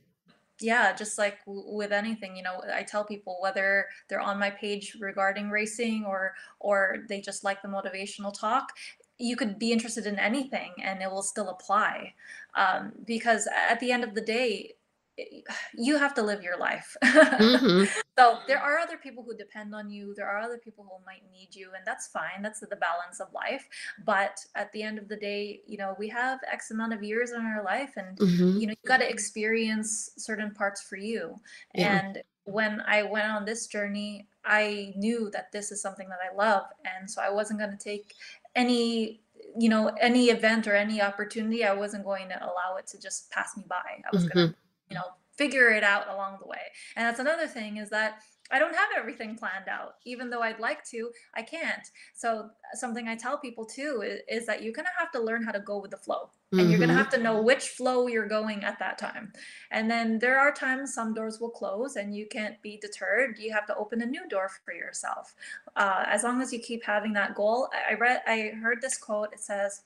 Yeah 0.64 0.94
just 0.94 1.18
like 1.18 1.38
with 1.46 1.92
anything 1.92 2.36
you 2.36 2.44
know 2.44 2.62
i 2.74 2.82
tell 2.82 3.04
people 3.04 3.38
whether 3.42 3.86
they're 4.08 4.22
on 4.22 4.40
my 4.40 4.50
page 4.50 4.96
regarding 5.00 5.50
racing 5.50 6.06
or 6.06 6.34
or 6.60 7.06
they 7.10 7.20
just 7.20 7.44
like 7.44 7.62
the 7.62 7.68
motivational 7.68 8.34
talk 8.34 8.72
you 9.20 9.36
could 9.36 9.60
be 9.60 9.72
interested 9.72 10.08
in 10.08 10.18
anything 10.18 10.72
and 10.82 11.02
it 11.02 11.12
will 11.12 11.22
still 11.22 11.50
apply 11.50 12.14
um, 12.56 12.92
because 13.06 13.48
at 13.70 13.80
the 13.80 13.92
end 13.92 14.04
of 14.04 14.16
the 14.16 14.22
day 14.22 14.74
you 15.74 15.98
have 15.98 16.14
to 16.14 16.22
live 16.22 16.42
your 16.44 16.58
life 16.58 16.96
Mhm. 17.04 17.88
so 18.18 18.40
there 18.48 18.60
are 18.60 18.78
other 18.80 18.98
people 18.98 19.24
who 19.24 19.36
depend 19.36 19.74
on 19.76 19.90
you 19.90 20.14
there 20.16 20.28
are 20.28 20.40
other 20.40 20.58
people 20.58 20.84
who 20.86 21.04
might 21.06 21.24
need 21.32 21.54
you 21.56 21.72
and 21.76 21.86
that's 21.86 22.08
fine 22.08 22.42
that's 22.42 22.60
the 22.60 22.76
balance 22.76 23.20
of 23.20 23.28
life 23.34 23.68
but 24.06 24.40
at 24.56 24.72
the 24.72 24.82
end 24.82 24.98
of 24.98 25.08
the 25.08 25.16
day 25.18 25.62
you 25.68 25.78
know 25.78 25.96
we 26.00 26.08
have 26.08 26.40
x 26.52 26.72
amount 26.72 26.94
of 26.94 27.04
years 27.04 27.32
in 27.32 27.42
our 27.42 27.64
life 27.64 27.94
and 27.98 28.18
Mhm. 28.18 28.60
you 28.60 28.68
know 28.68 28.72
you 28.84 28.88
got 28.88 28.98
to 28.98 29.10
experience 29.10 30.12
certain 30.18 30.52
parts 30.54 30.82
for 30.82 30.98
you 30.98 31.40
Yeah. 31.74 32.00
and 32.06 32.24
when 32.46 32.82
i 32.82 33.04
went 33.04 33.28
on 33.32 33.46
this 33.46 33.68
journey 33.68 34.28
i 34.46 34.94
knew 34.98 35.30
that 35.32 35.52
this 35.52 35.72
is 35.72 35.82
something 35.82 36.10
that 36.10 36.20
i 36.30 36.36
love 36.36 36.66
and 36.86 37.10
so 37.10 37.22
i 37.22 37.30
wasn't 37.30 37.58
going 37.60 37.72
to 37.72 37.78
take 37.78 38.14
any 38.56 39.22
you 39.58 39.70
know 39.70 39.88
any 40.02 40.26
event 40.30 40.68
or 40.68 40.76
any 40.76 41.02
opportunity 41.02 41.64
i 41.64 41.74
wasn't 41.74 42.04
going 42.04 42.28
to 42.30 42.38
allow 42.44 42.76
it 42.78 42.86
to 42.88 43.00
just 43.00 43.30
pass 43.32 43.56
me 43.56 43.64
by 43.68 43.76
i 44.06 44.10
was 44.12 44.28
going 44.28 44.50
to 44.50 44.56
you 44.90 44.96
know 44.96 45.04
figure 45.36 45.70
it 45.70 45.84
out 45.84 46.10
along 46.10 46.38
the 46.40 46.48
way. 46.48 46.62
And 46.96 47.06
that's 47.06 47.20
another 47.20 47.48
thing 47.48 47.78
is 47.78 47.90
that 47.90 48.20
i 48.52 48.60
don't 48.60 48.76
have 48.76 48.90
everything 48.96 49.36
planned 49.36 49.68
out. 49.70 49.96
Even 50.06 50.30
though 50.30 50.42
i'd 50.42 50.60
like 50.60 50.84
to 50.86 51.10
i 51.36 51.42
can't. 51.42 51.88
So 52.14 52.50
something 52.74 53.08
i 53.08 53.16
tell 53.16 53.38
people 53.38 53.66
too 53.66 54.04
is, 54.06 54.22
is 54.30 54.46
that 54.46 54.62
you're 54.62 54.74
going 54.74 54.86
to 54.86 55.00
have 55.00 55.12
to 55.14 55.20
learn 55.20 55.44
how 55.44 55.52
to 55.52 55.60
go 55.60 55.80
with 55.80 55.92
the 55.92 55.98
flow. 55.98 56.30
And 56.52 56.70
you're 56.70 56.78
going 56.78 56.90
to 56.90 56.96
have 56.96 57.10
to 57.10 57.18
know 57.18 57.42
which 57.42 57.70
flow 57.70 58.06
you're 58.06 58.28
going 58.28 58.64
at 58.64 58.78
that 58.78 59.00
time. 59.00 59.34
And 59.72 59.90
then 59.90 60.20
there 60.20 60.38
are 60.38 60.54
times 60.54 60.94
some 60.94 61.16
doors 61.16 61.40
will 61.40 61.50
close 61.50 61.96
and 61.96 62.16
you 62.16 62.28
can't 62.28 62.62
be 62.62 62.78
deterred. 62.78 63.40
You 63.40 63.52
have 63.52 63.66
to 63.66 63.76
open 63.76 64.04
a 64.04 64.06
new 64.06 64.30
door 64.30 64.52
for 64.64 64.72
yourself. 64.72 65.34
Uh, 65.76 66.04
as 66.06 66.22
long 66.22 66.44
as 66.44 66.54
you 66.54 66.60
keep 66.60 66.84
having 66.84 67.12
that 67.14 67.34
goal 67.34 67.70
I, 67.74 67.94
I 67.94 67.98
read 67.98 68.22
i 68.28 68.52
heard 68.62 68.82
this 68.82 68.98
quote. 69.00 69.34
It 69.34 69.40
says 69.40 69.82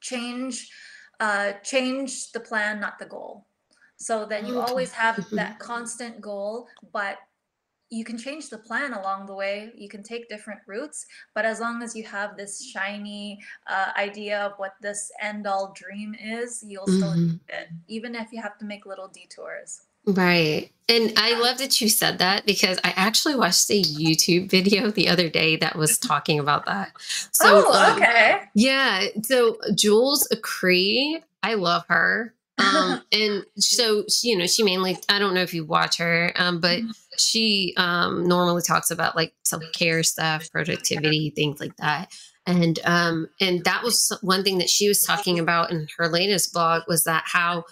change 0.00 0.70
uh, 1.20 1.52
change 1.62 2.32
the 2.32 2.40
plan 2.40 2.80
not 2.80 2.98
the 2.98 3.06
goal 3.06 3.46
so 3.96 4.26
that 4.26 4.46
you 4.46 4.60
always 4.60 4.92
have 4.92 5.26
that 5.32 5.58
constant 5.58 6.20
goal 6.20 6.68
but 6.92 7.18
you 7.90 8.04
can 8.04 8.18
change 8.18 8.48
the 8.50 8.58
plan 8.58 8.92
along 8.92 9.26
the 9.26 9.34
way 9.34 9.70
you 9.76 9.88
can 9.88 10.02
take 10.02 10.28
different 10.28 10.60
routes 10.66 11.06
but 11.34 11.44
as 11.44 11.60
long 11.60 11.82
as 11.82 11.94
you 11.94 12.02
have 12.04 12.36
this 12.36 12.64
shiny 12.64 13.38
uh, 13.68 13.90
idea 13.96 14.40
of 14.40 14.52
what 14.56 14.72
this 14.80 15.12
end 15.20 15.46
all 15.46 15.72
dream 15.76 16.14
is 16.20 16.64
you'll 16.66 16.86
still 16.86 17.12
Mhm. 17.12 17.24
achieve 17.24 17.40
it 17.48 17.68
even 17.88 18.14
if 18.14 18.32
you 18.32 18.42
have 18.42 18.58
to 18.58 18.64
make 18.64 18.84
little 18.86 19.08
detours 19.08 19.82
Right. 20.06 20.70
And 20.88 21.14
I 21.16 21.40
love 21.40 21.58
that 21.58 21.80
you 21.80 21.88
said 21.88 22.18
that 22.18 22.44
because 22.44 22.78
I 22.84 22.92
actually 22.94 23.36
watched 23.36 23.70
a 23.70 23.82
YouTube 23.82 24.50
video 24.50 24.90
the 24.90 25.08
other 25.08 25.30
day 25.30 25.56
that 25.56 25.76
was 25.76 25.96
talking 25.96 26.38
about 26.38 26.66
that. 26.66 26.92
So, 27.32 27.64
Oh, 27.66 27.72
um, 27.72 28.02
okay. 28.02 28.42
yeah, 28.54 29.06
so 29.22 29.56
Jules 29.74 30.28
Acree, 30.30 31.22
I 31.42 31.54
love 31.54 31.86
her. 31.88 32.33
Um, 32.58 33.02
and 33.12 33.44
so, 33.56 34.04
she- 34.08 34.30
you 34.30 34.38
know, 34.38 34.46
she 34.46 34.62
mainly, 34.62 34.96
I 35.08 35.18
don't 35.18 35.34
know 35.34 35.42
if 35.42 35.54
you 35.54 35.64
watch 35.64 35.98
her, 35.98 36.32
um, 36.36 36.60
but 36.60 36.80
she 37.18 37.74
um, 37.76 38.26
normally 38.26 38.62
talks 38.62 38.90
about 38.90 39.16
like 39.16 39.32
self 39.44 39.62
care 39.72 40.02
stuff, 40.02 40.50
productivity, 40.50 41.32
things 41.34 41.60
like 41.60 41.76
that. 41.76 42.10
And 42.46 42.78
um, 42.84 43.28
and 43.40 43.64
that 43.64 43.82
was 43.82 44.12
one 44.20 44.44
thing 44.44 44.58
that 44.58 44.68
she 44.68 44.86
was 44.86 45.00
talking 45.00 45.38
about 45.38 45.70
in 45.70 45.86
her 45.96 46.08
latest 46.08 46.52
blog 46.52 46.82
was 46.86 47.04
that 47.04 47.22
how 47.26 47.64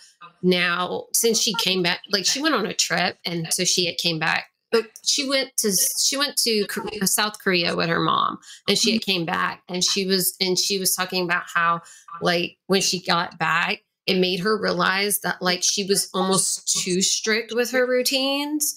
now 0.43 1.05
since 1.13 1.39
she 1.39 1.53
came 1.55 1.83
back, 1.83 2.01
like 2.11 2.25
she 2.25 2.41
went 2.41 2.55
on 2.55 2.65
a 2.65 2.73
trip, 2.73 3.19
and 3.27 3.53
so 3.53 3.65
she 3.65 3.85
had 3.85 3.99
came 3.99 4.19
back. 4.19 4.47
But 4.71 4.87
she 5.05 5.29
went 5.29 5.55
to 5.59 5.73
she 6.03 6.17
went 6.17 6.39
to 6.39 6.65
Kor- 6.69 7.07
South 7.07 7.39
Korea 7.39 7.77
with 7.77 7.91
her 7.91 8.01
mom, 8.01 8.39
and 8.67 8.79
she 8.79 8.93
had 8.93 9.03
came 9.03 9.27
back, 9.27 9.63
and 9.69 9.85
she 9.85 10.07
was 10.07 10.35
and 10.41 10.59
she 10.59 10.79
was 10.79 10.97
talking 10.97 11.25
about 11.25 11.43
how 11.53 11.83
like 12.23 12.57
when 12.69 12.81
she 12.81 13.03
got 13.05 13.39
back, 13.39 13.81
it 14.07 14.19
made 14.19 14.41
her 14.41 14.61
realize 14.61 15.21
that 15.21 15.41
like 15.41 15.63
she 15.63 15.85
was 15.85 16.09
almost 16.13 16.69
too 16.83 17.01
strict 17.01 17.53
with 17.55 17.71
her 17.71 17.87
routines 17.87 18.75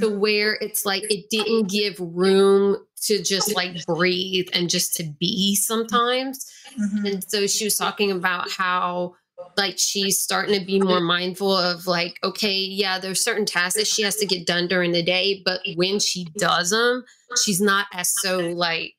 to 0.00 0.06
Mm, 0.06 0.18
where 0.18 0.54
it's 0.60 0.84
like 0.84 1.04
it 1.04 1.30
didn't 1.30 1.70
give 1.70 1.94
room 2.00 2.78
to 3.02 3.22
just 3.22 3.54
like 3.54 3.86
breathe 3.86 4.48
and 4.52 4.68
just 4.68 4.96
to 4.96 5.04
be 5.20 5.54
sometimes. 5.54 6.50
mhm, 6.76 7.06
And 7.12 7.24
so 7.24 7.46
she 7.46 7.64
was 7.64 7.76
talking 7.76 8.10
about 8.10 8.50
how 8.50 9.14
like 9.56 9.78
she's 9.78 10.20
starting 10.20 10.58
to 10.58 10.64
be 10.66 10.80
more 10.80 11.00
mindful 11.00 11.56
of 11.56 11.86
like, 11.86 12.18
okay, 12.24 12.56
yeah, 12.56 12.98
there's 12.98 13.22
certain 13.22 13.46
tasks 13.46 13.78
that 13.78 13.86
she 13.86 14.02
has 14.02 14.16
to 14.16 14.26
get 14.26 14.46
done 14.46 14.66
during 14.68 14.92
the 14.92 15.02
day, 15.02 15.42
but 15.44 15.60
when 15.76 15.98
she 16.00 16.24
does 16.36 16.70
them, 16.70 17.04
she's 17.44 17.60
not 17.60 17.86
as 17.92 18.08
so 18.08 18.40
like 18.50 18.94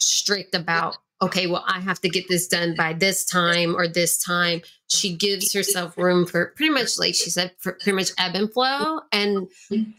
strict 0.00 0.54
about 0.54 0.96
okay 1.22 1.46
well 1.46 1.64
i 1.68 1.80
have 1.80 2.00
to 2.00 2.08
get 2.08 2.28
this 2.28 2.46
done 2.48 2.74
by 2.76 2.92
this 2.92 3.24
time 3.24 3.74
or 3.76 3.86
this 3.88 4.18
time 4.22 4.60
she 4.88 5.16
gives 5.16 5.54
herself 5.54 5.96
room 5.96 6.26
for 6.26 6.46
pretty 6.56 6.68
much 6.72 6.98
like 6.98 7.14
she 7.14 7.30
said 7.30 7.50
for 7.60 7.72
pretty 7.72 7.92
much 7.92 8.10
ebb 8.18 8.34
and 8.34 8.52
flow 8.52 9.00
and 9.12 9.48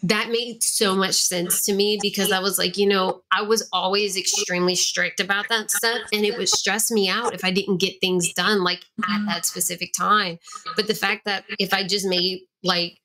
that 0.03 0.29
made 0.29 0.61
so 0.61 0.95
much 0.95 1.15
sense 1.15 1.63
to 1.65 1.73
me 1.73 1.97
because 2.01 2.31
i 2.31 2.39
was 2.39 2.59
like 2.59 2.77
you 2.77 2.85
know 2.85 3.21
i 3.31 3.41
was 3.41 3.67
always 3.73 4.15
extremely 4.17 4.75
strict 4.75 5.19
about 5.19 5.47
that 5.49 5.71
stuff 5.71 6.01
and 6.11 6.25
it 6.25 6.37
would 6.37 6.49
stress 6.49 6.91
me 6.91 7.09
out 7.09 7.33
if 7.33 7.43
i 7.43 7.49
didn't 7.51 7.77
get 7.77 7.99
things 8.01 8.31
done 8.33 8.63
like 8.63 8.81
at 9.03 9.09
Mhm. 9.21 9.27
that 9.27 9.45
specific 9.45 9.91
time 9.97 10.37
but 10.75 10.87
the 10.87 10.93
fact 10.93 11.25
that 11.25 11.45
if 11.57 11.73
i 11.73 11.83
just 11.87 12.05
made 12.05 12.41
like 12.63 12.97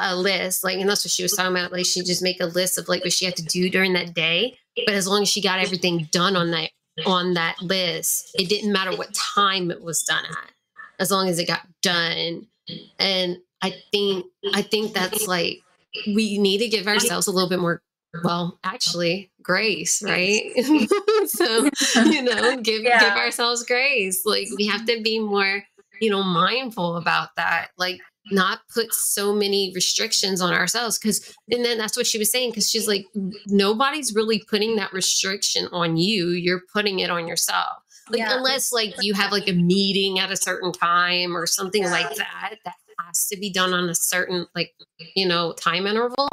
a 0.00 0.14
list, 0.14 0.62
like, 0.62 0.78
and 0.78 0.88
that's 0.88 1.04
what 1.04 1.10
she 1.10 1.24
was 1.24 1.32
talking 1.32 1.50
about. 1.50 1.72
Like, 1.72 1.84
she 1.84 2.02
just 2.02 2.22
make 2.22 2.40
a 2.40 2.46
list 2.46 2.78
of 2.78 2.88
like 2.88 3.02
what 3.02 3.12
she 3.12 3.24
had 3.24 3.34
to 3.34 3.42
do 3.42 3.68
during 3.68 3.94
that 3.94 4.14
day. 4.14 4.56
But 4.86 4.94
as 4.94 5.08
long 5.08 5.22
as 5.22 5.28
she 5.28 5.42
got 5.42 5.58
everything 5.58 6.08
done 6.12 6.36
on 6.36 6.52
that 6.52 6.70
on 7.06 7.34
that 7.34 7.60
list, 7.62 8.34
it 8.38 8.48
didn't 8.48 8.72
matter 8.72 8.96
what 8.96 9.14
time 9.14 9.70
it 9.70 9.82
was 9.82 10.02
done 10.02 10.24
at, 10.24 10.50
as 10.98 11.10
long 11.10 11.28
as 11.28 11.38
it 11.38 11.46
got 11.46 11.66
done. 11.82 12.46
And 12.98 13.38
I 13.62 13.74
think 13.92 14.26
I 14.54 14.62
think 14.62 14.92
that's 14.92 15.26
like 15.26 15.62
we 16.06 16.38
need 16.38 16.58
to 16.58 16.68
give 16.68 16.86
ourselves 16.86 17.26
a 17.26 17.32
little 17.32 17.48
bit 17.48 17.60
more. 17.60 17.82
Well, 18.24 18.58
actually, 18.64 19.30
grace, 19.42 20.02
right? 20.02 20.52
so 21.26 21.68
you 22.04 22.22
know, 22.22 22.56
give 22.62 22.82
give 22.82 23.02
ourselves 23.02 23.64
grace. 23.64 24.24
Like 24.24 24.48
we 24.56 24.66
have 24.66 24.86
to 24.86 25.02
be 25.02 25.18
more, 25.18 25.64
you 26.00 26.10
know, 26.10 26.22
mindful 26.22 26.96
about 26.96 27.30
that. 27.36 27.68
Like 27.76 28.00
not 28.30 28.60
put 28.72 28.92
so 28.94 29.32
many 29.34 29.72
restrictions 29.74 30.40
on 30.40 30.52
ourselves 30.52 30.98
because 30.98 31.34
and 31.50 31.64
then 31.64 31.78
that's 31.78 31.96
what 31.96 32.06
she 32.06 32.18
was 32.18 32.30
saying 32.30 32.50
because 32.50 32.68
she's 32.68 32.86
like 32.88 33.06
nobody's 33.46 34.14
really 34.14 34.38
putting 34.50 34.76
that 34.76 34.92
restriction 34.92 35.66
on 35.72 35.96
you 35.96 36.28
you're 36.28 36.62
putting 36.72 36.98
it 37.00 37.10
on 37.10 37.26
yourself 37.26 37.78
like 38.10 38.20
Yeah. 38.20 38.36
unless 38.36 38.72
like 38.72 38.94
you 39.02 39.14
have 39.14 39.32
like 39.32 39.48
a 39.48 39.52
meeting 39.52 40.18
at 40.18 40.30
a 40.30 40.36
certain 40.36 40.72
time 40.72 41.36
or 41.36 41.46
something 41.46 41.82
Yeah. 41.84 41.90
like 41.90 42.16
that 42.16 42.54
that 42.64 42.74
has 43.06 43.26
to 43.28 43.36
be 43.38 43.50
done 43.50 43.72
on 43.72 43.88
a 43.88 43.94
certain 43.94 44.46
like 44.54 44.74
you 45.14 45.26
know 45.26 45.52
time 45.54 45.86
interval 45.86 46.28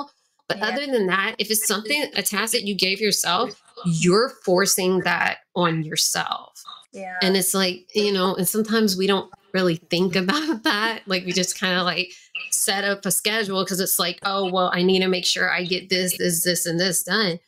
but 0.47 0.57
Yeah. 0.57 0.67
other 0.67 0.85
than 0.87 1.07
that 1.07 1.35
if 1.39 1.49
it's 1.51 1.67
something 1.67 2.05
a 2.15 2.21
task 2.21 2.53
that 2.53 2.63
you 2.63 2.75
gave 2.75 2.99
yourself 3.01 3.61
you're 3.85 4.29
forcing 4.43 4.99
that 5.01 5.39
on 5.55 5.83
yourself 5.83 6.54
Yeah. 6.95 7.17
and 7.21 7.37
it's 7.37 7.53
like 7.53 7.89
you 7.95 8.11
know 8.13 8.35
and 8.35 8.47
sometimes 8.47 8.97
we 8.97 9.07
don't 9.07 9.31
really 9.53 9.77
think 9.77 10.15
about 10.15 10.63
that 10.63 11.01
like 11.07 11.25
we 11.25 11.33
just 11.33 11.59
kind 11.59 11.77
of 11.77 11.85
like 11.85 12.11
set 12.51 12.85
up 12.85 13.05
a 13.05 13.11
schedule 13.11 13.63
because 13.63 13.81
it's 13.81 13.99
like 13.99 14.19
oh 14.23 14.47
well 14.47 14.71
i 14.73 14.81
need 14.83 15.01
to 15.01 15.07
make 15.09 15.25
sure 15.25 15.51
i 15.51 15.63
get 15.65 15.89
this 15.89 16.17
this 16.17 16.43
this 16.43 16.65
and 16.65 16.79
this 16.79 17.03
done 17.03 17.39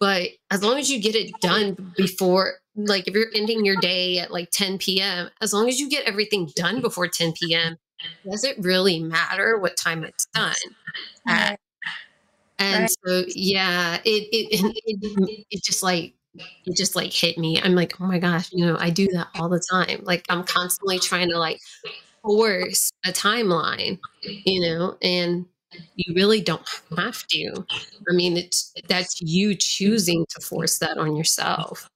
but 0.00 0.30
as 0.50 0.62
long 0.62 0.78
as 0.78 0.90
you 0.90 1.00
get 1.00 1.14
it 1.16 1.40
done 1.40 1.76
before 1.96 2.54
like 2.76 3.08
if 3.08 3.14
you're 3.14 3.30
ending 3.34 3.64
your 3.64 3.76
day 3.76 4.18
at 4.18 4.32
like 4.32 4.50
10 4.52 4.78
p.m 4.78 5.30
as 5.40 5.52
long 5.54 5.68
as 5.68 5.80
you 5.80 5.90
get 5.90 6.06
everything 6.06 6.50
done 6.56 6.80
before 6.82 7.08
10 7.08 7.32
p.m 7.34 7.76
does 8.30 8.44
it 8.44 8.56
really 8.60 9.00
matter 9.02 9.58
what 9.58 9.76
time 9.76 10.04
it's 10.04 10.26
done 10.34 10.54
at? 11.28 11.58
And 12.58 12.82
Right. 12.82 12.90
so 13.04 13.24
yeah 13.28 13.96
it 14.04 14.28
it, 14.32 14.48
it 14.86 15.46
it 15.50 15.62
just 15.64 15.82
like 15.82 16.14
it 16.34 16.76
just 16.76 16.96
like 16.96 17.12
hit 17.12 17.38
me. 17.38 17.60
I'm 17.60 17.74
like 17.74 18.00
oh 18.00 18.06
my 18.06 18.18
gosh 18.18 18.50
you 18.52 18.64
know 18.66 18.76
i 18.78 18.90
do 18.90 19.06
that 19.08 19.28
all 19.34 19.48
the 19.48 19.62
time. 19.70 20.00
Like 20.04 20.24
i'm 20.28 20.44
constantly 20.44 20.98
trying 20.98 21.30
to 21.30 21.38
like 21.38 21.60
force 22.22 22.90
a 23.04 23.10
timeline 23.10 23.98
you 24.22 24.60
know 24.62 24.96
and 25.02 25.46
you 25.96 26.14
really 26.14 26.40
don't 26.40 26.66
have 26.96 27.26
to. 27.28 27.66
I 28.08 28.12
mean 28.12 28.36
it's 28.36 28.72
that's 28.88 29.20
you 29.20 29.54
choosing 29.54 30.24
to 30.30 30.40
force 30.40 30.78
that 30.78 30.98
on 30.98 31.16
yourself. 31.16 31.88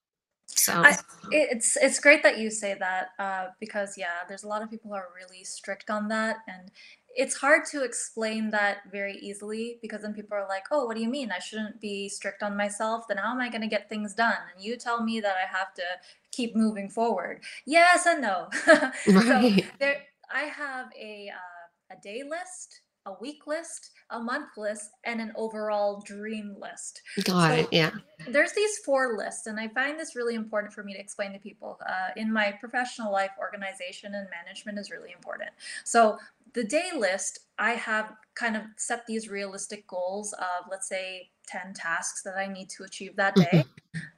So 0.58 0.72
I, 0.72 0.96
it's 1.30 1.76
it's 1.76 2.00
great 2.00 2.22
that 2.24 2.38
you 2.38 2.50
say 2.50 2.74
that 2.78 3.10
uh, 3.18 3.46
because 3.60 3.96
yeah, 3.96 4.24
there's 4.28 4.42
a 4.42 4.48
lot 4.48 4.60
of 4.60 4.70
people 4.70 4.90
who 4.90 4.96
are 4.96 5.08
really 5.14 5.44
strict 5.44 5.88
on 5.88 6.08
that, 6.08 6.38
and 6.48 6.70
it's 7.18 7.34
hard 7.34 7.64
to 7.72 7.82
explain 7.82 8.50
that 8.50 8.78
very 8.92 9.16
easily 9.16 9.80
because 9.82 10.02
then 10.02 10.14
people 10.14 10.36
are 10.36 10.46
like, 10.48 10.66
"Oh, 10.70 10.86
what 10.86 10.94
do 10.94 11.02
you 11.02 11.08
mean? 11.08 11.32
I 11.32 11.40
shouldn't 11.40 11.80
be 11.80 12.08
strict 12.08 12.44
on 12.44 12.56
myself? 12.56 13.08
Then 13.08 13.16
how 13.16 13.32
am 13.32 13.40
I 13.40 13.48
going 13.48 13.60
to 13.62 13.66
get 13.66 13.88
things 13.88 14.14
done?" 14.14 14.38
And 14.54 14.64
you 14.64 14.76
tell 14.76 15.02
me 15.02 15.18
that 15.20 15.34
I 15.36 15.46
have 15.58 15.74
to 15.74 15.82
keep 16.30 16.54
moving 16.54 16.88
forward. 16.88 17.42
Yes 17.66 18.06
and 18.06 18.22
no. 18.22 18.48
so 18.64 18.92
right 19.12 19.66
there, 19.80 20.02
I 20.32 20.42
have 20.42 20.86
a 20.96 21.30
uh, 21.34 21.96
a 21.96 22.00
day 22.00 22.22
list, 22.22 22.82
a 23.04 23.14
week 23.20 23.48
list, 23.48 23.90
a 24.10 24.20
month 24.20 24.56
list, 24.56 24.90
and 25.02 25.20
an 25.20 25.32
overall 25.34 26.00
dream 26.00 26.54
list. 26.60 27.02
got 27.24 27.58
it 27.58 27.68
yeah 27.72 27.90
there's 28.26 28.52
these 28.52 28.78
four 28.78 29.16
lists, 29.16 29.46
and 29.46 29.60
I 29.60 29.68
find 29.68 29.98
this 29.98 30.16
really 30.16 30.34
important 30.34 30.72
for 30.72 30.82
me 30.82 30.92
to 30.92 30.98
explain 30.98 31.32
to 31.32 31.38
people. 31.38 31.78
Uh, 31.88 32.08
in 32.16 32.32
my 32.32 32.52
professional 32.58 33.12
life, 33.12 33.30
organization 33.38 34.14
and 34.14 34.28
management 34.30 34.78
is 34.78 34.90
really 34.90 35.12
important. 35.12 35.50
So, 35.84 36.18
the 36.54 36.64
day 36.64 36.90
list, 36.94 37.40
I 37.58 37.72
have 37.72 38.14
kind 38.34 38.56
of 38.56 38.64
set 38.76 39.06
these 39.06 39.28
realistic 39.28 39.86
goals 39.86 40.32
of, 40.34 40.66
let's 40.70 40.88
say, 40.88 41.32
10 41.46 41.74
tasks 41.74 42.22
that 42.22 42.36
I 42.36 42.46
need 42.46 42.70
to 42.70 42.84
achieve 42.84 43.16
that 43.16 43.36
day. 43.36 43.62
Mhm. 43.84 44.08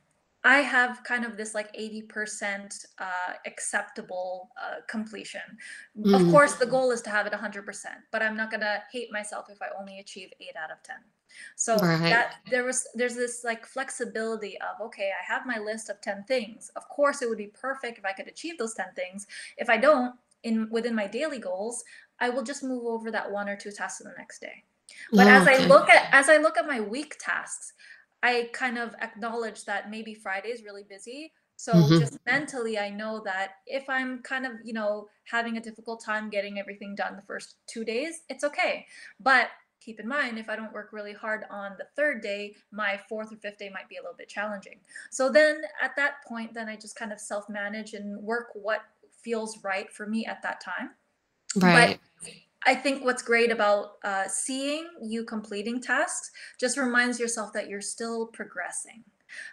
I 0.43 0.59
have 0.59 1.05
kind 1.05 1.24
of 1.27 1.36
this 1.36 1.55
like 1.55 1.70
80% 1.74 2.86
uh, 2.98 3.35
acceptable 3.47 4.51
uh, 4.61 4.77
completion. 4.89 5.59
Of 6.15 6.27
Mm, 6.27 6.28
course, 6.28 6.55
the 6.57 6.66
goal 6.66 6.90
is 6.93 7.02
to 7.02 7.11
have 7.11 7.27
it 7.27 7.32
100%, 7.32 7.97
but 8.11 8.23
I'm 8.23 8.36
not 8.36 8.51
going 8.51 8.62
to 8.62 8.82
hate 8.90 9.12
myself 9.12 9.51
if 9.51 9.61
I 9.61 9.69
only 9.78 9.98
achieve 9.98 10.32
8 10.40 10.57
out 10.57 10.70
of 10.70 10.82
10. 10.82 11.05
So 11.57 11.81
right 11.81 12.01
that 12.09 12.36
there 12.48 12.65
was 12.65 12.89
there's 12.94 13.15
this 13.16 13.44
like 13.44 13.66
flexibility 13.66 14.59
of 14.61 14.81
okay, 14.86 15.12
I 15.12 15.24
have 15.31 15.47
my 15.47 15.59
list 15.59 15.90
of 15.90 16.01
10 16.01 16.24
things. 16.24 16.70
Of 16.70 16.89
course, 16.89 17.20
it 17.23 17.28
would 17.28 17.39
be 17.39 17.48
perfect 17.48 17.98
if 17.98 18.05
I 18.07 18.12
could 18.12 18.27
achieve 18.28 18.57
those 18.59 18.74
10 18.74 18.94
things. 18.94 19.27
If 19.59 19.69
I 19.69 19.77
don't 19.77 20.19
in 20.43 20.70
within 20.70 20.94
my 20.94 21.07
daily 21.07 21.39
goals, 21.39 21.85
I 22.21 22.31
will 22.31 22.43
just 22.43 22.63
move 22.63 22.85
over 22.85 23.11
that 23.11 23.31
one 23.31 23.49
or 23.49 23.57
two 23.57 23.71
tasks 23.73 23.99
to 23.99 24.05
the 24.05 24.15
next 24.19 24.41
day. 24.41 24.65
But 25.13 25.27
oh, 25.27 25.31
as 25.31 25.47
I 25.47 25.67
look 25.67 25.89
at 25.89 26.05
as 26.13 26.29
I 26.29 26.37
look 26.39 26.59
at 26.59 26.67
my 26.67 26.81
week 26.81 27.17
tasks, 27.21 27.73
I 28.23 28.51
kind 28.53 28.79
of 28.79 28.95
acknowledge 29.01 29.65
that 29.65 29.91
maybe 29.91 30.15
Friday 30.15 30.49
is 30.49 30.65
really 30.65 30.85
busy. 30.89 31.33
So 31.57 31.91
hmm 31.91 31.99
just 31.99 32.19
mentally, 32.27 32.79
I 32.79 32.89
know 32.91 33.21
that 33.25 33.57
if 33.67 33.89
I'm 33.89 34.23
kind 34.23 34.47
of, 34.47 34.53
you 34.65 34.73
know, 34.73 35.09
having 35.25 35.59
a 35.59 35.61
difficult 35.61 36.03
time 36.03 36.31
getting 36.31 36.59
everything 36.59 36.95
done 36.95 37.17
the 37.17 37.23
first 37.23 37.57
two 37.67 37.85
days, 37.85 38.23
it's 38.31 38.45
okay. 38.45 38.87
But 39.21 39.49
keep 39.81 40.01
in 40.01 40.09
mind, 40.09 40.39
if 40.39 40.49
I 40.49 40.57
don't 40.57 40.73
work 40.73 40.89
really 40.93 41.13
hard 41.13 41.45
on 41.51 41.73
the 41.79 41.87
third 41.97 42.23
day, 42.23 42.55
my 42.73 42.99
fourth 43.09 43.33
or 43.33 43.37
fifth 43.37 43.59
day 43.59 43.71
might 43.73 43.89
be 43.89 43.97
a 43.97 44.01
little 44.01 44.17
bit 44.17 44.29
challenging. 44.29 44.81
So 45.11 45.31
then 45.31 45.61
at 45.83 45.95
that 45.97 46.25
point, 46.27 46.55
then 46.55 46.69
I 46.69 46.77
just 46.77 46.97
kind 46.97 47.13
of 47.13 47.21
self 47.21 47.49
manage 47.49 47.93
and 47.95 48.23
work 48.23 48.49
what 48.55 48.81
feels 49.23 49.63
right 49.63 49.91
for 49.93 50.07
me 50.07 50.25
at 50.27 50.43
that 50.43 50.61
time. 50.63 50.91
But 51.56 51.98
I 52.66 52.74
think 52.74 53.05
what's 53.05 53.22
great 53.22 53.51
about 53.51 53.93
uh, 54.05 54.28
seeing 54.28 54.86
you 55.02 55.24
completing 55.24 55.81
tasks 55.81 56.31
just 56.59 56.77
reminds 56.77 57.18
yourself 57.18 57.52
that 57.55 57.68
you're 57.68 57.81
still 57.81 58.27
progressing. 58.27 59.02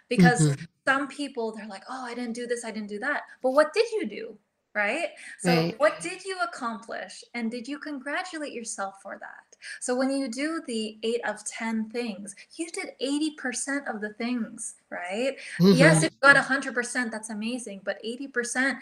Because 0.08 0.44
hmm 0.46 0.52
some 0.86 1.06
people, 1.08 1.54
they're 1.54 1.66
like, 1.66 1.82
oh, 1.90 2.02
I 2.06 2.14
didn't 2.14 2.32
do 2.32 2.46
this, 2.46 2.64
I 2.64 2.70
didn't 2.70 2.88
do 2.88 2.98
that. 3.00 3.24
But 3.42 3.50
what 3.50 3.74
did 3.74 3.84
you 3.92 4.06
do? 4.06 4.38
Right? 4.74 5.08
So, 5.38 5.64
right 5.64 5.74
what 5.78 6.00
did 6.00 6.24
you 6.24 6.38
accomplish? 6.42 7.22
And 7.34 7.50
did 7.50 7.68
you 7.68 7.78
congratulate 7.78 8.54
yourself 8.54 8.94
for 9.02 9.18
that? 9.20 9.56
So 9.80 9.94
when 9.94 10.10
you 10.10 10.28
do 10.28 10.62
the 10.66 10.98
8 11.02 11.20
of 11.26 11.44
10 11.44 11.90
things, 11.90 12.34
you 12.56 12.70
did 12.70 12.90
80% 13.00 13.88
of 13.92 14.00
the 14.00 14.14
things, 14.14 14.76
right? 14.90 15.36
Yes, 15.58 15.98
Mhm. 15.98 16.04
if 16.04 16.12
you 16.12 16.18
got 16.22 16.36
100%, 16.36 17.10
that's 17.12 17.30
amazing, 17.30 17.80
but 17.84 17.98
80%, 18.04 18.78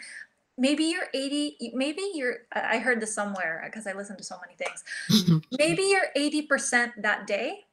maybe 0.57 0.85
you're 0.85 1.07
80 1.13 1.71
maybe 1.73 2.01
you're 2.13 2.37
I 2.51 2.79
heard 2.79 2.99
this 2.99 3.13
somewhere 3.13 3.61
uh, 3.63 3.67
because 3.67 3.87
I 3.87 3.93
listen 3.93 4.17
to 4.17 4.23
so 4.23 4.37
many 4.41 4.55
things. 4.55 5.41
Maybe 5.57 5.83
your 5.83 6.07
80% 6.15 7.01
that 7.01 7.27
day 7.27 7.65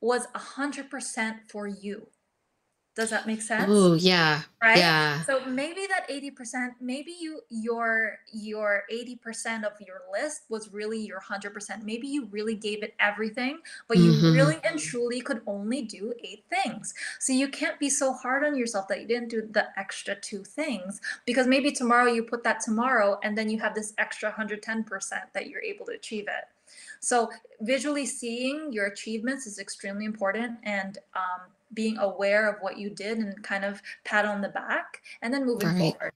was 0.00 0.26
100% 0.34 1.38
for 1.48 1.66
you. 1.66 2.08
Does 2.96 3.10
that 3.10 3.26
make 3.26 3.42
sense? 3.42 3.70
Ooh, 3.70 3.94
yeah, 3.94 4.42
Right? 4.62 4.78
yeah. 4.78 5.22
So 5.26 5.44
maybe 5.46 5.86
that 5.88 6.06
80%, 6.08 6.76
maybe 6.80 7.12
you 7.20 7.42
your 7.50 8.18
your 8.32 8.84
80% 8.90 9.64
of 9.64 9.72
your 9.80 10.02
list 10.12 10.42
was 10.48 10.72
really 10.72 10.98
your 11.00 11.20
100%. 11.20 11.84
Maybe 11.84 12.08
you 12.08 12.26
really 12.26 12.54
gave 12.56 12.82
it 12.82 12.94
everything, 12.98 13.58
but 13.88 13.98
you 13.98 14.12
Mhm. 14.12 14.32
really 14.32 14.58
and 14.64 14.78
truly 14.80 15.20
could 15.20 15.42
only 15.46 15.82
do 15.82 16.14
8 16.24 16.44
things. 16.50 16.94
So 17.20 17.32
you 17.34 17.48
can't 17.48 17.78
be 17.78 17.90
so 17.90 18.12
hard 18.14 18.44
on 18.44 18.56
yourself 18.56 18.88
that 18.88 19.00
you 19.02 19.06
didn't 19.06 19.28
do 19.28 19.42
the 19.42 19.78
extra 19.78 20.14
2 20.20 20.44
things, 20.44 21.00
because 21.26 21.46
maybe 21.46 21.72
tomorrow 21.72 22.10
you 22.12 22.22
put 22.24 22.44
that 22.44 22.60
tomorrow, 22.60 23.18
and 23.22 23.36
then 23.36 23.50
you 23.50 23.60
have 23.60 23.74
this 23.74 23.94
extra 23.98 24.30
110% 24.30 25.32
that 25.34 25.48
you're 25.48 25.62
able 25.62 25.86
to 25.86 25.92
achieve 25.92 26.28
it. 26.28 26.44
So 27.00 27.30
visually 27.60 28.06
seeing 28.06 28.72
your 28.72 28.86
achievements 28.86 29.46
is 29.46 29.58
extremely 29.58 30.04
important 30.06 30.58
and, 30.64 30.98
um, 31.14 31.52
being 31.74 31.98
aware 31.98 32.48
of 32.48 32.60
what 32.60 32.78
you 32.78 32.90
did 32.90 33.18
and 33.18 33.42
kind 33.44 33.64
of 33.64 33.82
pat 34.04 34.24
on 34.24 34.40
the 34.42 34.48
back, 34.48 35.02
and 35.22 35.32
then 35.34 35.44
moving 35.46 35.72
Right. 35.72 35.96
forward. 35.96 36.12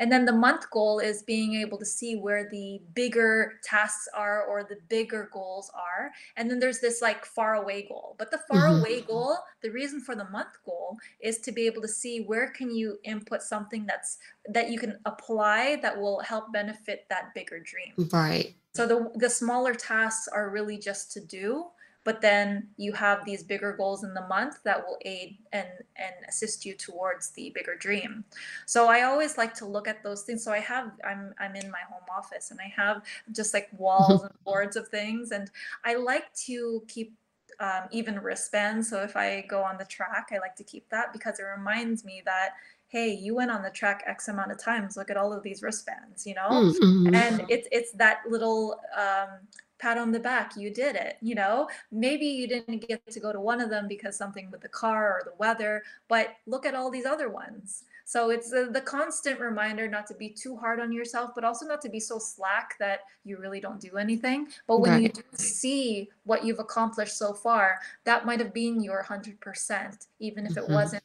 And 0.00 0.12
then 0.12 0.26
the 0.26 0.32
month 0.32 0.70
goal 0.70 1.00
is 1.00 1.22
being 1.24 1.54
able 1.56 1.78
to 1.78 1.84
see 1.86 2.16
where 2.16 2.48
the 2.48 2.80
bigger 2.94 3.58
tasks 3.64 4.08
are 4.14 4.44
or 4.44 4.62
the 4.64 4.78
bigger 4.88 5.28
goals 5.32 5.70
are, 5.74 6.12
and 6.36 6.50
then 6.50 6.60
there's 6.60 6.80
this, 6.80 7.02
like, 7.02 7.24
far 7.26 7.54
away 7.56 7.82
goal. 7.88 8.14
But 8.18 8.30
the 8.30 8.38
far 8.38 8.66
Mhm. 8.66 8.78
away 8.78 9.02
goal, 9.02 9.36
the 9.62 9.70
reason 9.70 10.00
for 10.00 10.14
the 10.14 10.28
month 10.30 10.54
goal 10.64 10.98
is 11.20 11.38
to 11.40 11.52
be 11.52 11.66
able 11.66 11.82
to 11.82 11.88
see 11.88 12.20
where 12.20 12.50
can 12.50 12.70
you 12.70 12.98
input 13.04 13.42
something 13.42 13.86
that's 13.86 14.18
that 14.50 14.70
you 14.70 14.78
can 14.78 15.00
apply 15.04 15.76
that 15.82 15.98
will 16.00 16.20
help 16.20 16.52
benefit 16.52 17.06
that 17.10 17.34
bigger 17.34 17.60
dream. 17.60 17.94
Right. 17.96 18.56
So 18.74 18.86
the 18.86 19.10
the 19.16 19.30
smaller 19.30 19.74
tasks 19.74 20.28
are 20.28 20.50
really 20.50 20.78
just 20.78 21.12
to 21.12 21.20
do, 21.24 21.70
but 22.08 22.22
then 22.22 22.66
you 22.78 22.90
have 22.94 23.22
these 23.26 23.42
bigger 23.42 23.74
goals 23.74 24.02
in 24.02 24.14
the 24.14 24.26
month 24.28 24.54
that 24.64 24.78
will 24.82 24.96
aid 25.04 25.36
and 25.52 25.68
and 25.96 26.14
assist 26.26 26.64
you 26.64 26.72
towards 26.72 27.24
the 27.36 27.50
bigger 27.54 27.76
dream. 27.76 28.24
So 28.64 28.88
I 28.88 29.02
always 29.02 29.36
like 29.36 29.52
to 29.60 29.66
look 29.66 29.86
at 29.86 30.02
those 30.02 30.22
things. 30.22 30.42
So 30.42 30.50
I 30.50 30.60
have 30.60 30.86
I'm 31.04 31.34
I'm 31.38 31.54
in 31.54 31.70
my 31.70 31.84
home 31.90 32.08
office, 32.18 32.50
and 32.50 32.58
I 32.66 32.72
have 32.82 33.02
just, 33.38 33.52
like, 33.52 33.68
walls 33.86 34.22
and 34.22 34.32
boards 34.46 34.74
of 34.80 34.88
things, 34.88 35.32
and 35.32 35.50
I 35.84 35.96
like 35.96 36.32
to 36.46 36.82
keep, 36.88 37.12
um, 37.60 37.82
even 37.90 38.14
wristbands. 38.26 38.88
So 38.88 39.02
if 39.02 39.14
I 39.14 39.42
go 39.42 39.60
on 39.62 39.76
the 39.76 39.84
track, 39.84 40.28
I 40.32 40.38
like 40.38 40.56
to 40.56 40.64
keep 40.64 40.88
that 40.88 41.12
because 41.12 41.38
it 41.38 41.42
reminds 41.58 42.06
me 42.06 42.22
that, 42.24 42.50
"Hey, 42.94 43.08
you 43.12 43.34
went 43.34 43.50
on 43.50 43.60
the 43.62 43.74
track 43.80 44.02
X 44.06 44.28
amount 44.28 44.50
of 44.50 44.58
times. 44.70 44.96
Look 44.96 45.10
at 45.10 45.18
all 45.18 45.34
of 45.34 45.42
these 45.42 45.60
wristbands," 45.62 46.26
you 46.26 46.34
know? 46.40 46.48
Mm, 46.48 46.72
mhm. 46.80 47.14
And 47.22 47.34
it's 47.50 47.68
it's 47.70 47.92
that 48.02 48.18
little, 48.34 48.80
um, 48.96 49.30
pat 49.78 49.98
on 49.98 50.12
the 50.12 50.20
back, 50.20 50.56
"You 50.56 50.70
did 50.70 50.96
it," 50.96 51.16
you 51.20 51.34
know? 51.34 51.68
Maybe 51.92 52.26
you 52.26 52.46
didn't 52.48 52.86
get 52.86 53.06
to 53.10 53.20
go 53.20 53.32
to 53.32 53.40
one 53.40 53.60
of 53.60 53.70
them 53.70 53.88
because 53.88 54.16
something 54.16 54.50
with 54.50 54.60
the 54.60 54.68
car 54.68 55.12
or 55.12 55.22
the 55.24 55.34
weather, 55.38 55.82
but 56.08 56.36
look 56.46 56.66
at 56.66 56.74
all 56.74 56.90
these 56.90 57.06
other 57.06 57.28
ones. 57.28 57.84
So 58.04 58.30
it's 58.30 58.50
the 58.50 58.70
the 58.72 58.80
constant 58.80 59.38
reminder 59.40 59.86
not 59.88 60.06
to 60.08 60.14
be 60.14 60.30
too 60.30 60.56
hard 60.56 60.80
on 60.80 60.92
yourself, 60.92 61.32
but 61.34 61.44
also 61.44 61.66
not 61.66 61.82
to 61.82 61.88
be 61.90 62.00
so 62.00 62.18
slack 62.18 62.76
that 62.78 63.00
you 63.24 63.36
really 63.38 63.60
don't 63.60 63.80
do 63.80 63.96
anything. 63.98 64.48
But 64.66 64.78
when 64.78 64.92
you 65.02 65.08
Right. 65.08 65.14
do 65.14 65.22
see 65.36 66.10
what 66.24 66.44
you've 66.44 66.58
accomplished 66.58 67.16
so 67.18 67.34
far, 67.34 67.80
that 68.04 68.24
might 68.26 68.40
have 68.40 68.54
been 68.54 68.80
your 68.82 69.02
100%, 69.02 70.06
even 70.20 70.46
if 70.46 70.56
it 70.56 70.64
Mhm. 70.64 70.72
wasn't 70.74 71.02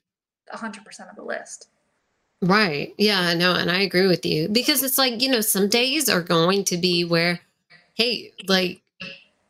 100% 0.52 1.10
of 1.10 1.16
the 1.18 1.24
list. 1.24 1.68
Right. 2.42 2.94
Yeah, 2.98 3.34
no, 3.34 3.54
and 3.56 3.72
I 3.72 3.80
agree 3.82 4.08
with 4.08 4.26
you 4.26 4.50
because 4.50 4.84
it's 4.84 4.98
like, 4.98 5.22
you 5.22 5.30
know, 5.30 5.42
some 5.42 5.70
days 5.70 6.10
are 6.10 6.22
going 6.22 6.64
to 6.66 6.78
be 6.78 7.04
where, 7.06 7.40
hey, 7.96 8.32
like 8.48 8.82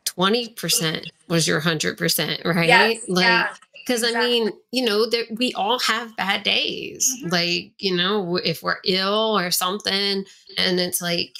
20% 0.04 1.10
was 1.28 1.46
your 1.48 1.60
100%, 1.60 2.44
right? 2.44 2.66
Yes, 2.68 3.04
Like, 3.08 3.24
yeah, 3.24 3.48
'cause 3.86 4.02
I 4.04 4.08
exactly. 4.08 4.18
mean, 4.40 4.52
you 4.72 4.84
know, 4.84 5.06
there 5.08 5.24
we 5.30 5.52
all 5.54 5.78
have 5.80 6.16
bad 6.16 6.42
days. 6.42 7.16
Mhm. 7.24 7.32
Like, 7.32 7.72
you 7.78 7.94
know, 7.96 8.36
if 8.36 8.62
we're 8.62 8.78
ill 8.84 9.38
or 9.38 9.50
something, 9.50 10.24
and 10.58 10.80
it's 10.80 11.00
like 11.02 11.34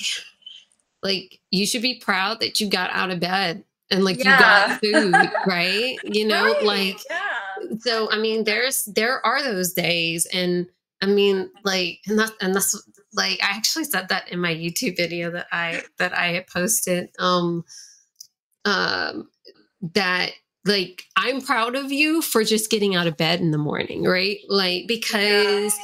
like, 1.03 1.41
you 1.51 1.67
should 1.67 1.83
be 1.83 1.97
proud 1.99 2.41
that 2.41 2.61
you 2.61 2.69
got 2.69 2.91
out 2.93 3.11
of 3.11 3.21
bed 3.21 3.63
and, 3.91 4.05
like, 4.05 4.25
you 4.25 4.35
got 4.37 4.81
food, 4.81 5.31
right? 5.45 6.01
You 6.03 6.27
know, 6.27 6.55
Right, 6.55 6.65
like, 6.65 7.01
yeah. 7.11 7.77
so, 7.81 8.11
I 8.11 8.17
mean, 8.19 8.45
there's 8.45 8.85
there 8.87 9.25
are 9.25 9.43
those 9.43 9.73
days, 9.75 10.27
and 10.33 10.67
I 11.03 11.07
mean, 11.07 11.51
like, 11.65 12.01
and 12.07 12.19
that 12.19 12.33
and 12.41 12.55
that's 12.55 12.75
like, 13.15 13.39
I 13.43 13.57
actually 13.57 13.85
said 13.85 14.09
that 14.09 14.31
in 14.31 14.41
my 14.41 14.55
YouTube 14.55 14.97
video 14.97 15.31
that 15.33 15.47
I 15.53 15.83
that 15.99 16.17
I 16.17 16.29
had 16.29 16.47
posted, 16.47 17.11
um 17.19 17.65
um, 18.65 19.29
that, 19.95 20.33
like, 20.65 21.05
I'm 21.17 21.41
proud 21.43 21.77
of 21.77 21.93
you 21.93 22.23
for 22.23 22.45
just 22.45 22.71
getting 22.71 22.95
out 22.95 23.07
of 23.07 23.17
bed 23.17 23.41
in 23.41 23.51
the 23.51 23.59
morning, 23.59 24.05
right? 24.05 24.39
Like, 24.49 24.83
Yeah. 24.83 24.87
because 24.89 25.75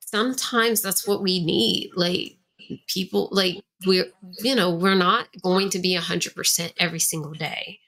sometimes 0.00 0.80
that's 0.80 1.06
what 1.06 1.22
we 1.22 1.44
need. 1.44 1.90
Like, 1.94 2.38
people 2.88 3.28
like, 3.32 3.60
we're 3.86 4.06
you 4.42 4.54
know, 4.54 4.74
we're 4.74 4.94
not 4.94 5.28
going 5.42 5.70
to 5.70 5.78
be 5.78 5.94
100% 5.96 6.72
every 6.78 7.00
single 7.00 7.32
day. 7.32 7.78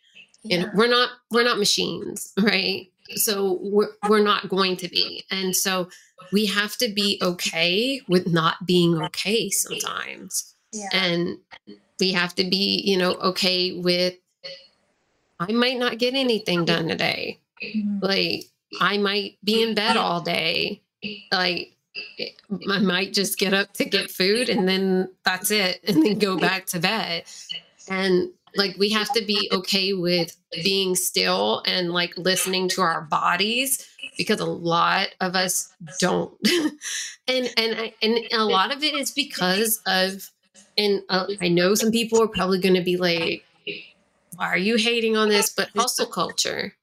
And 0.51 0.63
Yeah. 0.63 0.71
we're 0.75 0.89
not 0.89 1.11
we're 1.31 1.45
not 1.45 1.59
machines, 1.59 2.33
right? 2.39 2.89
So 3.17 3.59
we're 3.63 3.91
we're 4.09 4.23
not 4.23 4.49
going 4.49 4.77
to 4.79 4.89
be. 4.89 5.25
And 5.31 5.55
so 5.55 5.89
we 6.33 6.47
have 6.47 6.77
to 6.79 6.89
be 6.93 7.19
okay 7.23 8.01
with 8.09 8.27
not 8.27 8.67
being 8.67 9.01
okay 9.03 9.51
sometimes. 9.51 10.55
Yeah. 10.73 10.89
And 10.93 11.39
we 11.99 12.13
have 12.13 12.35
to 12.37 12.45
be, 12.45 12.83
you 12.85 12.97
know, 12.97 13.15
okay 13.15 13.73
with 13.73 14.15
I 15.41 15.53
might 15.53 15.79
not 15.79 15.99
get 15.99 16.15
anything 16.15 16.65
done 16.67 16.89
today. 16.89 17.41
Mhm. 17.63 18.03
Like, 18.03 18.45
I 18.79 18.99
might 18.99 19.39
be 19.43 19.63
in 19.63 19.75
bed 19.75 19.97
all 19.97 20.21
day. 20.21 20.83
Like, 21.33 21.77
I 22.69 22.79
might 22.79 23.15
just 23.15 23.39
get 23.39 23.55
up 23.55 23.73
to 23.75 23.85
get 23.85 24.11
food, 24.11 24.49
and 24.49 24.69
then 24.69 25.11
that's 25.25 25.51
it, 25.51 25.81
and 25.85 26.05
then 26.05 26.19
go 26.19 26.37
back 26.39 26.67
to 26.67 26.79
bed. 26.79 27.25
And, 27.89 28.31
like, 28.57 28.77
we 28.79 28.91
have 28.91 29.13
to 29.15 29.25
be 29.25 29.49
okay 29.53 29.93
with 29.93 30.37
being 30.63 30.95
still 30.97 31.63
and, 31.67 31.93
like, 31.93 32.17
listening 32.17 32.69
to 32.71 32.83
our 32.83 33.03
bodies 33.03 33.87
because 34.17 34.41
a 34.41 34.47
lot 34.47 35.09
of 35.21 35.35
us 35.37 35.73
don't. 36.01 36.35
And 37.29 37.49
and 37.57 37.93
and 38.03 38.19
a 38.33 38.45
lot 38.45 38.75
of 38.75 38.83
it 38.83 38.95
is 38.95 39.13
because 39.13 39.81
of 39.87 40.29
and, 40.77 41.03
uh, 41.09 41.27
I 41.41 41.49
know 41.49 41.75
some 41.77 41.93
people 41.93 42.21
are 42.21 42.27
probably 42.27 42.59
gonna 42.59 42.83
be 42.83 42.97
like, 42.97 43.45
"Why 44.35 44.47
are 44.47 44.57
you 44.57 44.77
hating 44.77 45.17
on 45.17 45.29
this?" 45.29 45.51
But 45.53 45.71
hustle 45.77 46.07
culture. 46.07 46.75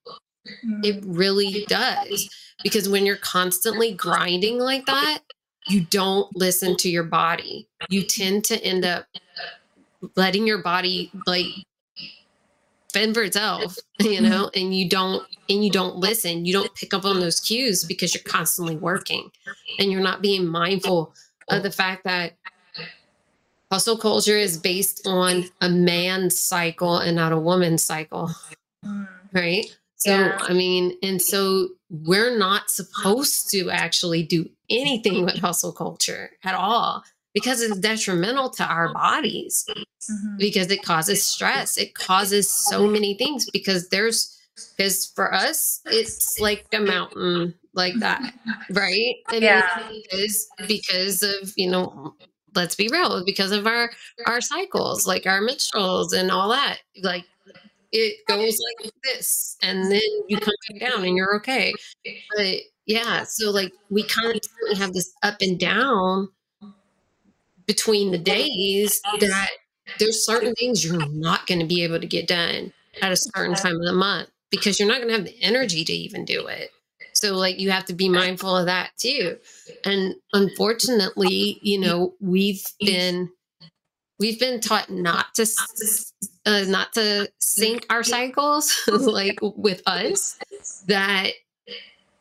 It 0.83 1.03
really 1.05 1.65
does, 1.67 2.29
because 2.63 2.87
when 2.87 3.05
you're 3.05 3.17
constantly 3.17 3.91
grinding 3.91 4.59
like 4.59 4.85
that, 4.85 5.19
you 5.67 5.81
don't 5.81 6.33
listen 6.35 6.77
to 6.77 6.89
your 6.89 7.03
body. 7.03 7.67
You 7.89 8.03
tend 8.03 8.45
to 8.45 8.63
end 8.63 8.85
up 8.85 9.05
letting 10.15 10.45
your 10.47 10.59
body, 10.59 11.11
like 11.25 11.45
fend 12.93 13.13
for 13.13 13.23
itself, 13.23 13.77
you 13.99 14.21
know, 14.21 14.49
and 14.55 14.75
you 14.75 14.89
don't 14.89 15.23
and 15.49 15.63
you 15.63 15.71
don't 15.71 15.97
listen. 15.97 16.45
You 16.45 16.53
don't 16.53 16.73
pick 16.75 16.93
up 16.93 17.05
on 17.05 17.19
those 17.19 17.39
cues 17.39 17.83
because 17.83 18.13
you're 18.13 18.23
constantly 18.23 18.75
working, 18.75 19.29
and 19.79 19.91
you're 19.91 20.01
not 20.01 20.21
being 20.21 20.45
mindful 20.45 21.13
of 21.49 21.63
the 21.63 21.71
fact 21.71 22.03
that 22.03 22.33
hustle 23.71 23.97
culture 23.97 24.37
is 24.37 24.57
based 24.57 25.05
on 25.05 25.45
a 25.61 25.69
man's 25.69 26.39
cycle 26.39 26.97
and 26.97 27.15
not 27.15 27.31
a 27.31 27.39
woman's 27.39 27.83
cycle, 27.83 28.31
right? 29.33 29.65
So, 29.95 30.11
Yeah. 30.11 30.37
I 30.41 30.53
mean, 30.53 30.97
and 31.01 31.21
so 31.21 31.69
we're 31.89 32.37
not 32.37 32.69
supposed 32.69 33.49
to 33.51 33.69
actually 33.69 34.23
do 34.23 34.49
anything 34.69 35.25
with 35.25 35.39
hustle 35.39 35.71
culture 35.71 36.31
at 36.43 36.53
all 36.53 37.03
because 37.37 37.61
it's 37.61 37.77
detrimental 37.79 38.49
to 38.49 38.63
our 38.65 38.91
bodies 38.93 39.65
Mhm. 40.09 40.37
because 40.39 40.71
it 40.71 40.81
causes 40.83 41.21
stress. 41.23 41.77
It 41.77 41.93
causes 41.93 42.49
so 42.69 42.87
many 42.87 43.15
things 43.17 43.47
because 43.51 43.89
there's 43.89 44.33
because 44.75 45.05
for 45.15 45.31
us, 45.33 45.81
it's 45.85 46.39
like 46.39 46.65
a 46.73 46.79
mountain 46.79 47.53
like 47.73 47.93
that, 47.99 48.33
right? 48.71 49.15
And 49.31 49.43
Yeah. 49.43 49.89
it's 50.11 50.47
because 50.67 51.21
of, 51.21 51.53
you 51.55 51.69
know, 51.69 52.15
let's 52.55 52.73
be 52.75 52.87
real, 52.87 53.23
because 53.23 53.51
of 53.51 53.67
our 53.67 53.91
our 54.25 54.41
cycles, 54.41 55.05
like 55.05 55.27
our 55.27 55.41
menstruals 55.41 56.11
and 56.13 56.31
all 56.31 56.49
that. 56.49 56.79
Like, 57.03 57.25
it 57.91 58.25
goes 58.27 58.57
like 58.81 58.91
this, 59.03 59.57
and 59.61 59.91
then 59.91 60.01
you 60.27 60.37
come 60.37 60.55
back 60.69 60.89
down 60.89 61.05
and 61.05 61.15
you're 61.15 61.35
okay. 61.37 61.73
But, 62.35 62.57
yeah, 62.87 63.23
so, 63.23 63.51
like, 63.51 63.71
we 63.91 64.03
constantly 64.03 64.75
have 64.75 64.93
this 64.93 65.11
up 65.21 65.37
and 65.41 65.59
down 65.59 66.29
between 67.67 68.11
the 68.11 68.17
days 68.17 69.01
that 69.19 69.49
there's 69.99 70.25
certain 70.25 70.53
things 70.55 70.83
you're 70.83 71.07
not 71.09 71.47
going 71.47 71.59
to 71.59 71.65
be 71.65 71.83
able 71.83 71.99
to 71.99 72.07
get 72.07 72.27
done 72.27 72.73
at 73.01 73.11
a 73.11 73.17
certain 73.17 73.55
time 73.55 73.75
of 73.75 73.85
the 73.85 73.93
month 73.93 74.29
because 74.49 74.79
you're 74.79 74.87
not 74.87 74.97
going 74.97 75.09
to 75.09 75.15
have 75.15 75.25
the 75.25 75.41
energy 75.41 75.83
to 75.83 75.93
even 75.93 76.25
do 76.25 76.47
it. 76.47 76.71
So, 77.13 77.35
like, 77.35 77.59
you 77.59 77.71
have 77.71 77.85
to 77.85 77.93
be 77.93 78.09
mindful 78.09 78.55
of 78.55 78.67
that 78.67 78.91
too. 78.97 79.37
And 79.83 80.15
unfortunately, 80.33 81.59
you 81.61 81.79
know, 81.79 82.13
we've 82.19 82.63
been 82.79 83.29
we've 84.19 84.39
been 84.39 84.59
taught 84.59 84.89
not 84.89 85.33
to 85.35 85.45
uh, 86.45 86.63
not 86.67 86.93
to 86.93 87.29
sync 87.39 87.85
our 87.89 88.03
cycles 88.03 88.73
like 88.87 89.39
with 89.41 89.81
us 89.87 90.37
that 90.87 91.31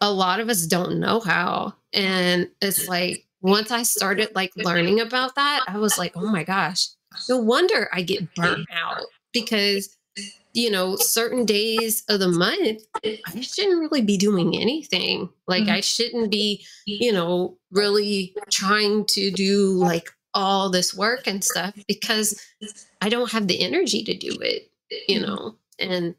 a 0.00 0.10
lot 0.10 0.40
of 0.40 0.48
us 0.48 0.66
don't 0.66 0.98
know 0.98 1.20
how. 1.20 1.74
And 1.92 2.48
it's 2.60 2.88
like 2.88 3.25
once 3.46 3.70
i 3.70 3.82
started 3.82 4.28
like 4.34 4.52
learning 4.56 5.00
about 5.00 5.34
that 5.34 5.64
i 5.68 5.78
was 5.78 5.98
like 5.98 6.12
oh 6.16 6.26
my 6.26 6.44
gosh 6.44 6.88
no 7.28 7.38
wonder 7.38 7.88
i 7.92 8.02
get 8.02 8.34
burnt 8.34 8.66
out 8.72 9.04
because 9.32 9.96
you 10.52 10.70
know 10.70 10.96
certain 10.96 11.44
days 11.44 12.02
of 12.08 12.20
the 12.20 12.28
month 12.28 12.82
i 13.04 13.40
shouldn't 13.40 13.80
really 13.80 14.02
be 14.02 14.16
doing 14.16 14.56
anything 14.56 15.28
like 15.46 15.64
mm-hmm. 15.64 15.72
i 15.72 15.80
shouldn't 15.80 16.30
be 16.30 16.64
you 16.86 17.12
know 17.12 17.56
really 17.70 18.34
trying 18.50 19.04
to 19.04 19.30
do 19.30 19.72
like 19.72 20.10
all 20.36 20.68
this 20.68 20.94
work 20.94 21.26
and 21.26 21.42
stuff 21.42 21.74
because 21.88 22.38
I 23.00 23.08
don't 23.08 23.32
have 23.32 23.48
the 23.48 23.60
energy 23.62 24.04
to 24.04 24.14
do 24.14 24.36
it, 24.40 24.70
you 25.08 25.20
know? 25.20 25.56
And 25.78 26.14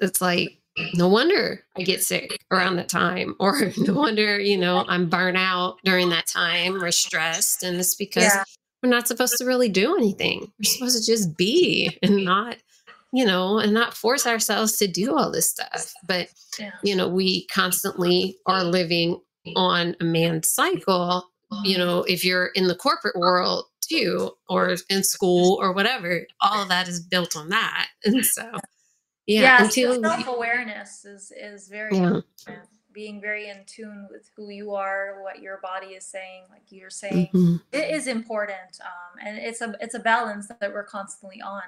it's 0.00 0.20
like, 0.20 0.59
no 0.94 1.08
wonder 1.08 1.64
I 1.76 1.82
get 1.82 2.02
sick 2.02 2.38
around 2.50 2.76
that 2.76 2.88
time, 2.88 3.34
or 3.38 3.72
no 3.78 3.94
wonder, 3.94 4.38
you 4.38 4.56
know, 4.56 4.84
I'm 4.88 5.08
burnt 5.08 5.36
out 5.36 5.78
during 5.84 6.10
that 6.10 6.26
time 6.26 6.82
or 6.82 6.90
stressed. 6.90 7.62
And 7.62 7.78
it's 7.78 7.94
because 7.94 8.24
yeah. 8.24 8.44
we're 8.82 8.90
not 8.90 9.08
supposed 9.08 9.36
to 9.38 9.44
really 9.44 9.68
do 9.68 9.96
anything. 9.96 10.52
We're 10.58 10.70
supposed 10.70 11.04
to 11.04 11.12
just 11.12 11.36
be 11.36 11.98
and 12.02 12.24
not, 12.24 12.56
you 13.12 13.24
know, 13.24 13.58
and 13.58 13.72
not 13.72 13.94
force 13.94 14.26
ourselves 14.26 14.76
to 14.78 14.86
do 14.86 15.16
all 15.16 15.30
this 15.30 15.50
stuff. 15.50 15.92
But, 16.06 16.28
yeah. 16.58 16.72
you 16.82 16.94
know, 16.94 17.08
we 17.08 17.46
constantly 17.46 18.36
are 18.46 18.64
living 18.64 19.20
on 19.56 19.96
a 20.00 20.04
man's 20.04 20.48
cycle 20.48 21.30
you 21.64 21.76
know, 21.76 22.00
mm-hmm. 22.00 22.12
if 22.12 22.24
you're 22.24 22.46
in 22.46 22.68
the 22.68 22.74
corporate 22.74 23.16
world 23.16 23.66
too, 23.80 24.32
or 24.48 24.76
in 24.88 25.02
school 25.02 25.58
or 25.60 25.72
whatever, 25.72 26.26
all 26.40 26.62
of 26.62 26.68
that 26.68 26.88
is 26.88 27.00
built 27.00 27.36
on 27.36 27.48
that. 27.48 27.88
And 28.04 28.24
so, 28.24 28.52
yeah, 29.26 29.40
yeah 29.40 29.64
until 29.64 30.00
self 30.02 30.26
awareness 30.28 31.04
is 31.04 31.32
is 31.36 31.68
very 31.68 31.96
yeah. 31.96 32.02
important. 32.04 32.68
Being 32.92 33.20
very 33.20 33.48
in 33.48 33.58
tune 33.66 34.08
with 34.10 34.28
who 34.36 34.50
you 34.50 34.74
are, 34.74 35.22
what 35.22 35.40
your 35.40 35.60
body 35.62 35.94
is 35.94 36.04
saying, 36.04 36.42
like 36.50 36.62
you're 36.70 36.90
saying, 36.90 37.28
mm-hmm. 37.32 37.56
it 37.70 37.94
is 37.94 38.08
important, 38.08 38.80
um, 38.80 39.24
and 39.24 39.38
it's 39.38 39.60
a 39.60 39.76
it's 39.80 39.94
a 39.94 40.00
balance 40.00 40.48
that 40.48 40.72
we're 40.72 40.82
constantly 40.82 41.40
on, 41.40 41.62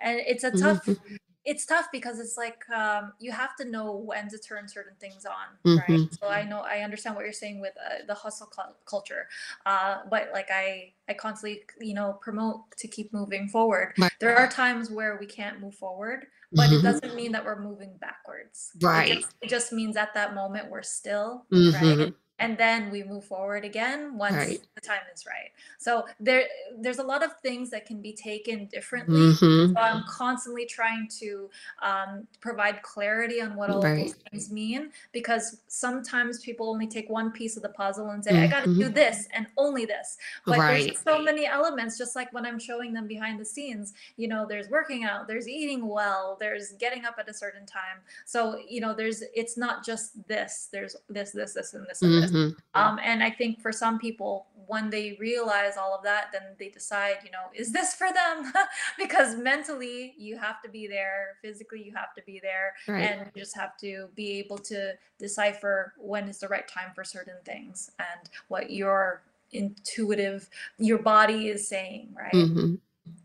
and 0.00 0.18
it's 0.18 0.44
a 0.44 0.50
tough 0.50 0.84
mm-hmm 0.84 1.16
it's 1.46 1.64
tough 1.64 1.86
because 1.92 2.18
it's 2.18 2.36
like 2.36 2.68
um, 2.70 3.12
you 3.20 3.30
have 3.30 3.54
to 3.56 3.64
know 3.64 3.94
when 3.94 4.28
to 4.28 4.36
turn 4.36 4.68
certain 4.68 4.94
things 5.00 5.24
on 5.24 5.32
mm-hmm. 5.64 5.92
right 5.92 6.08
so 6.20 6.28
i 6.28 6.42
know 6.42 6.60
i 6.60 6.80
understand 6.80 7.14
what 7.14 7.24
you're 7.24 7.32
saying 7.32 7.60
with 7.60 7.72
uh, 7.78 8.04
the 8.06 8.14
hustle 8.14 8.48
cu- 8.48 8.74
culture 8.84 9.28
uh, 9.64 9.98
but 10.10 10.28
like 10.34 10.50
i 10.50 10.92
i 11.08 11.14
constantly 11.14 11.62
you 11.80 11.94
know 11.94 12.18
promote 12.20 12.60
to 12.76 12.88
keep 12.88 13.12
moving 13.12 13.48
forward 13.48 13.94
right. 13.98 14.12
there 14.20 14.36
are 14.36 14.48
times 14.48 14.90
where 14.90 15.16
we 15.18 15.26
can't 15.26 15.60
move 15.60 15.74
forward 15.74 16.26
but 16.52 16.68
mm-hmm. 16.68 16.74
it 16.76 16.82
doesn't 16.82 17.14
mean 17.14 17.32
that 17.32 17.44
we're 17.44 17.60
moving 17.60 17.92
backwards 18.00 18.72
right 18.82 19.10
it 19.10 19.14
just, 19.14 19.34
it 19.42 19.48
just 19.48 19.72
means 19.72 19.96
at 19.96 20.12
that 20.14 20.34
moment 20.34 20.68
we're 20.70 20.82
still 20.82 21.46
mm-hmm. 21.52 22.00
right 22.00 22.14
and 22.38 22.58
then 22.58 22.90
we 22.90 23.02
move 23.02 23.24
forward 23.24 23.64
again 23.64 24.16
once 24.16 24.34
right. 24.34 24.60
the 24.74 24.80
time 24.80 25.00
is 25.14 25.24
right 25.26 25.50
so 25.78 26.04
there 26.20 26.44
there's 26.78 26.98
a 26.98 27.02
lot 27.02 27.22
of 27.22 27.34
things 27.40 27.70
that 27.70 27.86
can 27.86 28.00
be 28.00 28.12
taken 28.12 28.66
differently 28.66 29.20
mm-hmm. 29.20 29.72
so 29.72 29.80
i'm 29.80 30.02
constantly 30.08 30.66
trying 30.66 31.08
to 31.08 31.48
um, 31.82 32.26
provide 32.40 32.82
clarity 32.82 33.40
on 33.40 33.54
what 33.54 33.70
all 33.70 33.82
right. 33.82 33.92
of 33.92 33.98
those 33.98 34.14
things 34.30 34.52
mean 34.52 34.90
because 35.12 35.58
sometimes 35.68 36.40
people 36.40 36.68
only 36.68 36.86
take 36.86 37.08
one 37.08 37.30
piece 37.30 37.56
of 37.56 37.62
the 37.62 37.68
puzzle 37.70 38.10
and 38.10 38.22
say 38.22 38.32
mm-hmm. 38.32 38.44
i 38.44 38.46
got 38.46 38.64
to 38.64 38.74
do 38.74 38.88
this 38.88 39.28
and 39.34 39.46
only 39.56 39.84
this 39.84 40.18
but 40.44 40.58
right. 40.58 40.86
there's 40.86 40.98
so 41.00 41.22
many 41.22 41.46
elements 41.46 41.96
just 41.96 42.14
like 42.14 42.32
when 42.32 42.44
i'm 42.44 42.58
showing 42.58 42.92
them 42.92 43.06
behind 43.06 43.40
the 43.40 43.44
scenes 43.44 43.94
you 44.16 44.28
know 44.28 44.46
there's 44.46 44.68
working 44.68 45.04
out 45.04 45.26
there's 45.26 45.48
eating 45.48 45.86
well 45.88 46.36
there's 46.38 46.72
getting 46.72 47.04
up 47.04 47.16
at 47.18 47.28
a 47.28 47.34
certain 47.34 47.64
time 47.64 47.98
so 48.24 48.58
you 48.68 48.80
know 48.80 48.94
there's 48.94 49.22
it's 49.34 49.56
not 49.56 49.84
just 49.84 50.26
this 50.28 50.68
there's 50.72 50.96
this 51.08 51.32
this 51.32 51.54
this 51.54 51.72
and 51.72 51.86
this 51.88 52.02
and 52.02 52.22
this 52.22 52.25
Mm-hmm. 52.30 52.80
Um, 52.80 52.98
and 53.02 53.22
I 53.22 53.30
think 53.30 53.60
for 53.60 53.72
some 53.72 53.98
people, 53.98 54.46
when 54.66 54.90
they 54.90 55.16
realize 55.20 55.76
all 55.76 55.94
of 55.94 56.02
that, 56.02 56.26
then 56.32 56.42
they 56.58 56.68
decide, 56.68 57.16
you 57.24 57.30
know, 57.30 57.46
is 57.54 57.72
this 57.72 57.94
for 57.94 58.08
them? 58.12 58.52
because 58.98 59.36
mentally, 59.36 60.14
you 60.18 60.36
have 60.36 60.60
to 60.62 60.68
be 60.68 60.86
there, 60.86 61.36
physically, 61.42 61.82
you 61.82 61.92
have 61.94 62.12
to 62.14 62.22
be 62.26 62.40
there, 62.42 62.74
right. 62.88 63.02
and 63.02 63.30
you 63.34 63.42
just 63.42 63.56
have 63.56 63.76
to 63.78 64.08
be 64.14 64.32
able 64.38 64.58
to 64.58 64.92
decipher 65.18 65.94
when 65.98 66.28
is 66.28 66.38
the 66.38 66.48
right 66.48 66.66
time 66.66 66.90
for 66.94 67.04
certain 67.04 67.36
things 67.44 67.90
and 67.98 68.28
what 68.48 68.70
your 68.70 69.22
intuitive, 69.52 70.48
your 70.78 70.98
body 70.98 71.48
is 71.48 71.66
saying, 71.68 72.08
right? 72.16 72.32
Mm-hmm. 72.32 72.74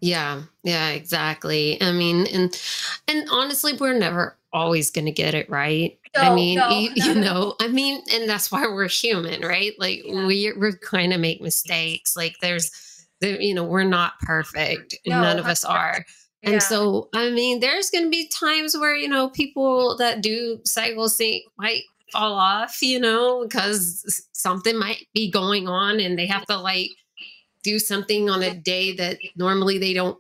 Yeah, 0.02 0.42
yeah, 0.64 0.90
exactly. 0.90 1.82
I 1.82 1.92
mean, 1.92 2.28
and 2.28 2.60
and 3.08 3.28
honestly, 3.32 3.74
we're 3.74 3.98
never 3.98 4.38
always 4.52 4.90
going 4.92 5.06
to 5.06 5.12
get 5.12 5.36
it 5.36 5.50
right. 5.50 5.98
No, 6.16 6.22
I 6.22 6.36
mean, 6.36 6.58
no, 6.58 6.70
you, 6.70 6.90
no, 6.90 7.06
you, 7.06 7.16
know, 7.16 7.56
I 7.62 7.68
mean, 7.68 8.02
and 8.12 8.28
that's 8.28 8.52
why 8.52 8.66
we're 8.66 8.90
human, 8.90 9.42
right? 9.42 9.74
Like 9.80 10.02
yeah. 10.04 10.26
we 10.26 10.52
we're 10.58 10.76
kind 10.78 11.14
of 11.14 11.20
make 11.20 11.40
mistakes. 11.40 12.18
Like 12.18 12.36
there's, 12.42 12.72
there, 13.22 13.40
you 13.40 13.54
know, 13.54 13.64
we're 13.64 13.84
not 13.84 14.20
perfect. 14.20 14.98
None 15.06 15.40
of 15.40 15.46
us 15.46 15.64
are. 15.64 16.06
And 16.44 16.54
yeah. 16.54 16.60
so, 16.60 17.10
I 17.14 17.30
mean, 17.30 17.60
there's 17.60 17.92
going 17.92 18.06
to 18.06 18.10
be 18.10 18.28
times 18.28 18.76
where 18.76 18.96
you 18.96 19.08
know 19.08 19.30
people 19.30 19.96
that 19.98 20.22
do 20.22 20.60
cycle 20.66 21.08
sync 21.08 21.44
might 21.58 21.84
fall 22.12 22.34
off, 22.34 22.82
you 22.82 23.00
know, 23.00 23.44
because 23.44 24.26
something 24.34 24.78
might 24.78 25.08
be 25.14 25.30
going 25.30 25.68
on, 25.68 26.00
and 26.00 26.18
they 26.18 26.26
have 26.26 26.46
to 26.48 26.58
like 26.58 26.90
do 27.64 27.80
something 27.80 28.30
on 28.30 28.42
a 28.44 28.54
day 28.54 28.96
that 28.96 29.18
normally 29.36 29.78
they 29.78 29.94
don't 29.94 30.18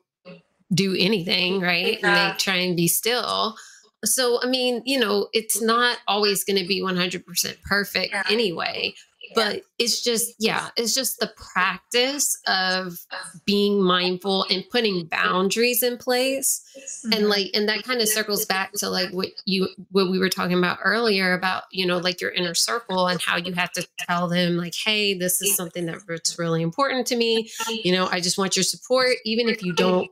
do 0.73 0.95
anything, 0.97 1.59
right? 1.59 1.99
Yeah. 1.99 2.07
And 2.07 2.34
they 2.34 2.38
try 2.38 2.55
and 2.55 2.76
be 2.76 2.88
still 2.88 3.55
so 4.03 4.41
i 4.41 4.47
mean 4.47 4.81
you 4.85 4.99
know 4.99 5.27
it's 5.34 5.61
not 5.61 5.97
always 6.07 6.43
going 6.43 6.57
to 6.57 6.68
be 6.68 6.81
100% 6.81 7.61
perfect 7.63 8.11
yeah. 8.11 8.23
anyway 8.30 8.93
but 9.36 9.62
it's 9.80 10.03
just 10.03 10.34
yeah 10.40 10.70
it's 10.78 10.94
just 10.94 11.20
the 11.20 11.32
practice 11.36 12.40
of 12.48 12.99
being 13.45 13.82
mindful 13.82 14.45
and 14.49 14.64
putting 14.70 15.06
boundaries 15.06 15.84
in 15.84 15.98
place. 15.98 16.62
Mm-hmm. 16.72 17.14
and 17.14 17.30
like 17.30 17.49
and 17.53 17.68
that 17.68 17.84
kind 17.84 18.02
of 18.02 18.08
circles 18.08 18.45
back 18.45 18.72
to 18.76 18.90
like 18.90 19.12
what 19.12 19.28
you 19.45 19.68
what 19.90 20.10
we 20.10 20.20
were 20.20 20.30
talking 20.30 20.58
about 20.58 20.80
earlier 20.84 21.34
about 21.34 21.64
you 21.72 21.86
know 21.86 21.98
like 21.98 22.22
your 22.22 22.32
inner 22.32 22.53
circle 22.53 23.08
and 23.08 23.22
how 23.22 23.36
you 23.36 23.52
have 23.53 23.72
to 23.74 23.86
tell 23.99 24.30
them 24.30 24.56
like 24.56 24.74
hey 24.74 25.14
this 25.14 25.41
is 25.41 25.56
something 25.56 25.86
that's 25.86 26.40
really 26.40 26.62
important 26.62 27.08
to 27.08 27.16
me. 27.16 27.49
You 27.84 27.91
know 27.91 28.08
i 28.08 28.22
just 28.22 28.38
want 28.38 28.56
your 28.56 28.64
support 28.64 29.18
even 29.26 29.49
if 29.49 29.64
you 29.64 29.74
don't 29.74 30.10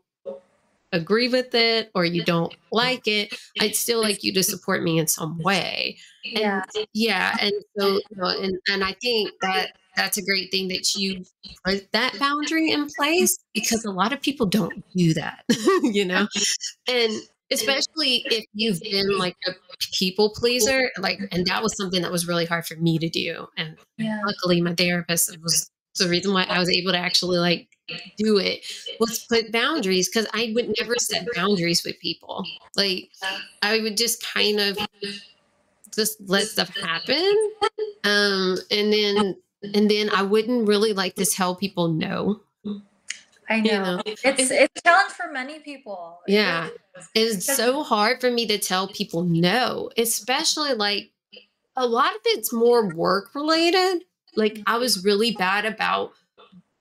agree 0.92 1.28
with 1.28 1.54
it 1.54 1.92
or 1.94 2.06
you 2.06 2.24
don't 2.24 2.56
like 2.72 3.08
it, 3.08 3.34
I'd 3.60 3.76
still 3.76 4.02
like 4.02 4.24
you 4.24 4.34
to 4.34 4.44
support 4.44 4.84
me 4.84 5.00
in 5.00 5.08
some 5.08 5.38
way. 5.40 5.98
And 6.26 6.40
yeah. 6.40 6.64
yeah. 6.94 7.38
And 7.42 7.54
so, 7.78 7.88
you 7.88 8.02
know, 8.12 8.28
and, 8.28 8.58
and 8.70 8.84
I 8.84 8.96
think 9.02 9.32
that 9.42 9.74
that's 9.96 10.18
a 10.18 10.24
great 10.24 10.52
thing 10.52 10.70
that 10.70 10.96
you 10.96 11.24
put 11.66 11.92
that 11.92 12.18
boundary 12.20 12.72
in 12.72 12.88
place 12.98 13.38
because 13.54 13.84
a 13.86 13.92
lot 13.92 14.14
of 14.14 14.22
people 14.22 14.46
don't 14.46 14.84
do 14.96 15.14
that, 15.14 15.44
you 15.84 16.06
know? 16.06 16.28
And 16.88 17.14
especially 17.52 18.24
if 18.26 18.46
you've 18.54 18.80
been 18.80 19.18
like 19.18 19.36
a 19.48 19.52
people 19.98 20.32
pleaser, 20.36 20.90
like, 21.00 21.20
and 21.32 21.46
that 21.48 21.64
was 21.64 21.76
something 21.76 22.02
that 22.02 22.12
was 22.12 22.28
really 22.28 22.46
hard 22.46 22.66
for 22.66 22.76
me 22.76 22.98
to 22.98 23.10
do. 23.10 23.48
And 23.58 23.76
yeah. 23.98 24.22
luckily 24.26 24.62
my 24.62 24.74
therapist 24.74 25.38
was 25.42 25.70
the 25.98 26.08
reason 26.08 26.34
why 26.34 26.44
I 26.44 26.60
was 26.60 26.70
able 26.70 26.92
to 26.92 26.98
actually 26.98 27.40
like 27.40 27.68
do 28.18 28.38
it 28.38 28.66
was 29.00 29.26
put 29.30 29.52
boundaries 29.52 30.10
because 30.10 30.28
I 30.34 30.52
would 30.56 30.74
never 30.80 30.96
set 30.96 31.28
boundaries 31.36 31.84
with 31.84 32.00
people. 32.00 32.46
Like 32.76 33.10
I 33.62 33.80
would 33.80 33.98
just 33.98 34.26
kind 34.26 34.60
of 34.60 34.78
just 35.96 36.18
let 36.28 36.48
stuff 36.48 36.76
happen. 36.78 37.52
Um, 38.04 38.58
and 38.72 38.94
then 38.94 39.38
and 39.74 39.90
then 39.90 40.10
I 40.12 40.24
wouldn't 40.24 40.68
really 40.68 40.94
like 40.94 41.16
to 41.16 41.26
tell 41.26 41.56
people 41.56 41.90
no. 41.90 42.42
I 43.50 43.62
know. 43.62 43.72
You 43.72 43.80
know? 43.80 44.02
It's 44.06 44.24
it's, 44.24 44.52
it's 44.52 44.80
a 44.80 44.82
challenge 44.82 45.14
for 45.14 45.32
many 45.32 45.60
people. 45.60 46.20
Yeah. 46.28 46.70
It's 47.16 47.46
so 47.46 47.84
hard 47.84 48.22
for 48.22 48.30
me 48.30 48.46
to 48.48 48.58
tell 48.58 48.88
people 48.88 49.24
no, 49.24 49.90
especially 49.98 50.74
like 50.74 51.12
a 51.76 51.86
lot 51.86 52.14
of 52.14 52.22
it's 52.26 52.54
more 52.54 52.94
work 52.94 53.34
related. 53.34 54.04
Like 54.36 54.62
I 54.68 54.78
was 54.78 55.04
really 55.04 55.32
bad 55.32 55.66
about 55.66 56.12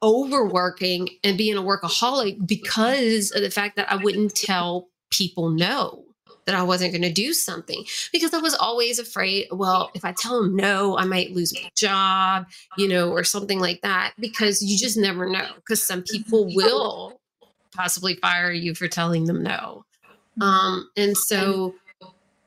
overworking 0.02 1.08
and 1.24 1.36
being 1.36 1.56
a 1.56 1.62
workaholic 1.62 2.46
because 2.46 3.30
of 3.32 3.42
the 3.42 3.50
fact 3.50 3.76
that 3.76 3.90
I 3.90 3.96
wouldn't 3.96 4.34
tell 4.34 4.88
people 5.10 5.50
no 5.50 6.04
that 6.48 6.54
I 6.54 6.62
wasn't 6.62 6.92
going 6.92 7.02
to 7.02 7.12
do 7.12 7.34
something 7.34 7.84
because 8.10 8.32
I 8.32 8.38
was 8.38 8.54
always 8.54 8.98
afraid, 8.98 9.48
well, 9.52 9.90
if 9.92 10.02
I 10.02 10.12
tell 10.12 10.42
them 10.42 10.56
no, 10.56 10.96
I 10.96 11.04
might 11.04 11.32
lose 11.32 11.52
my 11.52 11.68
job, 11.76 12.46
you 12.78 12.88
know, 12.88 13.10
or 13.10 13.22
something 13.22 13.60
like 13.60 13.82
that 13.82 14.14
because 14.18 14.62
you 14.62 14.78
just 14.78 14.96
never 14.96 15.28
know 15.28 15.46
because 15.56 15.82
some 15.82 16.02
people 16.02 16.50
will 16.54 17.20
possibly 17.74 18.14
fire 18.14 18.50
you 18.50 18.74
for 18.74 18.88
telling 18.88 19.26
them 19.26 19.42
no. 19.42 19.84
Um, 20.40 20.88
and 20.96 21.18
so 21.18 21.74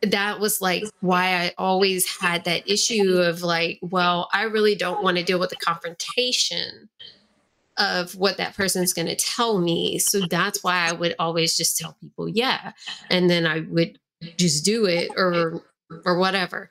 that 0.02 0.40
was 0.40 0.62
like 0.62 0.84
why 1.02 1.36
I 1.36 1.54
always 1.60 2.08
had 2.18 2.46
that 2.46 2.68
issue 2.68 3.20
of 3.20 3.44
like, 3.44 3.78
well, 3.84 4.30
I 4.34 4.44
really 4.44 4.74
don't 4.74 5.04
want 5.04 5.18
to 5.18 5.24
deal 5.24 5.40
with 5.40 5.52
the 5.52 5.58
confrontation 5.58 6.90
of 7.82 8.16
what 8.16 8.38
that 8.38 8.56
person's 8.56 8.94
going 8.94 9.08
to 9.08 9.16
tell 9.16 9.60
me. 9.60 9.98
So 9.98 10.22
that's 10.28 10.64
why 10.64 10.88
I 10.88 10.92
would 10.94 11.16
always 11.18 11.58
just 11.58 11.78
tell 11.78 11.98
people, 12.00 12.30
yeah. 12.30 12.74
And 13.10 13.30
then 13.30 13.48
I 13.48 13.62
would 13.62 13.98
just 14.38 14.64
do 14.64 14.86
it 14.86 15.10
or 15.18 15.64
or 16.06 16.18
whatever. 16.20 16.70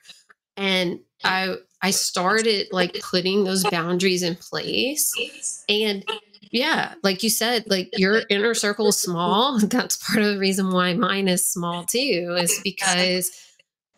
And 0.57 1.01
I 1.25 1.57
I 1.83 1.91
started 1.91 2.69
like 2.71 3.01
putting 3.11 3.45
those 3.45 3.65
boundaries 3.65 4.23
in 4.23 4.37
place. 4.37 5.13
And 5.69 6.05
yeah, 6.53 6.95
like 7.03 7.23
you 7.23 7.31
said, 7.31 7.65
like 7.69 7.91
your 7.99 8.23
inner 8.31 8.55
circle 8.55 8.89
is 8.89 8.99
small. 8.99 9.59
That's 9.63 9.97
part 9.97 10.25
of 10.25 10.35
the 10.35 10.39
reason 10.39 10.71
why 10.71 10.95
mine 10.95 11.29
is 11.29 11.47
small 11.47 11.85
too, 11.85 12.37
is 12.39 12.61
because, 12.63 13.31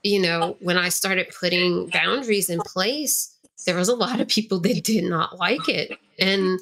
you 0.02 0.20
know, 0.20 0.56
when 0.60 0.78
I 0.78 0.88
started 0.88 1.34
putting 1.38 1.88
boundaries 1.88 2.48
in 2.48 2.60
place, 2.60 3.36
there 3.66 3.76
was 3.76 3.88
a 3.88 3.94
lot 3.94 4.20
of 4.20 4.28
people 4.28 4.60
that 4.60 4.84
did 4.84 5.04
not 5.04 5.38
like 5.38 5.68
it. 5.68 5.98
And 6.18 6.60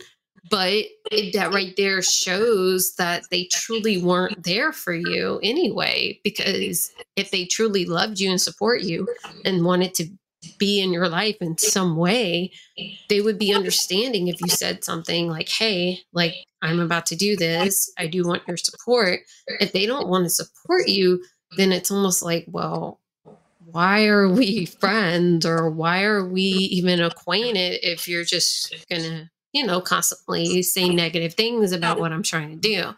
but 0.49 0.85
it, 1.11 1.33
that 1.35 1.53
right 1.53 1.75
there 1.77 2.01
shows 2.03 2.95
that 2.97 3.25
they 3.31 3.45
truly 3.45 4.03
weren't 4.03 4.43
there 4.45 4.73
for 4.73 4.95
you 4.95 5.41
anyway 5.43 6.19
because 6.25 6.91
if 7.17 7.31
they 7.31 7.45
truly 7.45 7.85
loved 7.85 8.21
you 8.21 8.31
and 8.31 8.41
support 8.41 8.83
you 8.83 9.07
and 9.45 9.65
wanted 9.65 9.95
to 9.95 10.09
be 10.59 10.81
in 10.81 10.91
your 10.91 11.09
life 11.09 11.37
in 11.41 11.59
some 11.59 11.97
way 11.97 12.51
they 13.11 13.21
would 13.21 13.39
be 13.39 13.53
understanding 13.53 14.29
if 14.29 14.41
you 14.41 14.49
said 14.49 14.83
something 14.83 15.29
like 15.29 15.49
hey 15.49 15.99
like 16.15 16.35
i'm 16.63 16.81
about 16.81 17.05
to 17.07 17.17
do 17.17 17.37
this. 17.37 17.93
I 17.99 18.07
do 18.07 18.27
want 18.27 18.49
your 18.49 18.57
support. 18.57 19.21
If 19.47 19.73
they 19.73 19.85
don't 19.85 20.09
want 20.09 20.25
to 20.25 20.31
support 20.31 20.89
you 20.89 21.23
then 21.57 21.73
it's 21.73 21.91
almost 21.91 22.23
like 22.23 22.47
well 22.49 23.01
why 23.67 24.07
are 24.07 24.29
we 24.29 24.67
friends 24.67 25.47
or 25.47 25.71
why 25.71 26.03
are 26.03 26.27
we 26.27 26.43
even 26.43 27.01
acquainted 27.01 27.79
if 27.83 28.09
you're 28.09 28.25
just 28.25 28.75
gonna 28.89 29.31
you 29.53 29.67
know, 29.67 29.81
constantly 29.81 30.63
say 30.63 30.89
negative 30.89 31.35
things 31.35 31.73
about 31.73 31.99
what 31.99 32.13
I'm 32.13 32.23
trying 32.23 32.51
to 32.51 32.57
do. 32.57 32.95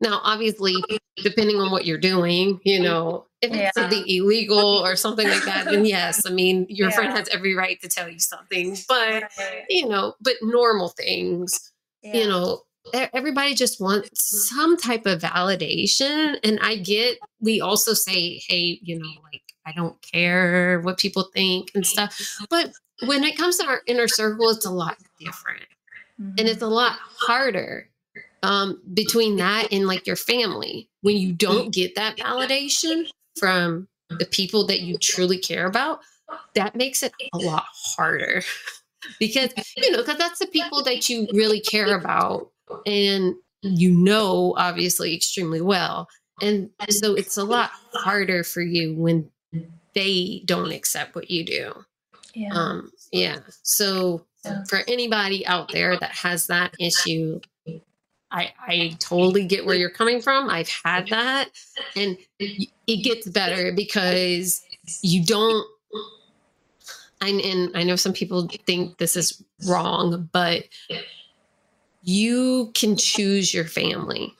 Now, 0.00 0.20
obviously, 0.22 0.74
depending 1.16 1.56
on 1.56 1.70
what 1.70 1.86
you're 1.86 1.96
doing, 1.96 2.60
you 2.64 2.80
know, 2.80 3.24
if 3.40 3.50
it's 3.52 3.74
something 3.74 4.04
illegal 4.06 4.58
or 4.58 4.94
something 4.94 5.26
like 5.26 5.44
that, 5.44 5.64
then 5.64 5.86
yes, 5.86 6.26
I 6.26 6.30
mean, 6.30 6.66
your 6.68 6.90
yeah. 6.90 6.94
friend 6.94 7.12
has 7.16 7.28
every 7.30 7.54
right 7.54 7.80
to 7.80 7.88
tell 7.88 8.08
you 8.08 8.18
something. 8.18 8.76
But, 8.86 9.24
right. 9.38 9.64
you 9.70 9.88
know, 9.88 10.14
but 10.20 10.34
normal 10.42 10.88
things, 10.90 11.72
yeah. 12.02 12.14
you 12.14 12.28
know, 12.28 12.62
everybody 12.92 13.54
just 13.54 13.80
wants 13.80 14.48
some 14.50 14.76
type 14.76 15.06
of 15.06 15.22
validation. 15.22 16.38
And 16.44 16.58
I 16.60 16.76
get, 16.76 17.18
we 17.40 17.62
also 17.62 17.94
say, 17.94 18.42
hey, 18.46 18.78
you 18.82 18.98
know, 18.98 19.08
like, 19.32 19.42
I 19.64 19.72
don't 19.72 20.00
care 20.02 20.80
what 20.82 20.98
people 20.98 21.30
think 21.34 21.70
and 21.74 21.86
stuff. 21.86 22.20
But 22.50 22.72
when 23.06 23.24
it 23.24 23.36
comes 23.36 23.56
to 23.58 23.66
our 23.66 23.80
inner 23.86 24.08
circle, 24.08 24.50
it's 24.50 24.66
a 24.66 24.70
lot 24.70 24.98
different. 25.18 25.64
Mm-hmm. 26.20 26.34
And 26.38 26.48
it's 26.48 26.62
a 26.62 26.66
lot 26.66 26.98
harder 27.18 27.88
um, 28.42 28.80
between 28.94 29.36
that 29.36 29.72
and 29.72 29.86
like 29.86 30.06
your 30.06 30.16
family 30.16 30.88
when 31.02 31.16
you 31.16 31.32
don't 31.32 31.72
get 31.72 31.94
that 31.96 32.16
validation 32.16 33.06
from 33.38 33.88
the 34.10 34.26
people 34.26 34.66
that 34.66 34.80
you 34.80 34.96
truly 34.98 35.38
care 35.38 35.66
about. 35.66 36.00
That 36.54 36.74
makes 36.74 37.02
it 37.02 37.12
a 37.34 37.38
lot 37.38 37.66
harder 37.96 38.42
because, 39.20 39.50
you 39.76 39.90
know, 39.90 39.98
because 39.98 40.18
that's 40.18 40.38
the 40.38 40.46
people 40.46 40.82
that 40.84 41.08
you 41.08 41.28
really 41.32 41.60
care 41.60 41.96
about 41.96 42.50
and 42.84 43.34
you 43.62 43.90
know, 43.90 44.54
obviously, 44.56 45.14
extremely 45.14 45.60
well. 45.60 46.08
And 46.40 46.70
so 46.90 47.14
it's 47.14 47.36
a 47.36 47.44
lot 47.44 47.70
harder 47.92 48.44
for 48.44 48.60
you 48.60 48.94
when 48.94 49.30
they 49.94 50.42
don't 50.44 50.72
accept 50.72 51.14
what 51.14 51.30
you 51.30 51.44
do. 51.44 51.72
Yeah. 52.34 52.52
Um, 52.52 52.92
yeah. 53.12 53.38
So 53.62 54.26
for 54.68 54.80
anybody 54.88 55.46
out 55.46 55.72
there 55.72 55.98
that 55.98 56.10
has 56.10 56.46
that 56.48 56.74
issue, 56.78 57.40
I, 58.30 58.52
I 58.66 58.96
totally 58.98 59.44
get 59.44 59.64
where 59.64 59.76
you're 59.76 59.90
coming 59.90 60.20
from. 60.20 60.50
I've 60.50 60.68
had 60.68 61.08
that. 61.08 61.50
And 61.94 62.18
it 62.38 63.04
gets 63.04 63.28
better 63.28 63.72
because 63.72 64.62
you 65.02 65.24
don't. 65.24 65.66
And, 67.20 67.40
and 67.40 67.76
I 67.76 67.82
know 67.82 67.96
some 67.96 68.12
people 68.12 68.48
think 68.66 68.98
this 68.98 69.16
is 69.16 69.42
wrong, 69.66 70.28
but 70.32 70.64
you 72.02 72.70
can 72.74 72.96
choose 72.96 73.54
your 73.54 73.64
family, 73.64 74.34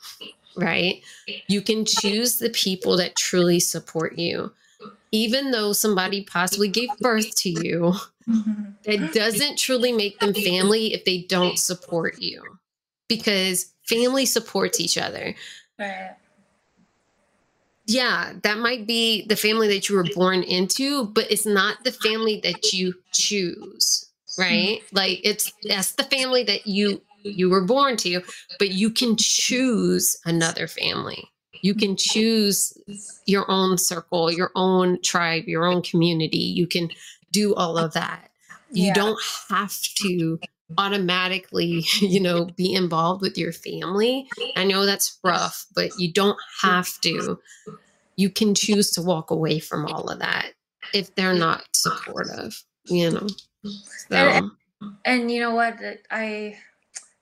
right? 0.56 1.02
You 1.48 1.62
can 1.62 1.84
choose 1.84 2.38
the 2.38 2.50
people 2.50 2.96
that 2.98 3.16
truly 3.16 3.60
support 3.60 4.18
you. 4.18 4.52
Even 5.12 5.50
though 5.50 5.72
somebody 5.72 6.24
possibly 6.24 6.68
gave 6.68 6.90
birth 7.00 7.34
to 7.36 7.50
you, 7.50 7.94
Mm-hmm. 8.28 8.62
It 8.84 9.12
doesn't 9.12 9.56
truly 9.56 9.92
make 9.92 10.18
them 10.18 10.34
family 10.34 10.92
if 10.92 11.04
they 11.04 11.22
don't 11.22 11.58
support 11.58 12.20
you 12.20 12.42
because 13.08 13.72
family 13.88 14.26
supports 14.26 14.80
each 14.80 14.98
other. 14.98 15.34
Right. 15.78 16.16
Yeah, 17.86 18.32
that 18.42 18.58
might 18.58 18.86
be 18.86 19.26
the 19.28 19.36
family 19.36 19.68
that 19.68 19.88
you 19.88 19.94
were 19.94 20.08
born 20.12 20.42
into, 20.42 21.06
but 21.06 21.30
it's 21.30 21.46
not 21.46 21.84
the 21.84 21.92
family 21.92 22.40
that 22.42 22.72
you 22.72 22.94
choose, 23.12 24.10
right? 24.36 24.80
Like 24.92 25.20
it's 25.22 25.52
that's 25.62 25.92
the 25.92 26.02
family 26.02 26.42
that 26.44 26.66
you 26.66 27.00
you 27.22 27.48
were 27.48 27.64
born 27.64 27.96
to, 27.98 28.22
but 28.58 28.70
you 28.70 28.90
can 28.90 29.16
choose 29.16 30.16
another 30.24 30.66
family. 30.66 31.30
You 31.62 31.74
can 31.74 31.96
choose 31.96 32.76
your 33.26 33.50
own 33.50 33.78
circle, 33.78 34.30
your 34.30 34.50
own 34.54 35.00
tribe, 35.02 35.44
your 35.46 35.64
own 35.64 35.82
community. 35.82 36.38
You 36.38 36.66
can 36.66 36.90
do 37.32 37.54
all 37.54 37.78
of 37.78 37.92
that. 37.94 38.30
You 38.70 38.86
yeah. 38.86 38.94
don't 38.94 39.18
have 39.48 39.80
to 39.96 40.38
automatically, 40.78 41.84
you 42.00 42.20
know, 42.20 42.46
be 42.56 42.74
involved 42.74 43.22
with 43.22 43.38
your 43.38 43.52
family. 43.52 44.28
I 44.56 44.64
know 44.64 44.86
that's 44.86 45.18
rough, 45.22 45.66
but 45.74 45.90
you 45.98 46.12
don't 46.12 46.38
have 46.62 46.88
to. 47.02 47.38
You 48.16 48.30
can 48.30 48.54
choose 48.54 48.90
to 48.92 49.02
walk 49.02 49.30
away 49.30 49.58
from 49.58 49.86
all 49.86 50.08
of 50.08 50.18
that 50.20 50.52
if 50.94 51.14
they're 51.14 51.34
not 51.34 51.64
supportive, 51.72 52.62
you 52.86 53.10
know. 53.10 53.26
So. 54.08 54.16
And, 54.16 54.50
and 55.04 55.30
you 55.30 55.40
know 55.40 55.54
what? 55.54 55.78
I 56.10 56.56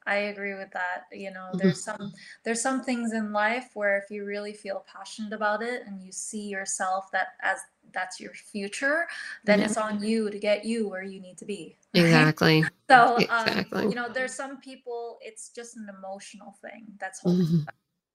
I 0.06 0.16
agree 0.16 0.55
with 0.55 0.70
that. 0.72 1.05
You 1.12 1.31
know, 1.31 1.48
mm-hmm. 1.48 1.59
there's 1.59 1.82
some 1.82 2.12
there's 2.44 2.60
some 2.60 2.82
things 2.82 3.12
in 3.12 3.32
life 3.32 3.70
where 3.74 3.98
if 3.98 4.10
you 4.10 4.24
really 4.24 4.52
feel 4.52 4.85
passionate 4.93 5.32
about 5.32 5.62
it 5.62 5.82
and 5.86 6.01
you 6.01 6.12
see 6.12 6.48
yourself 6.48 7.10
that 7.12 7.28
as 7.43 7.59
that's 7.93 8.20
your 8.20 8.32
future, 8.32 9.06
then 9.44 9.60
yeah. 9.60 9.66
it's 9.66 9.76
on 9.76 10.02
you 10.02 10.31
to 10.31 10.39
get 10.39 10.64
you 10.64 10.89
where 10.89 11.05
you 11.05 11.20
need 11.20 11.39
to 11.39 11.44
be. 11.44 11.76
Exactly. 11.94 12.64
So, 12.90 13.18
exactly. 13.18 13.85
Um, 13.85 13.89
you 13.89 13.94
know, 13.94 14.09
there's 14.12 14.35
some 14.35 14.60
people 14.60 15.18
it's 15.22 15.51
just 15.51 15.76
an 15.76 15.89
emotional 15.97 16.56
thing 16.60 16.86
that's 16.98 17.20
holding 17.20 17.47
mm-hmm 17.47 17.62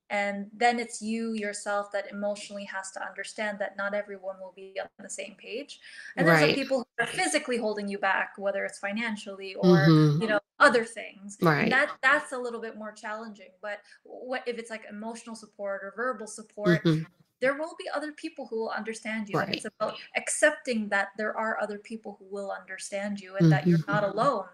and 0.09 0.47
then 0.55 0.79
it's 0.79 1.01
you 1.01 1.33
yourself 1.33 1.91
that 1.91 2.09
emotionally 2.11 2.65
has 2.65 2.91
to 2.91 3.05
understand 3.05 3.59
that 3.59 3.77
not 3.77 3.93
everyone 3.93 4.35
will 4.39 4.53
be 4.55 4.73
on 4.81 4.87
the 4.99 5.09
same 5.09 5.35
page 5.37 5.79
and 6.17 6.27
there's 6.27 6.41
right. 6.41 6.49
some 6.49 6.55
people 6.55 6.79
who 6.79 7.03
are 7.03 7.07
physically 7.07 7.57
holding 7.57 7.87
you 7.87 7.97
back 7.97 8.33
whether 8.37 8.65
it's 8.65 8.79
financially 8.79 9.55
or 9.55 9.87
mm-hmm. 9.87 10.21
you 10.21 10.27
know 10.27 10.39
other 10.59 10.83
things 10.83 11.37
right 11.41 11.69
that 11.69 11.91
that's 12.01 12.31
a 12.31 12.37
little 12.37 12.61
bit 12.61 12.77
more 12.77 12.91
challenging 12.91 13.49
but 13.61 13.79
what 14.03 14.43
if 14.45 14.57
it's 14.57 14.69
like 14.69 14.83
emotional 14.89 15.35
support 15.35 15.81
or 15.83 15.93
verbal 15.95 16.27
support 16.27 16.83
mm-hmm. 16.83 17.03
There 17.41 17.57
will 17.57 17.75
be 17.77 17.85
other 17.95 18.11
people 18.11 18.47
who 18.47 18.57
will 18.57 18.73
understand 18.75 19.29
you 19.29 19.37
right. 19.37 19.55
it's 19.55 19.65
about 19.65 19.95
accepting 20.15 20.89
that 20.89 21.09
there 21.17 21.35
are 21.37 21.57
other 21.61 21.77
people 21.77 22.17
who 22.19 22.25
will 22.29 22.51
understand 22.51 23.19
you 23.19 23.35
and 23.35 23.43
mm-hmm. 23.43 23.49
that 23.49 23.67
you're 23.67 23.79
not 23.87 24.03
mm-hmm. 24.03 24.17
alone 24.17 24.45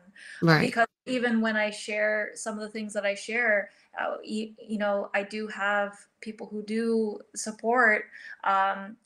right 0.42 0.62
because 0.62 0.88
even 1.06 1.42
when 1.42 1.56
i 1.56 1.70
share 1.70 2.32
some 2.36 2.56
of 2.56 2.62
the 2.62 2.70
things 2.70 2.94
that 2.94 3.06
i 3.06 3.14
share 3.14 3.70
uh, 4.00 4.18
you, 4.24 4.54
you, 4.60 4.78
know, 4.78 5.10
I 5.14 5.24
do 5.24 5.48
have 5.48 5.98
people 6.22 6.48
who 6.48 6.64
do 6.64 7.20
support. 7.36 8.06
Um, 8.44 8.98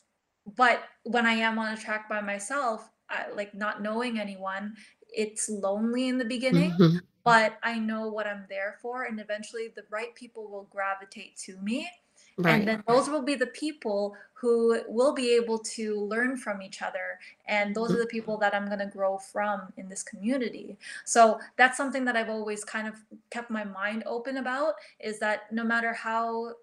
but 0.58 0.84
when 1.04 1.26
I 1.26 1.34
am 1.34 1.60
on 1.60 1.74
a 1.74 1.78
track 1.78 2.10
by 2.10 2.22
myself, 2.22 2.90
I, 3.10 3.26
like 3.36 3.54
not 3.54 3.82
knowing 3.82 4.20
anyone, 4.20 4.76
it's 5.10 5.50
lonely 5.50 6.08
in 6.08 6.18
the 6.18 6.26
beginning. 6.26 6.72
Mm-hmm. 6.72 6.98
But 7.24 7.60
I 7.62 7.78
know 7.78 8.08
what 8.08 8.26
I'm 8.26 8.46
there 8.50 8.78
for, 8.82 9.04
and 9.04 9.20
eventually 9.20 9.72
the 9.76 9.84
right 9.92 10.16
people 10.16 10.50
will 10.50 10.68
gravitate 10.72 11.38
to 11.46 11.58
me. 11.58 11.88
Right. 12.40 12.60
And 12.60 12.68
then 12.68 12.84
those 12.88 13.10
will 13.10 13.22
be 13.22 13.36
the 13.36 13.48
people 13.48 14.16
who 14.34 14.82
will 14.88 15.14
be 15.14 15.36
able 15.36 15.60
to 15.60 16.00
learn 16.00 16.38
from 16.38 16.62
each 16.62 16.82
other. 16.82 17.20
And 17.50 17.76
those 17.76 17.92
are 17.92 17.98
the 17.98 18.06
people 18.06 18.38
that 18.38 18.56
I'm 18.56 18.68
going 18.68 18.80
to 18.80 18.86
grow 18.86 19.18
from 19.18 19.74
in 19.76 19.90
this 19.90 20.04
community. 20.04 20.78
So 21.04 21.42
that's 21.58 21.76
something 21.76 22.06
that 22.06 22.16
I've 22.16 22.30
always 22.30 22.64
kind 22.64 22.88
of 22.88 22.96
kept 23.30 23.52
my 23.52 23.66
mind 23.66 24.04
open 24.06 24.38
about 24.38 24.76
is 25.02 25.20
that 25.20 25.52
no 25.52 25.66
matter 25.66 25.92
how 25.92 26.54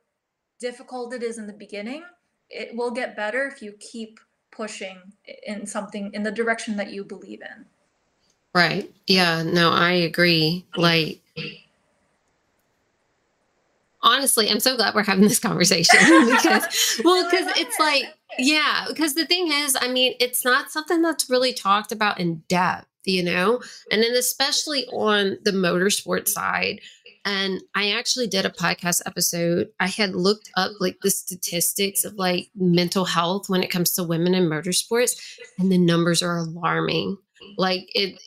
difficult 0.58 1.12
it 1.12 1.22
is 1.22 1.36
in 1.36 1.46
the 1.46 1.52
beginning, 1.52 2.04
it 2.48 2.74
will 2.74 2.90
get 2.90 3.14
better 3.14 3.46
if 3.46 3.60
you 3.60 3.72
keep 3.78 4.18
pushing 4.50 4.96
in 5.46 5.66
something 5.66 6.10
in 6.14 6.22
the 6.22 6.32
direction 6.32 6.74
that 6.78 6.90
you 6.90 7.04
believe 7.04 7.42
in. 7.42 7.66
Right. 8.54 8.90
Yeah. 9.06 9.42
No, 9.42 9.70
I 9.70 9.92
agree. 9.92 10.64
Like, 10.78 11.20
honestly, 14.06 14.48
I'm 14.48 14.60
so 14.60 14.76
glad 14.76 14.94
we're 14.94 15.02
having 15.02 15.28
this 15.28 15.40
conversation 15.40 15.98
because, 16.30 17.00
well, 17.04 17.28
because 17.28 17.48
it's 17.58 17.78
like, 17.78 18.04
yeah, 18.38 18.86
because 18.88 19.14
the 19.14 19.26
thing 19.26 19.52
is, 19.52 19.76
I 19.78 19.88
mean, 19.88 20.14
it's 20.20 20.44
not 20.44 20.70
something 20.70 21.02
that's 21.02 21.28
really 21.28 21.52
talked 21.52 21.92
about 21.92 22.20
in 22.20 22.42
depth, 22.48 22.86
you 23.04 23.22
know? 23.22 23.60
And 23.90 24.02
then, 24.02 24.12
especially 24.12 24.86
on 24.86 25.38
the 25.44 25.50
motorsport 25.50 26.28
side. 26.28 26.80
And 27.24 27.60
I 27.74 27.90
actually 27.90 28.28
did 28.28 28.46
a 28.46 28.50
podcast 28.50 29.02
episode. 29.04 29.70
I 29.80 29.88
had 29.88 30.14
looked 30.14 30.48
up 30.56 30.70
like 30.78 30.98
the 31.02 31.10
statistics 31.10 32.04
of 32.04 32.14
like 32.14 32.50
mental 32.54 33.04
health 33.04 33.48
when 33.48 33.64
it 33.64 33.70
comes 33.70 33.92
to 33.94 34.04
women 34.04 34.32
in 34.32 34.44
motorsports, 34.44 35.20
and 35.58 35.72
the 35.72 35.78
numbers 35.78 36.22
are 36.22 36.36
alarming. 36.36 37.18
Like, 37.58 37.88
it, 37.94 38.20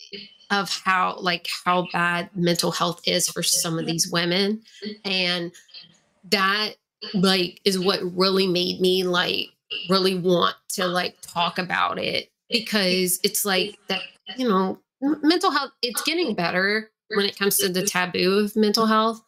of 0.52 0.70
how 0.84 1.18
like 1.20 1.48
how 1.66 1.88
bad 1.92 2.30
mental 2.36 2.72
health 2.72 3.02
is 3.06 3.30
for 3.30 3.44
some 3.44 3.78
of 3.78 3.86
these 3.86 4.12
women. 4.12 4.62
And 5.06 5.52
that 6.32 6.76
like 7.14 7.62
is 7.66 7.80
what 7.80 8.00
really 8.16 8.48
made 8.48 8.82
me 8.82 9.04
like 9.04 9.48
really 9.90 10.16
want 10.16 10.56
to 10.70 10.88
like 10.88 11.18
talk 11.22 11.58
about 11.58 12.00
it. 12.00 12.30
Because 12.50 13.20
it's 13.24 13.46
like 13.46 13.78
that 13.88 14.02
you 14.38 14.48
know 14.48 14.80
mental 15.02 15.52
health 15.52 15.72
it's 15.82 16.02
getting 16.02 16.34
better 16.34 16.90
when 17.16 17.26
it 17.26 17.38
comes 17.38 17.58
to 17.58 17.70
the 17.70 17.86
taboo 17.86 18.40
of 18.40 18.56
mental 18.56 18.86
health. 18.86 19.22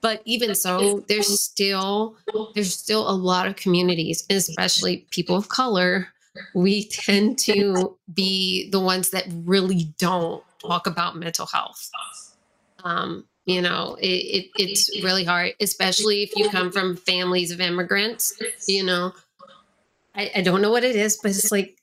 But 0.00 0.22
even 0.24 0.54
so 0.54 1.04
there's 1.08 1.40
still 1.40 2.16
there's 2.54 2.74
still 2.74 3.08
a 3.08 3.12
lot 3.12 3.46
of 3.46 3.56
communities 3.56 4.24
especially 4.30 5.06
people 5.10 5.36
of 5.36 5.48
color 5.48 6.08
we 6.54 6.88
tend 6.88 7.38
to 7.38 7.96
be 8.12 8.70
the 8.70 8.80
ones 8.80 9.10
that 9.10 9.26
really 9.44 9.94
don't 9.98 10.42
talk 10.58 10.86
about 10.86 11.16
mental 11.16 11.46
health 11.46 11.90
um, 12.84 13.24
you 13.44 13.62
know, 13.62 13.96
it, 14.00 14.06
it 14.06 14.50
it's 14.56 15.02
really 15.02 15.24
hard, 15.24 15.54
especially 15.60 16.22
if 16.22 16.36
you 16.36 16.48
come 16.50 16.72
from 16.72 16.96
families 16.96 17.50
of 17.50 17.60
immigrants. 17.60 18.34
You 18.66 18.84
know, 18.84 19.12
I, 20.14 20.30
I 20.36 20.40
don't 20.42 20.62
know 20.62 20.70
what 20.70 20.84
it 20.84 20.96
is, 20.96 21.18
but 21.22 21.30
it's 21.30 21.52
like 21.52 21.78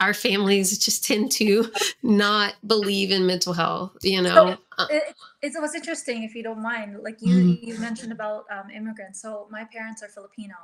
our 0.00 0.14
families 0.14 0.78
just 0.78 1.04
tend 1.04 1.30
to 1.32 1.70
not 2.02 2.54
believe 2.66 3.10
in 3.10 3.26
mental 3.26 3.52
health. 3.52 3.96
You 4.02 4.22
know, 4.22 4.56
uh, 4.78 4.86
It, 4.90 5.14
it's 5.42 5.58
what's 5.58 5.74
interesting, 5.74 6.22
if 6.22 6.34
you 6.34 6.44
don't 6.44 6.62
mind. 6.62 6.98
Like 7.02 7.20
you, 7.20 7.34
Mhm. 7.34 7.58
you 7.62 7.78
mentioned 7.78 8.12
about 8.12 8.44
um, 8.50 8.70
immigrants. 8.70 9.20
So 9.20 9.48
my 9.50 9.64
parents 9.64 10.02
are 10.02 10.08
Filipino, 10.08 10.54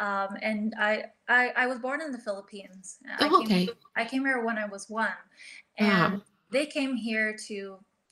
um, 0.00 0.36
and 0.42 0.74
I, 0.78 1.04
I, 1.28 1.52
I 1.56 1.66
was 1.66 1.78
born 1.78 2.00
in 2.00 2.10
the 2.10 2.18
Philippines. 2.18 2.98
I 3.18 3.28
oh, 3.28 3.38
came, 3.38 3.46
okay, 3.46 3.68
I 3.94 4.04
came 4.04 4.24
here 4.24 4.44
when 4.44 4.58
I 4.58 4.66
was 4.66 4.90
one, 4.90 5.08
wow, 5.78 6.06
and 6.12 6.22
they 6.50 6.66
came 6.66 6.96
here 6.96 7.36
to, 7.48 7.54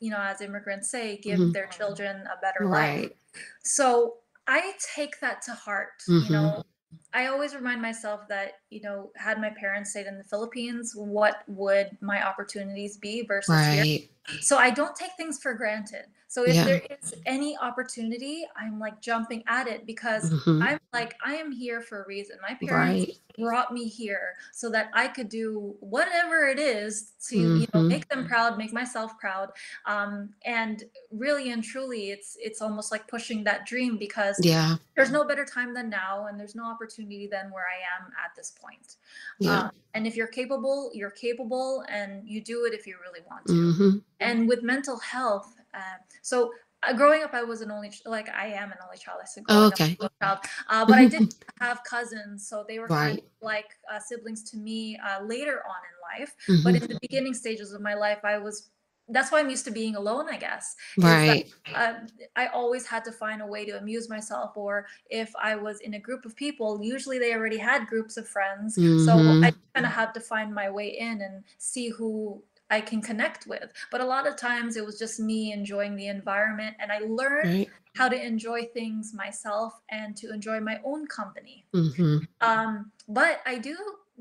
you 0.01 0.11
know, 0.11 0.19
as 0.21 0.41
immigrants 0.41 0.91
say, 0.91 1.17
give 1.19 1.39
Mhm. 1.39 1.53
their 1.53 1.67
children 1.67 2.27
a 2.27 2.37
better 2.41 2.67
life. 2.67 2.73
right, 3.01 3.17
So 3.63 4.19
I 4.47 4.75
take 4.95 5.21
that 5.21 5.43
to 5.43 5.53
heart. 5.55 6.03
Mhm. 6.09 6.25
You 6.25 6.31
know, 6.31 6.65
I 7.13 7.27
always 7.27 7.55
remind 7.55 7.81
myself 7.81 8.29
that, 8.29 8.61
you 8.71 8.81
know, 8.83 9.11
had 9.17 9.41
my 9.41 9.51
parents 9.51 9.91
stayed 9.91 10.07
in 10.07 10.19
the 10.19 10.25
Philippines, 10.25 10.95
what 10.95 11.43
would 11.49 11.97
my 12.01 12.27
opportunities 12.27 12.99
be 12.99 13.23
versus 13.27 13.55
here? 13.67 14.09
So 14.41 14.59
I 14.59 14.71
don't 14.71 14.95
take 14.97 15.13
things 15.17 15.39
for 15.41 15.55
granted. 15.55 16.07
So 16.35 16.45
if 16.45 16.57
yeah, 16.57 16.65
there 16.65 16.83
is 16.91 17.15
any 17.27 17.57
opportunity, 17.57 18.45
I'm 18.57 18.81
like 18.81 19.01
jumping 19.01 19.45
at 19.47 19.69
it 19.69 19.87
because 19.87 20.31
hmm 20.31 20.61
I'm 20.61 20.79
like, 20.93 21.15
I 21.25 21.37
am 21.37 21.53
here 21.53 21.81
for 21.81 22.03
a 22.03 22.07
reason. 22.09 22.39
My 22.43 22.59
parents 22.67 23.05
right, 23.05 23.17
brought 23.39 23.73
me 23.73 23.87
here 23.89 24.35
so 24.53 24.69
that 24.71 24.91
I 24.95 25.07
could 25.07 25.29
do 25.29 25.77
whatever 25.79 26.49
it 26.49 26.59
is 26.59 27.13
to, 27.29 27.37
you 27.37 27.67
know, 27.73 27.83
hmm 27.83 27.89
make 27.89 28.09
them 28.09 28.25
proud, 28.25 28.59
make 28.59 28.73
myself 28.73 29.17
proud. 29.19 29.51
Um, 29.87 30.35
and 30.45 30.83
really 31.13 31.53
and 31.53 31.63
truly, 31.63 32.11
it's 32.11 32.37
it's 32.41 32.61
almost 32.61 32.91
like 32.91 33.07
pushing 33.07 33.45
that 33.45 33.65
dream 33.67 33.97
because 33.97 34.43
yeah, 34.43 34.77
there's 34.97 35.11
no 35.13 35.25
better 35.25 35.45
time 35.45 35.73
than 35.75 35.89
now, 35.89 36.27
and 36.27 36.39
there's 36.39 36.57
no 36.57 36.65
opportunity 36.67 37.29
than 37.29 37.53
where 37.53 37.67
I 37.67 37.79
am 38.03 38.13
at 38.25 38.35
this 38.37 38.51
point. 38.51 38.97
yeah, 39.39 39.69
Um, 39.69 39.71
and 39.95 40.07
if 40.07 40.17
you're 40.17 40.27
capable, 40.27 40.91
you're 40.95 41.11
capable, 41.11 41.85
and 41.89 42.29
you 42.29 42.41
do 42.43 42.65
it 42.65 42.75
if 42.75 42.87
you 42.87 42.97
really 43.01 43.21
want 43.31 43.47
to. 43.49 43.55
Hmm 43.57 43.99
and 44.21 44.49
with 44.49 44.63
mental 44.63 44.99
health 44.99 45.57
uh, 45.75 45.97
so 46.23 46.51
uh, 46.87 46.93
growing 46.93 47.23
up 47.23 47.33
i 47.35 47.43
was 47.43 47.61
an 47.61 47.71
only 47.71 47.91
like 48.07 48.29
i 48.31 48.47
am 48.47 48.71
an 48.71 48.79
only 48.85 48.99
child. 48.99 49.19
I 49.23 49.27
said 49.27 49.45
oh, 49.49 49.71
growing 49.71 49.73
up 49.73 49.81
okay, 49.81 49.99
child. 50.23 50.39
Uh, 50.69 50.85
but 50.85 50.99
i 50.99 51.07
did 51.07 51.35
have 51.61 51.83
cousins 51.85 52.49
so 52.49 52.65
they 52.67 52.79
were 52.79 52.89
kind 52.89 53.19
of 53.19 53.25
like 53.43 53.67
uh, 53.93 53.99
siblings 53.99 54.43
to 54.51 54.57
me 54.57 54.99
uh, 54.99 55.23
later 55.25 55.63
on 55.69 55.81
in 55.91 56.21
life. 56.21 56.35
But 56.63 56.75
hmm 56.75 56.83
in 56.83 56.89
the 56.89 56.99
beginning 57.01 57.35
stages 57.35 57.73
of 57.73 57.81
my 57.81 57.95
life 57.95 58.19
i 58.25 58.39
was 58.39 58.71
that's 59.09 59.31
why 59.31 59.41
i'm 59.41 59.51
used 59.51 59.65
to 59.67 59.71
being 59.71 59.97
alone 59.97 60.27
i 60.31 60.37
guess 60.39 60.75
is 60.97 61.03
that 61.03 61.39
right, 61.39 61.53
uh, 61.75 61.95
I 62.37 62.47
always 62.49 62.87
had 62.87 63.05
to 63.05 63.13
find 63.13 63.43
a 63.43 63.47
way 63.47 63.65
to 63.67 63.77
amuse 63.79 64.09
myself, 64.09 64.57
or 64.57 64.87
if 65.11 65.33
I 65.43 65.57
was 65.57 65.81
in 65.81 65.95
a 65.95 65.99
group 65.99 66.25
of 66.25 66.37
people, 66.37 66.81
usually 66.83 67.19
they 67.19 67.35
already 67.35 67.59
had 67.59 67.87
groups 67.87 68.17
of 68.17 68.29
friends. 68.29 68.77
So 68.97 69.13
hmm 69.19 69.45
I 69.45 69.53
kind 69.75 69.87
of 69.87 69.93
had 69.93 70.13
to 70.15 70.21
find 70.21 70.55
my 70.55 70.71
way 70.71 70.89
in 70.99 71.21
and 71.21 71.45
see 71.59 71.89
who 71.89 72.43
I 72.71 72.81
can 72.81 73.03
connect 73.03 73.47
with. 73.47 73.73
But 73.91 74.01
a 74.01 74.05
lot 74.07 74.27
of 74.27 74.37
times 74.37 74.77
it 74.77 74.85
was 74.85 74.99
just 74.99 75.21
me 75.21 75.53
enjoying 75.53 75.97
the 75.97 76.09
environment, 76.09 76.77
and 76.81 76.91
I 76.93 76.99
learned 77.01 77.51
right, 77.51 77.69
how 77.95 78.09
to 78.09 78.21
enjoy 78.21 78.67
things 78.67 79.13
myself 79.15 79.81
and 79.91 80.17
to 80.17 80.33
enjoy 80.33 80.61
my 80.61 80.81
own 80.85 81.07
company. 81.07 81.67
hmm 81.73 82.27
Um, 82.41 82.93
but 83.09 83.41
I 83.47 83.59
do 83.59 83.77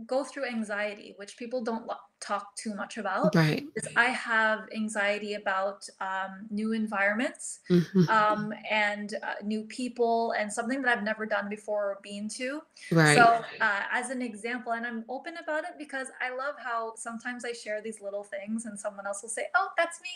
go 0.07 0.23
through 0.23 0.45
anxiety, 0.45 1.13
which 1.17 1.37
people 1.37 1.63
don't 1.63 1.85
lo- 1.85 1.95
talk 2.19 2.55
too 2.55 2.73
much 2.75 2.97
about. 2.97 3.35
right, 3.35 3.63
Is 3.75 3.87
I 3.95 4.05
have 4.05 4.67
anxiety 4.75 5.35
about 5.35 5.87
um, 6.01 6.47
new 6.49 6.71
environments 6.73 7.59
hmm 7.67 7.81
um, 8.09 8.53
and 8.69 9.13
uh, 9.23 9.35
new 9.43 9.63
people 9.63 10.33
and 10.37 10.51
something 10.51 10.81
that 10.81 10.97
I've 10.97 11.03
never 11.03 11.25
done 11.25 11.49
before 11.49 11.91
or 11.91 11.99
been 12.01 12.27
to. 12.29 12.61
right, 12.91 13.17
So, 13.17 13.23
uh, 13.61 13.81
as 13.91 14.09
an 14.09 14.21
example, 14.21 14.73
and 14.73 14.85
I'm 14.85 15.05
open 15.09 15.35
about 15.41 15.63
it 15.63 15.71
because 15.77 16.07
I 16.21 16.35
love 16.35 16.55
how 16.57 16.93
sometimes 16.95 17.45
I 17.45 17.53
share 17.53 17.81
these 17.81 18.01
little 18.01 18.23
things 18.23 18.65
and 18.65 18.79
someone 18.79 19.07
else 19.07 19.21
will 19.21 19.29
say, 19.29 19.47
Oh, 19.55 19.69
that's 19.77 19.99
me. 20.01 20.09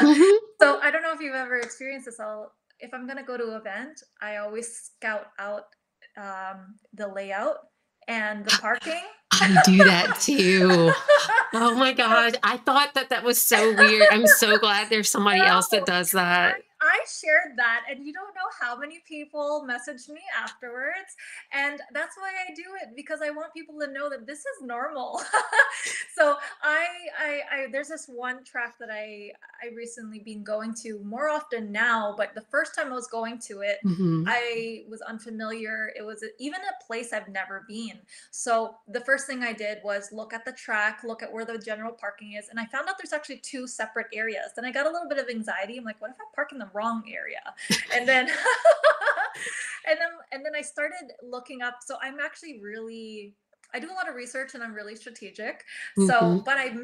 hmm 0.00 0.36
so, 0.60 0.78
I 0.80 0.90
don't 0.90 1.02
know 1.02 1.12
if 1.12 1.20
you've 1.20 1.34
ever 1.34 1.58
experienced 1.58 2.06
this. 2.06 2.20
I'll, 2.20 2.52
if 2.78 2.94
I'm 2.94 3.06
going 3.06 3.18
to 3.18 3.24
go 3.24 3.36
to 3.36 3.50
an 3.50 3.56
event, 3.60 4.02
I 4.22 4.36
always 4.38 4.92
scout 4.96 5.26
out 5.38 5.74
um, 6.16 6.76
the 6.94 7.08
layout 7.08 7.56
and 8.08 8.44
the 8.44 8.58
parking. 8.60 9.02
I 9.32 9.60
do 9.64 9.78
that 9.78 10.18
too. 10.20 10.92
Oh 11.54 11.74
my 11.76 11.92
god, 11.96 12.36
I 12.42 12.56
thought 12.58 12.94
that 12.94 13.10
that 13.10 13.22
was 13.24 13.40
so 13.40 13.74
weird. 13.74 14.08
I'm 14.10 14.26
so 14.26 14.58
glad 14.58 14.90
there's 14.90 15.10
somebody 15.10 15.40
else 15.40 15.68
that 15.68 15.80
No, 15.80 15.86
does 15.86 16.10
that. 16.12 16.56
I 16.80 17.04
shared 17.08 17.56
that, 17.56 17.84
and 17.90 18.04
you 18.06 18.12
don't 18.12 18.34
know 18.34 18.48
how 18.60 18.76
many 18.76 19.00
people 19.06 19.66
messaged 19.68 20.08
me 20.08 20.20
afterwards. 20.36 21.14
And 21.52 21.80
that's 21.92 22.16
why 22.16 22.30
I 22.48 22.54
do 22.54 22.62
it 22.82 22.96
because 22.96 23.20
I 23.22 23.30
want 23.30 23.52
people 23.54 23.78
to 23.80 23.86
know 23.86 24.08
that 24.10 24.26
this 24.26 24.40
is 24.40 24.62
normal. 24.62 25.20
so 26.14 26.36
I, 26.62 26.86
I, 27.18 27.40
I, 27.52 27.66
there's 27.70 27.88
this 27.88 28.06
one 28.06 28.44
track 28.44 28.78
that 28.80 28.88
I, 28.90 29.32
I 29.62 29.74
recently 29.74 30.20
been 30.20 30.42
going 30.42 30.74
to 30.82 31.00
more 31.04 31.28
often 31.28 31.72
now, 31.72 32.14
but 32.16 32.34
the 32.34 32.44
first 32.50 32.74
time 32.74 32.88
I 32.92 32.94
was 32.94 33.06
going 33.08 33.38
to 33.48 33.60
it, 33.60 33.78
Mhm. 33.84 34.24
I 34.26 34.84
was 34.88 35.00
unfamiliar. 35.02 35.92
It 35.96 36.02
was 36.02 36.24
even 36.38 36.60
a 36.60 36.84
place 36.86 37.12
I've 37.12 37.28
never 37.28 37.64
been. 37.68 38.00
So 38.30 38.76
the 38.88 39.00
first 39.00 39.26
thing 39.26 39.42
I 39.42 39.52
did 39.52 39.78
was 39.84 40.12
look 40.12 40.32
at 40.32 40.44
the 40.44 40.52
track, 40.52 41.02
look 41.04 41.22
at 41.22 41.32
where 41.32 41.44
the 41.44 41.58
general 41.58 41.92
parking 41.92 42.32
is, 42.34 42.48
and 42.48 42.58
I 42.60 42.66
found 42.66 42.88
out 42.88 42.96
there's 42.98 43.12
actually 43.12 43.38
two 43.38 43.66
separate 43.66 44.06
areas. 44.12 44.52
Then 44.54 44.64
I 44.64 44.70
got 44.72 44.86
a 44.86 44.90
little 44.90 45.08
bit 45.08 45.18
of 45.18 45.28
anxiety. 45.28 45.78
I'm 45.78 45.84
like, 45.84 46.00
what 46.00 46.10
if 46.10 46.16
I 46.20 46.24
park 46.34 46.52
in 46.52 46.58
the 46.58 46.69
wrong 46.72 47.02
area? 47.12 47.42
And 47.94 48.08
then 48.08 48.28
and 49.88 49.98
then 49.98 50.08
and 50.32 50.44
then 50.44 50.52
I 50.56 50.62
started 50.62 51.12
looking 51.22 51.62
up. 51.62 51.78
So 51.84 51.96
I'm 52.02 52.20
actually 52.20 52.60
really 52.60 53.34
I 53.72 53.78
do 53.78 53.90
a 53.90 53.94
lot 53.94 54.08
of 54.08 54.14
research 54.14 54.54
and 54.54 54.62
I'm 54.64 54.74
really 54.74 54.96
strategic. 54.96 55.64
So, 55.96 56.02
Mhm. 56.02 56.44
but 56.44 56.58
I 56.58 56.74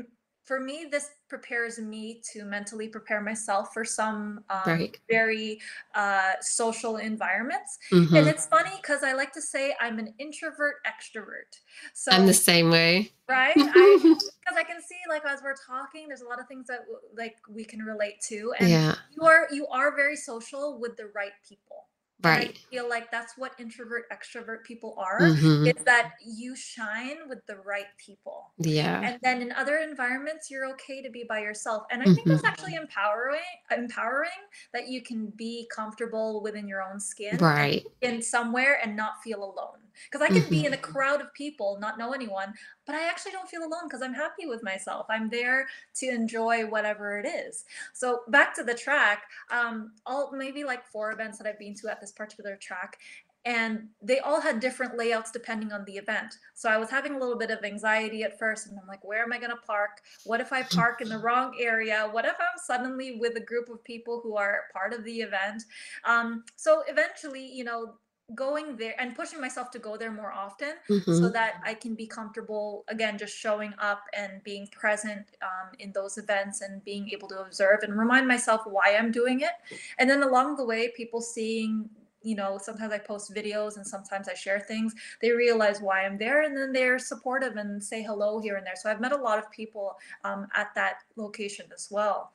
for 0.47 0.61
me 0.61 0.87
this 0.91 1.11
prepares 1.29 1.79
me 1.79 2.23
to 2.33 2.45
mentally 2.45 2.89
prepare 2.89 3.21
myself 3.21 3.75
for 3.75 3.85
some 3.85 4.45
um, 4.49 4.61
Right. 4.67 4.97
very 5.11 5.61
uh, 5.95 6.33
social 6.41 6.97
environments 6.99 7.79
and 7.91 8.09
Mhm. 8.09 8.27
it's 8.29 8.47
funny 8.47 8.71
because 8.81 9.03
I 9.03 9.13
like 9.13 9.33
to 9.33 9.43
say 9.43 9.75
I'm 9.81 9.99
an 9.99 10.15
introvert 10.19 10.77
extrovert. 10.87 11.51
So 11.95 12.13
I'm 12.13 12.27
the 12.27 12.35
same 12.35 12.71
way. 12.71 13.13
right? 13.29 13.57
Because 14.47 14.57
I 14.57 14.63
can 14.63 14.81
see 14.81 14.95
like 15.09 15.25
as 15.25 15.43
we're 15.43 15.57
talking, 15.67 16.07
there's 16.07 16.21
a 16.21 16.29
lot 16.29 16.39
of 16.39 16.47
things 16.47 16.69
that 16.69 16.83
like 17.17 17.37
we 17.51 17.65
can 17.65 17.81
relate 17.83 18.21
to, 18.29 18.55
and 18.61 18.69
yeah. 18.71 18.95
you 19.11 19.23
are 19.27 19.49
you 19.51 19.67
are 19.67 19.97
very 19.97 20.15
social 20.15 20.79
with 20.79 20.97
the 20.97 21.07
right 21.17 21.33
people. 21.49 21.89
And 22.25 22.35
I 22.37 22.45
Right. 22.45 22.59
feel 22.71 22.89
like 22.89 23.11
that's 23.11 23.37
what 23.39 23.53
introvert 23.59 24.05
extrovert 24.11 24.65
people 24.65 24.97
are. 24.99 25.35
Mhm. 25.35 25.77
Is 25.77 25.85
that 25.85 26.13
you 26.25 26.57
shine 26.57 27.29
with 27.29 27.47
the 27.47 27.57
right 27.59 27.87
people. 27.99 28.55
Yeah. 28.59 29.09
And 29.09 29.19
then 29.23 29.43
in 29.43 29.53
other 29.53 29.79
environments, 29.79 30.51
you're 30.51 30.67
okay 30.73 31.03
to 31.03 31.11
be 31.11 31.25
by 31.29 31.41
yourself. 31.41 31.85
And 31.91 32.03
I 32.03 32.09
think 32.11 32.27
Mhm. 32.27 32.27
that's 32.29 32.45
actually 32.45 32.75
empowering, 32.75 33.41
empowering 33.71 34.31
that 34.73 34.89
you 34.89 35.03
can 35.03 35.29
be 35.31 35.69
comfortable 35.75 36.43
within 36.43 36.67
your 36.67 36.83
own 36.83 36.99
skin 37.01 37.39
Right. 37.41 37.87
in 38.01 38.23
somewhere 38.23 38.81
and 38.83 38.97
not 38.97 39.23
feel 39.23 39.45
alone. 39.45 39.86
Because 40.05 40.23
I 40.23 40.31
can 40.31 40.49
be 40.49 40.65
in 40.65 40.73
a 40.75 40.77
Mhm. 40.77 40.83
crowd 40.83 41.21
of 41.21 41.33
people, 41.35 41.79
not 41.81 41.99
know 41.99 42.13
anyone, 42.13 42.55
but 42.87 42.95
I 42.95 43.09
actually 43.09 43.33
don't 43.33 43.49
feel 43.49 43.63
alone 43.65 43.85
because 43.85 44.03
I'm 44.03 44.15
happy 44.15 44.47
with 44.47 44.63
myself. 44.63 45.07
I'm 45.09 45.29
there 45.29 45.69
to 45.97 46.07
enjoy 46.09 46.67
whatever 46.67 47.19
it 47.19 47.27
is. 47.27 47.65
So 47.93 48.23
back 48.29 48.55
to 48.55 48.63
the 48.65 48.75
track, 48.75 49.25
um, 49.51 49.95
all 50.07 50.33
maybe 50.33 50.65
like 50.65 50.87
four 50.87 51.13
events 51.13 51.39
that 51.39 51.47
I've 51.47 51.59
been 51.59 51.75
to 51.77 51.89
at 51.89 52.01
this 52.01 52.13
particular 52.13 52.57
track, 52.57 52.99
and 53.45 53.89
they 54.03 54.19
all 54.19 54.41
had 54.41 54.59
different 54.59 54.97
layouts 54.99 55.31
depending 55.31 55.71
on 55.71 55.85
the 55.85 55.97
event. 55.97 56.35
So 56.55 56.69
I 56.69 56.79
was 56.79 56.91
having 56.91 57.15
a 57.15 57.19
little 57.19 57.39
bit 57.39 57.53
of 57.53 57.65
anxiety 57.65 58.25
at 58.25 58.39
first, 58.41 58.67
and 58.67 58.77
I'm 58.77 58.89
like, 58.89 59.05
where 59.05 59.23
am 59.23 59.33
I 59.33 59.39
going 59.39 59.51
to 59.51 59.57
park? 59.57 60.03
What 60.25 60.41
if 60.41 60.53
I 60.53 60.65
park 60.65 61.01
in 61.01 61.09
the 61.09 61.19
wrong 61.21 61.57
area? 61.61 62.09
What 62.11 62.25
if 62.25 62.35
I'm 62.41 62.59
suddenly 62.65 63.19
with 63.21 63.37
a 63.37 63.41
group 63.41 63.69
of 63.69 63.85
people 63.85 64.21
who 64.21 64.37
are 64.37 64.65
part 64.73 64.93
of 64.93 65.05
the 65.05 65.21
event? 65.21 65.63
Um, 66.05 66.45
so 66.57 66.83
eventually, 66.89 67.47
you 67.47 67.63
know, 67.63 67.95
going 68.35 68.77
there 68.77 68.95
and 69.01 69.15
pushing 69.15 69.41
myself 69.41 69.71
to 69.71 69.79
go 69.79 69.97
there 69.97 70.11
more 70.11 70.33
often 70.33 70.75
so 70.89 70.95
Mhm. 71.29 71.33
that 71.33 71.61
I 71.65 71.75
can 71.75 71.95
be 71.95 72.07
comfortable 72.07 72.85
again 72.89 73.19
just 73.19 73.37
showing 73.37 73.73
up 73.79 74.03
and 74.13 74.43
being 74.43 74.67
present 74.69 75.37
um, 75.43 75.71
in 75.79 75.93
those 75.93 76.19
events 76.19 76.61
and 76.61 76.83
being 76.85 77.09
able 77.11 77.29
to 77.29 77.41
observe 77.41 77.81
and 77.83 77.97
remind 77.97 78.27
myself 78.27 78.63
why 78.67 78.97
I'm 78.99 79.13
doing 79.13 79.41
it. 79.41 79.53
And 79.99 80.11
then 80.11 80.23
along 80.25 80.57
the 80.57 80.65
way 80.65 80.89
people 80.97 81.21
seeing 81.21 81.89
you 82.23 82.35
know 82.35 82.59
sometimes 82.59 82.93
I 82.93 82.99
post 82.99 83.33
videos 83.33 83.77
and 83.77 83.87
sometimes 83.87 84.29
I 84.29 84.35
share 84.35 84.59
things 84.59 84.93
they 85.21 85.31
realize 85.31 85.81
why 85.81 86.05
I'm 86.05 86.19
there 86.19 86.43
and 86.43 86.57
then 86.57 86.73
they're 86.73 86.99
supportive 86.99 87.57
and 87.57 87.83
say 87.83 88.03
hello 88.03 88.41
here 88.41 88.57
and 88.57 88.67
there. 88.67 88.75
So 88.75 88.91
I've 88.91 89.01
met 89.01 89.13
a 89.13 89.17
lot 89.17 89.39
of 89.39 89.49
people 89.53 89.97
um, 90.25 90.49
at 90.55 90.75
that 90.75 91.05
location 91.15 91.67
as 91.73 91.89
well. 91.91 92.33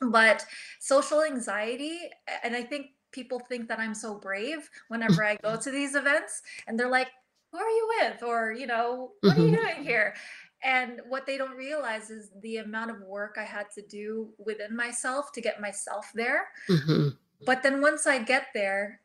But 0.00 0.44
social 0.80 1.22
anxiety 1.22 2.10
and 2.44 2.54
i 2.54 2.62
think 2.62 2.92
people 3.16 3.40
think 3.40 3.68
that 3.68 3.80
i'm 3.80 3.94
so 3.94 4.14
brave 4.28 4.68
whenever 4.88 5.24
i 5.24 5.34
go 5.48 5.56
to 5.56 5.70
these 5.70 5.94
events 6.02 6.42
and 6.66 6.78
they're 6.78 6.90
like 7.00 7.08
who 7.52 7.58
are 7.58 7.70
you 7.78 7.86
with 8.00 8.22
or 8.22 8.52
you 8.52 8.66
know 8.66 9.12
what 9.22 9.36
are 9.38 9.40
you 9.46 9.52
Mhm. 9.52 9.60
doing 9.62 9.84
here 9.92 10.14
and 10.62 11.00
what 11.08 11.26
they 11.26 11.36
don't 11.38 11.56
realize 11.56 12.10
is 12.10 12.30
the 12.42 12.56
amount 12.58 12.90
of 12.90 13.00
work 13.18 13.36
i 13.38 13.44
had 13.56 13.68
to 13.76 13.82
do 14.00 14.32
within 14.38 14.76
myself 14.76 15.32
to 15.32 15.40
get 15.40 15.60
myself 15.60 16.12
there 16.14 16.48
Mhm. 16.68 17.16
but 17.48 17.62
then 17.62 17.80
once 17.80 18.06
i 18.06 18.18
get 18.18 18.48
there 18.54 19.00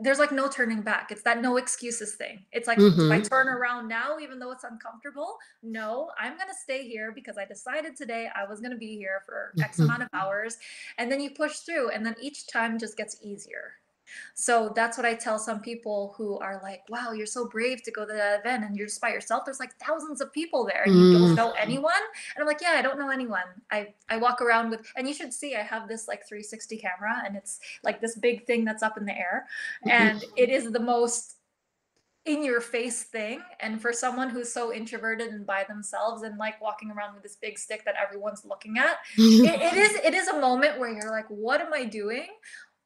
there's 0.00 0.18
like 0.18 0.32
no 0.32 0.48
turning 0.48 0.80
back. 0.82 1.12
It's 1.12 1.22
that 1.22 1.42
no 1.42 1.56
excuses 1.58 2.14
thing. 2.14 2.46
It's 2.52 2.66
like, 2.66 2.78
do 2.78 3.12
I 3.12 3.20
Mhm. 3.20 3.28
turn 3.28 3.48
around 3.48 3.88
now, 3.88 4.18
even 4.18 4.38
though 4.38 4.50
it's 4.50 4.64
uncomfortable? 4.64 5.38
No, 5.62 6.10
I'm 6.18 6.36
going 6.36 6.48
to 6.48 6.54
stay 6.54 6.88
here 6.88 7.12
because 7.12 7.36
I 7.36 7.44
decided 7.44 7.96
today 7.96 8.30
I 8.34 8.44
was 8.44 8.60
going 8.60 8.72
to 8.72 8.78
be 8.78 8.96
here 8.96 9.22
for 9.26 9.52
X 9.62 9.78
Mhm. 9.78 9.84
amount 9.84 10.02
of 10.02 10.08
hours. 10.14 10.56
And 10.98 11.12
then 11.12 11.20
you 11.20 11.30
push 11.30 11.58
through, 11.60 11.90
and 11.90 12.04
then 12.04 12.16
each 12.20 12.46
time 12.46 12.78
just 12.78 12.96
gets 12.96 13.18
easier. 13.22 13.74
So 14.34 14.72
that's 14.74 14.96
what 14.96 15.06
I 15.06 15.14
tell 15.14 15.38
some 15.38 15.60
people 15.60 16.14
who 16.16 16.38
are 16.38 16.60
like, 16.62 16.82
wow, 16.88 17.12
you're 17.12 17.26
so 17.26 17.48
brave 17.48 17.82
to 17.84 17.90
go 17.90 18.04
to 18.06 18.12
that 18.12 18.40
event 18.40 18.64
and 18.64 18.76
you're 18.76 18.86
just 18.86 19.00
by 19.00 19.10
yourself. 19.10 19.44
There's 19.44 19.60
like 19.60 19.74
thousands 19.78 20.20
of 20.20 20.32
people 20.32 20.64
there 20.64 20.82
and 20.84 20.94
you 20.94 21.18
don't 21.18 21.34
know 21.34 21.52
anyone. 21.52 21.92
And 22.34 22.42
I'm 22.42 22.46
like, 22.46 22.60
yeah, 22.60 22.74
I 22.76 22.82
don't 22.82 22.98
know 22.98 23.10
anyone. 23.10 23.42
I, 23.70 23.94
I 24.08 24.16
walk 24.16 24.40
around 24.40 24.70
with, 24.70 24.80
and 24.96 25.08
you 25.08 25.14
should 25.14 25.32
see, 25.32 25.54
I 25.54 25.62
have 25.62 25.88
this 25.88 26.08
like 26.08 26.26
360 26.26 26.76
camera 26.78 27.22
and 27.24 27.36
it's 27.36 27.60
like 27.82 28.00
this 28.00 28.16
big 28.16 28.46
thing 28.46 28.64
that's 28.64 28.82
up 28.82 28.96
in 28.98 29.04
the 29.04 29.16
air. 29.16 29.46
Mhm. 29.86 29.90
And 29.90 30.24
it 30.36 30.50
is 30.50 30.70
the 30.70 30.80
most 30.80 31.36
in 32.24 32.42
your 32.42 32.60
face 32.60 33.02
thing. 33.02 33.42
And 33.60 33.80
for 33.80 33.92
someone 33.92 34.30
who's 34.30 34.50
so 34.50 34.72
introverted 34.72 35.28
and 35.32 35.46
by 35.46 35.64
themselves 35.68 36.22
and 36.22 36.38
like 36.38 36.60
walking 36.60 36.90
around 36.90 37.14
with 37.14 37.22
this 37.22 37.36
big 37.36 37.58
stick 37.58 37.84
that 37.84 37.94
everyone's 38.02 38.44
looking 38.44 38.78
at, 38.78 38.96
it, 39.18 39.60
it 39.60 39.74
is 39.76 39.94
it 39.96 40.14
is 40.14 40.28
a 40.28 40.40
moment 40.40 40.78
where 40.78 40.90
you're 40.90 41.10
like 41.10 41.26
what 41.28 41.60
am 41.60 41.74
i 41.74 41.84
doing 41.84 42.28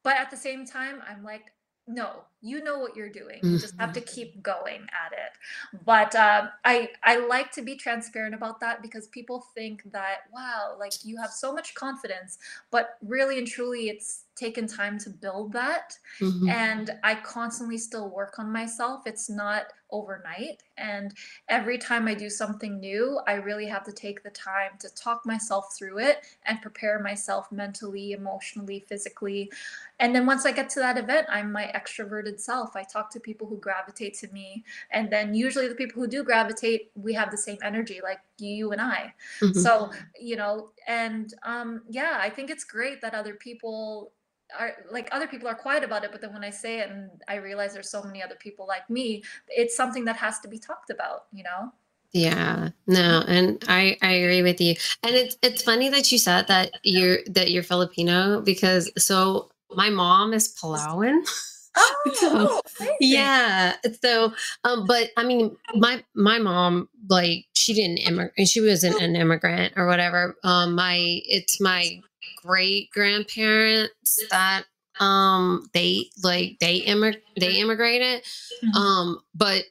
but 0.03 0.15
at 0.15 0.31
the 0.31 0.37
same 0.37 0.65
time 0.65 1.01
i'm 1.07 1.23
like 1.23 1.51
no 1.87 2.23
you 2.41 2.63
know 2.63 2.79
what 2.79 2.95
you're 2.95 3.09
doing 3.09 3.43
you 3.47 3.57
just 3.57 3.73
have 3.79 3.91
to 3.91 3.99
Mhm. 3.99 4.05
keep 4.05 4.41
going 4.41 4.81
at 5.05 5.11
it 5.11 5.83
but 5.85 6.15
um, 6.15 6.49
i 6.65 6.89
i 7.03 7.17
like 7.27 7.51
to 7.51 7.61
be 7.61 7.75
transparent 7.75 8.33
about 8.33 8.59
that 8.59 8.81
because 8.81 9.07
people 9.07 9.45
think 9.55 9.83
that 9.91 10.19
wow 10.33 10.75
like 10.79 10.93
you 11.03 11.17
have 11.17 11.31
so 11.31 11.53
much 11.53 11.73
confidence 11.75 12.37
but 12.71 12.97
really 13.01 13.37
and 13.37 13.47
truly 13.47 13.89
it's 13.89 14.25
taken 14.35 14.67
time 14.67 14.97
to 14.97 15.09
build 15.09 15.51
that 15.51 15.97
Mhm. 16.19 16.49
and 16.49 16.91
I 17.03 17.15
constantly 17.15 17.77
still 17.77 18.09
work 18.09 18.39
on 18.39 18.51
myself. 18.51 19.03
It's 19.05 19.29
not 19.29 19.65
overnight. 19.91 20.63
And 20.77 21.13
every 21.47 21.77
time 21.77 22.07
I 22.07 22.13
do 22.15 22.29
something 22.29 22.79
new, 22.79 23.19
I 23.27 23.33
really 23.33 23.67
have 23.67 23.83
to 23.83 23.91
take 23.91 24.23
the 24.23 24.29
time 24.31 24.71
to 24.79 24.89
talk 24.95 25.25
myself 25.25 25.75
through 25.77 25.99
it 25.99 26.25
and 26.45 26.61
prepare 26.61 26.99
myself 26.99 27.51
mentally, 27.51 28.13
emotionally, 28.13 28.79
physically. 28.87 29.51
And 29.99 30.15
then 30.15 30.25
once 30.25 30.45
I 30.45 30.51
get 30.51 30.69
to 30.71 30.79
that 30.79 30.97
event, 30.97 31.27
I'm 31.29 31.51
my 31.51 31.71
extroverted 31.75 32.28
self. 32.37 32.75
I 32.75 32.83
talk 32.83 33.09
to 33.11 33.19
people 33.19 33.47
who 33.47 33.57
gravitate 33.57 34.13
to 34.15 34.27
me. 34.33 34.65
And 34.91 35.09
then 35.09 35.33
usually 35.33 35.67
the 35.67 35.75
people 35.75 36.01
who 36.01 36.07
do 36.07 36.23
gravitate, 36.23 36.91
we 36.95 37.13
have 37.13 37.31
the 37.31 37.37
same 37.37 37.57
energy, 37.63 38.01
like 38.03 38.19
you 38.37 38.71
and 38.71 38.81
I. 38.81 39.13
Mhm. 39.39 39.55
So, 39.55 39.91
you 40.19 40.35
know, 40.35 40.71
and 40.87 41.33
um, 41.43 41.83
yeah, 41.89 42.17
I 42.21 42.29
think 42.29 42.49
it's 42.49 42.65
great 42.65 43.01
that 43.01 43.13
other 43.13 43.35
people 43.35 44.11
are 44.57 44.73
like 44.91 45.07
other 45.11 45.27
people 45.27 45.47
are 45.47 45.53
quiet 45.53 45.83
about 45.83 46.03
it 46.03 46.11
but 46.11 46.21
then 46.21 46.33
when 46.33 46.43
i 46.43 46.49
say 46.49 46.79
it 46.79 46.89
and 46.89 47.11
i 47.27 47.35
realize 47.35 47.71
there's 47.71 47.91
so 47.91 48.01
many 48.01 48.23
other 48.23 48.33
people 48.33 48.65
like 48.65 48.89
me 48.89 49.23
it's 49.47 49.77
something 49.77 50.03
that 50.05 50.15
has 50.15 50.39
to 50.39 50.47
be 50.47 50.57
talked 50.57 50.89
about 50.89 51.25
you 51.31 51.43
know 51.43 51.71
Yeah, 52.11 52.69
no, 52.87 53.23
and 53.27 53.63
I 53.67 53.95
I 54.01 54.11
agree 54.13 54.41
with 54.41 54.59
you. 54.59 54.73
And 55.03 55.13
it's 55.15 55.37
it's 55.43 55.61
funny 55.61 55.89
that 55.89 56.11
you 56.11 56.17
said 56.17 56.47
that 56.47 56.71
you're 56.81 57.19
that 57.27 57.51
you're 57.51 57.61
Filipino 57.63 58.41
because 58.41 58.89
so 58.97 59.51
my 59.69 59.89
mom 59.89 60.33
is 60.33 60.49
Palauan. 60.55 61.21
So 62.15 62.29
oh 62.31 62.61
amazing 62.79 62.97
yeah, 63.01 63.75
so 64.03 64.33
um 64.63 64.85
but 64.87 65.09
I 65.17 65.23
mean 65.23 65.55
my 65.75 66.03
my 66.15 66.39
mom 66.39 66.89
like 67.09 67.45
she 67.53 67.73
didn't 67.73 67.97
immigrate 67.99 68.47
she 68.47 68.61
wasn't 68.61 68.99
an 69.01 69.15
immigrant 69.15 69.73
or 69.77 69.85
whatever. 69.87 70.35
Um 70.43 70.75
my 70.75 70.97
it's 71.25 71.61
my 71.61 72.01
great 72.41 72.89
grandparents 72.91 74.19
that 74.31 74.63
um 74.99 75.69
they 75.73 76.05
like 76.23 76.57
they 76.59 76.81
immig- 76.81 77.21
they 77.39 77.53
immigrated 77.57 78.23
Mhm. 78.63 78.75
um 78.75 79.19
but 79.33 79.63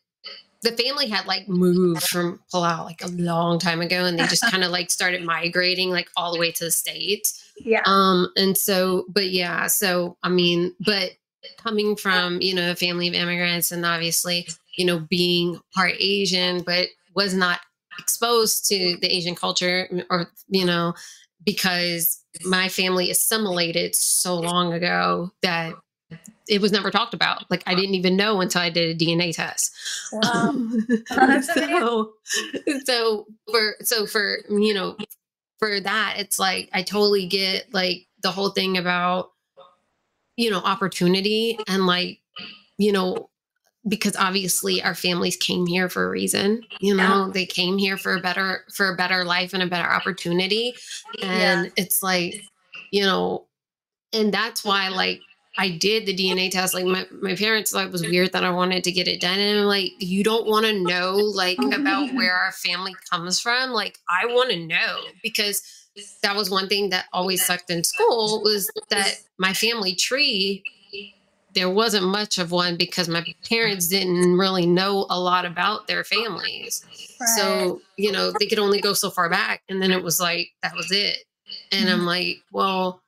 the 0.62 0.72
family 0.72 1.06
had 1.08 1.26
like 1.26 1.48
moved 1.48 2.02
from 2.02 2.40
Palau 2.52 2.84
like 2.84 3.02
a 3.02 3.08
long 3.08 3.58
time 3.58 3.80
ago 3.80 4.04
and 4.06 4.18
they 4.18 4.26
just 4.26 4.42
kind 4.50 4.64
of 4.64 4.70
like 4.70 4.90
started 4.90 5.22
migrating 5.24 5.90
like 5.90 6.08
all 6.16 6.32
the 6.32 6.38
way 6.38 6.50
to 6.52 6.64
the 6.64 6.70
states 6.70 7.42
yeah 7.60 7.82
um 7.84 8.30
and 8.36 8.56
so 8.56 9.04
but 9.08 9.28
yeah 9.30 9.66
so 9.66 10.16
i 10.22 10.28
mean 10.28 10.74
but 10.80 11.12
coming 11.56 11.96
from 11.96 12.40
you 12.40 12.54
know 12.54 12.70
a 12.70 12.76
family 12.76 13.08
of 13.08 13.14
immigrants 13.14 13.70
and 13.72 13.84
obviously 13.84 14.46
you 14.76 14.84
know 14.84 14.98
being 14.98 15.60
part 15.74 15.92
asian 15.98 16.62
but 16.62 16.88
was 17.14 17.34
not 17.34 17.60
exposed 17.98 18.66
to 18.66 18.96
the 19.00 19.08
asian 19.08 19.34
culture 19.34 19.88
mm, 19.92 20.04
or 20.10 20.30
you 20.48 20.64
know 20.64 20.94
because 21.44 22.22
my 22.44 22.68
family 22.68 23.10
assimilated 23.10 23.94
so 23.94 24.36
long 24.36 24.72
ago 24.72 25.30
that 25.42 25.74
it 26.48 26.60
was 26.60 26.72
never 26.72 26.90
talked 26.90 27.14
about. 27.14 27.50
Like 27.50 27.62
I 27.66 27.74
didn't 27.74 27.94
even 27.94 28.16
know 28.16 28.40
until 28.40 28.62
I 28.62 28.70
did 28.70 29.00
a 29.00 29.04
DNA 29.04 29.34
test. 29.34 29.74
wow 30.12 30.30
Um, 30.32 30.86
amazing 31.10 31.68
so, 31.68 32.12
so 32.84 33.26
for 33.50 33.74
so 33.82 34.06
for 34.06 34.38
you 34.48 34.74
know 34.74 34.96
for 35.58 35.80
that, 35.80 36.16
it's 36.18 36.38
like 36.38 36.70
I 36.72 36.82
totally 36.82 37.26
get 37.26 37.72
like 37.72 38.06
the 38.22 38.30
whole 38.30 38.50
thing 38.50 38.76
about 38.76 39.30
you 40.38 40.50
know 40.50 40.60
opportunity 40.60 41.58
and 41.66 41.86
like 41.86 42.20
you 42.78 42.92
know 42.92 43.28
because 43.86 44.16
obviously 44.16 44.82
our 44.82 44.94
families 44.94 45.36
came 45.36 45.66
here 45.66 45.88
for 45.88 46.06
a 46.06 46.10
reason 46.10 46.62
you 46.80 46.96
yeah 46.96 47.06
know 47.06 47.30
they 47.30 47.44
came 47.44 47.76
here 47.76 47.98
for 47.98 48.14
a 48.14 48.20
better 48.20 48.64
for 48.72 48.92
a 48.92 48.96
better 48.96 49.24
life 49.24 49.52
and 49.52 49.62
a 49.62 49.66
better 49.66 49.90
opportunity 49.90 50.74
yeah 51.18 51.26
and 51.28 51.72
it's 51.76 52.02
like 52.02 52.40
you 52.92 53.02
know 53.02 53.44
and 54.12 54.32
that's 54.32 54.64
why 54.64 54.88
like 54.88 55.20
I 55.60 55.70
did 55.70 56.06
the 56.06 56.14
DNA 56.14 56.52
test. 56.52 56.72
Like 56.72 56.84
my, 56.84 57.04
my 57.20 57.34
parents 57.34 57.72
thought 57.72 57.86
it 57.86 57.90
was 57.90 58.02
weird 58.02 58.32
that 58.32 58.44
I 58.44 58.50
wanted 58.50 58.84
to 58.84 58.92
get 58.92 59.08
it 59.08 59.20
done. 59.20 59.40
And 59.40 59.58
I'm 59.58 59.64
like, 59.66 59.90
you 59.98 60.22
don't 60.22 60.46
want 60.46 60.66
to 60.66 60.72
know 60.72 61.16
like 61.16 61.58
about 61.58 62.14
where 62.14 62.32
our 62.32 62.52
family 62.52 62.94
comes 63.10 63.40
from. 63.40 63.70
Like 63.70 63.98
I 64.08 64.26
want 64.26 64.50
to 64.50 64.66
know 64.66 65.00
because 65.20 65.60
that 66.22 66.36
was 66.36 66.50
one 66.50 66.68
thing 66.68 66.90
that 66.90 67.06
always 67.12 67.44
sucked 67.44 67.70
in 67.70 67.84
school 67.84 68.42
was 68.42 68.70
that 68.90 69.16
my 69.38 69.52
family 69.54 69.94
tree, 69.94 70.64
there 71.54 71.70
wasn't 71.70 72.04
much 72.06 72.38
of 72.38 72.50
one 72.52 72.76
because 72.76 73.08
my 73.08 73.24
parents 73.48 73.88
didn't 73.88 74.36
really 74.38 74.66
know 74.66 75.06
a 75.10 75.18
lot 75.20 75.44
about 75.44 75.86
their 75.86 76.04
families. 76.04 76.84
right 77.20 77.36
So, 77.36 77.82
you 77.96 78.12
know, 78.12 78.32
they 78.32 78.46
could 78.46 78.58
only 78.58 78.80
go 78.80 78.92
so 78.92 79.10
far 79.10 79.28
back. 79.30 79.62
And 79.68 79.82
then 79.82 79.92
it 79.92 80.02
was 80.02 80.20
like, 80.20 80.50
that 80.62 80.76
was 80.76 80.90
it. 80.92 81.18
And 81.72 81.88
Mhm. 81.88 81.92
I'm 81.92 82.06
like, 82.06 82.38
well, 82.52 83.02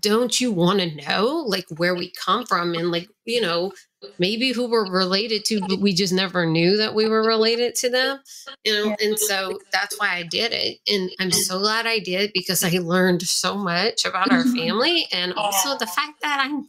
don't 0.00 0.40
you 0.40 0.52
want 0.52 0.80
to 0.80 0.94
know 1.08 1.26
like 1.46 1.66
where 1.76 1.94
we 1.94 2.12
come 2.12 2.46
from 2.46 2.74
and 2.74 2.90
like 2.90 3.08
you 3.24 3.40
know 3.40 3.72
maybe 4.18 4.52
who 4.52 4.70
we're 4.70 4.90
related 4.90 5.44
to 5.44 5.60
but 5.68 5.80
we 5.80 5.92
just 5.92 6.12
never 6.12 6.46
knew 6.46 6.76
that 6.76 6.94
we 6.94 7.08
were 7.08 7.24
related 7.26 7.74
to 7.74 7.88
them 7.88 8.18
you 8.64 8.72
know 8.72 8.84
yeah 8.84 8.96
and 9.00 9.18
so 9.18 9.58
that's 9.72 9.98
why 9.98 10.14
i 10.14 10.22
did 10.22 10.52
it 10.52 10.78
and 10.86 11.10
i'm 11.18 11.32
so 11.32 11.58
glad 11.58 11.86
i 11.86 11.98
did 11.98 12.30
because 12.32 12.62
i 12.62 12.70
learned 12.78 13.22
so 13.22 13.56
much 13.56 14.04
about 14.04 14.30
our 14.30 14.44
mm-hmm. 14.44 14.56
family 14.56 15.06
and 15.12 15.32
also 15.34 15.76
the 15.78 15.86
fact 15.86 16.20
that 16.22 16.38
i'm 16.40 16.68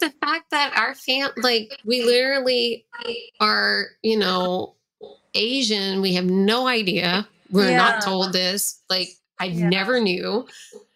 the 0.00 0.10
fact 0.20 0.50
that 0.50 0.76
our 0.76 0.94
fam 0.94 1.30
like 1.38 1.80
we 1.84 2.04
literally 2.04 2.84
are, 3.40 3.86
you 4.02 4.18
know, 4.18 4.74
Asian, 5.34 6.00
we 6.00 6.14
have 6.14 6.26
no 6.26 6.66
idea. 6.66 7.28
We're 7.50 7.70
Yeah. 7.70 7.76
not 7.76 8.02
told 8.02 8.32
this. 8.32 8.80
Like 8.88 9.10
I 9.38 9.46
Yeah. 9.46 9.68
never 9.68 10.00
knew 10.00 10.46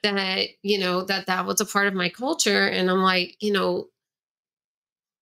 that, 0.02 0.48
you 0.62 0.78
know, 0.78 1.02
that 1.02 1.26
that 1.26 1.47
was 1.47 1.60
a 1.60 1.64
part 1.64 1.86
of 1.86 1.94
my 1.94 2.09
culture 2.09 2.66
and 2.66 2.90
I'm 2.90 3.02
like, 3.02 3.36
you 3.40 3.52
know, 3.52 3.89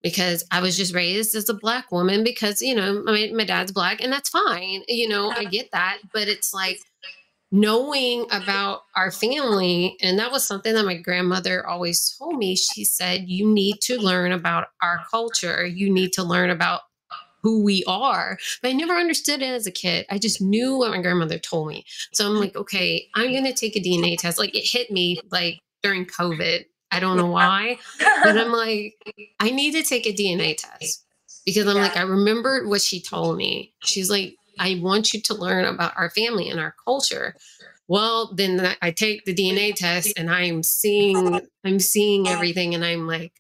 because 0.03 0.45
I 0.51 0.61
was 0.61 0.77
just 0.77 0.95
raised 0.95 1.35
as 1.35 1.49
a 1.49 1.55
black 1.55 1.93
woman 1.93 2.25
because, 2.25 2.63
you 2.63 2.75
know, 2.75 3.03
my, 3.03 3.31
my 3.35 3.45
dad's 3.45 3.73
black 3.73 4.01
and 4.03 4.13
that's 4.13 4.29
fine. 4.29 4.83
You 4.89 5.09
know, 5.09 5.31
I 5.31 5.45
get 5.51 5.71
that, 5.73 5.99
but 6.13 6.29
it's 6.29 6.55
like 6.55 6.79
knowing 7.53 8.27
about 8.31 8.83
our 8.95 9.11
family 9.11 9.97
and 10.01 10.19
that 10.19 10.31
was 10.31 10.47
something 10.47 10.73
that 10.73 10.85
my 10.85 10.97
grandmother 10.97 11.67
always 11.67 12.17
told 12.17 12.37
me 12.37 12.55
she 12.55 12.85
said 12.85 13.29
you 13.29 13.47
need 13.53 13.81
to 13.81 13.99
learn 13.99 14.33
about 14.33 14.69
our 14.83 15.01
culture. 15.11 15.67
You 15.67 15.93
need 15.93 16.13
to 16.15 16.23
learn 16.23 16.51
about 16.51 16.83
who 17.43 17.65
we 17.65 17.83
are. 17.87 18.39
But 18.63 18.69
i 18.69 18.73
never 18.73 18.95
understood 18.95 19.43
it 19.43 19.51
as 19.51 19.67
a 19.67 19.73
kid. 19.73 20.07
I 20.11 20.19
just 20.19 20.41
knew 20.41 20.77
what 20.77 20.91
my 20.91 21.01
grandmother 21.01 21.39
told 21.39 21.69
me. 21.69 21.85
So 22.13 22.27
i'm 22.27 22.37
like 22.37 22.55
okay 22.55 23.09
i'm 23.15 23.33
going 23.33 23.45
to 23.45 23.53
take 23.53 23.77
a 23.77 23.81
dna 23.81 24.17
test. 24.17 24.39
Like 24.39 24.55
it 24.55 24.69
hit 24.69 24.91
me 24.91 25.21
like 25.31 25.59
during 25.83 26.05
covid 26.05 26.67
i 26.91 27.01
don't 27.01 27.17
know 27.17 27.27
why 27.27 27.79
but 28.25 28.37
i'm 28.37 28.53
like 28.53 28.95
i 29.41 29.51
need 29.51 29.73
to 29.73 29.83
take 29.83 30.07
a 30.07 30.13
dna 30.13 30.57
test 30.57 31.05
because 31.47 31.67
i'm 31.67 31.77
like 31.77 31.97
i 31.97 32.03
remembered 32.03 32.69
what 32.69 32.81
she 32.81 33.01
told 33.01 33.37
me. 33.37 33.73
She's 33.81 34.11
like 34.11 34.35
I 34.59 34.79
want 34.83 35.15
you 35.15 35.23
to 35.23 35.35
learn 35.35 35.65
about 35.65 35.95
our 35.97 36.11
family 36.11 36.51
and 36.51 36.61
our 36.61 36.75
culture. 36.85 37.35
Well, 37.89 38.31
then 38.35 38.77
I- 38.83 38.91
take 38.91 39.25
the 39.25 39.35
DNA 39.35 39.73
test 39.75 40.13
and 40.19 40.31
I'm 40.31 40.63
seeing 40.63 41.41
I'm 41.65 41.79
seeing 41.81 42.29
everything 42.29 42.75
and 42.75 42.85
I'm 42.85 43.07
like 43.07 43.33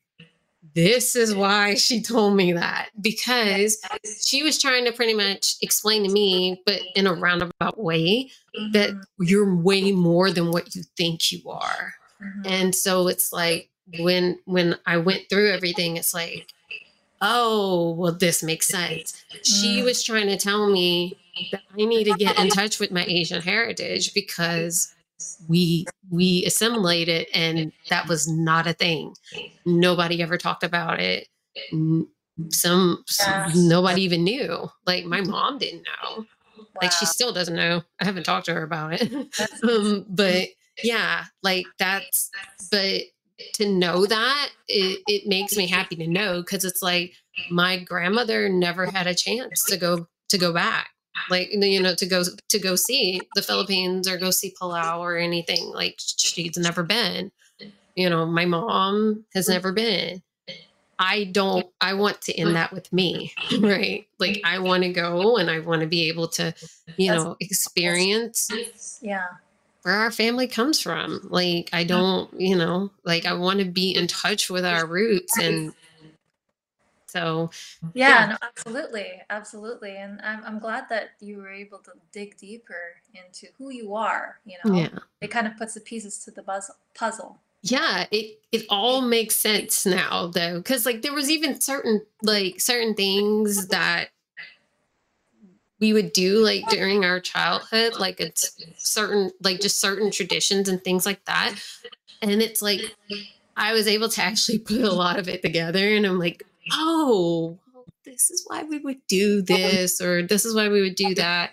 this 0.74 1.16
is 1.16 1.35
why 1.35 1.74
she 1.74 2.01
told 2.02 2.36
me 2.36 2.52
that. 2.52 2.90
Because 3.01 3.81
she 4.22 4.43
was 4.43 4.59
trying 4.59 4.85
to 4.86 4.93
pretty 4.93 5.14
much 5.14 5.56
explain 5.60 6.05
to 6.05 6.12
me 6.12 6.62
but 6.64 6.81
in 6.94 7.06
a 7.06 7.12
roundabout 7.14 7.78
way 7.78 8.31
that 8.72 8.90
Mhm, 8.90 9.02
you're 9.18 9.55
way 9.56 9.93
more 9.93 10.31
than 10.31 10.51
what 10.52 10.74
you 10.74 10.82
think 10.97 11.32
you 11.32 11.48
are. 11.51 11.94
Mhm. 12.22 12.42
And 12.47 12.74
so 12.74 13.09
it's 13.09 13.32
like 13.32 13.70
when 13.98 14.38
when 14.44 14.76
I 14.86 14.98
went 14.98 15.28
through 15.28 15.51
everything 15.52 15.97
it's 15.97 16.14
like 16.14 16.47
oh, 17.22 17.92
well 17.98 18.12
this 18.12 18.42
makes 18.42 18.66
sense 18.68 19.22
she 19.44 19.80
Mm. 19.80 19.84
was 19.84 20.02
trying 20.02 20.26
to 20.28 20.36
tell 20.36 20.70
me 20.70 21.16
that 21.52 21.62
I 21.78 21.84
need 21.84 22.05
to 22.05 22.14
get 22.14 22.38
in 22.38 22.48
touch 22.48 22.78
with 22.80 22.90
my 22.90 23.05
Asian 23.05 23.42
heritage 23.42 24.14
because 24.14 24.94
we 25.48 25.86
we 26.10 26.44
assimilated 26.47 27.26
and 27.34 27.72
that 27.90 28.09
was 28.09 28.26
not 28.28 28.66
a 28.66 28.72
thing. 28.72 29.14
Nobody 29.66 30.22
ever 30.22 30.38
talked 30.38 30.62
about 30.64 30.98
it. 31.01 31.28
Some, 32.51 33.05
Yeah. 33.18 33.47
some 33.51 33.68
nobody 33.68 34.02
even 34.02 34.24
knew. 34.24 34.70
Like 34.86 35.05
my 35.05 35.20
mom 35.20 35.59
didn't 35.59 35.84
know. 35.84 36.24
Like 36.80 36.92
she 36.92 37.05
still 37.06 37.32
doesn't 37.32 37.55
know. 37.55 37.82
I 38.01 38.05
haven't 38.05 38.24
talked 38.24 38.47
to 38.47 38.55
her 38.55 38.62
about 38.62 38.94
it. 38.94 39.12
Um, 39.62 40.06
but 40.09 40.48
yeah, 40.82 41.24
like 41.43 41.66
that's 41.78 42.31
but 42.70 43.02
to 43.55 43.66
know 43.66 44.07
that 44.07 44.51
it, 44.69 45.01
it 45.07 45.27
makes 45.27 45.57
me 45.57 45.66
happy 45.66 45.97
to 45.97 46.07
know 46.07 46.43
because 46.43 46.65
it's 46.65 46.82
like 46.82 47.15
my 47.51 47.78
grandmother 47.78 48.48
never 48.48 48.86
had 48.86 49.07
a 49.07 49.15
chance 49.15 49.65
to 49.65 49.77
go 49.77 50.07
to 50.28 50.39
go 50.39 50.52
back. 50.52 50.90
Like 51.28 51.48
you 51.52 51.82
know 51.82 51.94
to 51.94 52.07
go 52.07 52.23
to 52.48 52.59
go 52.59 52.77
see 52.77 53.20
the 53.35 53.43
philippines 53.43 54.09
or 54.09 54.16
go 54.16 54.31
see 54.31 54.55
palau 54.61 55.01
or 55.01 55.16
anything 55.16 55.66
like 55.66 55.97
she's 55.98 56.57
never 56.57 56.82
been. 56.82 57.32
You 57.94 58.09
know 58.09 58.27
my 58.27 58.44
mom 58.44 59.24
has 59.35 59.48
never 59.48 59.73
been. 59.73 60.23
I 60.98 61.24
don't 61.24 61.66
i 61.81 61.94
want 61.94 62.20
to 62.23 62.35
end 62.35 62.55
that 62.57 62.73
with 62.73 62.93
me 62.93 63.32
right? 63.61 64.07
Like 64.19 64.40
i 64.44 64.59
want 64.59 64.82
to 64.82 64.93
go 64.93 65.36
and 65.36 65.51
i 65.51 65.59
want 65.59 65.81
to 65.81 65.86
be 65.86 66.09
able 66.09 66.28
to 66.28 66.55
you 66.97 67.11
know 67.11 67.36
experience 67.40 68.48
yeah. 69.01 69.24
Where 69.82 69.94
our 69.94 70.11
family 70.11 70.47
comes 70.47 70.81
from. 70.81 71.20
Like, 71.31 71.70
I 71.73 71.85
don't, 71.85 72.32
you 72.39 72.57
know, 72.57 72.90
like 73.05 73.27
I 73.27 73.32
want 73.35 73.61
to 73.61 73.65
be 73.65 73.94
in 73.94 74.07
touch 74.07 74.51
with 74.51 74.65
our 74.65 74.86
roots. 74.86 75.39
And 75.39 75.73
so, 77.07 77.51
Yeah, 77.94 78.09
Yeah. 78.09 78.27
no, 78.31 78.36
absolutely, 78.43 79.20
absolutely, 79.31 79.97
and 79.97 80.20
I'm 80.23 80.44
I'm 80.44 80.59
glad 80.61 80.89
that 80.90 81.11
you 81.20 81.39
were 81.39 81.51
able 81.51 81.78
to 81.78 81.93
dig 82.12 82.36
deeper 82.36 82.94
into 83.15 83.48
who 83.59 83.70
you 83.70 83.94
are. 83.97 84.39
You 84.44 84.59
know, 84.65 84.77
yeah. 84.77 84.98
it 85.20 85.28
kind 85.28 85.47
of 85.48 85.57
puts 85.57 85.74
the 85.74 85.81
pieces 85.81 86.19
to 86.24 86.31
the 86.31 86.43
puzzle. 86.43 86.77
Puzzle. 86.94 87.39
Yeah, 87.62 88.07
it 88.11 88.39
it 88.52 88.65
all 88.70 89.02
makes 89.02 89.36
sense 89.36 89.85
now 89.85 90.28
though 90.28 90.62
cuz 90.62 90.86
like 90.86 91.02
there 91.02 91.12
was 91.12 91.28
even 91.31 91.61
certain 91.61 92.07
like 92.23 92.61
certain 92.61 92.94
things 92.94 93.66
that 93.69 94.11
we 95.81 95.93
would 95.94 96.12
do 96.12 96.44
like 96.44 96.66
during 96.69 97.05
our 97.05 97.20
childhood 97.20 97.94
like 97.98 98.20
it's 98.20 98.55
certain 98.77 99.31
like 99.43 99.61
just 99.61 99.81
certain 99.81 100.11
traditions 100.11 100.69
and 100.69 100.85
things 100.85 101.07
like 101.07 101.24
that. 101.24 101.55
And 102.23 102.43
it's 102.43 102.61
like 102.61 102.94
I 103.57 103.73
was 103.73 103.86
able 103.86 104.11
to 104.11 104.23
actually 104.23 104.59
put 104.59 104.82
a 104.82 104.93
lot 104.93 105.19
of 105.19 105.28
it 105.28 105.43
together 105.43 105.94
and 105.94 106.07
I'm 106.07 106.19
like, 106.19 106.44
"Oh, 106.73 107.59
this 108.05 108.31
is 108.31 108.44
why 108.47 108.62
we 108.62 108.78
would 108.78 109.01
do 109.09 109.43
this 109.43 110.01
or 110.01 110.23
this 110.23 110.44
is 110.44 110.55
why 110.55 110.69
we 110.69 110.82
would 110.82 110.94
do 110.97 111.15
that." 111.15 111.52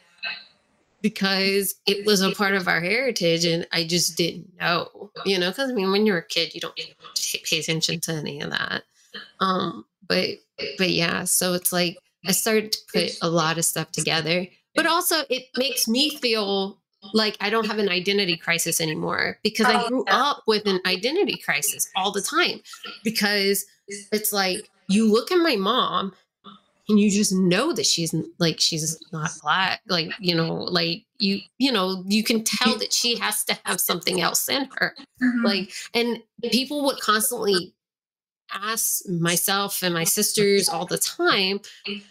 Because 1.01 1.75
it 1.85 2.05
was 2.05 2.21
a 2.21 2.31
part 2.31 2.55
of 2.55 2.67
our 2.67 2.81
heritage 2.81 3.45
and 3.45 3.65
I 3.71 3.85
just 3.85 4.17
didn't 4.17 4.51
know, 4.59 5.11
you 5.25 5.39
know, 5.39 5.51
because 5.51 5.69
I 5.69 5.73
mean, 5.73 5.91
when 5.91 6.05
you're 6.05 6.17
a 6.17 6.25
kid, 6.25 6.53
you 6.53 6.59
don't 6.59 6.77
pay 7.43 7.59
attention 7.59 8.01
to 8.01 8.13
any 8.13 8.41
of 8.41 8.49
that. 8.49 8.83
Um, 9.39 9.85
but 10.05 10.27
but 10.77 10.89
yeah, 10.89 11.23
so 11.23 11.53
it's 11.53 11.71
like 11.71 11.97
I 12.27 12.31
started 12.31 12.71
to 12.73 12.79
put 12.93 13.17
a 13.21 13.29
lot 13.29 13.57
of 13.57 13.65
stuff 13.65 13.91
together, 13.91 14.47
but 14.75 14.85
also 14.85 15.23
it 15.29 15.45
makes 15.57 15.87
me 15.87 16.17
feel 16.17 16.79
like 17.13 17.37
I 17.39 17.49
don't 17.49 17.65
have 17.67 17.79
an 17.79 17.89
identity 17.89 18.37
crisis 18.37 18.81
anymore 18.81 19.37
because 19.43 19.67
I 19.67 19.75
Oh, 19.75 19.87
grew 19.87 20.05
up 20.09 20.43
with 20.47 20.65
an 20.65 20.79
identity 20.85 21.37
crisis 21.37 21.89
all 21.95 22.11
the 22.11 22.21
time 22.21 22.59
because 23.03 23.65
it's 24.11 24.33
like 24.33 24.67
you 24.89 25.11
look 25.11 25.31
at 25.31 25.37
my 25.37 25.55
mom 25.55 26.13
and 26.89 26.99
you 26.99 27.11
just 27.11 27.33
know 27.33 27.73
that 27.73 27.85
she's 27.85 28.13
like 28.39 28.59
she's 28.59 28.97
not 29.11 29.29
black 29.41 29.81
like 29.87 30.09
you 30.19 30.33
know 30.33 30.53
like 30.55 31.03
you 31.19 31.39
you 31.57 31.71
know 31.71 32.03
you 32.07 32.23
can 32.23 32.43
tell 32.43 32.77
that 32.77 32.93
she 32.93 33.17
has 33.17 33.43
to 33.43 33.57
have 33.65 33.79
something 33.79 34.21
else 34.21 34.47
in 34.49 34.69
her 34.77 34.95
Mhm. 35.21 35.43
like 35.43 35.71
and 35.93 36.21
people 36.51 36.85
would 36.85 36.99
constantly 36.99 37.73
ask 38.53 39.07
myself 39.09 39.83
and 39.83 39.93
my 39.93 40.03
sisters 40.03 40.69
all 40.69 40.85
the 40.85 40.97
time 40.97 41.59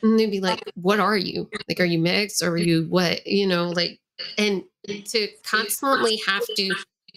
and 0.02 0.18
they'd 0.18 0.30
be 0.30 0.40
like 0.40 0.62
what 0.74 1.00
are 1.00 1.16
you? 1.16 1.48
Like 1.68 1.80
are 1.80 1.84
you 1.84 1.98
mixed? 1.98 2.42
Or 2.42 2.50
are 2.50 2.56
you 2.56 2.86
what? 2.88 3.26
You 3.26 3.46
know 3.46 3.68
like 3.68 4.00
and 4.38 4.62
to 4.86 5.28
constantly 5.44 6.20
have 6.26 6.44
to 6.56 6.74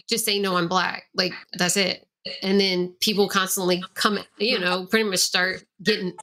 just 0.08 0.26
say 0.26 0.40
no 0.40 0.58
i'm 0.58 0.68
black. 0.68 1.04
Like 1.14 1.34
that's 1.58 1.78
it. 1.78 2.06
And 2.44 2.60
then 2.60 2.94
people 3.00 3.28
constantly 3.28 3.84
come 3.94 4.20
you 4.38 4.60
know 4.60 4.86
pretty 4.86 5.10
much 5.10 5.20
start 5.20 5.64
getting 5.84 6.14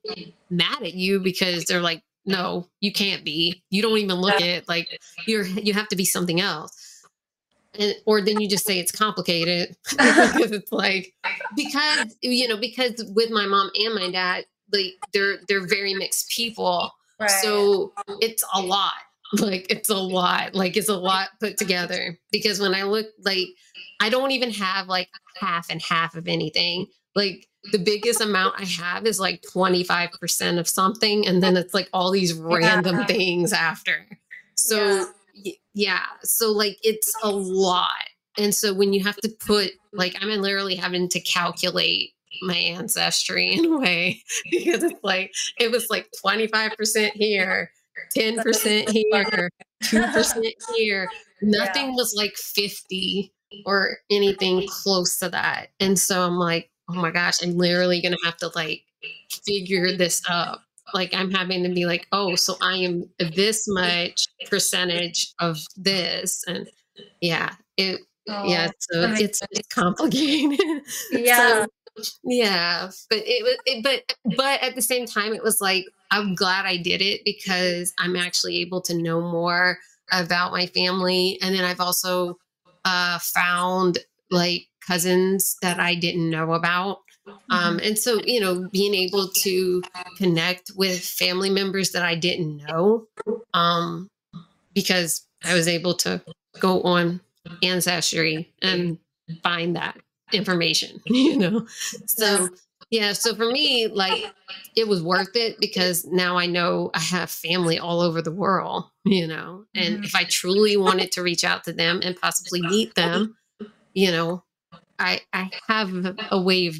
mad 0.50 0.82
at 0.82 0.94
you 0.94 1.20
because 1.20 1.64
they're 1.64 1.80
like 1.80 2.02
no 2.24 2.68
you 2.80 2.92
can't 2.92 3.24
be. 3.24 3.62
You 3.70 3.82
don't 3.82 3.98
even 3.98 4.16
look 4.16 4.40
it. 4.40 4.68
Like 4.68 5.00
you're 5.26 5.44
you 5.46 5.72
have 5.74 5.88
to 5.88 5.96
be 5.96 6.04
something 6.04 6.40
else 6.40 6.85
and 7.78 7.94
or 8.06 8.20
then 8.20 8.40
you 8.40 8.48
just 8.48 8.66
say 8.66 8.78
it's 8.78 8.92
complicated 8.92 9.76
because 9.90 10.52
it's 10.52 10.72
like 10.72 11.14
because 11.56 12.16
you 12.22 12.46
know 12.48 12.56
because 12.56 13.04
with 13.14 13.30
my 13.30 13.46
mom 13.46 13.70
and 13.74 13.94
my 13.94 14.10
dad 14.10 14.44
like 14.72 14.94
they're 15.12 15.38
they're 15.48 15.66
very 15.66 15.94
mixed 15.94 16.30
people 16.30 16.90
right. 17.20 17.30
so 17.30 17.92
it's 18.20 18.44
a 18.54 18.60
lot 18.60 18.92
like 19.34 19.66
it's 19.70 19.88
a 19.90 19.96
lot 19.96 20.54
like 20.54 20.76
it's 20.76 20.88
a 20.88 20.96
lot 20.96 21.28
put 21.40 21.56
together 21.56 22.18
because 22.30 22.60
when 22.60 22.74
i 22.74 22.82
look 22.82 23.06
like 23.24 23.48
i 24.00 24.08
don't 24.08 24.30
even 24.30 24.50
have 24.50 24.86
like 24.88 25.08
half 25.40 25.68
and 25.70 25.82
half 25.82 26.14
of 26.14 26.28
anything 26.28 26.86
like 27.14 27.46
the 27.72 27.78
biggest 27.78 28.20
amount 28.20 28.54
i 28.60 28.64
have 28.64 29.06
is 29.06 29.18
like 29.18 29.42
25% 29.42 30.58
of 30.58 30.68
something 30.68 31.26
and 31.26 31.42
then 31.42 31.56
it's 31.56 31.74
like 31.74 31.88
all 31.92 32.10
these 32.12 32.32
random 32.34 32.98
Yeah. 32.98 33.06
things 33.06 33.52
after 33.52 34.06
so 34.54 34.76
Yeah. 34.76 35.04
Yeah 35.74 36.04
so 36.22 36.50
like 36.50 36.78
it's 36.82 37.12
a 37.22 37.30
lot 37.30 37.90
and 38.38 38.54
so 38.54 38.72
when 38.74 38.92
you 38.92 39.02
have 39.02 39.16
to 39.16 39.28
put 39.28 39.70
like 39.92 40.14
i'm 40.20 40.28
literally 40.40 40.74
having 40.74 41.08
to 41.08 41.20
calculate 41.20 42.10
my 42.42 42.56
ancestry 42.56 43.52
in 43.52 43.64
a 43.66 43.78
way 43.78 44.22
because 44.50 44.82
it's 44.82 45.00
like 45.02 45.32
it 45.58 45.70
was 45.70 45.88
like 45.90 46.08
25% 46.24 47.10
here 47.12 47.70
10% 48.16 48.90
here 48.90 49.50
2% 49.84 50.52
here 50.76 51.08
nothing 51.42 51.94
was 51.94 52.14
like 52.16 52.34
50 52.34 53.32
or 53.64 53.98
anything 54.10 54.66
close 54.68 55.18
to 55.18 55.28
that 55.28 55.68
and 55.80 55.98
so 55.98 56.22
i'm 56.22 56.36
like 56.36 56.70
oh 56.90 56.94
my 56.94 57.10
gosh 57.10 57.42
i'm 57.42 57.56
literally 57.56 58.02
gonna 58.02 58.16
have 58.24 58.36
to 58.36 58.50
like 58.54 58.82
figure 59.46 59.96
this 59.96 60.22
up 60.28 60.65
like 60.96 61.14
i'm 61.14 61.30
having 61.30 61.62
to 61.62 61.68
be 61.68 61.86
like 61.86 62.06
oh 62.10 62.34
so 62.34 62.56
i 62.60 62.74
am 62.74 63.04
this 63.34 63.66
much 63.68 64.26
percentage 64.50 65.32
of 65.38 65.58
this 65.76 66.42
and 66.48 66.68
yeah 67.20 67.54
it 67.76 68.00
Oh, 68.28 68.42
yeah 68.44 68.66
so 68.80 69.02
it's, 69.02 69.40
it's 69.52 69.68
complicated 69.68 70.58
Yeah. 71.12 71.36
so 71.36 71.66
yeah, 72.24 72.90
but 73.08 73.18
it 73.24 73.42
was, 73.42 73.56
it, 73.64 73.82
but 73.82 74.34
but 74.36 74.62
at 74.62 74.74
the 74.74 74.82
same 74.82 75.06
time, 75.06 75.32
it 75.32 75.42
was 75.42 75.60
like 75.60 75.86
I'm 76.10 76.34
glad 76.34 76.66
I 76.66 76.76
did 76.76 77.00
it 77.00 77.22
because 77.24 77.92
I'm 77.98 78.16
actually 78.16 78.58
able 78.58 78.80
to 78.82 78.94
know 78.94 79.20
more 79.20 79.78
about 80.12 80.52
my 80.52 80.66
family, 80.66 81.38
and 81.42 81.54
then 81.54 81.64
I've 81.64 81.80
also 81.80 82.38
uh, 82.84 83.18
found 83.20 83.98
like 84.30 84.66
cousins 84.86 85.56
that 85.62 85.80
I 85.80 85.94
didn't 85.94 86.28
know 86.30 86.52
about. 86.52 86.98
Um, 87.50 87.78
Mhm. 87.78 87.82
and 87.82 87.98
so, 87.98 88.22
you 88.24 88.40
know, 88.40 88.68
being 88.72 88.94
able 88.94 89.30
to 89.42 89.82
connect 90.16 90.72
with 90.76 91.04
family 91.04 91.50
members 91.50 91.92
that 91.92 92.04
I 92.04 92.14
didn't 92.14 92.56
know, 92.58 93.08
um, 93.54 94.08
because 94.74 95.26
I 95.44 95.54
was 95.54 95.68
able 95.68 95.94
to 95.98 96.22
go 96.60 96.82
on 96.82 97.20
Ancestry 97.62 98.52
and 98.62 98.98
find 99.42 99.76
that 99.76 99.98
information, 100.32 101.02
you 101.06 101.36
know? 101.38 101.66
So, 102.06 102.50
yeah, 102.90 103.12
so 103.12 103.34
for 103.34 103.50
me, 103.50 103.86
like, 103.88 104.32
it 104.76 104.88
was 104.88 105.02
worth 105.02 105.34
it 105.36 105.58
because 105.60 106.04
now 106.04 106.36
I 106.36 106.46
know 106.46 106.90
I 106.94 107.00
have 107.00 107.30
family 107.30 107.78
all 107.78 108.00
over 108.00 108.20
the 108.22 108.32
world, 108.32 108.84
you 109.04 109.26
know? 109.26 109.64
And 109.74 110.00
Mhm. 110.00 110.04
if 110.04 110.14
I 110.14 110.24
truly 110.24 110.76
wanted 110.76 111.12
to 111.12 111.22
reach 111.22 111.44
out 111.44 111.64
to 111.64 111.72
them 111.72 112.00
and 112.02 112.16
possibly 112.16 112.62
meet 112.62 112.94
them, 112.94 113.36
you 113.94 114.10
know, 114.10 114.44
I 114.98 115.20
I 115.32 115.50
have 115.68 116.16
a 116.30 116.40
way 116.40 116.66
of 116.68 116.76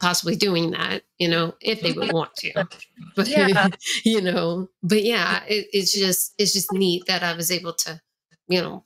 possibly 0.00 0.36
doing 0.36 0.70
that, 0.72 1.02
you 1.18 1.28
know, 1.28 1.54
if 1.60 1.80
they 1.82 1.92
would 1.92 2.10
want 2.10 2.34
to. 2.36 2.52
But 3.16 3.28
Yeah. 3.28 3.68
you 4.04 4.20
know, 4.22 4.68
but 4.82 5.02
yeah, 5.02 5.44
it, 5.46 5.66
it's 5.72 5.92
just 5.92 6.34
it's 6.38 6.52
just 6.52 6.72
neat 6.72 7.04
that 7.08 7.22
I 7.22 7.34
was 7.34 7.50
able 7.50 7.74
to, 7.74 8.00
you 8.48 8.60
know, 8.60 8.84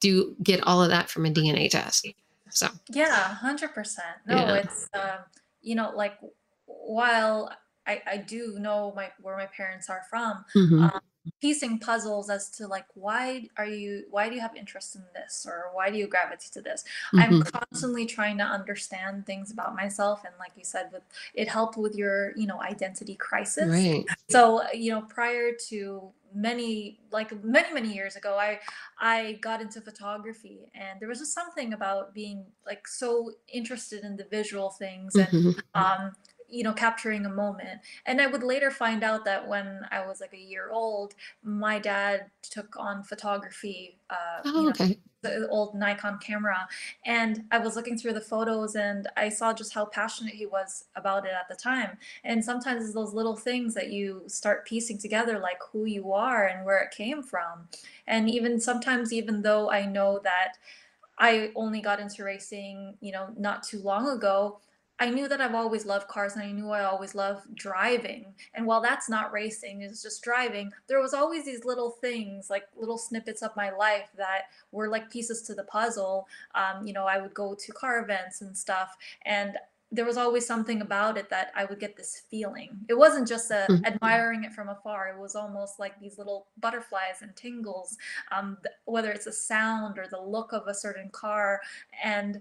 do 0.00 0.36
get 0.42 0.62
all 0.64 0.82
of 0.82 0.90
that 0.90 1.10
from 1.10 1.26
a 1.26 1.30
DNA 1.30 1.68
test. 1.68 2.06
So 2.50 2.68
Yeah, 2.90 3.28
100%. 3.28 4.04
No, 4.26 4.36
yeah. 4.36 4.54
it's 4.54 4.88
um, 4.94 5.24
you 5.62 5.74
know, 5.74 5.90
like 5.94 6.18
while 6.66 7.50
I 7.86 8.02
I 8.06 8.16
do 8.18 8.58
know 8.58 8.92
my 8.94 9.10
where 9.20 9.36
my 9.36 9.46
parents 9.46 9.88
are 9.90 10.02
from, 10.08 10.44
hmm 10.52 10.84
um, 10.84 11.00
piecing 11.40 11.78
puzzles 11.78 12.30
as 12.30 12.48
to 12.50 12.66
like 12.66 12.86
why 12.94 13.48
are 13.58 13.66
you 13.66 14.04
why 14.10 14.28
do 14.28 14.34
you 14.34 14.40
have 14.40 14.56
interest 14.56 14.94
in 14.96 15.02
this 15.14 15.46
or 15.48 15.70
why 15.72 15.90
do 15.90 15.96
you 15.98 16.06
gravitate 16.06 16.52
to 16.52 16.60
this? 16.62 16.84
I'm 17.16 17.38
hmm 17.38 17.40
constantly 17.40 18.06
trying 18.06 18.38
to 18.38 18.44
understand 18.44 19.26
things 19.26 19.50
about 19.50 19.74
myself 19.74 20.24
and 20.24 20.34
like 20.38 20.52
you 20.56 20.64
said 20.64 20.90
with 20.92 21.02
it 21.34 21.48
helped 21.48 21.76
with 21.76 21.94
your, 21.96 22.32
you 22.36 22.46
know, 22.46 22.60
identity 22.62 23.14
crisis. 23.16 23.68
Right. 23.70 24.06
So, 24.30 24.62
you 24.72 24.90
know, 24.92 25.02
prior 25.02 25.52
to 25.68 26.10
many 26.34 26.98
like 27.12 27.44
many 27.44 27.72
many 27.72 27.94
years 27.94 28.16
ago 28.16 28.36
i 28.36 28.58
i 28.98 29.38
got 29.40 29.60
into 29.60 29.80
photography 29.80 30.68
and 30.74 30.98
there 30.98 31.08
was 31.08 31.20
just 31.20 31.32
something 31.32 31.72
about 31.72 32.12
being 32.12 32.44
like 32.66 32.88
so 32.88 33.30
interested 33.52 34.02
in 34.02 34.16
the 34.16 34.24
visual 34.24 34.70
things 34.70 35.16
and 35.16 35.28
hmm 35.30 35.50
um 35.76 36.10
you 36.54 36.62
know 36.62 36.72
capturing 36.72 37.26
a 37.26 37.30
moment 37.30 37.80
and 38.06 38.20
i 38.20 38.26
would 38.26 38.42
later 38.42 38.70
find 38.70 39.02
out 39.02 39.24
that 39.24 39.46
when 39.48 39.80
i 39.90 40.04
was 40.06 40.20
like 40.20 40.32
a 40.34 40.38
year 40.38 40.70
old 40.70 41.14
my 41.42 41.78
dad 41.78 42.30
took 42.42 42.76
on 42.78 43.02
photography 43.02 43.98
uh 44.10 44.42
you 44.54 44.66
Oh, 44.66 44.68
know 44.68 44.74
okay. 44.74 45.00
the 45.22 45.48
old 45.48 45.74
Nikon 45.74 46.18
camera. 46.18 46.68
And 47.04 47.44
I 47.50 47.58
was 47.58 47.76
looking 47.76 47.96
through 47.98 48.12
the 48.12 48.20
photos 48.20 48.76
and 48.76 49.08
I 49.16 49.30
saw 49.30 49.52
just 49.52 49.72
how 49.74 49.86
passionate 49.86 50.34
he 50.34 50.46
was 50.46 50.84
about 50.96 51.26
it 51.26 51.32
at 51.32 51.48
the 51.48 51.56
time. 51.56 51.98
And 52.24 52.44
sometimes 52.44 52.84
it's 52.84 52.94
those 52.94 53.14
little 53.14 53.36
things 53.36 53.74
that 53.74 53.90
you 53.90 54.22
start 54.26 54.66
piecing 54.66 54.98
together, 54.98 55.38
like 55.38 55.58
who 55.72 55.86
you 55.86 56.12
are 56.12 56.46
and 56.46 56.64
where 56.64 56.78
it 56.82 56.90
came 56.90 57.22
from. 57.22 57.68
And 58.06 58.28
even 58.30 58.60
sometimes, 58.60 59.12
even 59.12 59.42
though 59.42 59.70
I 59.70 59.86
know 59.86 60.20
that 60.24 60.54
I 61.18 61.52
only 61.54 61.80
got 61.80 62.00
into 62.00 62.24
racing, 62.24 62.96
you 63.00 63.12
know, 63.12 63.32
not 63.36 63.62
too 63.62 63.80
long 63.80 64.08
ago. 64.08 64.60
I 65.00 65.10
knew 65.10 65.26
that 65.28 65.40
I've 65.40 65.54
always 65.56 65.84
loved 65.84 66.06
cars 66.06 66.34
and 66.34 66.42
I 66.42 66.52
knew 66.52 66.70
I 66.70 66.84
always 66.84 67.14
loved 67.16 67.54
driving. 67.56 68.32
And 68.54 68.64
while 68.64 68.80
that's 68.80 69.08
not 69.08 69.32
racing, 69.32 69.82
it's 69.82 70.02
just 70.02 70.22
driving, 70.22 70.72
there 70.86 71.00
was 71.00 71.14
always 71.14 71.44
these 71.44 71.64
little 71.64 71.90
things, 71.90 72.48
like 72.48 72.64
little 72.76 72.98
snippets 72.98 73.42
of 73.42 73.56
my 73.56 73.70
life 73.70 74.08
that 74.16 74.42
were 74.70 74.88
like 74.88 75.10
pieces 75.10 75.42
to 75.42 75.54
the 75.54 75.64
puzzle. 75.64 76.28
Um, 76.54 76.86
you 76.86 76.92
know, 76.92 77.06
I 77.06 77.20
would 77.20 77.34
go 77.34 77.54
to 77.54 77.72
car 77.72 78.00
events 78.00 78.40
and 78.40 78.56
stuff, 78.56 78.96
and 79.22 79.58
there 79.92 80.04
was 80.04 80.16
always 80.16 80.44
something 80.44 80.80
about 80.80 81.16
it 81.16 81.28
that 81.30 81.52
I 81.54 81.66
would 81.66 81.78
get 81.78 81.96
this 81.96 82.22
feeling. 82.28 82.76
It 82.88 82.94
wasn't 82.94 83.28
just 83.28 83.50
a, 83.52 83.66
Mm. 83.68 83.84
admiring 83.86 84.42
it 84.44 84.52
from 84.52 84.68
afar. 84.68 85.08
It 85.08 85.18
was 85.18 85.36
almost 85.36 85.78
like 85.78 86.00
these 86.00 86.18
little 86.18 86.46
butterflies 86.58 87.22
and 87.22 87.34
tingles 87.36 87.96
um, 88.32 88.58
th- 88.62 88.74
whether 88.86 89.12
it's 89.12 89.26
a 89.26 89.32
sound 89.32 89.98
or 89.98 90.08
the 90.08 90.20
look 90.20 90.52
of 90.52 90.66
a 90.66 90.74
certain 90.74 91.10
car. 91.10 91.60
And 92.02 92.40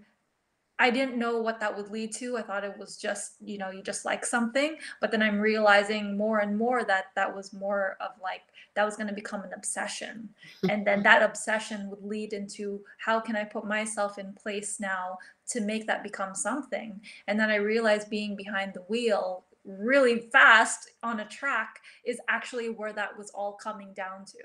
I 0.84 0.90
didn't 0.90 1.18
know 1.18 1.38
what 1.38 1.62
that 1.62 1.78
would 1.78 1.92
lead 1.92 2.12
to. 2.16 2.36
I 2.36 2.42
thought 2.42 2.66
it 2.66 2.78
was 2.78 2.98
just, 2.98 3.36
you 3.40 3.58
know, 3.58 3.72
you 3.72 3.82
just 3.82 4.04
like 4.04 4.26
something. 4.26 4.76
But 5.00 5.12
then 5.12 5.22
I'm 5.22 5.40
realizing 5.40 6.18
more 6.18 6.40
and 6.40 6.58
more 6.58 6.84
that 6.84 7.06
that 7.16 7.34
was 7.34 7.54
more 7.54 7.96
of 8.02 8.12
like, 8.22 8.42
that 8.74 8.84
was 8.84 8.98
going 8.98 9.08
to 9.08 9.14
become 9.14 9.44
an 9.44 9.54
obsession. 9.56 10.28
And 10.70 10.86
then 10.86 11.02
that 11.04 11.24
obsession 11.24 11.90
would 11.90 12.04
lead 12.04 12.34
into 12.34 12.82
how 12.98 13.22
can 13.22 13.38
I 13.38 13.46
put 13.46 13.66
myself 13.66 14.20
in 14.20 14.34
place 14.34 14.78
now 14.78 15.20
to 15.52 15.62
make 15.62 15.88
that 15.88 16.04
become 16.04 16.36
something? 16.36 17.00
And 17.28 17.40
then 17.40 17.50
I 17.50 17.56
realized 17.56 18.10
being 18.10 18.36
behind 18.36 18.74
the 18.74 18.82
wheel 18.82 19.46
really 19.64 20.20
fast 20.34 20.92
on 21.02 21.22
a 21.22 21.26
track 21.26 21.80
is 22.04 22.20
actually 22.28 22.68
where 22.70 22.92
that 22.92 23.18
was 23.18 23.30
all 23.30 23.54
coming 23.54 23.94
down 23.94 24.26
to. 24.26 24.40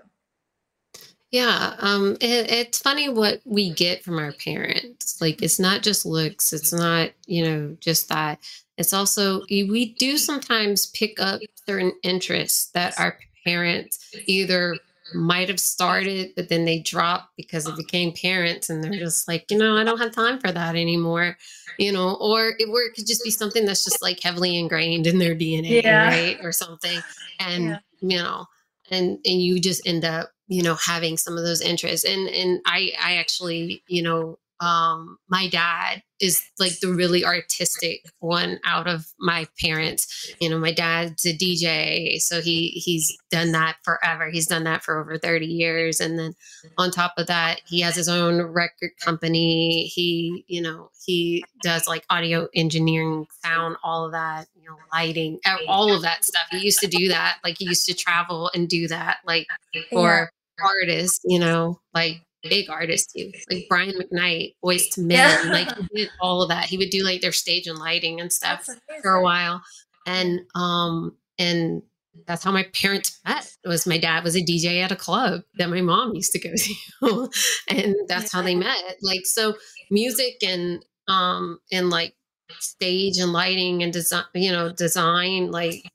Yeah, 1.30 1.74
um, 1.80 2.12
it, 2.20 2.50
it's 2.50 2.78
funny 2.78 3.08
what 3.10 3.40
we 3.44 3.70
get 3.70 4.02
from 4.02 4.18
our 4.18 4.32
parents. 4.32 5.20
Like, 5.20 5.42
it's 5.42 5.58
not 5.58 5.82
just 5.82 6.06
looks. 6.06 6.52
It's 6.54 6.72
not, 6.72 7.10
you 7.26 7.44
know, 7.44 7.76
just 7.80 8.08
that. 8.08 8.38
It's 8.78 8.94
also 8.94 9.42
we 9.50 9.94
do 9.98 10.16
sometimes 10.16 10.86
pick 10.86 11.20
up 11.20 11.40
certain 11.66 11.92
interests 12.02 12.70
that 12.72 12.98
our 12.98 13.18
parents 13.44 13.98
either 14.26 14.76
might 15.14 15.48
have 15.48 15.60
started, 15.60 16.30
but 16.36 16.48
then 16.48 16.64
they 16.64 16.78
dropped 16.78 17.36
because 17.36 17.64
they 17.64 17.72
became 17.76 18.12
parents, 18.12 18.70
and 18.70 18.82
they're 18.82 18.92
just 18.98 19.26
like, 19.28 19.50
you 19.50 19.58
know, 19.58 19.76
I 19.76 19.84
don't 19.84 19.98
have 19.98 20.12
time 20.12 20.38
for 20.38 20.52
that 20.52 20.76
anymore, 20.76 21.36
you 21.78 21.92
know, 21.92 22.16
or 22.20 22.50
it, 22.58 22.68
or 22.70 22.80
it 22.82 22.94
could 22.94 23.06
just 23.06 23.24
be 23.24 23.30
something 23.30 23.66
that's 23.66 23.84
just 23.84 24.00
like 24.00 24.22
heavily 24.22 24.56
ingrained 24.56 25.06
in 25.06 25.18
their 25.18 25.34
DNA, 25.34 25.82
Yeah. 25.82 26.06
right, 26.08 26.38
or 26.42 26.52
something, 26.52 27.00
Yeah. 27.40 27.46
and 27.48 27.80
you 28.00 28.16
know 28.18 28.46
and 28.90 29.18
and 29.24 29.42
you 29.42 29.60
just 29.60 29.86
end 29.86 30.04
up 30.04 30.30
you 30.48 30.62
know 30.62 30.74
having 30.74 31.16
some 31.16 31.36
of 31.36 31.44
those 31.44 31.60
interests 31.60 32.04
and 32.04 32.28
and 32.28 32.60
i 32.66 32.90
i 33.02 33.16
actually 33.16 33.82
you 33.86 34.02
know 34.02 34.38
um 34.60 35.18
my 35.28 35.46
dad 35.48 36.02
is 36.20 36.42
like 36.58 36.80
the 36.80 36.88
really 36.92 37.24
artistic 37.24 38.04
one 38.18 38.58
out 38.64 38.88
of 38.88 39.06
my 39.20 39.46
parents 39.60 40.32
you 40.40 40.50
know 40.50 40.58
my 40.58 40.72
dad's 40.72 41.24
a 41.24 41.32
dj 41.32 42.20
so 42.20 42.40
he 42.40 42.70
he's 42.70 43.16
done 43.30 43.52
that 43.52 43.76
forever 43.84 44.28
he's 44.28 44.48
done 44.48 44.64
that 44.64 44.82
for 44.82 45.00
over 45.00 45.16
30 45.16 45.46
years 45.46 46.00
and 46.00 46.18
then 46.18 46.34
on 46.76 46.90
top 46.90 47.14
of 47.18 47.28
that 47.28 47.60
he 47.68 47.80
has 47.80 47.94
his 47.94 48.08
own 48.08 48.42
record 48.42 48.90
company 49.00 49.84
he 49.84 50.44
you 50.48 50.60
know 50.60 50.90
he 51.06 51.44
does 51.62 51.86
like 51.86 52.04
audio 52.10 52.48
engineering 52.52 53.26
sound 53.44 53.76
all 53.84 54.06
of 54.06 54.12
that 54.12 54.48
you 54.56 54.68
know 54.68 54.76
lighting 54.92 55.38
all 55.68 55.92
of 55.92 56.02
that 56.02 56.24
stuff 56.24 56.42
he 56.50 56.58
used 56.58 56.80
to 56.80 56.88
do 56.88 57.06
that 57.06 57.38
like 57.44 57.56
he 57.58 57.64
used 57.64 57.86
to 57.86 57.94
travel 57.94 58.50
and 58.54 58.68
do 58.68 58.88
that 58.88 59.18
like 59.24 59.46
for 59.92 60.32
artists 60.62 61.20
you 61.24 61.38
know 61.38 61.80
like 61.94 62.22
big 62.42 62.70
artists 62.70 63.12
too 63.12 63.30
like 63.50 63.66
brian 63.68 63.92
mcknight 63.92 64.54
Boyz 64.64 64.96
II 64.96 65.04
Men 65.04 65.52
like 65.52 65.74
he 65.76 65.86
did 65.94 66.10
all 66.20 66.42
of 66.42 66.48
that. 66.50 66.64
He 66.66 66.78
would 66.78 66.90
do 66.90 67.04
like 67.04 67.20
their 67.20 67.32
stage 67.32 67.66
and 67.66 67.78
lighting 67.78 68.20
and 68.20 68.32
stuff 68.32 68.68
for 69.02 69.12
a 69.12 69.22
while. 69.22 69.62
And 70.06 70.40
um 70.54 71.16
and 71.38 71.82
that's 72.26 72.42
how 72.42 72.50
my 72.50 72.64
parents 72.74 73.20
met 73.26 73.52
it 73.64 73.68
was 73.68 73.86
my 73.86 73.98
dad 73.98 74.24
was 74.24 74.34
a 74.34 74.40
dj 74.40 74.82
at 74.82 74.90
a 74.90 74.96
club 74.96 75.42
that 75.56 75.70
my 75.70 75.80
mom 75.80 76.14
used 76.14 76.32
to 76.32 76.38
go 76.38 76.50
to 77.02 77.30
and 77.68 77.94
that's 78.08 78.32
how 78.32 78.42
they 78.42 78.54
met. 78.54 78.78
Like 79.02 79.24
so 79.24 79.54
music 79.90 80.42
and 80.46 80.84
um 81.08 81.58
and 81.72 81.90
like 81.90 82.14
stage 82.58 83.18
and 83.18 83.32
lighting 83.32 83.82
and 83.82 83.92
design 83.92 84.24
you 84.34 84.50
know 84.50 84.72
design 84.72 85.50
like 85.50 85.90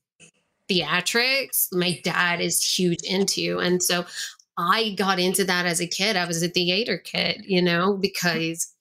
theatrics 0.69 1.67
my 1.71 1.99
dad 2.03 2.39
is 2.39 2.63
huge 2.63 3.01
into 3.03 3.59
and 3.59 3.81
so 3.81 4.05
i 4.57 4.93
got 4.97 5.19
into 5.19 5.43
that 5.43 5.65
as 5.65 5.79
a 5.81 5.87
kid 5.87 6.15
i 6.15 6.25
was 6.25 6.43
a 6.43 6.47
theater 6.47 6.97
kid 6.97 7.43
you 7.45 7.61
know 7.61 7.93
because 7.93 8.73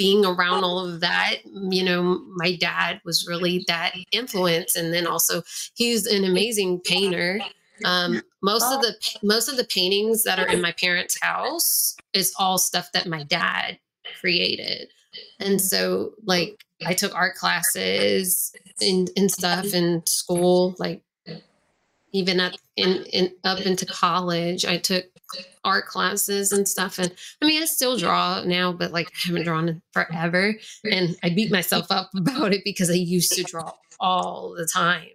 being 0.00 0.24
around 0.24 0.64
all 0.64 0.78
of 0.78 1.00
that 1.00 1.34
you 1.44 1.84
know 1.84 2.22
my 2.34 2.56
dad 2.56 2.98
was 3.04 3.26
really 3.28 3.62
that 3.68 3.94
influence 4.12 4.74
and 4.74 4.94
then 4.94 5.06
also 5.06 5.42
he's 5.74 6.06
an 6.06 6.24
amazing 6.24 6.80
painter. 6.80 7.38
Um 7.84 8.22
most 8.42 8.72
of 8.72 8.80
the 8.80 8.94
most 9.22 9.50
of 9.50 9.58
the 9.58 9.64
paintings 9.64 10.24
that 10.24 10.38
are 10.38 10.48
in 10.48 10.62
my 10.62 10.72
parents 10.72 11.20
house 11.20 11.96
is 12.14 12.32
all 12.38 12.56
stuff 12.56 12.90
that 12.92 13.06
my 13.06 13.24
dad 13.24 13.78
created. 14.20 14.88
And 15.38 15.60
so 15.60 16.14
like 16.24 16.64
i 16.86 16.94
took 16.94 17.14
art 17.14 17.34
classes 17.34 18.54
and, 18.80 19.10
and 19.18 19.30
stuff 19.30 19.74
in 19.74 20.02
school 20.06 20.74
like 20.78 21.02
even 22.12 22.40
up 22.40 22.54
in, 22.76 23.04
in 23.12 23.34
up 23.44 23.60
into 23.60 23.84
college 23.84 24.64
i 24.64 24.78
took 24.78 25.04
art 25.64 25.86
classes 25.86 26.52
and 26.52 26.66
stuff. 26.66 26.98
And 26.98 27.12
I 27.42 27.46
mean, 27.46 27.62
I 27.62 27.66
still 27.66 27.96
draw 27.96 28.42
now, 28.44 28.72
but 28.72 28.92
like 28.92 29.08
I 29.08 29.28
haven't 29.28 29.44
drawn 29.44 29.68
in 29.68 29.82
forever. 29.92 30.54
And 30.90 31.16
I 31.22 31.30
beat 31.30 31.50
myself 31.50 31.86
up 31.90 32.10
about 32.16 32.52
it 32.52 32.62
because 32.64 32.90
I 32.90 32.94
used 32.94 33.32
to 33.32 33.42
draw 33.42 33.72
all 33.98 34.54
the 34.56 34.66
time. 34.66 35.08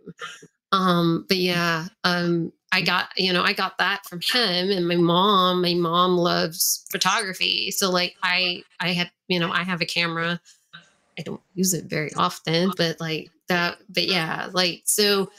Um, 0.72 1.26
but 1.28 1.38
yeah, 1.38 1.88
um, 2.04 2.52
I 2.72 2.82
got, 2.82 3.10
you 3.16 3.32
know, 3.32 3.44
I 3.44 3.54
got 3.54 3.78
that 3.78 4.06
from 4.06 4.20
him 4.22 4.70
and 4.70 4.88
my 4.88 4.96
mom, 4.98 5.62
my 5.62 5.74
mom 5.74 6.18
loves 6.18 6.86
photography. 6.92 7.72
So 7.72 7.90
like 7.90 8.16
I 8.22 8.64
I 8.80 8.90
had, 8.90 9.12
you 9.28 9.40
know, 9.40 9.52
I 9.52 9.64
have 9.64 9.82
a 9.82 9.86
camera. 9.86 10.40
I 11.18 11.22
don't 11.22 11.42
use 11.54 11.74
it 11.74 11.86
very 11.86 12.14
often, 12.16 12.74
but 12.76 13.00
like 13.00 13.30
that, 13.48 13.78
but 13.88 14.08
yeah, 14.08 14.50
like 14.52 14.82
so 14.84 15.30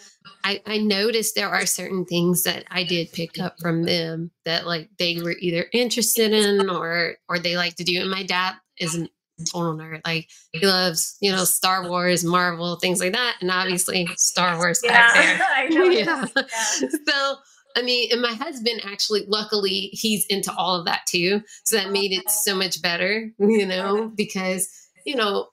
I, 0.44 0.62
I 0.66 0.78
noticed 0.78 1.34
there 1.34 1.48
are 1.48 1.66
certain 1.66 2.04
things 2.04 2.42
that 2.44 2.64
I 2.70 2.84
did 2.84 3.12
pick 3.12 3.38
up 3.38 3.56
from 3.60 3.82
them 3.82 4.30
that 4.44 4.66
like 4.66 4.88
they 4.98 5.20
were 5.22 5.34
either 5.38 5.66
interested 5.72 6.32
in 6.32 6.68
or 6.70 7.16
or 7.28 7.38
they 7.38 7.56
like 7.56 7.76
to 7.76 7.84
do. 7.84 8.00
And 8.00 8.10
my 8.10 8.22
dad 8.22 8.54
isn't 8.78 9.10
total 9.52 9.76
nerd. 9.76 10.00
Like 10.06 10.28
he 10.52 10.66
loves, 10.66 11.16
you 11.20 11.30
know, 11.32 11.44
Star 11.44 11.88
Wars, 11.88 12.24
Marvel, 12.24 12.76
things 12.76 13.00
like 13.00 13.12
that. 13.12 13.36
And 13.40 13.50
obviously 13.50 14.08
Star 14.16 14.56
Wars 14.56 14.80
yeah, 14.82 15.08
I 15.56 15.68
know. 15.70 15.84
yeah. 15.84 16.26
yeah. 16.36 16.88
So 17.06 17.36
I 17.76 17.82
mean, 17.82 18.08
and 18.10 18.22
my 18.22 18.32
husband 18.32 18.80
actually, 18.84 19.26
luckily, 19.28 19.90
he's 19.92 20.24
into 20.26 20.52
all 20.56 20.78
of 20.78 20.86
that 20.86 21.02
too. 21.06 21.42
So 21.64 21.76
that 21.76 21.90
made 21.90 22.10
it 22.10 22.30
so 22.30 22.56
much 22.56 22.80
better, 22.80 23.30
you 23.38 23.66
know, 23.66 24.10
because, 24.16 24.66
you 25.04 25.14
know, 25.14 25.48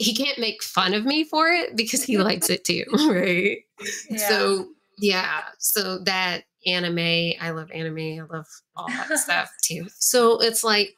he 0.00 0.14
can't 0.14 0.38
make 0.38 0.62
fun 0.62 0.94
of 0.94 1.04
me 1.04 1.24
for 1.24 1.48
it 1.48 1.76
because 1.76 2.02
he 2.02 2.16
likes 2.16 2.48
it 2.48 2.64
too, 2.64 2.84
right? 3.08 3.58
Yeah. 4.10 4.28
So 4.28 4.68
yeah, 4.98 5.40
so 5.58 6.00
that 6.00 6.42
anime, 6.66 7.32
I 7.40 7.50
love 7.50 7.70
anime, 7.72 8.20
I 8.20 8.26
love 8.30 8.46
all 8.76 8.88
that 8.88 9.08
stuff 9.18 9.50
too. 9.62 9.86
So 9.88 10.38
it's 10.42 10.62
like 10.62 10.94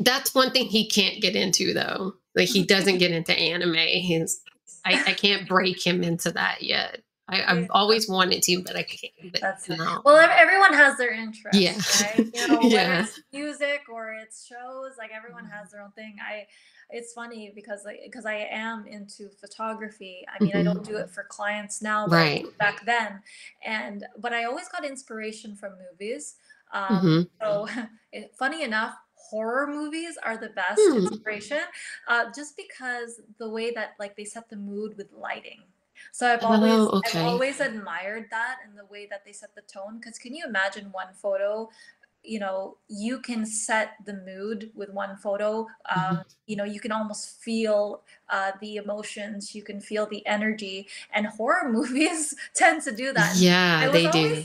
that's 0.00 0.34
one 0.34 0.50
thing 0.50 0.66
he 0.66 0.88
can't 0.88 1.22
get 1.22 1.36
into 1.36 1.72
though. 1.72 2.14
Like 2.34 2.48
he 2.48 2.64
doesn't 2.64 2.98
get 2.98 3.12
into 3.12 3.32
anime. 3.32 3.74
He's 3.74 4.40
I, 4.84 5.02
I 5.06 5.12
can't 5.12 5.48
break 5.48 5.86
him 5.86 6.02
into 6.02 6.32
that 6.32 6.62
yet. 6.62 7.00
I, 7.28 7.36
have 7.36 7.68
always 7.70 8.08
wanted 8.08 8.42
to, 8.42 8.62
but 8.64 8.74
I 8.74 8.82
can't. 8.82 9.32
But 9.32 9.40
That's 9.40 9.68
no. 9.68 10.02
Well, 10.04 10.16
everyone 10.16 10.74
has 10.74 10.98
their 10.98 11.12
interest. 11.12 11.58
Yeah. 11.58 11.78
Right? 12.02 12.30
You 12.34 12.48
know, 12.48 12.60
yeah. 12.62 13.02
it's 13.02 13.20
music 13.32 13.82
or 13.90 14.14
it's 14.14 14.44
shows, 14.44 14.96
like 14.98 15.10
everyone 15.16 15.44
has 15.46 15.70
their 15.70 15.82
own 15.82 15.92
thing. 15.92 16.16
I 16.20 16.46
it's 16.92 17.12
funny 17.12 17.50
because 17.54 17.84
like 17.84 18.00
because 18.04 18.26
I 18.26 18.46
am 18.50 18.86
into 18.86 19.28
photography. 19.40 20.24
I 20.28 20.42
mean, 20.42 20.52
mm-hmm. 20.52 20.60
I 20.60 20.62
don't 20.62 20.84
do 20.84 20.96
it 20.96 21.10
for 21.10 21.24
clients 21.24 21.82
now, 21.82 22.06
but 22.06 22.16
right. 22.16 22.58
back 22.58 22.84
then. 22.84 23.20
And 23.64 24.04
but 24.18 24.32
I 24.32 24.44
always 24.44 24.68
got 24.68 24.84
inspiration 24.84 25.56
from 25.56 25.72
movies. 25.90 26.36
Um, 26.72 26.86
mm-hmm. 26.88 27.22
So, 27.40 27.68
funny 28.38 28.62
enough, 28.62 28.94
horror 29.14 29.66
movies 29.66 30.18
are 30.22 30.36
the 30.36 30.50
best 30.50 30.80
mm. 30.80 30.96
inspiration, 30.96 31.60
uh, 32.08 32.26
just 32.34 32.56
because 32.56 33.20
the 33.38 33.48
way 33.48 33.72
that 33.72 33.92
like 33.98 34.16
they 34.16 34.24
set 34.24 34.48
the 34.50 34.56
mood 34.56 34.96
with 34.96 35.08
lighting. 35.12 35.62
So 36.10 36.26
I've 36.26 36.42
always 36.42 36.72
oh, 36.72 36.98
okay. 36.98 37.20
I've 37.20 37.26
always 37.26 37.60
admired 37.60 38.26
that 38.30 38.56
and 38.66 38.76
the 38.76 38.86
way 38.86 39.06
that 39.10 39.24
they 39.24 39.32
set 39.32 39.54
the 39.54 39.62
tone. 39.62 39.98
Because 39.98 40.18
can 40.18 40.34
you 40.34 40.44
imagine 40.44 40.86
one 40.92 41.14
photo 41.14 41.70
you 42.24 42.38
know 42.38 42.76
you 42.88 43.18
can 43.18 43.44
set 43.44 43.94
the 44.06 44.14
mood 44.14 44.70
with 44.74 44.90
one 44.90 45.16
photo 45.16 45.60
um, 45.94 45.98
mm-hmm. 45.98 46.20
you 46.46 46.56
know 46.56 46.64
you 46.64 46.80
can 46.80 46.92
almost 46.92 47.40
feel 47.42 48.02
uh, 48.30 48.52
the 48.60 48.76
emotions 48.76 49.54
you 49.54 49.62
can 49.62 49.80
feel 49.80 50.06
the 50.06 50.24
energy 50.26 50.86
and 51.14 51.26
horror 51.26 51.68
movies 51.70 52.34
tend 52.54 52.82
to 52.82 52.94
do 52.94 53.12
that 53.12 53.34
yeah 53.36 53.90
they 53.90 54.10
do 54.10 54.44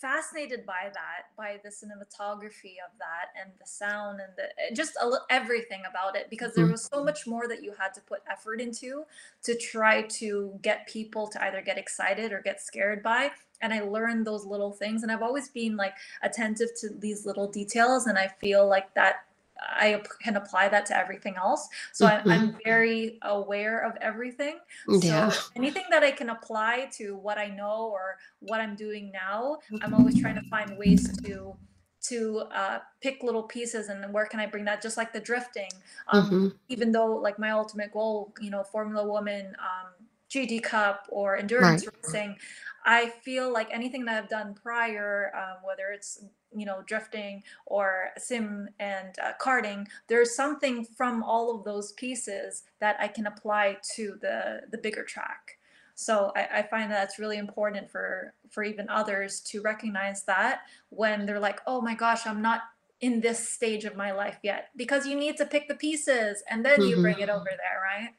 fascinated 0.00 0.64
by 0.64 0.90
that 0.94 1.26
by 1.36 1.58
the 1.64 1.68
cinematography 1.68 2.76
of 2.84 2.96
that 2.98 3.30
and 3.40 3.50
the 3.60 3.66
sound 3.66 4.20
and 4.20 4.30
the 4.36 4.44
eh, 4.62 4.74
just 4.74 4.96
a, 4.96 5.10
everything 5.28 5.82
about 5.90 6.16
it 6.16 6.30
because 6.30 6.54
there 6.54 6.64
mm-hmm. 6.64 6.72
was 6.72 6.84
so 6.84 7.02
much 7.02 7.26
more 7.26 7.48
that 7.48 7.62
you 7.62 7.72
had 7.78 7.92
to 7.92 8.00
put 8.02 8.20
effort 8.30 8.60
into 8.60 9.04
to 9.42 9.56
try 9.56 10.02
to 10.02 10.52
get 10.62 10.86
people 10.86 11.26
to 11.26 11.42
either 11.44 11.60
get 11.60 11.78
excited 11.78 12.32
or 12.32 12.40
get 12.40 12.60
scared 12.60 13.02
by 13.02 13.30
and 13.60 13.72
i 13.72 13.80
learned 13.80 14.24
those 14.24 14.46
little 14.46 14.70
things 14.70 15.02
and 15.02 15.10
i've 15.10 15.22
always 15.22 15.48
been 15.48 15.76
like 15.76 15.94
attentive 16.22 16.68
to 16.80 16.90
these 16.98 17.26
little 17.26 17.48
details 17.48 18.06
and 18.06 18.16
i 18.16 18.28
feel 18.40 18.68
like 18.68 18.92
that 18.94 19.24
I 19.60 20.02
can 20.22 20.36
apply 20.36 20.68
that 20.68 20.86
to 20.86 20.96
everything 20.96 21.36
else. 21.36 21.68
So 21.92 22.06
mm-hmm. 22.06 22.30
I'm, 22.30 22.40
I'm, 22.40 22.56
very 22.64 23.18
aware 23.22 23.80
of 23.80 23.96
everything. 24.00 24.58
Yeah. 24.88 25.30
So 25.30 25.50
anything 25.56 25.84
that 25.90 26.02
I 26.02 26.10
can 26.10 26.30
apply 26.30 26.90
to 26.94 27.16
what 27.16 27.38
I 27.38 27.48
know 27.48 27.90
or 27.92 28.18
what 28.40 28.60
I'm 28.60 28.76
doing 28.76 29.10
now, 29.12 29.58
I'm 29.82 29.94
always 29.94 30.20
trying 30.20 30.36
to 30.36 30.48
find 30.48 30.76
ways 30.78 31.16
to 31.24 31.56
to 32.00 32.44
uh, 32.54 32.78
pick 33.02 33.22
little 33.22 33.42
pieces 33.42 33.88
and 33.88 34.12
where 34.14 34.26
can 34.26 34.40
I 34.40 34.46
bring 34.46 34.64
that? 34.64 34.80
Just 34.80 34.96
like 34.96 35.12
the 35.12 35.20
drifting, 35.20 35.70
um, 36.08 36.24
mm-hmm. 36.24 36.48
even 36.68 36.92
though 36.92 37.16
like 37.16 37.38
my 37.38 37.50
ultimate 37.50 37.92
goal, 37.92 38.32
you 38.40 38.50
know, 38.50 38.62
Formula 38.62 39.06
Woman, 39.06 39.54
um, 39.58 39.92
GT 40.30 40.62
Cup 40.62 41.06
or 41.10 41.36
endurance 41.36 41.86
right. 41.86 41.94
racing, 42.04 42.36
I 42.84 43.08
feel 43.22 43.52
like 43.52 43.68
anything 43.70 44.04
that 44.06 44.22
I've 44.22 44.30
done 44.30 44.54
prior, 44.54 45.32
um, 45.36 45.58
whether 45.64 45.90
it's 45.92 46.24
you 46.54 46.66
know 46.66 46.82
drifting 46.86 47.42
or 47.66 48.10
sim 48.16 48.68
and 48.78 49.14
uh, 49.22 49.32
karting, 49.40 49.86
there's 50.08 50.34
something 50.34 50.84
from 50.84 51.22
all 51.22 51.54
of 51.54 51.64
those 51.64 51.92
pieces 51.92 52.64
that 52.80 52.96
I 53.00 53.08
can 53.08 53.26
apply 53.26 53.78
to 53.96 54.16
the 54.20 54.62
the 54.70 54.78
bigger 54.78 55.04
track. 55.04 55.58
So 55.94 56.30
I, 56.36 56.58
I 56.58 56.62
find 56.62 56.92
that 56.92 57.04
it's 57.04 57.18
really 57.18 57.38
important 57.38 57.90
for 57.90 58.32
for 58.50 58.62
even 58.62 58.88
others 58.88 59.40
to 59.40 59.60
recognize 59.60 60.22
that 60.24 60.60
when 60.90 61.26
they're 61.26 61.40
like, 61.40 61.60
oh 61.66 61.80
my 61.80 61.94
gosh, 61.94 62.26
I'm 62.26 62.40
not 62.40 62.60
in 63.00 63.20
this 63.20 63.48
stage 63.48 63.84
of 63.84 63.96
my 63.96 64.12
life 64.12 64.38
yet, 64.42 64.70
because 64.74 65.06
you 65.06 65.16
need 65.16 65.36
to 65.36 65.46
pick 65.46 65.68
the 65.68 65.74
pieces 65.74 66.42
and 66.50 66.64
then 66.64 66.80
mm-hmm. 66.80 66.88
you 66.88 67.02
bring 67.02 67.18
it 67.20 67.28
over 67.28 67.48
there, 67.48 67.80
right? 67.82 68.10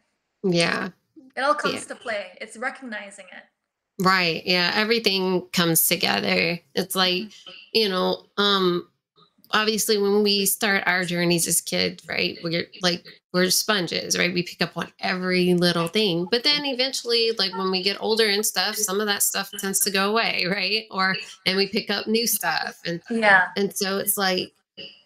Yeah. 0.43 0.89
It 1.35 1.41
all 1.41 1.53
comes 1.53 1.76
yeah. 1.76 1.80
to 1.81 1.95
play. 1.95 2.38
It's 2.41 2.57
recognizing 2.57 3.26
it. 3.26 3.43
Right. 4.00 4.42
Yeah. 4.46 4.72
Everything 4.76 5.42
comes 5.52 5.88
together. 5.88 6.60
It's 6.74 6.96
like, 6.96 7.24
you 7.74 7.90
know, 7.90 8.24
um, 8.38 8.88
obviously 9.52 9.98
when 9.98 10.24
we 10.24 10.46
start 10.46 10.84
our 10.86 11.04
journeys 11.04 11.48
as 11.48 11.62
kids, 11.62 12.08
right, 12.08 12.38
we're 12.44 12.68
like 12.82 13.06
we're 13.34 13.50
sponges, 13.50 14.18
right? 14.18 14.34
We 14.34 14.44
pick 14.44 14.62
up 14.62 14.76
on 14.76 14.92
every 15.00 15.54
little 15.54 15.88
thing. 15.88 16.28
But 16.32 16.44
then 16.44 16.66
eventually, 16.66 17.32
like 17.38 17.56
when 17.58 17.72
we 17.72 17.84
get 17.84 17.98
older 18.00 18.28
and 18.28 18.46
stuff, 18.46 18.76
some 18.76 19.00
of 19.00 19.08
that 19.08 19.24
stuff 19.24 19.52
tends 19.60 19.80
to 19.82 19.92
go 19.92 20.10
away, 20.10 20.46
right? 20.50 20.86
Or 20.92 21.16
and 21.46 21.58
we 21.58 21.68
pick 21.68 21.90
up 21.90 22.08
new 22.08 22.28
stuff. 22.28 22.80
And 22.86 23.02
yeah. 23.10 23.50
And 23.56 23.76
so 23.76 23.98
it's 23.98 24.18
like, 24.18 24.54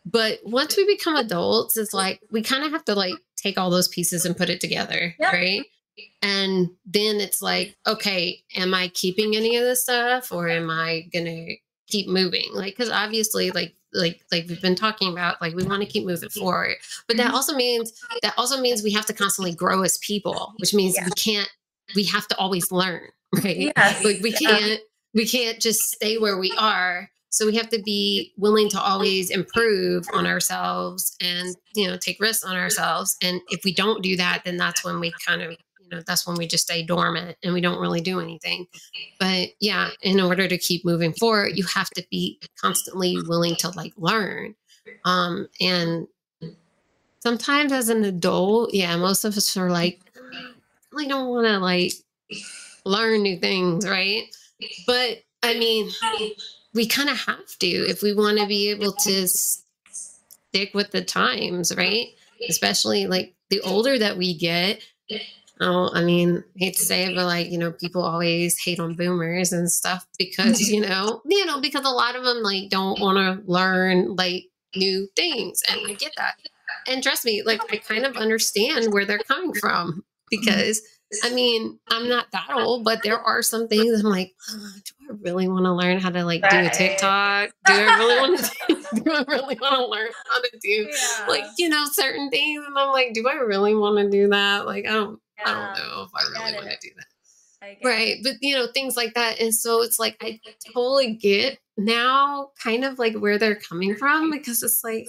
but 0.06 0.40
once 0.44 0.78
we 0.78 0.86
become 0.86 1.15
adults, 1.15 1.78
it's 1.78 1.94
like 1.94 2.22
we 2.32 2.41
kind 2.41 2.64
of 2.64 2.72
have 2.72 2.86
to 2.86 2.95
like 2.95 3.15
take 3.36 3.57
all 3.57 3.70
those 3.70 3.88
pieces 3.88 4.26
and 4.26 4.38
put 4.38 4.49
it 4.49 4.61
together, 4.61 5.15
right? 5.20 5.65
And 6.22 6.70
then 6.86 7.20
it's 7.20 7.41
like, 7.41 7.76
okay, 7.86 8.44
am 8.56 8.74
I 8.74 8.90
keeping 8.90 9.36
any 9.36 9.57
of 9.57 9.64
this 9.64 9.84
stuff 9.84 10.32
or 10.32 10.48
am 10.49 10.70
I 10.70 11.07
going 11.14 11.26
to 11.26 11.56
keep 11.88 12.07
moving? 12.07 12.48
Like, 12.53 12.76
because 12.76 12.90
obviously, 12.90 13.52
like, 13.52 13.76
like 13.94 14.22
like 14.32 14.45
we've 14.48 14.61
been 14.61 14.76
talking 14.76 15.11
about 15.11 15.41
like 15.41 15.56
we 15.56 15.64
want 15.64 15.82
to 15.82 15.88
keep 15.88 16.06
moving 16.06 16.30
forward 16.30 16.76
but 17.07 17.18
that 17.18 17.28
mm-hmm. 17.28 17.36
also 17.36 17.56
means 17.56 17.94
that 18.22 18.34
also 18.38 18.60
means 18.60 18.84
we 18.84 18.91
have 18.91 19.06
to 19.06 19.14
constantly 19.14 19.53
grow 19.53 19.84
as 19.84 19.98
people 19.99 20.53
which 20.57 20.74
means 20.74 20.95
yeah. 20.95 21.06
we 21.06 21.11
can't 21.11 21.49
we 21.95 22.03
have 22.03 22.28
to 22.28 22.38
always 22.38 22.72
learn 22.72 23.02
right 23.44 23.72
yes. 23.76 24.03
like 24.03 24.20
we 24.22 24.32
can't 24.32 24.82
we 25.14 25.28
can't 25.28 25.60
just 25.60 25.82
stay 25.91 26.18
where 26.18 26.38
we 26.38 26.52
are 26.57 27.10
so 27.30 27.48
we 27.48 27.56
have 27.56 27.70
to 27.70 27.82
be 27.82 28.32
willing 28.38 28.70
to 28.70 28.80
always 28.80 29.32
improve 29.32 30.06
on 30.14 30.28
ourselves 30.28 31.15
and 31.22 31.56
you 31.76 31.88
know 31.88 31.98
take 31.98 32.20
risks 32.20 32.44
on 32.44 32.56
ourselves 32.56 33.18
and 33.22 33.41
if 33.49 33.64
we 33.64 33.74
don't 33.74 34.03
do 34.03 34.15
that 34.15 34.41
then 34.45 34.57
that's 34.57 34.84
when 34.84 34.99
we 34.99 35.11
kind 35.26 35.41
of 35.41 35.56
know 35.94 36.02
that's 36.06 36.26
when 36.28 36.38
we 36.38 36.48
just 36.48 36.64
stay 36.64 36.84
dormant 36.84 37.38
and 37.44 37.53
we 37.53 37.61
don't 37.61 37.80
really 37.80 38.02
do 38.02 38.20
anything. 38.20 38.68
But 39.20 39.49
yeah 39.60 39.90
in 40.02 40.20
order 40.20 40.48
to 40.48 40.57
keep 40.57 40.86
moving 40.86 41.14
forward 41.14 41.52
you 41.56 41.65
have 41.65 41.90
to 41.91 42.06
be 42.10 42.40
constantly 42.60 43.18
willing 43.28 43.56
to 43.57 43.70
like 43.70 43.94
learn. 43.98 44.56
Um 45.06 45.48
and 45.61 46.07
sometimes 47.20 47.72
as 47.72 47.90
an 47.90 48.03
adult 48.03 48.74
yeah 48.74 48.95
most 48.98 49.24
of 49.24 49.38
us 49.38 49.56
are 49.56 49.70
like 49.70 50.02
I 50.98 51.07
don't 51.07 51.30
want 51.30 51.48
to 51.48 51.57
like 51.60 51.94
learn 52.86 53.24
new 53.24 53.38
things 53.40 53.88
right? 53.88 54.24
But 54.86 55.24
i 55.41 55.57
mean 55.57 55.90
we 56.74 56.88
kind 56.88 57.10
of 57.10 57.18
have 57.18 57.57
to 57.60 57.68
if 57.68 58.02
we 58.02 58.14
want 58.14 58.40
to 58.40 58.48
be 58.48 58.70
able 58.72 58.94
to 58.94 59.28
stick 59.28 60.74
with 60.74 60.91
the 60.91 61.03
times 61.03 61.76
right? 61.76 62.07
Especially 62.49 63.07
like 63.07 63.34
the 63.49 63.61
older 63.61 63.98
that 63.98 64.18
we 64.18 64.38
get 64.38 64.82
Oh, 65.65 65.90
I 65.94 66.03
mean, 66.03 66.44
hate 66.57 66.76
to 66.76 66.84
say 66.84 67.06
it, 67.06 67.15
but 67.15 67.26
like, 67.26 67.49
you 67.49 67.57
know, 67.57 67.72
people 67.72 68.03
always 68.03 68.60
hate 68.60 68.80
on 68.80 68.95
boomers 68.95 69.53
and 69.53 69.72
stuff 69.72 70.06
because, 70.18 70.60
you 70.69 70.81
know, 70.81 71.22
you 71.26 71.45
know, 71.45 71.61
because 71.61 71.85
a 71.85 71.90
lot 71.90 72.15
of 72.15 72.23
them 72.26 72.44
like 72.44 72.69
don't 72.69 72.99
want 72.99 73.18
to 73.18 73.49
learn 73.49 74.15
like 74.15 74.45
new 74.76 75.07
things. 75.15 75.61
And 75.69 75.80
I 75.88 75.94
get 75.94 76.11
that. 76.18 76.35
And 76.88 77.02
trust 77.02 77.23
me, 77.23 77.44
like 77.44 77.61
I 77.72 77.77
kind 77.77 78.06
of 78.06 78.18
understand 78.18 78.91
where 78.91 79.06
they're 79.06 79.19
coming 79.19 79.53
from 79.53 80.03
because 80.30 80.81
I 81.23 81.30
mean, 81.31 81.80
I'm 81.90 82.10
not 82.10 82.31
that 82.31 82.49
old, 82.52 82.84
but 82.84 83.03
there 83.03 83.19
are 83.19 83.41
some 83.41 83.68
things 83.68 83.99
I'm 83.99 84.10
like, 84.10 84.34
"Oh, 84.49 84.72
do 84.84 84.94
I 85.10 85.18
really 85.22 85.48
want 85.48 85.65
to 85.65 85.73
learn 85.73 85.99
how 85.99 86.10
to 86.10 86.23
like 86.26 86.41
do 86.49 86.57
a 86.57 86.69
TikTok? 86.69 87.52
Do 87.65 87.73
I 87.73 87.98
really 87.98 88.19
want 88.19 88.40
to 88.40 88.76
do 89.03 89.11
I 89.11 89.23
really 89.27 89.56
want 89.61 89.76
to 89.76 89.85
learn 89.85 90.10
how 90.30 90.41
to 90.41 90.60
do 90.61 90.90
like, 91.27 91.44
you 91.57 91.69
know, 91.69 91.85
certain 91.91 92.30
things? 92.30 92.64
And 92.65 92.77
I'm 92.77 92.91
like, 92.91 93.14
do 93.14 93.27
I 93.27 93.35
really 93.35 93.76
want 93.76 93.99
to 93.99 94.10
do 94.10 94.30
that? 94.30 94.65
Like, 94.65 94.85
I 94.88 94.91
don't 94.91 95.19
I 95.45 95.53
don't 95.53 95.77
know 95.77 96.03
if 96.03 96.10
I 96.15 96.19
I 96.19 96.43
really 96.43 96.55
want 96.55 96.69
to 96.69 96.77
do 96.81 96.93
that. 96.95 97.05
Right. 97.84 98.18
it. 98.18 98.23
But 98.23 98.34
you 98.41 98.55
know, 98.55 98.68
things 98.73 98.97
like 98.97 99.14
that. 99.14 99.39
And 99.39 99.53
so 99.53 99.81
it's 99.81 99.99
like 99.99 100.18
I 100.22 100.39
totally 100.73 101.14
get 101.14 101.60
now 101.77 102.51
kind 102.61 102.84
of 102.84 102.99
like 102.99 103.15
where 103.15 103.38
they're 103.38 103.55
coming 103.55 103.95
from 103.95 104.31
because 104.31 104.61
it's 104.64 104.84
like, 104.84 105.07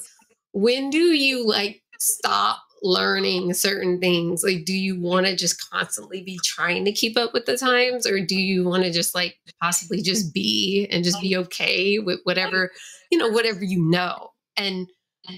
when 0.52 0.90
do 0.90 0.98
you 0.98 1.46
like 1.46 1.82
stop 1.98 2.62
learning 2.82 3.54
certain 3.54 3.98
things? 3.98 4.44
Like, 4.44 4.64
do 4.64 4.72
you 4.72 5.00
want 5.00 5.26
to 5.26 5.34
just 5.34 5.68
constantly 5.70 6.22
be 6.22 6.38
trying 6.44 6.84
to 6.84 6.92
keep 6.92 7.16
up 7.16 7.32
with 7.32 7.46
the 7.46 7.56
times, 7.56 8.06
or 8.06 8.20
do 8.20 8.36
you 8.36 8.64
want 8.64 8.84
to 8.84 8.92
just 8.92 9.14
like 9.14 9.36
possibly 9.60 10.00
just 10.02 10.32
be 10.32 10.86
and 10.90 11.02
just 11.02 11.20
be 11.20 11.36
okay 11.36 11.98
with 11.98 12.20
whatever, 12.24 12.70
you 13.10 13.18
know, 13.18 13.28
whatever 13.28 13.64
you 13.64 13.82
know? 13.82 14.30
And 14.56 14.86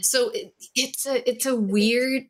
so 0.03 0.31
it, 0.31 0.53
it's 0.75 1.07
a 1.07 1.29
it's 1.29 1.47
a 1.47 1.57
weird 1.57 2.25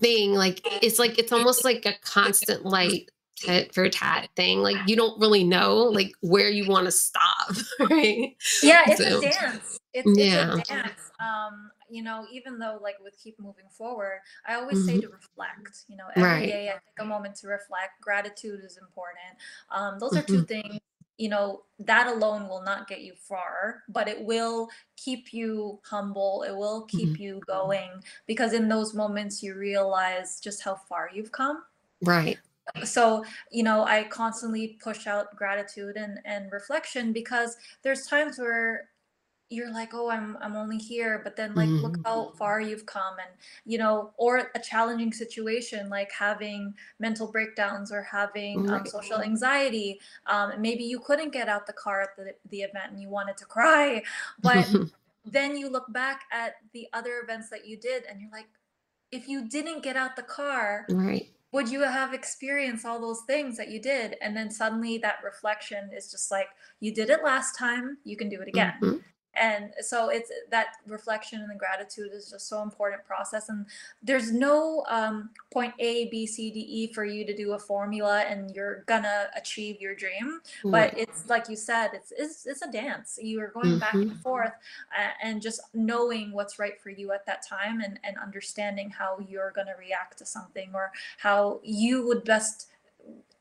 thing. 0.00 0.32
Like 0.34 0.60
it's 0.82 0.98
like 0.98 1.18
it's 1.18 1.32
almost 1.32 1.64
like 1.64 1.86
a 1.86 1.94
constant 2.02 2.64
like 2.64 3.10
tit 3.36 3.74
for 3.74 3.88
tat 3.88 4.28
thing. 4.36 4.60
Like 4.60 4.76
you 4.86 4.96
don't 4.96 5.18
really 5.20 5.44
know 5.44 5.76
like 5.84 6.12
where 6.20 6.48
you 6.48 6.68
want 6.68 6.86
to 6.86 6.92
stop, 6.92 7.50
right? 7.80 8.34
Yeah, 8.62 8.82
it's 8.86 8.98
So- 8.98 9.18
a 9.18 9.20
dance. 9.22 9.78
It's, 9.94 10.06
it's 10.10 10.18
Yeah. 10.18 10.52
a 10.54 10.60
dance. 10.60 11.10
Um, 11.20 11.70
you 11.88 12.02
know, 12.02 12.26
even 12.30 12.58
though 12.58 12.78
like 12.82 12.96
with 13.02 13.16
keep 13.22 13.38
moving 13.40 13.64
forward, 13.70 14.18
I 14.46 14.54
always 14.56 14.84
say 14.84 15.00
to 15.00 15.08
reflect. 15.08 15.84
You 15.88 15.96
know, 15.96 16.04
every 16.14 16.22
Mm-hmm. 16.22 16.40
Right. 16.40 16.46
day 16.46 16.68
I 16.68 16.72
take 16.72 16.98
a 17.00 17.04
moment 17.04 17.36
to 17.36 17.46
reflect. 17.48 18.00
Gratitude 18.02 18.60
is 18.64 18.76
important. 18.76 19.38
Um, 19.70 19.98
those 19.98 20.14
are 20.16 20.22
two 20.22 20.42
Mm-hmm. 20.42 20.44
things. 20.44 20.80
You 21.18 21.30
know, 21.30 21.62
that 21.78 22.06
alone 22.08 22.48
will 22.48 22.62
not 22.62 22.88
get 22.88 23.00
you 23.02 23.14
far, 23.14 23.82
but 23.88 24.08
it 24.08 24.22
will 24.22 24.68
keep 24.96 25.32
you 25.32 25.80
humble. 25.84 26.44
It 26.46 26.54
will 26.54 26.82
keep 26.86 27.08
Mm-hmm. 27.10 27.22
you 27.22 27.40
going 27.46 27.90
because 28.26 28.52
in 28.52 28.68
those 28.68 28.94
moments 28.94 29.42
you 29.42 29.54
realize 29.54 30.40
just 30.40 30.62
how 30.62 30.74
far 30.74 31.10
you've 31.12 31.32
come 31.32 31.62
Right. 32.02 32.38
so 32.84 33.24
you 33.50 33.62
know 33.62 33.84
i 33.84 34.02
constantly 34.04 34.76
push 34.82 35.06
out 35.06 35.34
gratitude 35.36 35.96
and 35.96 36.18
and 36.24 36.50
reflection 36.52 37.12
because 37.12 37.56
there's 37.82 38.06
times 38.06 38.38
where 38.38 38.88
you're 39.48 39.70
like 39.72 39.94
oh 39.94 40.10
i'm 40.10 40.36
i'm 40.40 40.56
only 40.56 40.76
here 40.78 41.20
but 41.22 41.36
then 41.36 41.54
like 41.54 41.70
look 41.80 41.98
Mhm. 41.98 42.02
how 42.04 42.32
far 42.36 42.60
you've 42.60 42.84
come 42.86 43.14
and 43.20 43.30
you 43.64 43.78
know 43.78 44.12
or 44.16 44.50
a 44.54 44.58
challenging 44.58 45.12
situation 45.12 45.88
like 45.88 46.10
having 46.10 46.74
mental 46.98 47.30
breakdowns 47.30 47.92
or 47.92 48.02
having 48.02 48.66
um, 48.70 48.80
Right. 48.80 48.88
social 48.88 49.20
anxiety 49.22 50.00
um, 50.26 50.60
maybe 50.60 50.84
you 50.84 50.98
couldn't 50.98 51.30
get 51.32 51.48
out 51.48 51.66
the 51.66 51.72
car 51.72 52.02
at 52.02 52.16
the, 52.16 52.34
the 52.50 52.62
event 52.62 52.90
and 52.92 53.00
you 53.00 53.08
wanted 53.08 53.36
to 53.36 53.44
cry 53.44 54.02
but 54.42 54.68
then 55.24 55.56
you 55.56 55.68
look 55.68 55.92
back 55.92 56.22
at 56.32 56.54
the 56.72 56.88
other 56.92 57.20
events 57.22 57.48
that 57.50 57.66
you 57.66 57.76
did 57.76 58.04
and 58.04 58.20
you're 58.20 58.30
like 58.30 58.48
if 59.12 59.28
you 59.28 59.48
didn't 59.48 59.82
get 59.82 59.96
out 59.96 60.16
the 60.16 60.22
car 60.22 60.86
right. 60.88 61.32
would 61.52 61.68
you 61.70 61.82
have 61.82 62.12
experienced 62.14 62.84
all 62.84 63.00
those 63.00 63.22
things 63.26 63.56
that 63.56 63.70
you 63.70 63.80
did 63.80 64.16
and 64.20 64.36
then 64.36 64.50
suddenly 64.50 64.98
that 64.98 65.18
reflection 65.24 65.90
is 65.96 66.10
just 66.10 66.30
like 66.30 66.48
you 66.80 66.92
did 66.92 67.10
it 67.10 67.24
last 67.24 67.56
time 67.56 67.98
you 68.04 68.16
can 68.16 68.28
do 68.28 68.40
it 68.40 68.48
again 68.48 68.74
Mhm. 68.82 69.04
And 69.40 69.72
so 69.80 70.08
it's 70.08 70.30
that 70.50 70.76
reflection 70.86 71.40
and 71.40 71.50
the 71.50 71.54
gratitude 71.54 72.10
is 72.12 72.30
just 72.30 72.48
so 72.48 72.62
important 72.62 73.04
process. 73.04 73.48
And 73.48 73.66
there's 74.02 74.32
no 74.32 74.84
um, 74.88 75.30
point 75.50 75.74
a 75.78 76.08
b 76.08 76.26
c 76.26 76.50
d 76.50 76.60
e 76.60 76.92
for 76.92 77.04
you 77.04 77.24
to 77.26 77.36
do 77.36 77.52
a 77.52 77.58
formula 77.58 78.20
and 78.20 78.54
you're 78.54 78.84
gonna 78.86 79.26
achieve 79.36 79.80
your 79.80 79.94
dream. 79.94 80.40
But 80.64 80.96
it's 80.96 81.28
like 81.28 81.48
you 81.48 81.56
said 81.56 81.90
it's 81.94 82.12
it's, 82.16 82.46
it's 82.46 82.62
a 82.62 82.70
dance. 82.70 83.18
You 83.20 83.40
are 83.40 83.48
going 83.48 83.78
back 83.78 83.94
and 83.94 84.18
forth 84.20 84.52
uh, 84.98 85.10
and 85.22 85.42
just 85.42 85.60
knowing 85.74 86.32
what's 86.32 86.58
right 86.58 86.80
for 86.80 86.90
you 86.90 87.12
at 87.12 87.26
that 87.26 87.46
time 87.46 87.80
and 87.80 87.98
and 88.04 88.16
understanding 88.18 88.90
how 88.90 89.18
you're 89.28 89.52
going 89.52 89.66
to 89.66 89.74
react 89.78 90.18
to 90.18 90.26
something 90.26 90.70
or 90.74 90.92
how 91.18 91.60
you 91.62 92.06
would 92.06 92.24
best 92.24 92.68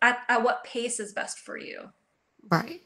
at, 0.01 0.19
at 0.29 0.43
what 0.43 0.63
pace 0.63 0.99
is 0.99 1.13
best 1.13 1.39
for 1.39 1.57
you. 1.57 1.89
Right. 2.49 2.81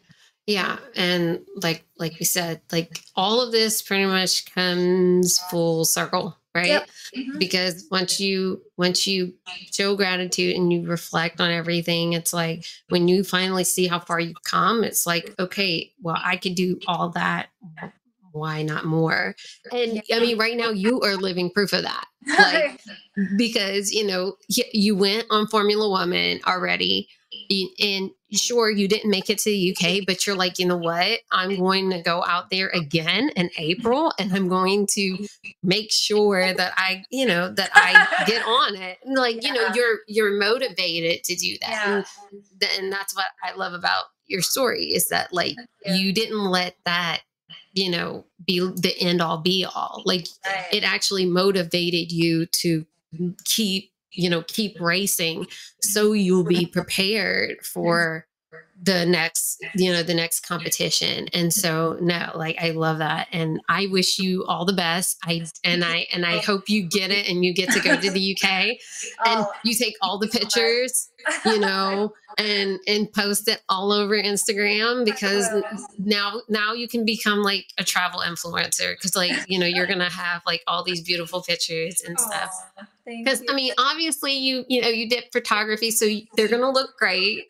Yeah. 0.50 0.80
And 0.96 1.46
like 1.58 1.84
like 2.00 2.16
we 2.20 2.26
said, 2.26 2.62
like 2.72 3.02
all 3.16 3.40
of 3.40 3.52
this 3.52 3.84
pretty 3.84 4.06
much 4.08 4.52
comes 4.52 5.38
full 5.52 5.86
circle, 5.86 6.36
right? 6.56 6.66
Yep. 6.70 6.90
Mhm. 7.16 7.40
Because 7.40 7.86
once 7.92 8.20
you 8.20 8.64
once 8.76 9.06
you 9.06 9.36
show 9.72 9.96
gratitude 9.96 10.56
and 10.56 10.74
you 10.74 10.88
reflect 10.88 11.40
on 11.40 11.52
everything, 11.52 12.14
it's 12.14 12.34
like 12.34 12.66
when 12.90 13.08
you 13.08 13.24
finally 13.24 13.64
see 13.64 13.86
how 13.86 14.00
far 14.00 14.20
you've 14.20 14.42
come, 14.44 14.84
it's 14.84 15.06
like, 15.06 15.36
okay, 15.38 15.94
well, 16.02 16.18
I 16.20 16.36
could 16.38 16.56
do 16.56 16.80
all 16.88 17.10
that. 17.10 17.50
Why 18.32 18.64
not 18.64 18.86
more? 18.86 19.36
And 19.72 20.02
I 20.12 20.20
mean, 20.20 20.40
right 20.40 20.58
now 20.58 20.70
you 20.72 21.00
are 21.02 21.16
living 21.16 21.52
proof 21.52 21.74
of 21.74 21.84
that. 21.84 22.06
Like, 22.28 22.82
because 23.38 23.92
you 23.92 24.06
know 24.06 24.36
you 24.74 24.96
went 24.96 25.26
on 25.30 25.48
formula 25.48 25.90
woman 25.90 26.40
already 26.48 27.08
and 27.80 28.12
sure 28.32 28.70
you 28.70 28.88
didn't 28.88 29.10
make 29.10 29.30
it 29.30 29.38
to 29.40 29.50
the 29.50 29.72
uk 29.72 30.06
but 30.06 30.26
you're 30.26 30.36
like 30.36 30.60
you 30.60 30.66
know 30.66 30.78
what? 30.78 31.20
I'm 31.32 31.58
going 31.58 31.90
to 31.92 32.02
go 32.02 32.24
out 32.26 32.50
there 32.50 32.68
again 32.70 33.30
in 33.36 33.50
april 33.58 34.14
and 34.20 34.32
i'm 34.34 34.48
going 34.48 34.88
to 34.92 35.28
make 35.64 35.92
sure 35.92 36.54
that 36.54 36.74
i 36.78 37.04
you 37.10 37.26
know 37.26 37.52
that 37.52 37.72
i 37.74 38.26
get 38.26 38.44
on 38.48 38.76
it. 38.76 38.98
And, 39.04 39.16
like 39.18 39.44
you 39.44 39.54
know 39.54 39.68
you're 39.74 40.00
you're 40.08 40.40
motivated 40.40 41.24
to 41.24 41.36
do 41.36 41.58
that 41.62 41.70
yeah. 41.70 41.96
and, 41.96 42.06
and 42.78 42.92
that's 42.92 43.16
what 43.16 43.26
i 43.44 43.54
love 43.56 43.74
about 43.74 44.06
your 44.28 44.42
story 44.42 44.86
is 44.94 45.08
that 45.08 45.34
like 45.34 45.56
Yeah. 45.86 45.96
you 45.96 46.14
didn't 46.14 46.44
let 46.44 46.76
that 46.86 47.22
you 47.74 47.90
know 47.90 48.26
be 48.46 48.60
the 48.60 48.96
end 49.00 49.22
all 49.22 49.38
be 49.38 49.66
all. 49.66 50.02
Like 50.06 50.28
right. 50.46 50.66
it 50.72 50.84
actually 50.84 51.26
motivated 51.26 52.12
you 52.12 52.46
to 52.48 52.86
keep 53.46 53.92
you 54.12 54.30
know 54.30 54.44
keep 54.44 54.80
racing 54.80 55.46
so 55.82 56.14
you'll 56.14 56.44
be 56.44 56.66
prepared 56.66 57.58
for 57.66 58.26
the 58.82 59.06
next 59.06 59.64
you 59.76 59.92
know 59.92 60.04
the 60.04 60.14
next 60.14 60.40
competition. 60.48 61.28
And 61.34 61.54
so 61.54 61.98
no 62.02 62.32
like 62.36 62.56
i 62.62 62.72
love 62.72 63.00
that. 63.00 63.28
And 63.32 63.60
i 63.70 63.88
wish 63.88 64.20
you 64.20 64.46
all 64.46 64.66
the 64.66 64.74
best. 64.74 65.18
I 65.26 65.46
and 65.64 65.84
i 65.84 66.08
and 66.14 66.26
i 66.26 66.38
hope 66.38 66.70
you 66.70 66.84
get 66.84 67.12
it 67.12 67.28
and 67.30 67.44
you 67.44 67.54
get 67.54 67.72
to 67.72 67.80
go 67.80 67.96
to 68.00 68.10
the 68.10 68.36
uk 68.36 68.50
and 68.50 68.78
Oh, 69.26 69.52
you 69.64 69.74
take 69.76 69.96
all 70.02 70.18
the 70.18 70.28
thank 70.28 70.46
you 70.46 70.50
so 70.50 70.62
much. 70.62 70.72
pictures 70.72 71.10
you 71.46 71.60
know 71.60 72.14
and 72.38 72.80
and 72.88 73.12
post 73.12 73.48
it 73.50 73.62
all 73.68 73.92
over 73.92 74.16
instagram 74.16 75.04
because 75.04 75.46
now 75.98 76.42
now 76.48 76.72
you 76.74 76.88
can 76.88 77.04
become 77.06 77.44
like 77.44 77.66
a 77.78 77.84
travel 77.84 78.22
influencer 78.22 78.94
because 78.96 79.16
like 79.16 79.34
you 79.50 79.60
know 79.60 79.66
you're 79.66 79.88
gonna 79.88 80.10
have 80.10 80.42
like 80.48 80.64
all 80.68 80.84
these 80.84 81.02
beautiful 81.02 81.42
pictures 81.42 82.02
and 82.08 82.18
stuff. 82.20 82.52
because 83.06 83.44
i 83.50 83.54
mean 83.54 83.74
obviously 83.78 84.34
you 84.34 84.64
you 84.70 84.82
know 84.82 84.88
you 84.88 85.10
did 85.10 85.26
photography 85.34 85.92
so 85.92 86.08
they're 86.38 86.48
gonna 86.48 86.72
look 86.72 86.98
great 86.98 87.48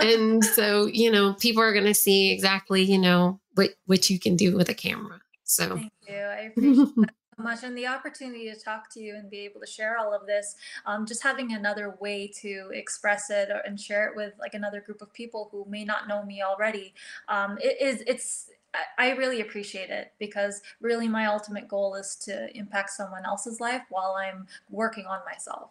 and 0.00 0.44
so 0.44 0.86
you 0.86 1.10
know 1.10 1.34
people 1.34 1.62
are 1.62 1.72
gonna 1.72 1.94
see 1.94 2.32
exactly 2.32 2.82
you 2.82 2.98
know 2.98 3.40
what 3.54 3.70
what 3.86 4.08
you 4.10 4.18
can 4.18 4.36
do 4.36 4.56
with 4.56 4.68
a 4.68 4.74
camera 4.74 5.20
so 5.44 5.76
Thank 5.76 5.92
you. 6.08 6.16
I 6.16 6.40
appreciate 6.56 6.96
that 6.96 7.14
so 7.36 7.42
much. 7.42 7.62
And 7.64 7.76
the 7.76 7.86
opportunity 7.86 8.50
to 8.52 8.58
talk 8.58 8.90
to 8.94 9.00
you 9.00 9.16
and 9.16 9.30
be 9.30 9.40
able 9.40 9.60
to 9.60 9.66
share 9.66 9.98
all 9.98 10.14
of 10.14 10.26
this, 10.26 10.56
um, 10.86 11.06
just 11.06 11.22
having 11.22 11.52
another 11.52 11.96
way 12.00 12.30
to 12.40 12.70
express 12.72 13.30
it 13.30 13.50
or, 13.50 13.58
and 13.66 13.78
share 13.80 14.06
it 14.08 14.16
with 14.16 14.34
like 14.38 14.54
another 14.54 14.80
group 14.80 15.02
of 15.02 15.12
people 15.12 15.48
who 15.50 15.64
may 15.68 15.84
not 15.84 16.08
know 16.08 16.24
me 16.24 16.42
already, 16.42 16.94
um, 17.28 17.58
it 17.60 17.80
is, 17.80 18.02
it's, 18.06 18.50
I- 18.74 19.08
I 19.08 19.16
really 19.16 19.40
appreciate 19.40 19.90
it 19.90 20.12
because 20.18 20.62
really 20.80 21.08
my 21.08 21.26
ultimate 21.26 21.66
goal 21.66 21.94
is 21.96 22.14
to 22.26 22.56
impact 22.56 22.90
someone 22.90 23.24
else's 23.24 23.60
life 23.60 23.82
while 23.90 24.14
I'm 24.16 24.46
working 24.70 25.06
on 25.06 25.20
myself. 25.26 25.70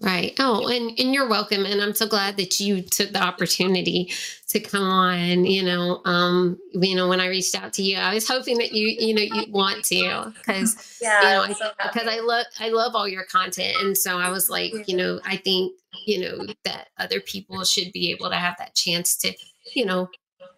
Right. 0.00 0.34
Oh, 0.40 0.66
and 0.68 0.98
and 0.98 1.14
you're 1.14 1.28
welcome. 1.28 1.64
And 1.64 1.80
I'm 1.80 1.94
so 1.94 2.06
glad 2.06 2.36
that 2.38 2.58
you 2.58 2.82
took 2.82 3.12
the 3.12 3.22
opportunity 3.22 4.12
to 4.48 4.58
come 4.58 4.82
on. 4.82 5.44
You 5.44 5.62
know, 5.62 6.02
um, 6.04 6.58
you 6.72 6.96
know, 6.96 7.08
when 7.08 7.20
I 7.20 7.28
reached 7.28 7.54
out 7.54 7.72
to 7.74 7.82
you, 7.82 7.96
I 7.98 8.12
was 8.12 8.26
hoping 8.26 8.58
that 8.58 8.72
you, 8.72 8.88
you 8.88 9.14
know, 9.14 9.22
you 9.22 9.50
want 9.52 9.84
to, 9.86 10.32
because 10.36 10.98
Yeah, 11.00 11.22
You 11.22 11.28
know, 11.28 11.42
I'm 11.44 11.54
so 11.54 11.70
because. 11.80 12.08
I 12.08 12.20
love 12.20 12.46
I 12.58 12.68
love 12.70 12.94
all 12.96 13.06
your 13.06 13.24
content, 13.24 13.76
and 13.80 13.96
so 13.96 14.18
I 14.18 14.30
was 14.30 14.50
like, 14.50 14.72
you 14.88 14.96
know, 14.96 15.20
I 15.24 15.36
think 15.36 15.72
you 16.06 16.20
know 16.20 16.46
that 16.64 16.88
other 16.98 17.20
people 17.20 17.62
should 17.64 17.92
be 17.92 18.10
able 18.10 18.30
to 18.30 18.36
have 18.36 18.56
that 18.58 18.74
chance 18.74 19.16
to, 19.18 19.32
you 19.76 19.86
know, 19.86 20.10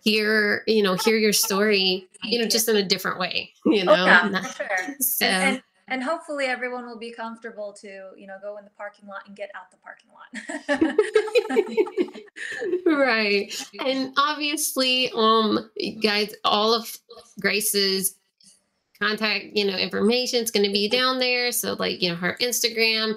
hear 0.03 0.63
you 0.67 0.83
know 0.83 0.95
hear 0.95 1.19
your 1.19 1.35
story, 1.35 2.09
you 2.25 2.41
know, 2.41 2.49
just 2.49 2.71
in 2.71 2.77
a 2.77 2.83
different 2.83 3.19
way. 3.19 3.53
You 3.67 3.85
know, 3.85 3.93
Oh 3.93 4.07
yeah, 4.07 4.41
for 4.41 4.65
sure. 4.65 4.97
so 5.01 5.27
and, 5.27 5.63
and 5.89 6.03
hopefully 6.03 6.47
everyone 6.47 6.87
will 6.87 6.99
be 6.99 7.13
comfortable 7.13 7.73
to 7.73 8.11
you 8.17 8.27
know 8.27 8.37
go 8.43 8.57
in 8.59 8.65
the 8.65 8.71
parking 8.71 9.07
lot 9.09 9.23
and 9.27 9.37
get 9.37 9.51
out 9.55 9.71
the 9.71 9.77
parking 9.79 10.11
lot 10.13 10.29
right 12.99 13.67
and 13.85 14.13
obviously 14.17 15.11
um 15.15 15.71
guys 16.03 16.35
all 16.45 16.75
of 16.75 16.97
grace's 17.41 18.17
contact, 19.01 19.47
you 19.55 19.65
know, 19.65 19.77
information 19.77 20.43
is 20.43 20.51
going 20.51 20.67
to 20.67 20.73
be 20.73 20.89
down 20.89 21.19
there. 21.19 21.53
So 21.53 21.75
like, 21.75 22.03
you 22.03 22.11
know, 22.11 22.17
her 22.17 22.37
Instagram 22.41 23.15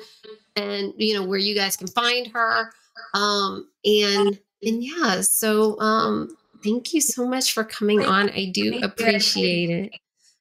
and 0.55 0.93
you 0.97 1.13
know 1.13 1.25
where 1.25 1.39
you 1.39 1.55
guys 1.55 1.77
can 1.77 1.87
find 1.87 2.27
her. 2.27 2.71
Um 3.13 3.69
and 3.85 4.39
and 4.61 4.83
yeah, 4.83 5.21
so 5.21 5.79
um 5.79 6.35
thank 6.63 6.93
you 6.93 7.01
so 7.01 7.25
much 7.25 7.53
for 7.53 7.63
coming 7.63 8.03
on. 8.05 8.29
I 8.29 8.51
do 8.53 8.79
appreciate 8.83 9.69
it. 9.69 9.91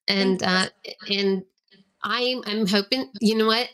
And 0.08 0.42
uh 0.42 0.68
and 1.08 1.44
I'm 2.02 2.42
I'm 2.46 2.66
hoping 2.66 3.10
you 3.20 3.36
know 3.36 3.46
what? 3.46 3.68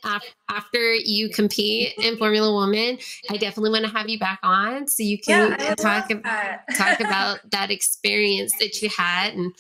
After 0.49 0.95
you 0.95 1.29
compete 1.29 1.95
in 1.99 2.17
Formula 2.17 2.53
Woman, 2.53 2.99
I 3.31 3.37
definitely 3.37 3.71
want 3.71 3.85
to 3.85 3.97
have 3.97 4.09
you 4.09 4.19
back 4.19 4.41
on 4.43 4.89
so 4.89 5.03
you 5.03 5.19
can 5.19 5.51
yeah, 5.59 5.75
talk 5.75 6.11
about 6.11 6.61
talk 6.77 7.01
about 7.01 7.39
that 7.51 7.71
experience 7.71 8.53
that 8.61 8.81
you 8.81 8.89
had 8.89 9.35
and 9.35 9.53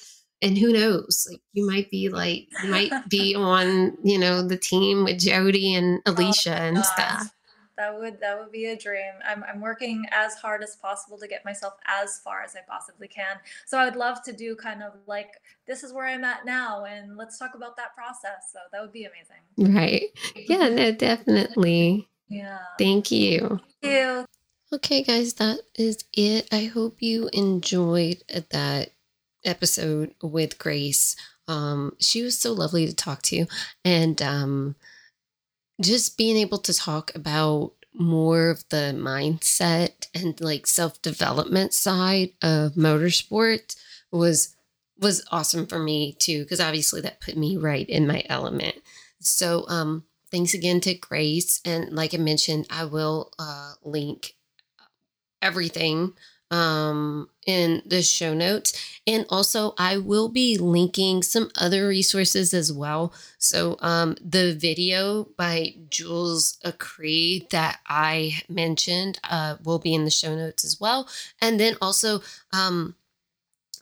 and 0.42 0.58
who 0.58 0.72
knows? 0.72 1.26
Like 1.30 1.40
you 1.52 1.66
might 1.66 1.90
be 1.90 2.08
like 2.08 2.48
you 2.62 2.70
might 2.70 2.92
be 3.08 3.34
on 3.38 3.96
you 4.02 4.18
know 4.18 4.46
the 4.46 4.58
team 4.58 5.04
with 5.04 5.20
Jody 5.20 5.74
and 5.74 6.00
oh 6.06 6.12
Alicia 6.12 6.58
oh, 6.58 6.64
and 6.64 6.76
gosh. 6.76 6.86
stuff 6.86 7.34
that 7.76 7.98
would 7.98 8.20
that 8.20 8.38
would 8.38 8.52
be 8.52 8.66
a 8.66 8.76
dream. 8.76 9.12
I'm, 9.26 9.44
I'm 9.44 9.60
working 9.60 10.04
as 10.12 10.34
hard 10.34 10.62
as 10.62 10.76
possible 10.76 11.18
to 11.18 11.28
get 11.28 11.44
myself 11.44 11.74
as 11.86 12.18
far 12.18 12.42
as 12.42 12.54
i 12.56 12.60
possibly 12.68 13.08
can. 13.08 13.36
So 13.66 13.78
i 13.78 13.84
would 13.84 13.96
love 13.96 14.22
to 14.24 14.32
do 14.32 14.56
kind 14.56 14.82
of 14.82 14.92
like 15.06 15.40
this 15.66 15.82
is 15.82 15.92
where 15.92 16.06
i'm 16.06 16.24
at 16.24 16.44
now 16.44 16.84
and 16.84 17.16
let's 17.16 17.38
talk 17.38 17.54
about 17.54 17.76
that 17.76 17.94
process. 17.94 18.50
So 18.52 18.58
that 18.72 18.80
would 18.80 18.92
be 18.92 19.06
amazing. 19.06 19.74
Right. 19.74 20.04
Yeah 20.36 20.68
no 20.68 20.92
definitely. 20.92 22.08
Yeah. 22.28 22.58
Thank 22.78 23.10
you. 23.10 23.60
Thank 23.82 23.94
you. 23.94 24.26
Okay 24.72 25.02
guys 25.02 25.34
that 25.34 25.60
is 25.74 26.04
it. 26.12 26.48
I 26.52 26.64
hope 26.64 26.96
you 27.00 27.28
enjoyed 27.32 28.22
that 28.50 28.90
episode 29.44 30.14
with 30.22 30.58
Grace. 30.58 31.16
Um, 31.46 31.94
she 32.00 32.22
was 32.22 32.38
so 32.38 32.52
lovely 32.52 32.86
to 32.86 32.94
talk 32.94 33.22
to, 33.22 33.46
and 33.84 34.20
um, 34.22 34.76
just 35.80 36.16
being 36.16 36.36
able 36.36 36.58
to 36.58 36.72
talk 36.72 37.14
about 37.14 37.72
more 37.94 38.50
of 38.50 38.68
the 38.70 38.92
mindset 38.96 40.08
and 40.14 40.40
like 40.40 40.66
self 40.66 41.00
development 41.02 41.72
side 41.72 42.30
of 42.42 42.72
motorsport 42.72 43.76
was 44.10 44.56
was 44.98 45.24
awesome 45.30 45.66
for 45.66 45.78
me 45.78 46.14
too 46.18 46.42
because 46.42 46.60
obviously 46.60 47.00
that 47.00 47.20
put 47.20 47.36
me 47.36 47.56
right 47.56 47.88
in 47.88 48.06
my 48.06 48.22
element. 48.28 48.76
So 49.20 49.64
um, 49.68 50.04
thanks 50.30 50.54
again 50.54 50.80
to 50.82 50.94
Grace, 50.94 51.60
and 51.64 51.92
like 51.92 52.14
I 52.14 52.18
mentioned, 52.18 52.66
I 52.70 52.84
will 52.84 53.32
uh, 53.38 53.72
link 53.82 54.34
everything 55.40 56.14
um, 56.54 57.28
in 57.46 57.82
the 57.84 58.00
show 58.00 58.32
notes. 58.32 58.72
And 59.08 59.26
also, 59.28 59.74
I 59.76 59.98
will 59.98 60.28
be 60.28 60.56
linking 60.56 61.24
some 61.24 61.50
other 61.56 61.88
resources 61.88 62.54
as 62.54 62.72
well. 62.72 63.12
So, 63.38 63.76
um, 63.80 64.16
the 64.24 64.54
video 64.54 65.24
by 65.36 65.74
Jules 65.90 66.56
Acree 66.64 67.50
that 67.50 67.80
I 67.88 68.42
mentioned 68.48 69.18
uh, 69.28 69.56
will 69.64 69.80
be 69.80 69.94
in 69.94 70.04
the 70.04 70.10
show 70.10 70.36
notes 70.36 70.64
as 70.64 70.80
well. 70.80 71.08
And 71.40 71.58
then 71.58 71.76
also, 71.82 72.22
um, 72.52 72.94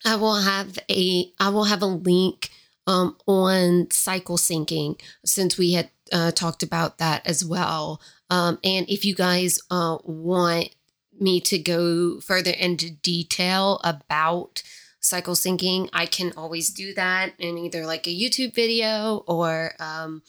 I 0.05 0.17
will 0.17 0.41
have 0.41 0.79
a 0.91 1.31
I 1.39 1.51
will 1.51 1.65
have 1.65 1.83
a 1.83 1.87
link 1.87 2.51
um, 2.87 3.17
on 3.27 3.91
cycle 3.91 4.39
syncing 4.39 4.99
since 5.25 5.59
we 5.59 5.75
had 5.75 5.91
uh, 6.11 6.33
talked 6.33 6.63
about 6.63 6.99
that 6.99 7.25
as 7.27 7.45
well. 7.45 8.01
Um, 8.31 8.59
and 8.65 8.89
if 8.89 9.05
you 9.05 9.15
guys 9.15 9.61
uh, 9.71 9.99
want 10.05 10.71
me 11.19 11.41
to 11.41 11.59
go 11.59 12.21
further 12.21 12.51
into 12.51 12.91
detail 12.91 13.81
about 13.85 14.63
cycle 15.01 15.35
syncing, 15.35 15.89
I 15.93 16.07
can 16.07 16.33
always 16.37 16.71
do 16.71 16.95
that 16.95 17.35
in 17.39 17.59
either 17.59 17.87
like 17.87 18.07
a 18.07 18.17
YouTube 18.17 18.55
video 18.55 19.25
or 19.27 19.73
um, 19.79 20.23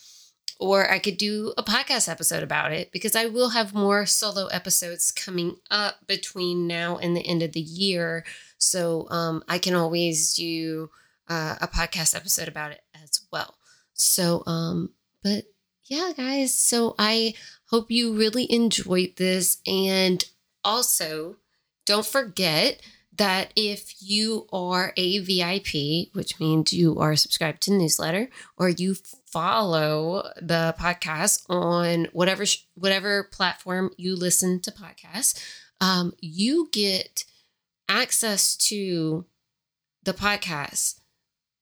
or 0.59 0.89
I 0.89 0.99
could 0.99 1.17
do 1.17 1.53
a 1.57 1.63
podcast 1.63 2.07
episode 2.07 2.43
about 2.43 2.71
it 2.71 2.91
because 2.91 3.15
I 3.15 3.25
will 3.25 3.49
have 3.49 3.73
more 3.73 4.05
solo 4.05 4.47
episodes 4.47 5.11
coming 5.11 5.57
up 5.69 6.07
between 6.07 6.67
now 6.67 6.97
and 6.97 7.15
the 7.15 7.27
end 7.27 7.43
of 7.43 7.51
the 7.51 7.59
year. 7.59 8.23
So 8.57 9.07
um, 9.09 9.43
I 9.49 9.57
can 9.57 9.75
always 9.75 10.33
do 10.33 10.89
uh, 11.27 11.55
a 11.59 11.67
podcast 11.67 12.15
episode 12.15 12.47
about 12.47 12.71
it 12.71 12.81
as 13.03 13.21
well. 13.31 13.55
So, 13.93 14.43
um, 14.45 14.91
but 15.21 15.45
yeah, 15.85 16.11
guys. 16.15 16.55
So 16.55 16.95
I 16.97 17.33
hope 17.65 17.91
you 17.91 18.15
really 18.17 18.51
enjoyed 18.51 19.15
this 19.17 19.57
and 19.67 20.23
also, 20.63 21.37
don't 21.85 22.05
forget 22.05 22.81
that 23.17 23.53
if 23.55 24.01
you 24.01 24.47
are 24.51 24.93
a 24.97 25.19
VIP, 25.19 26.09
which 26.13 26.39
means 26.39 26.73
you 26.73 26.97
are 26.97 27.15
subscribed 27.15 27.61
to 27.61 27.71
the 27.71 27.77
newsletter 27.77 28.29
or 28.57 28.69
you 28.69 28.95
follow 29.27 30.29
the 30.41 30.75
podcast 30.79 31.43
on 31.49 32.07
whatever 32.13 32.43
whatever 32.75 33.23
platform 33.23 33.91
you 33.97 34.15
listen 34.15 34.59
to 34.61 34.71
podcasts, 34.71 35.39
um, 35.79 36.13
you 36.21 36.69
get 36.71 37.25
access 37.87 38.55
to 38.55 39.25
the 40.03 40.13
podcast 40.13 40.99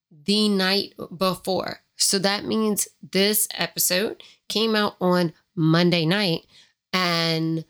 the 0.09 0.47
night 0.47 0.93
before. 1.15 1.79
So 1.97 2.17
that 2.19 2.45
means 2.45 2.87
this 3.11 3.47
episode 3.57 4.23
came 4.47 4.75
out 4.75 4.95
on 5.01 5.33
Monday 5.55 6.05
night 6.05 6.45
and 6.93 7.65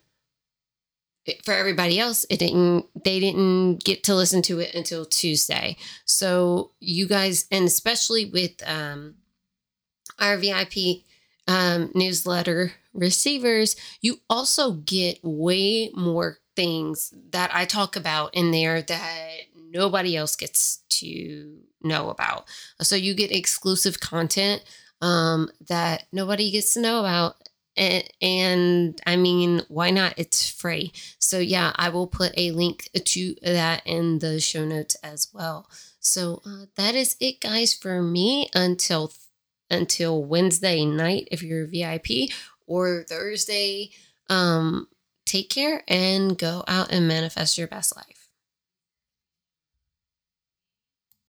for 1.44 1.54
everybody 1.54 2.00
else 2.00 2.26
it 2.30 2.40
didn't 2.40 2.86
they 3.04 3.20
didn't 3.20 3.84
get 3.84 4.04
to 4.04 4.16
listen 4.16 4.42
to 4.42 4.60
it 4.60 4.74
until 4.76 5.06
tuesday. 5.06 5.78
So 6.06 6.72
you 6.80 7.08
guys 7.08 7.46
and 7.52 7.66
especially 7.66 8.26
with 8.26 8.62
um 8.68 9.16
our 10.20 10.38
vip 10.38 10.74
um 11.48 11.92
newsletter 11.96 12.74
receivers 12.94 13.76
you 14.02 14.18
also 14.30 14.74
get 14.74 15.20
way 15.24 15.90
more 15.96 16.38
things 16.56 17.14
that 17.32 17.50
i 17.54 17.64
talk 17.64 17.96
about 17.96 18.34
in 18.36 18.52
there 18.52 18.82
that 18.82 19.32
nobody 19.72 20.16
else 20.18 20.36
gets 20.36 20.84
to 20.90 21.58
know 21.82 22.10
about. 22.10 22.46
So 22.82 22.96
you 22.96 23.14
get 23.14 23.32
exclusive 23.32 24.00
content 24.00 24.64
um 25.02 25.50
that 25.68 26.04
nobody 26.12 26.52
gets 26.52 26.76
to 26.76 26.82
know 26.82 27.00
about 27.00 27.36
and, 27.78 29.00
I 29.06 29.16
mean, 29.16 29.62
why 29.68 29.92
not? 29.92 30.14
It's 30.18 30.50
free. 30.50 30.92
So, 31.20 31.40
yeah, 31.40 31.72
I 31.76 31.90
will 31.90 32.08
put 32.08 32.34
a 32.38 32.52
link 32.52 32.90
to 32.94 33.36
that 33.44 33.82
in 33.86 34.20
the 34.20 34.40
show 34.40 34.66
notes 34.66 34.96
as 35.04 35.30
well. 35.34 35.70
So, 36.00 36.42
uh, 36.46 36.66
that 36.76 36.96
is 36.96 37.16
it, 37.20 37.40
guys, 37.40 37.74
for 37.74 38.02
me 38.02 38.50
until 38.54 39.12
until 39.70 40.24
Wednesday 40.24 40.86
night 40.86 41.30
if 41.32 41.42
you're 41.42 41.64
a 41.64 41.68
VIP 41.68 42.30
or 42.68 43.06
Thursday. 43.08 43.92
Um, 44.30 44.88
take 45.26 45.50
care 45.50 45.84
and 45.88 46.38
go 46.38 46.64
out 46.68 46.92
and 46.92 47.08
manifest 47.08 47.58
your 47.58 47.68
best 47.68 47.96
life. 47.96 48.21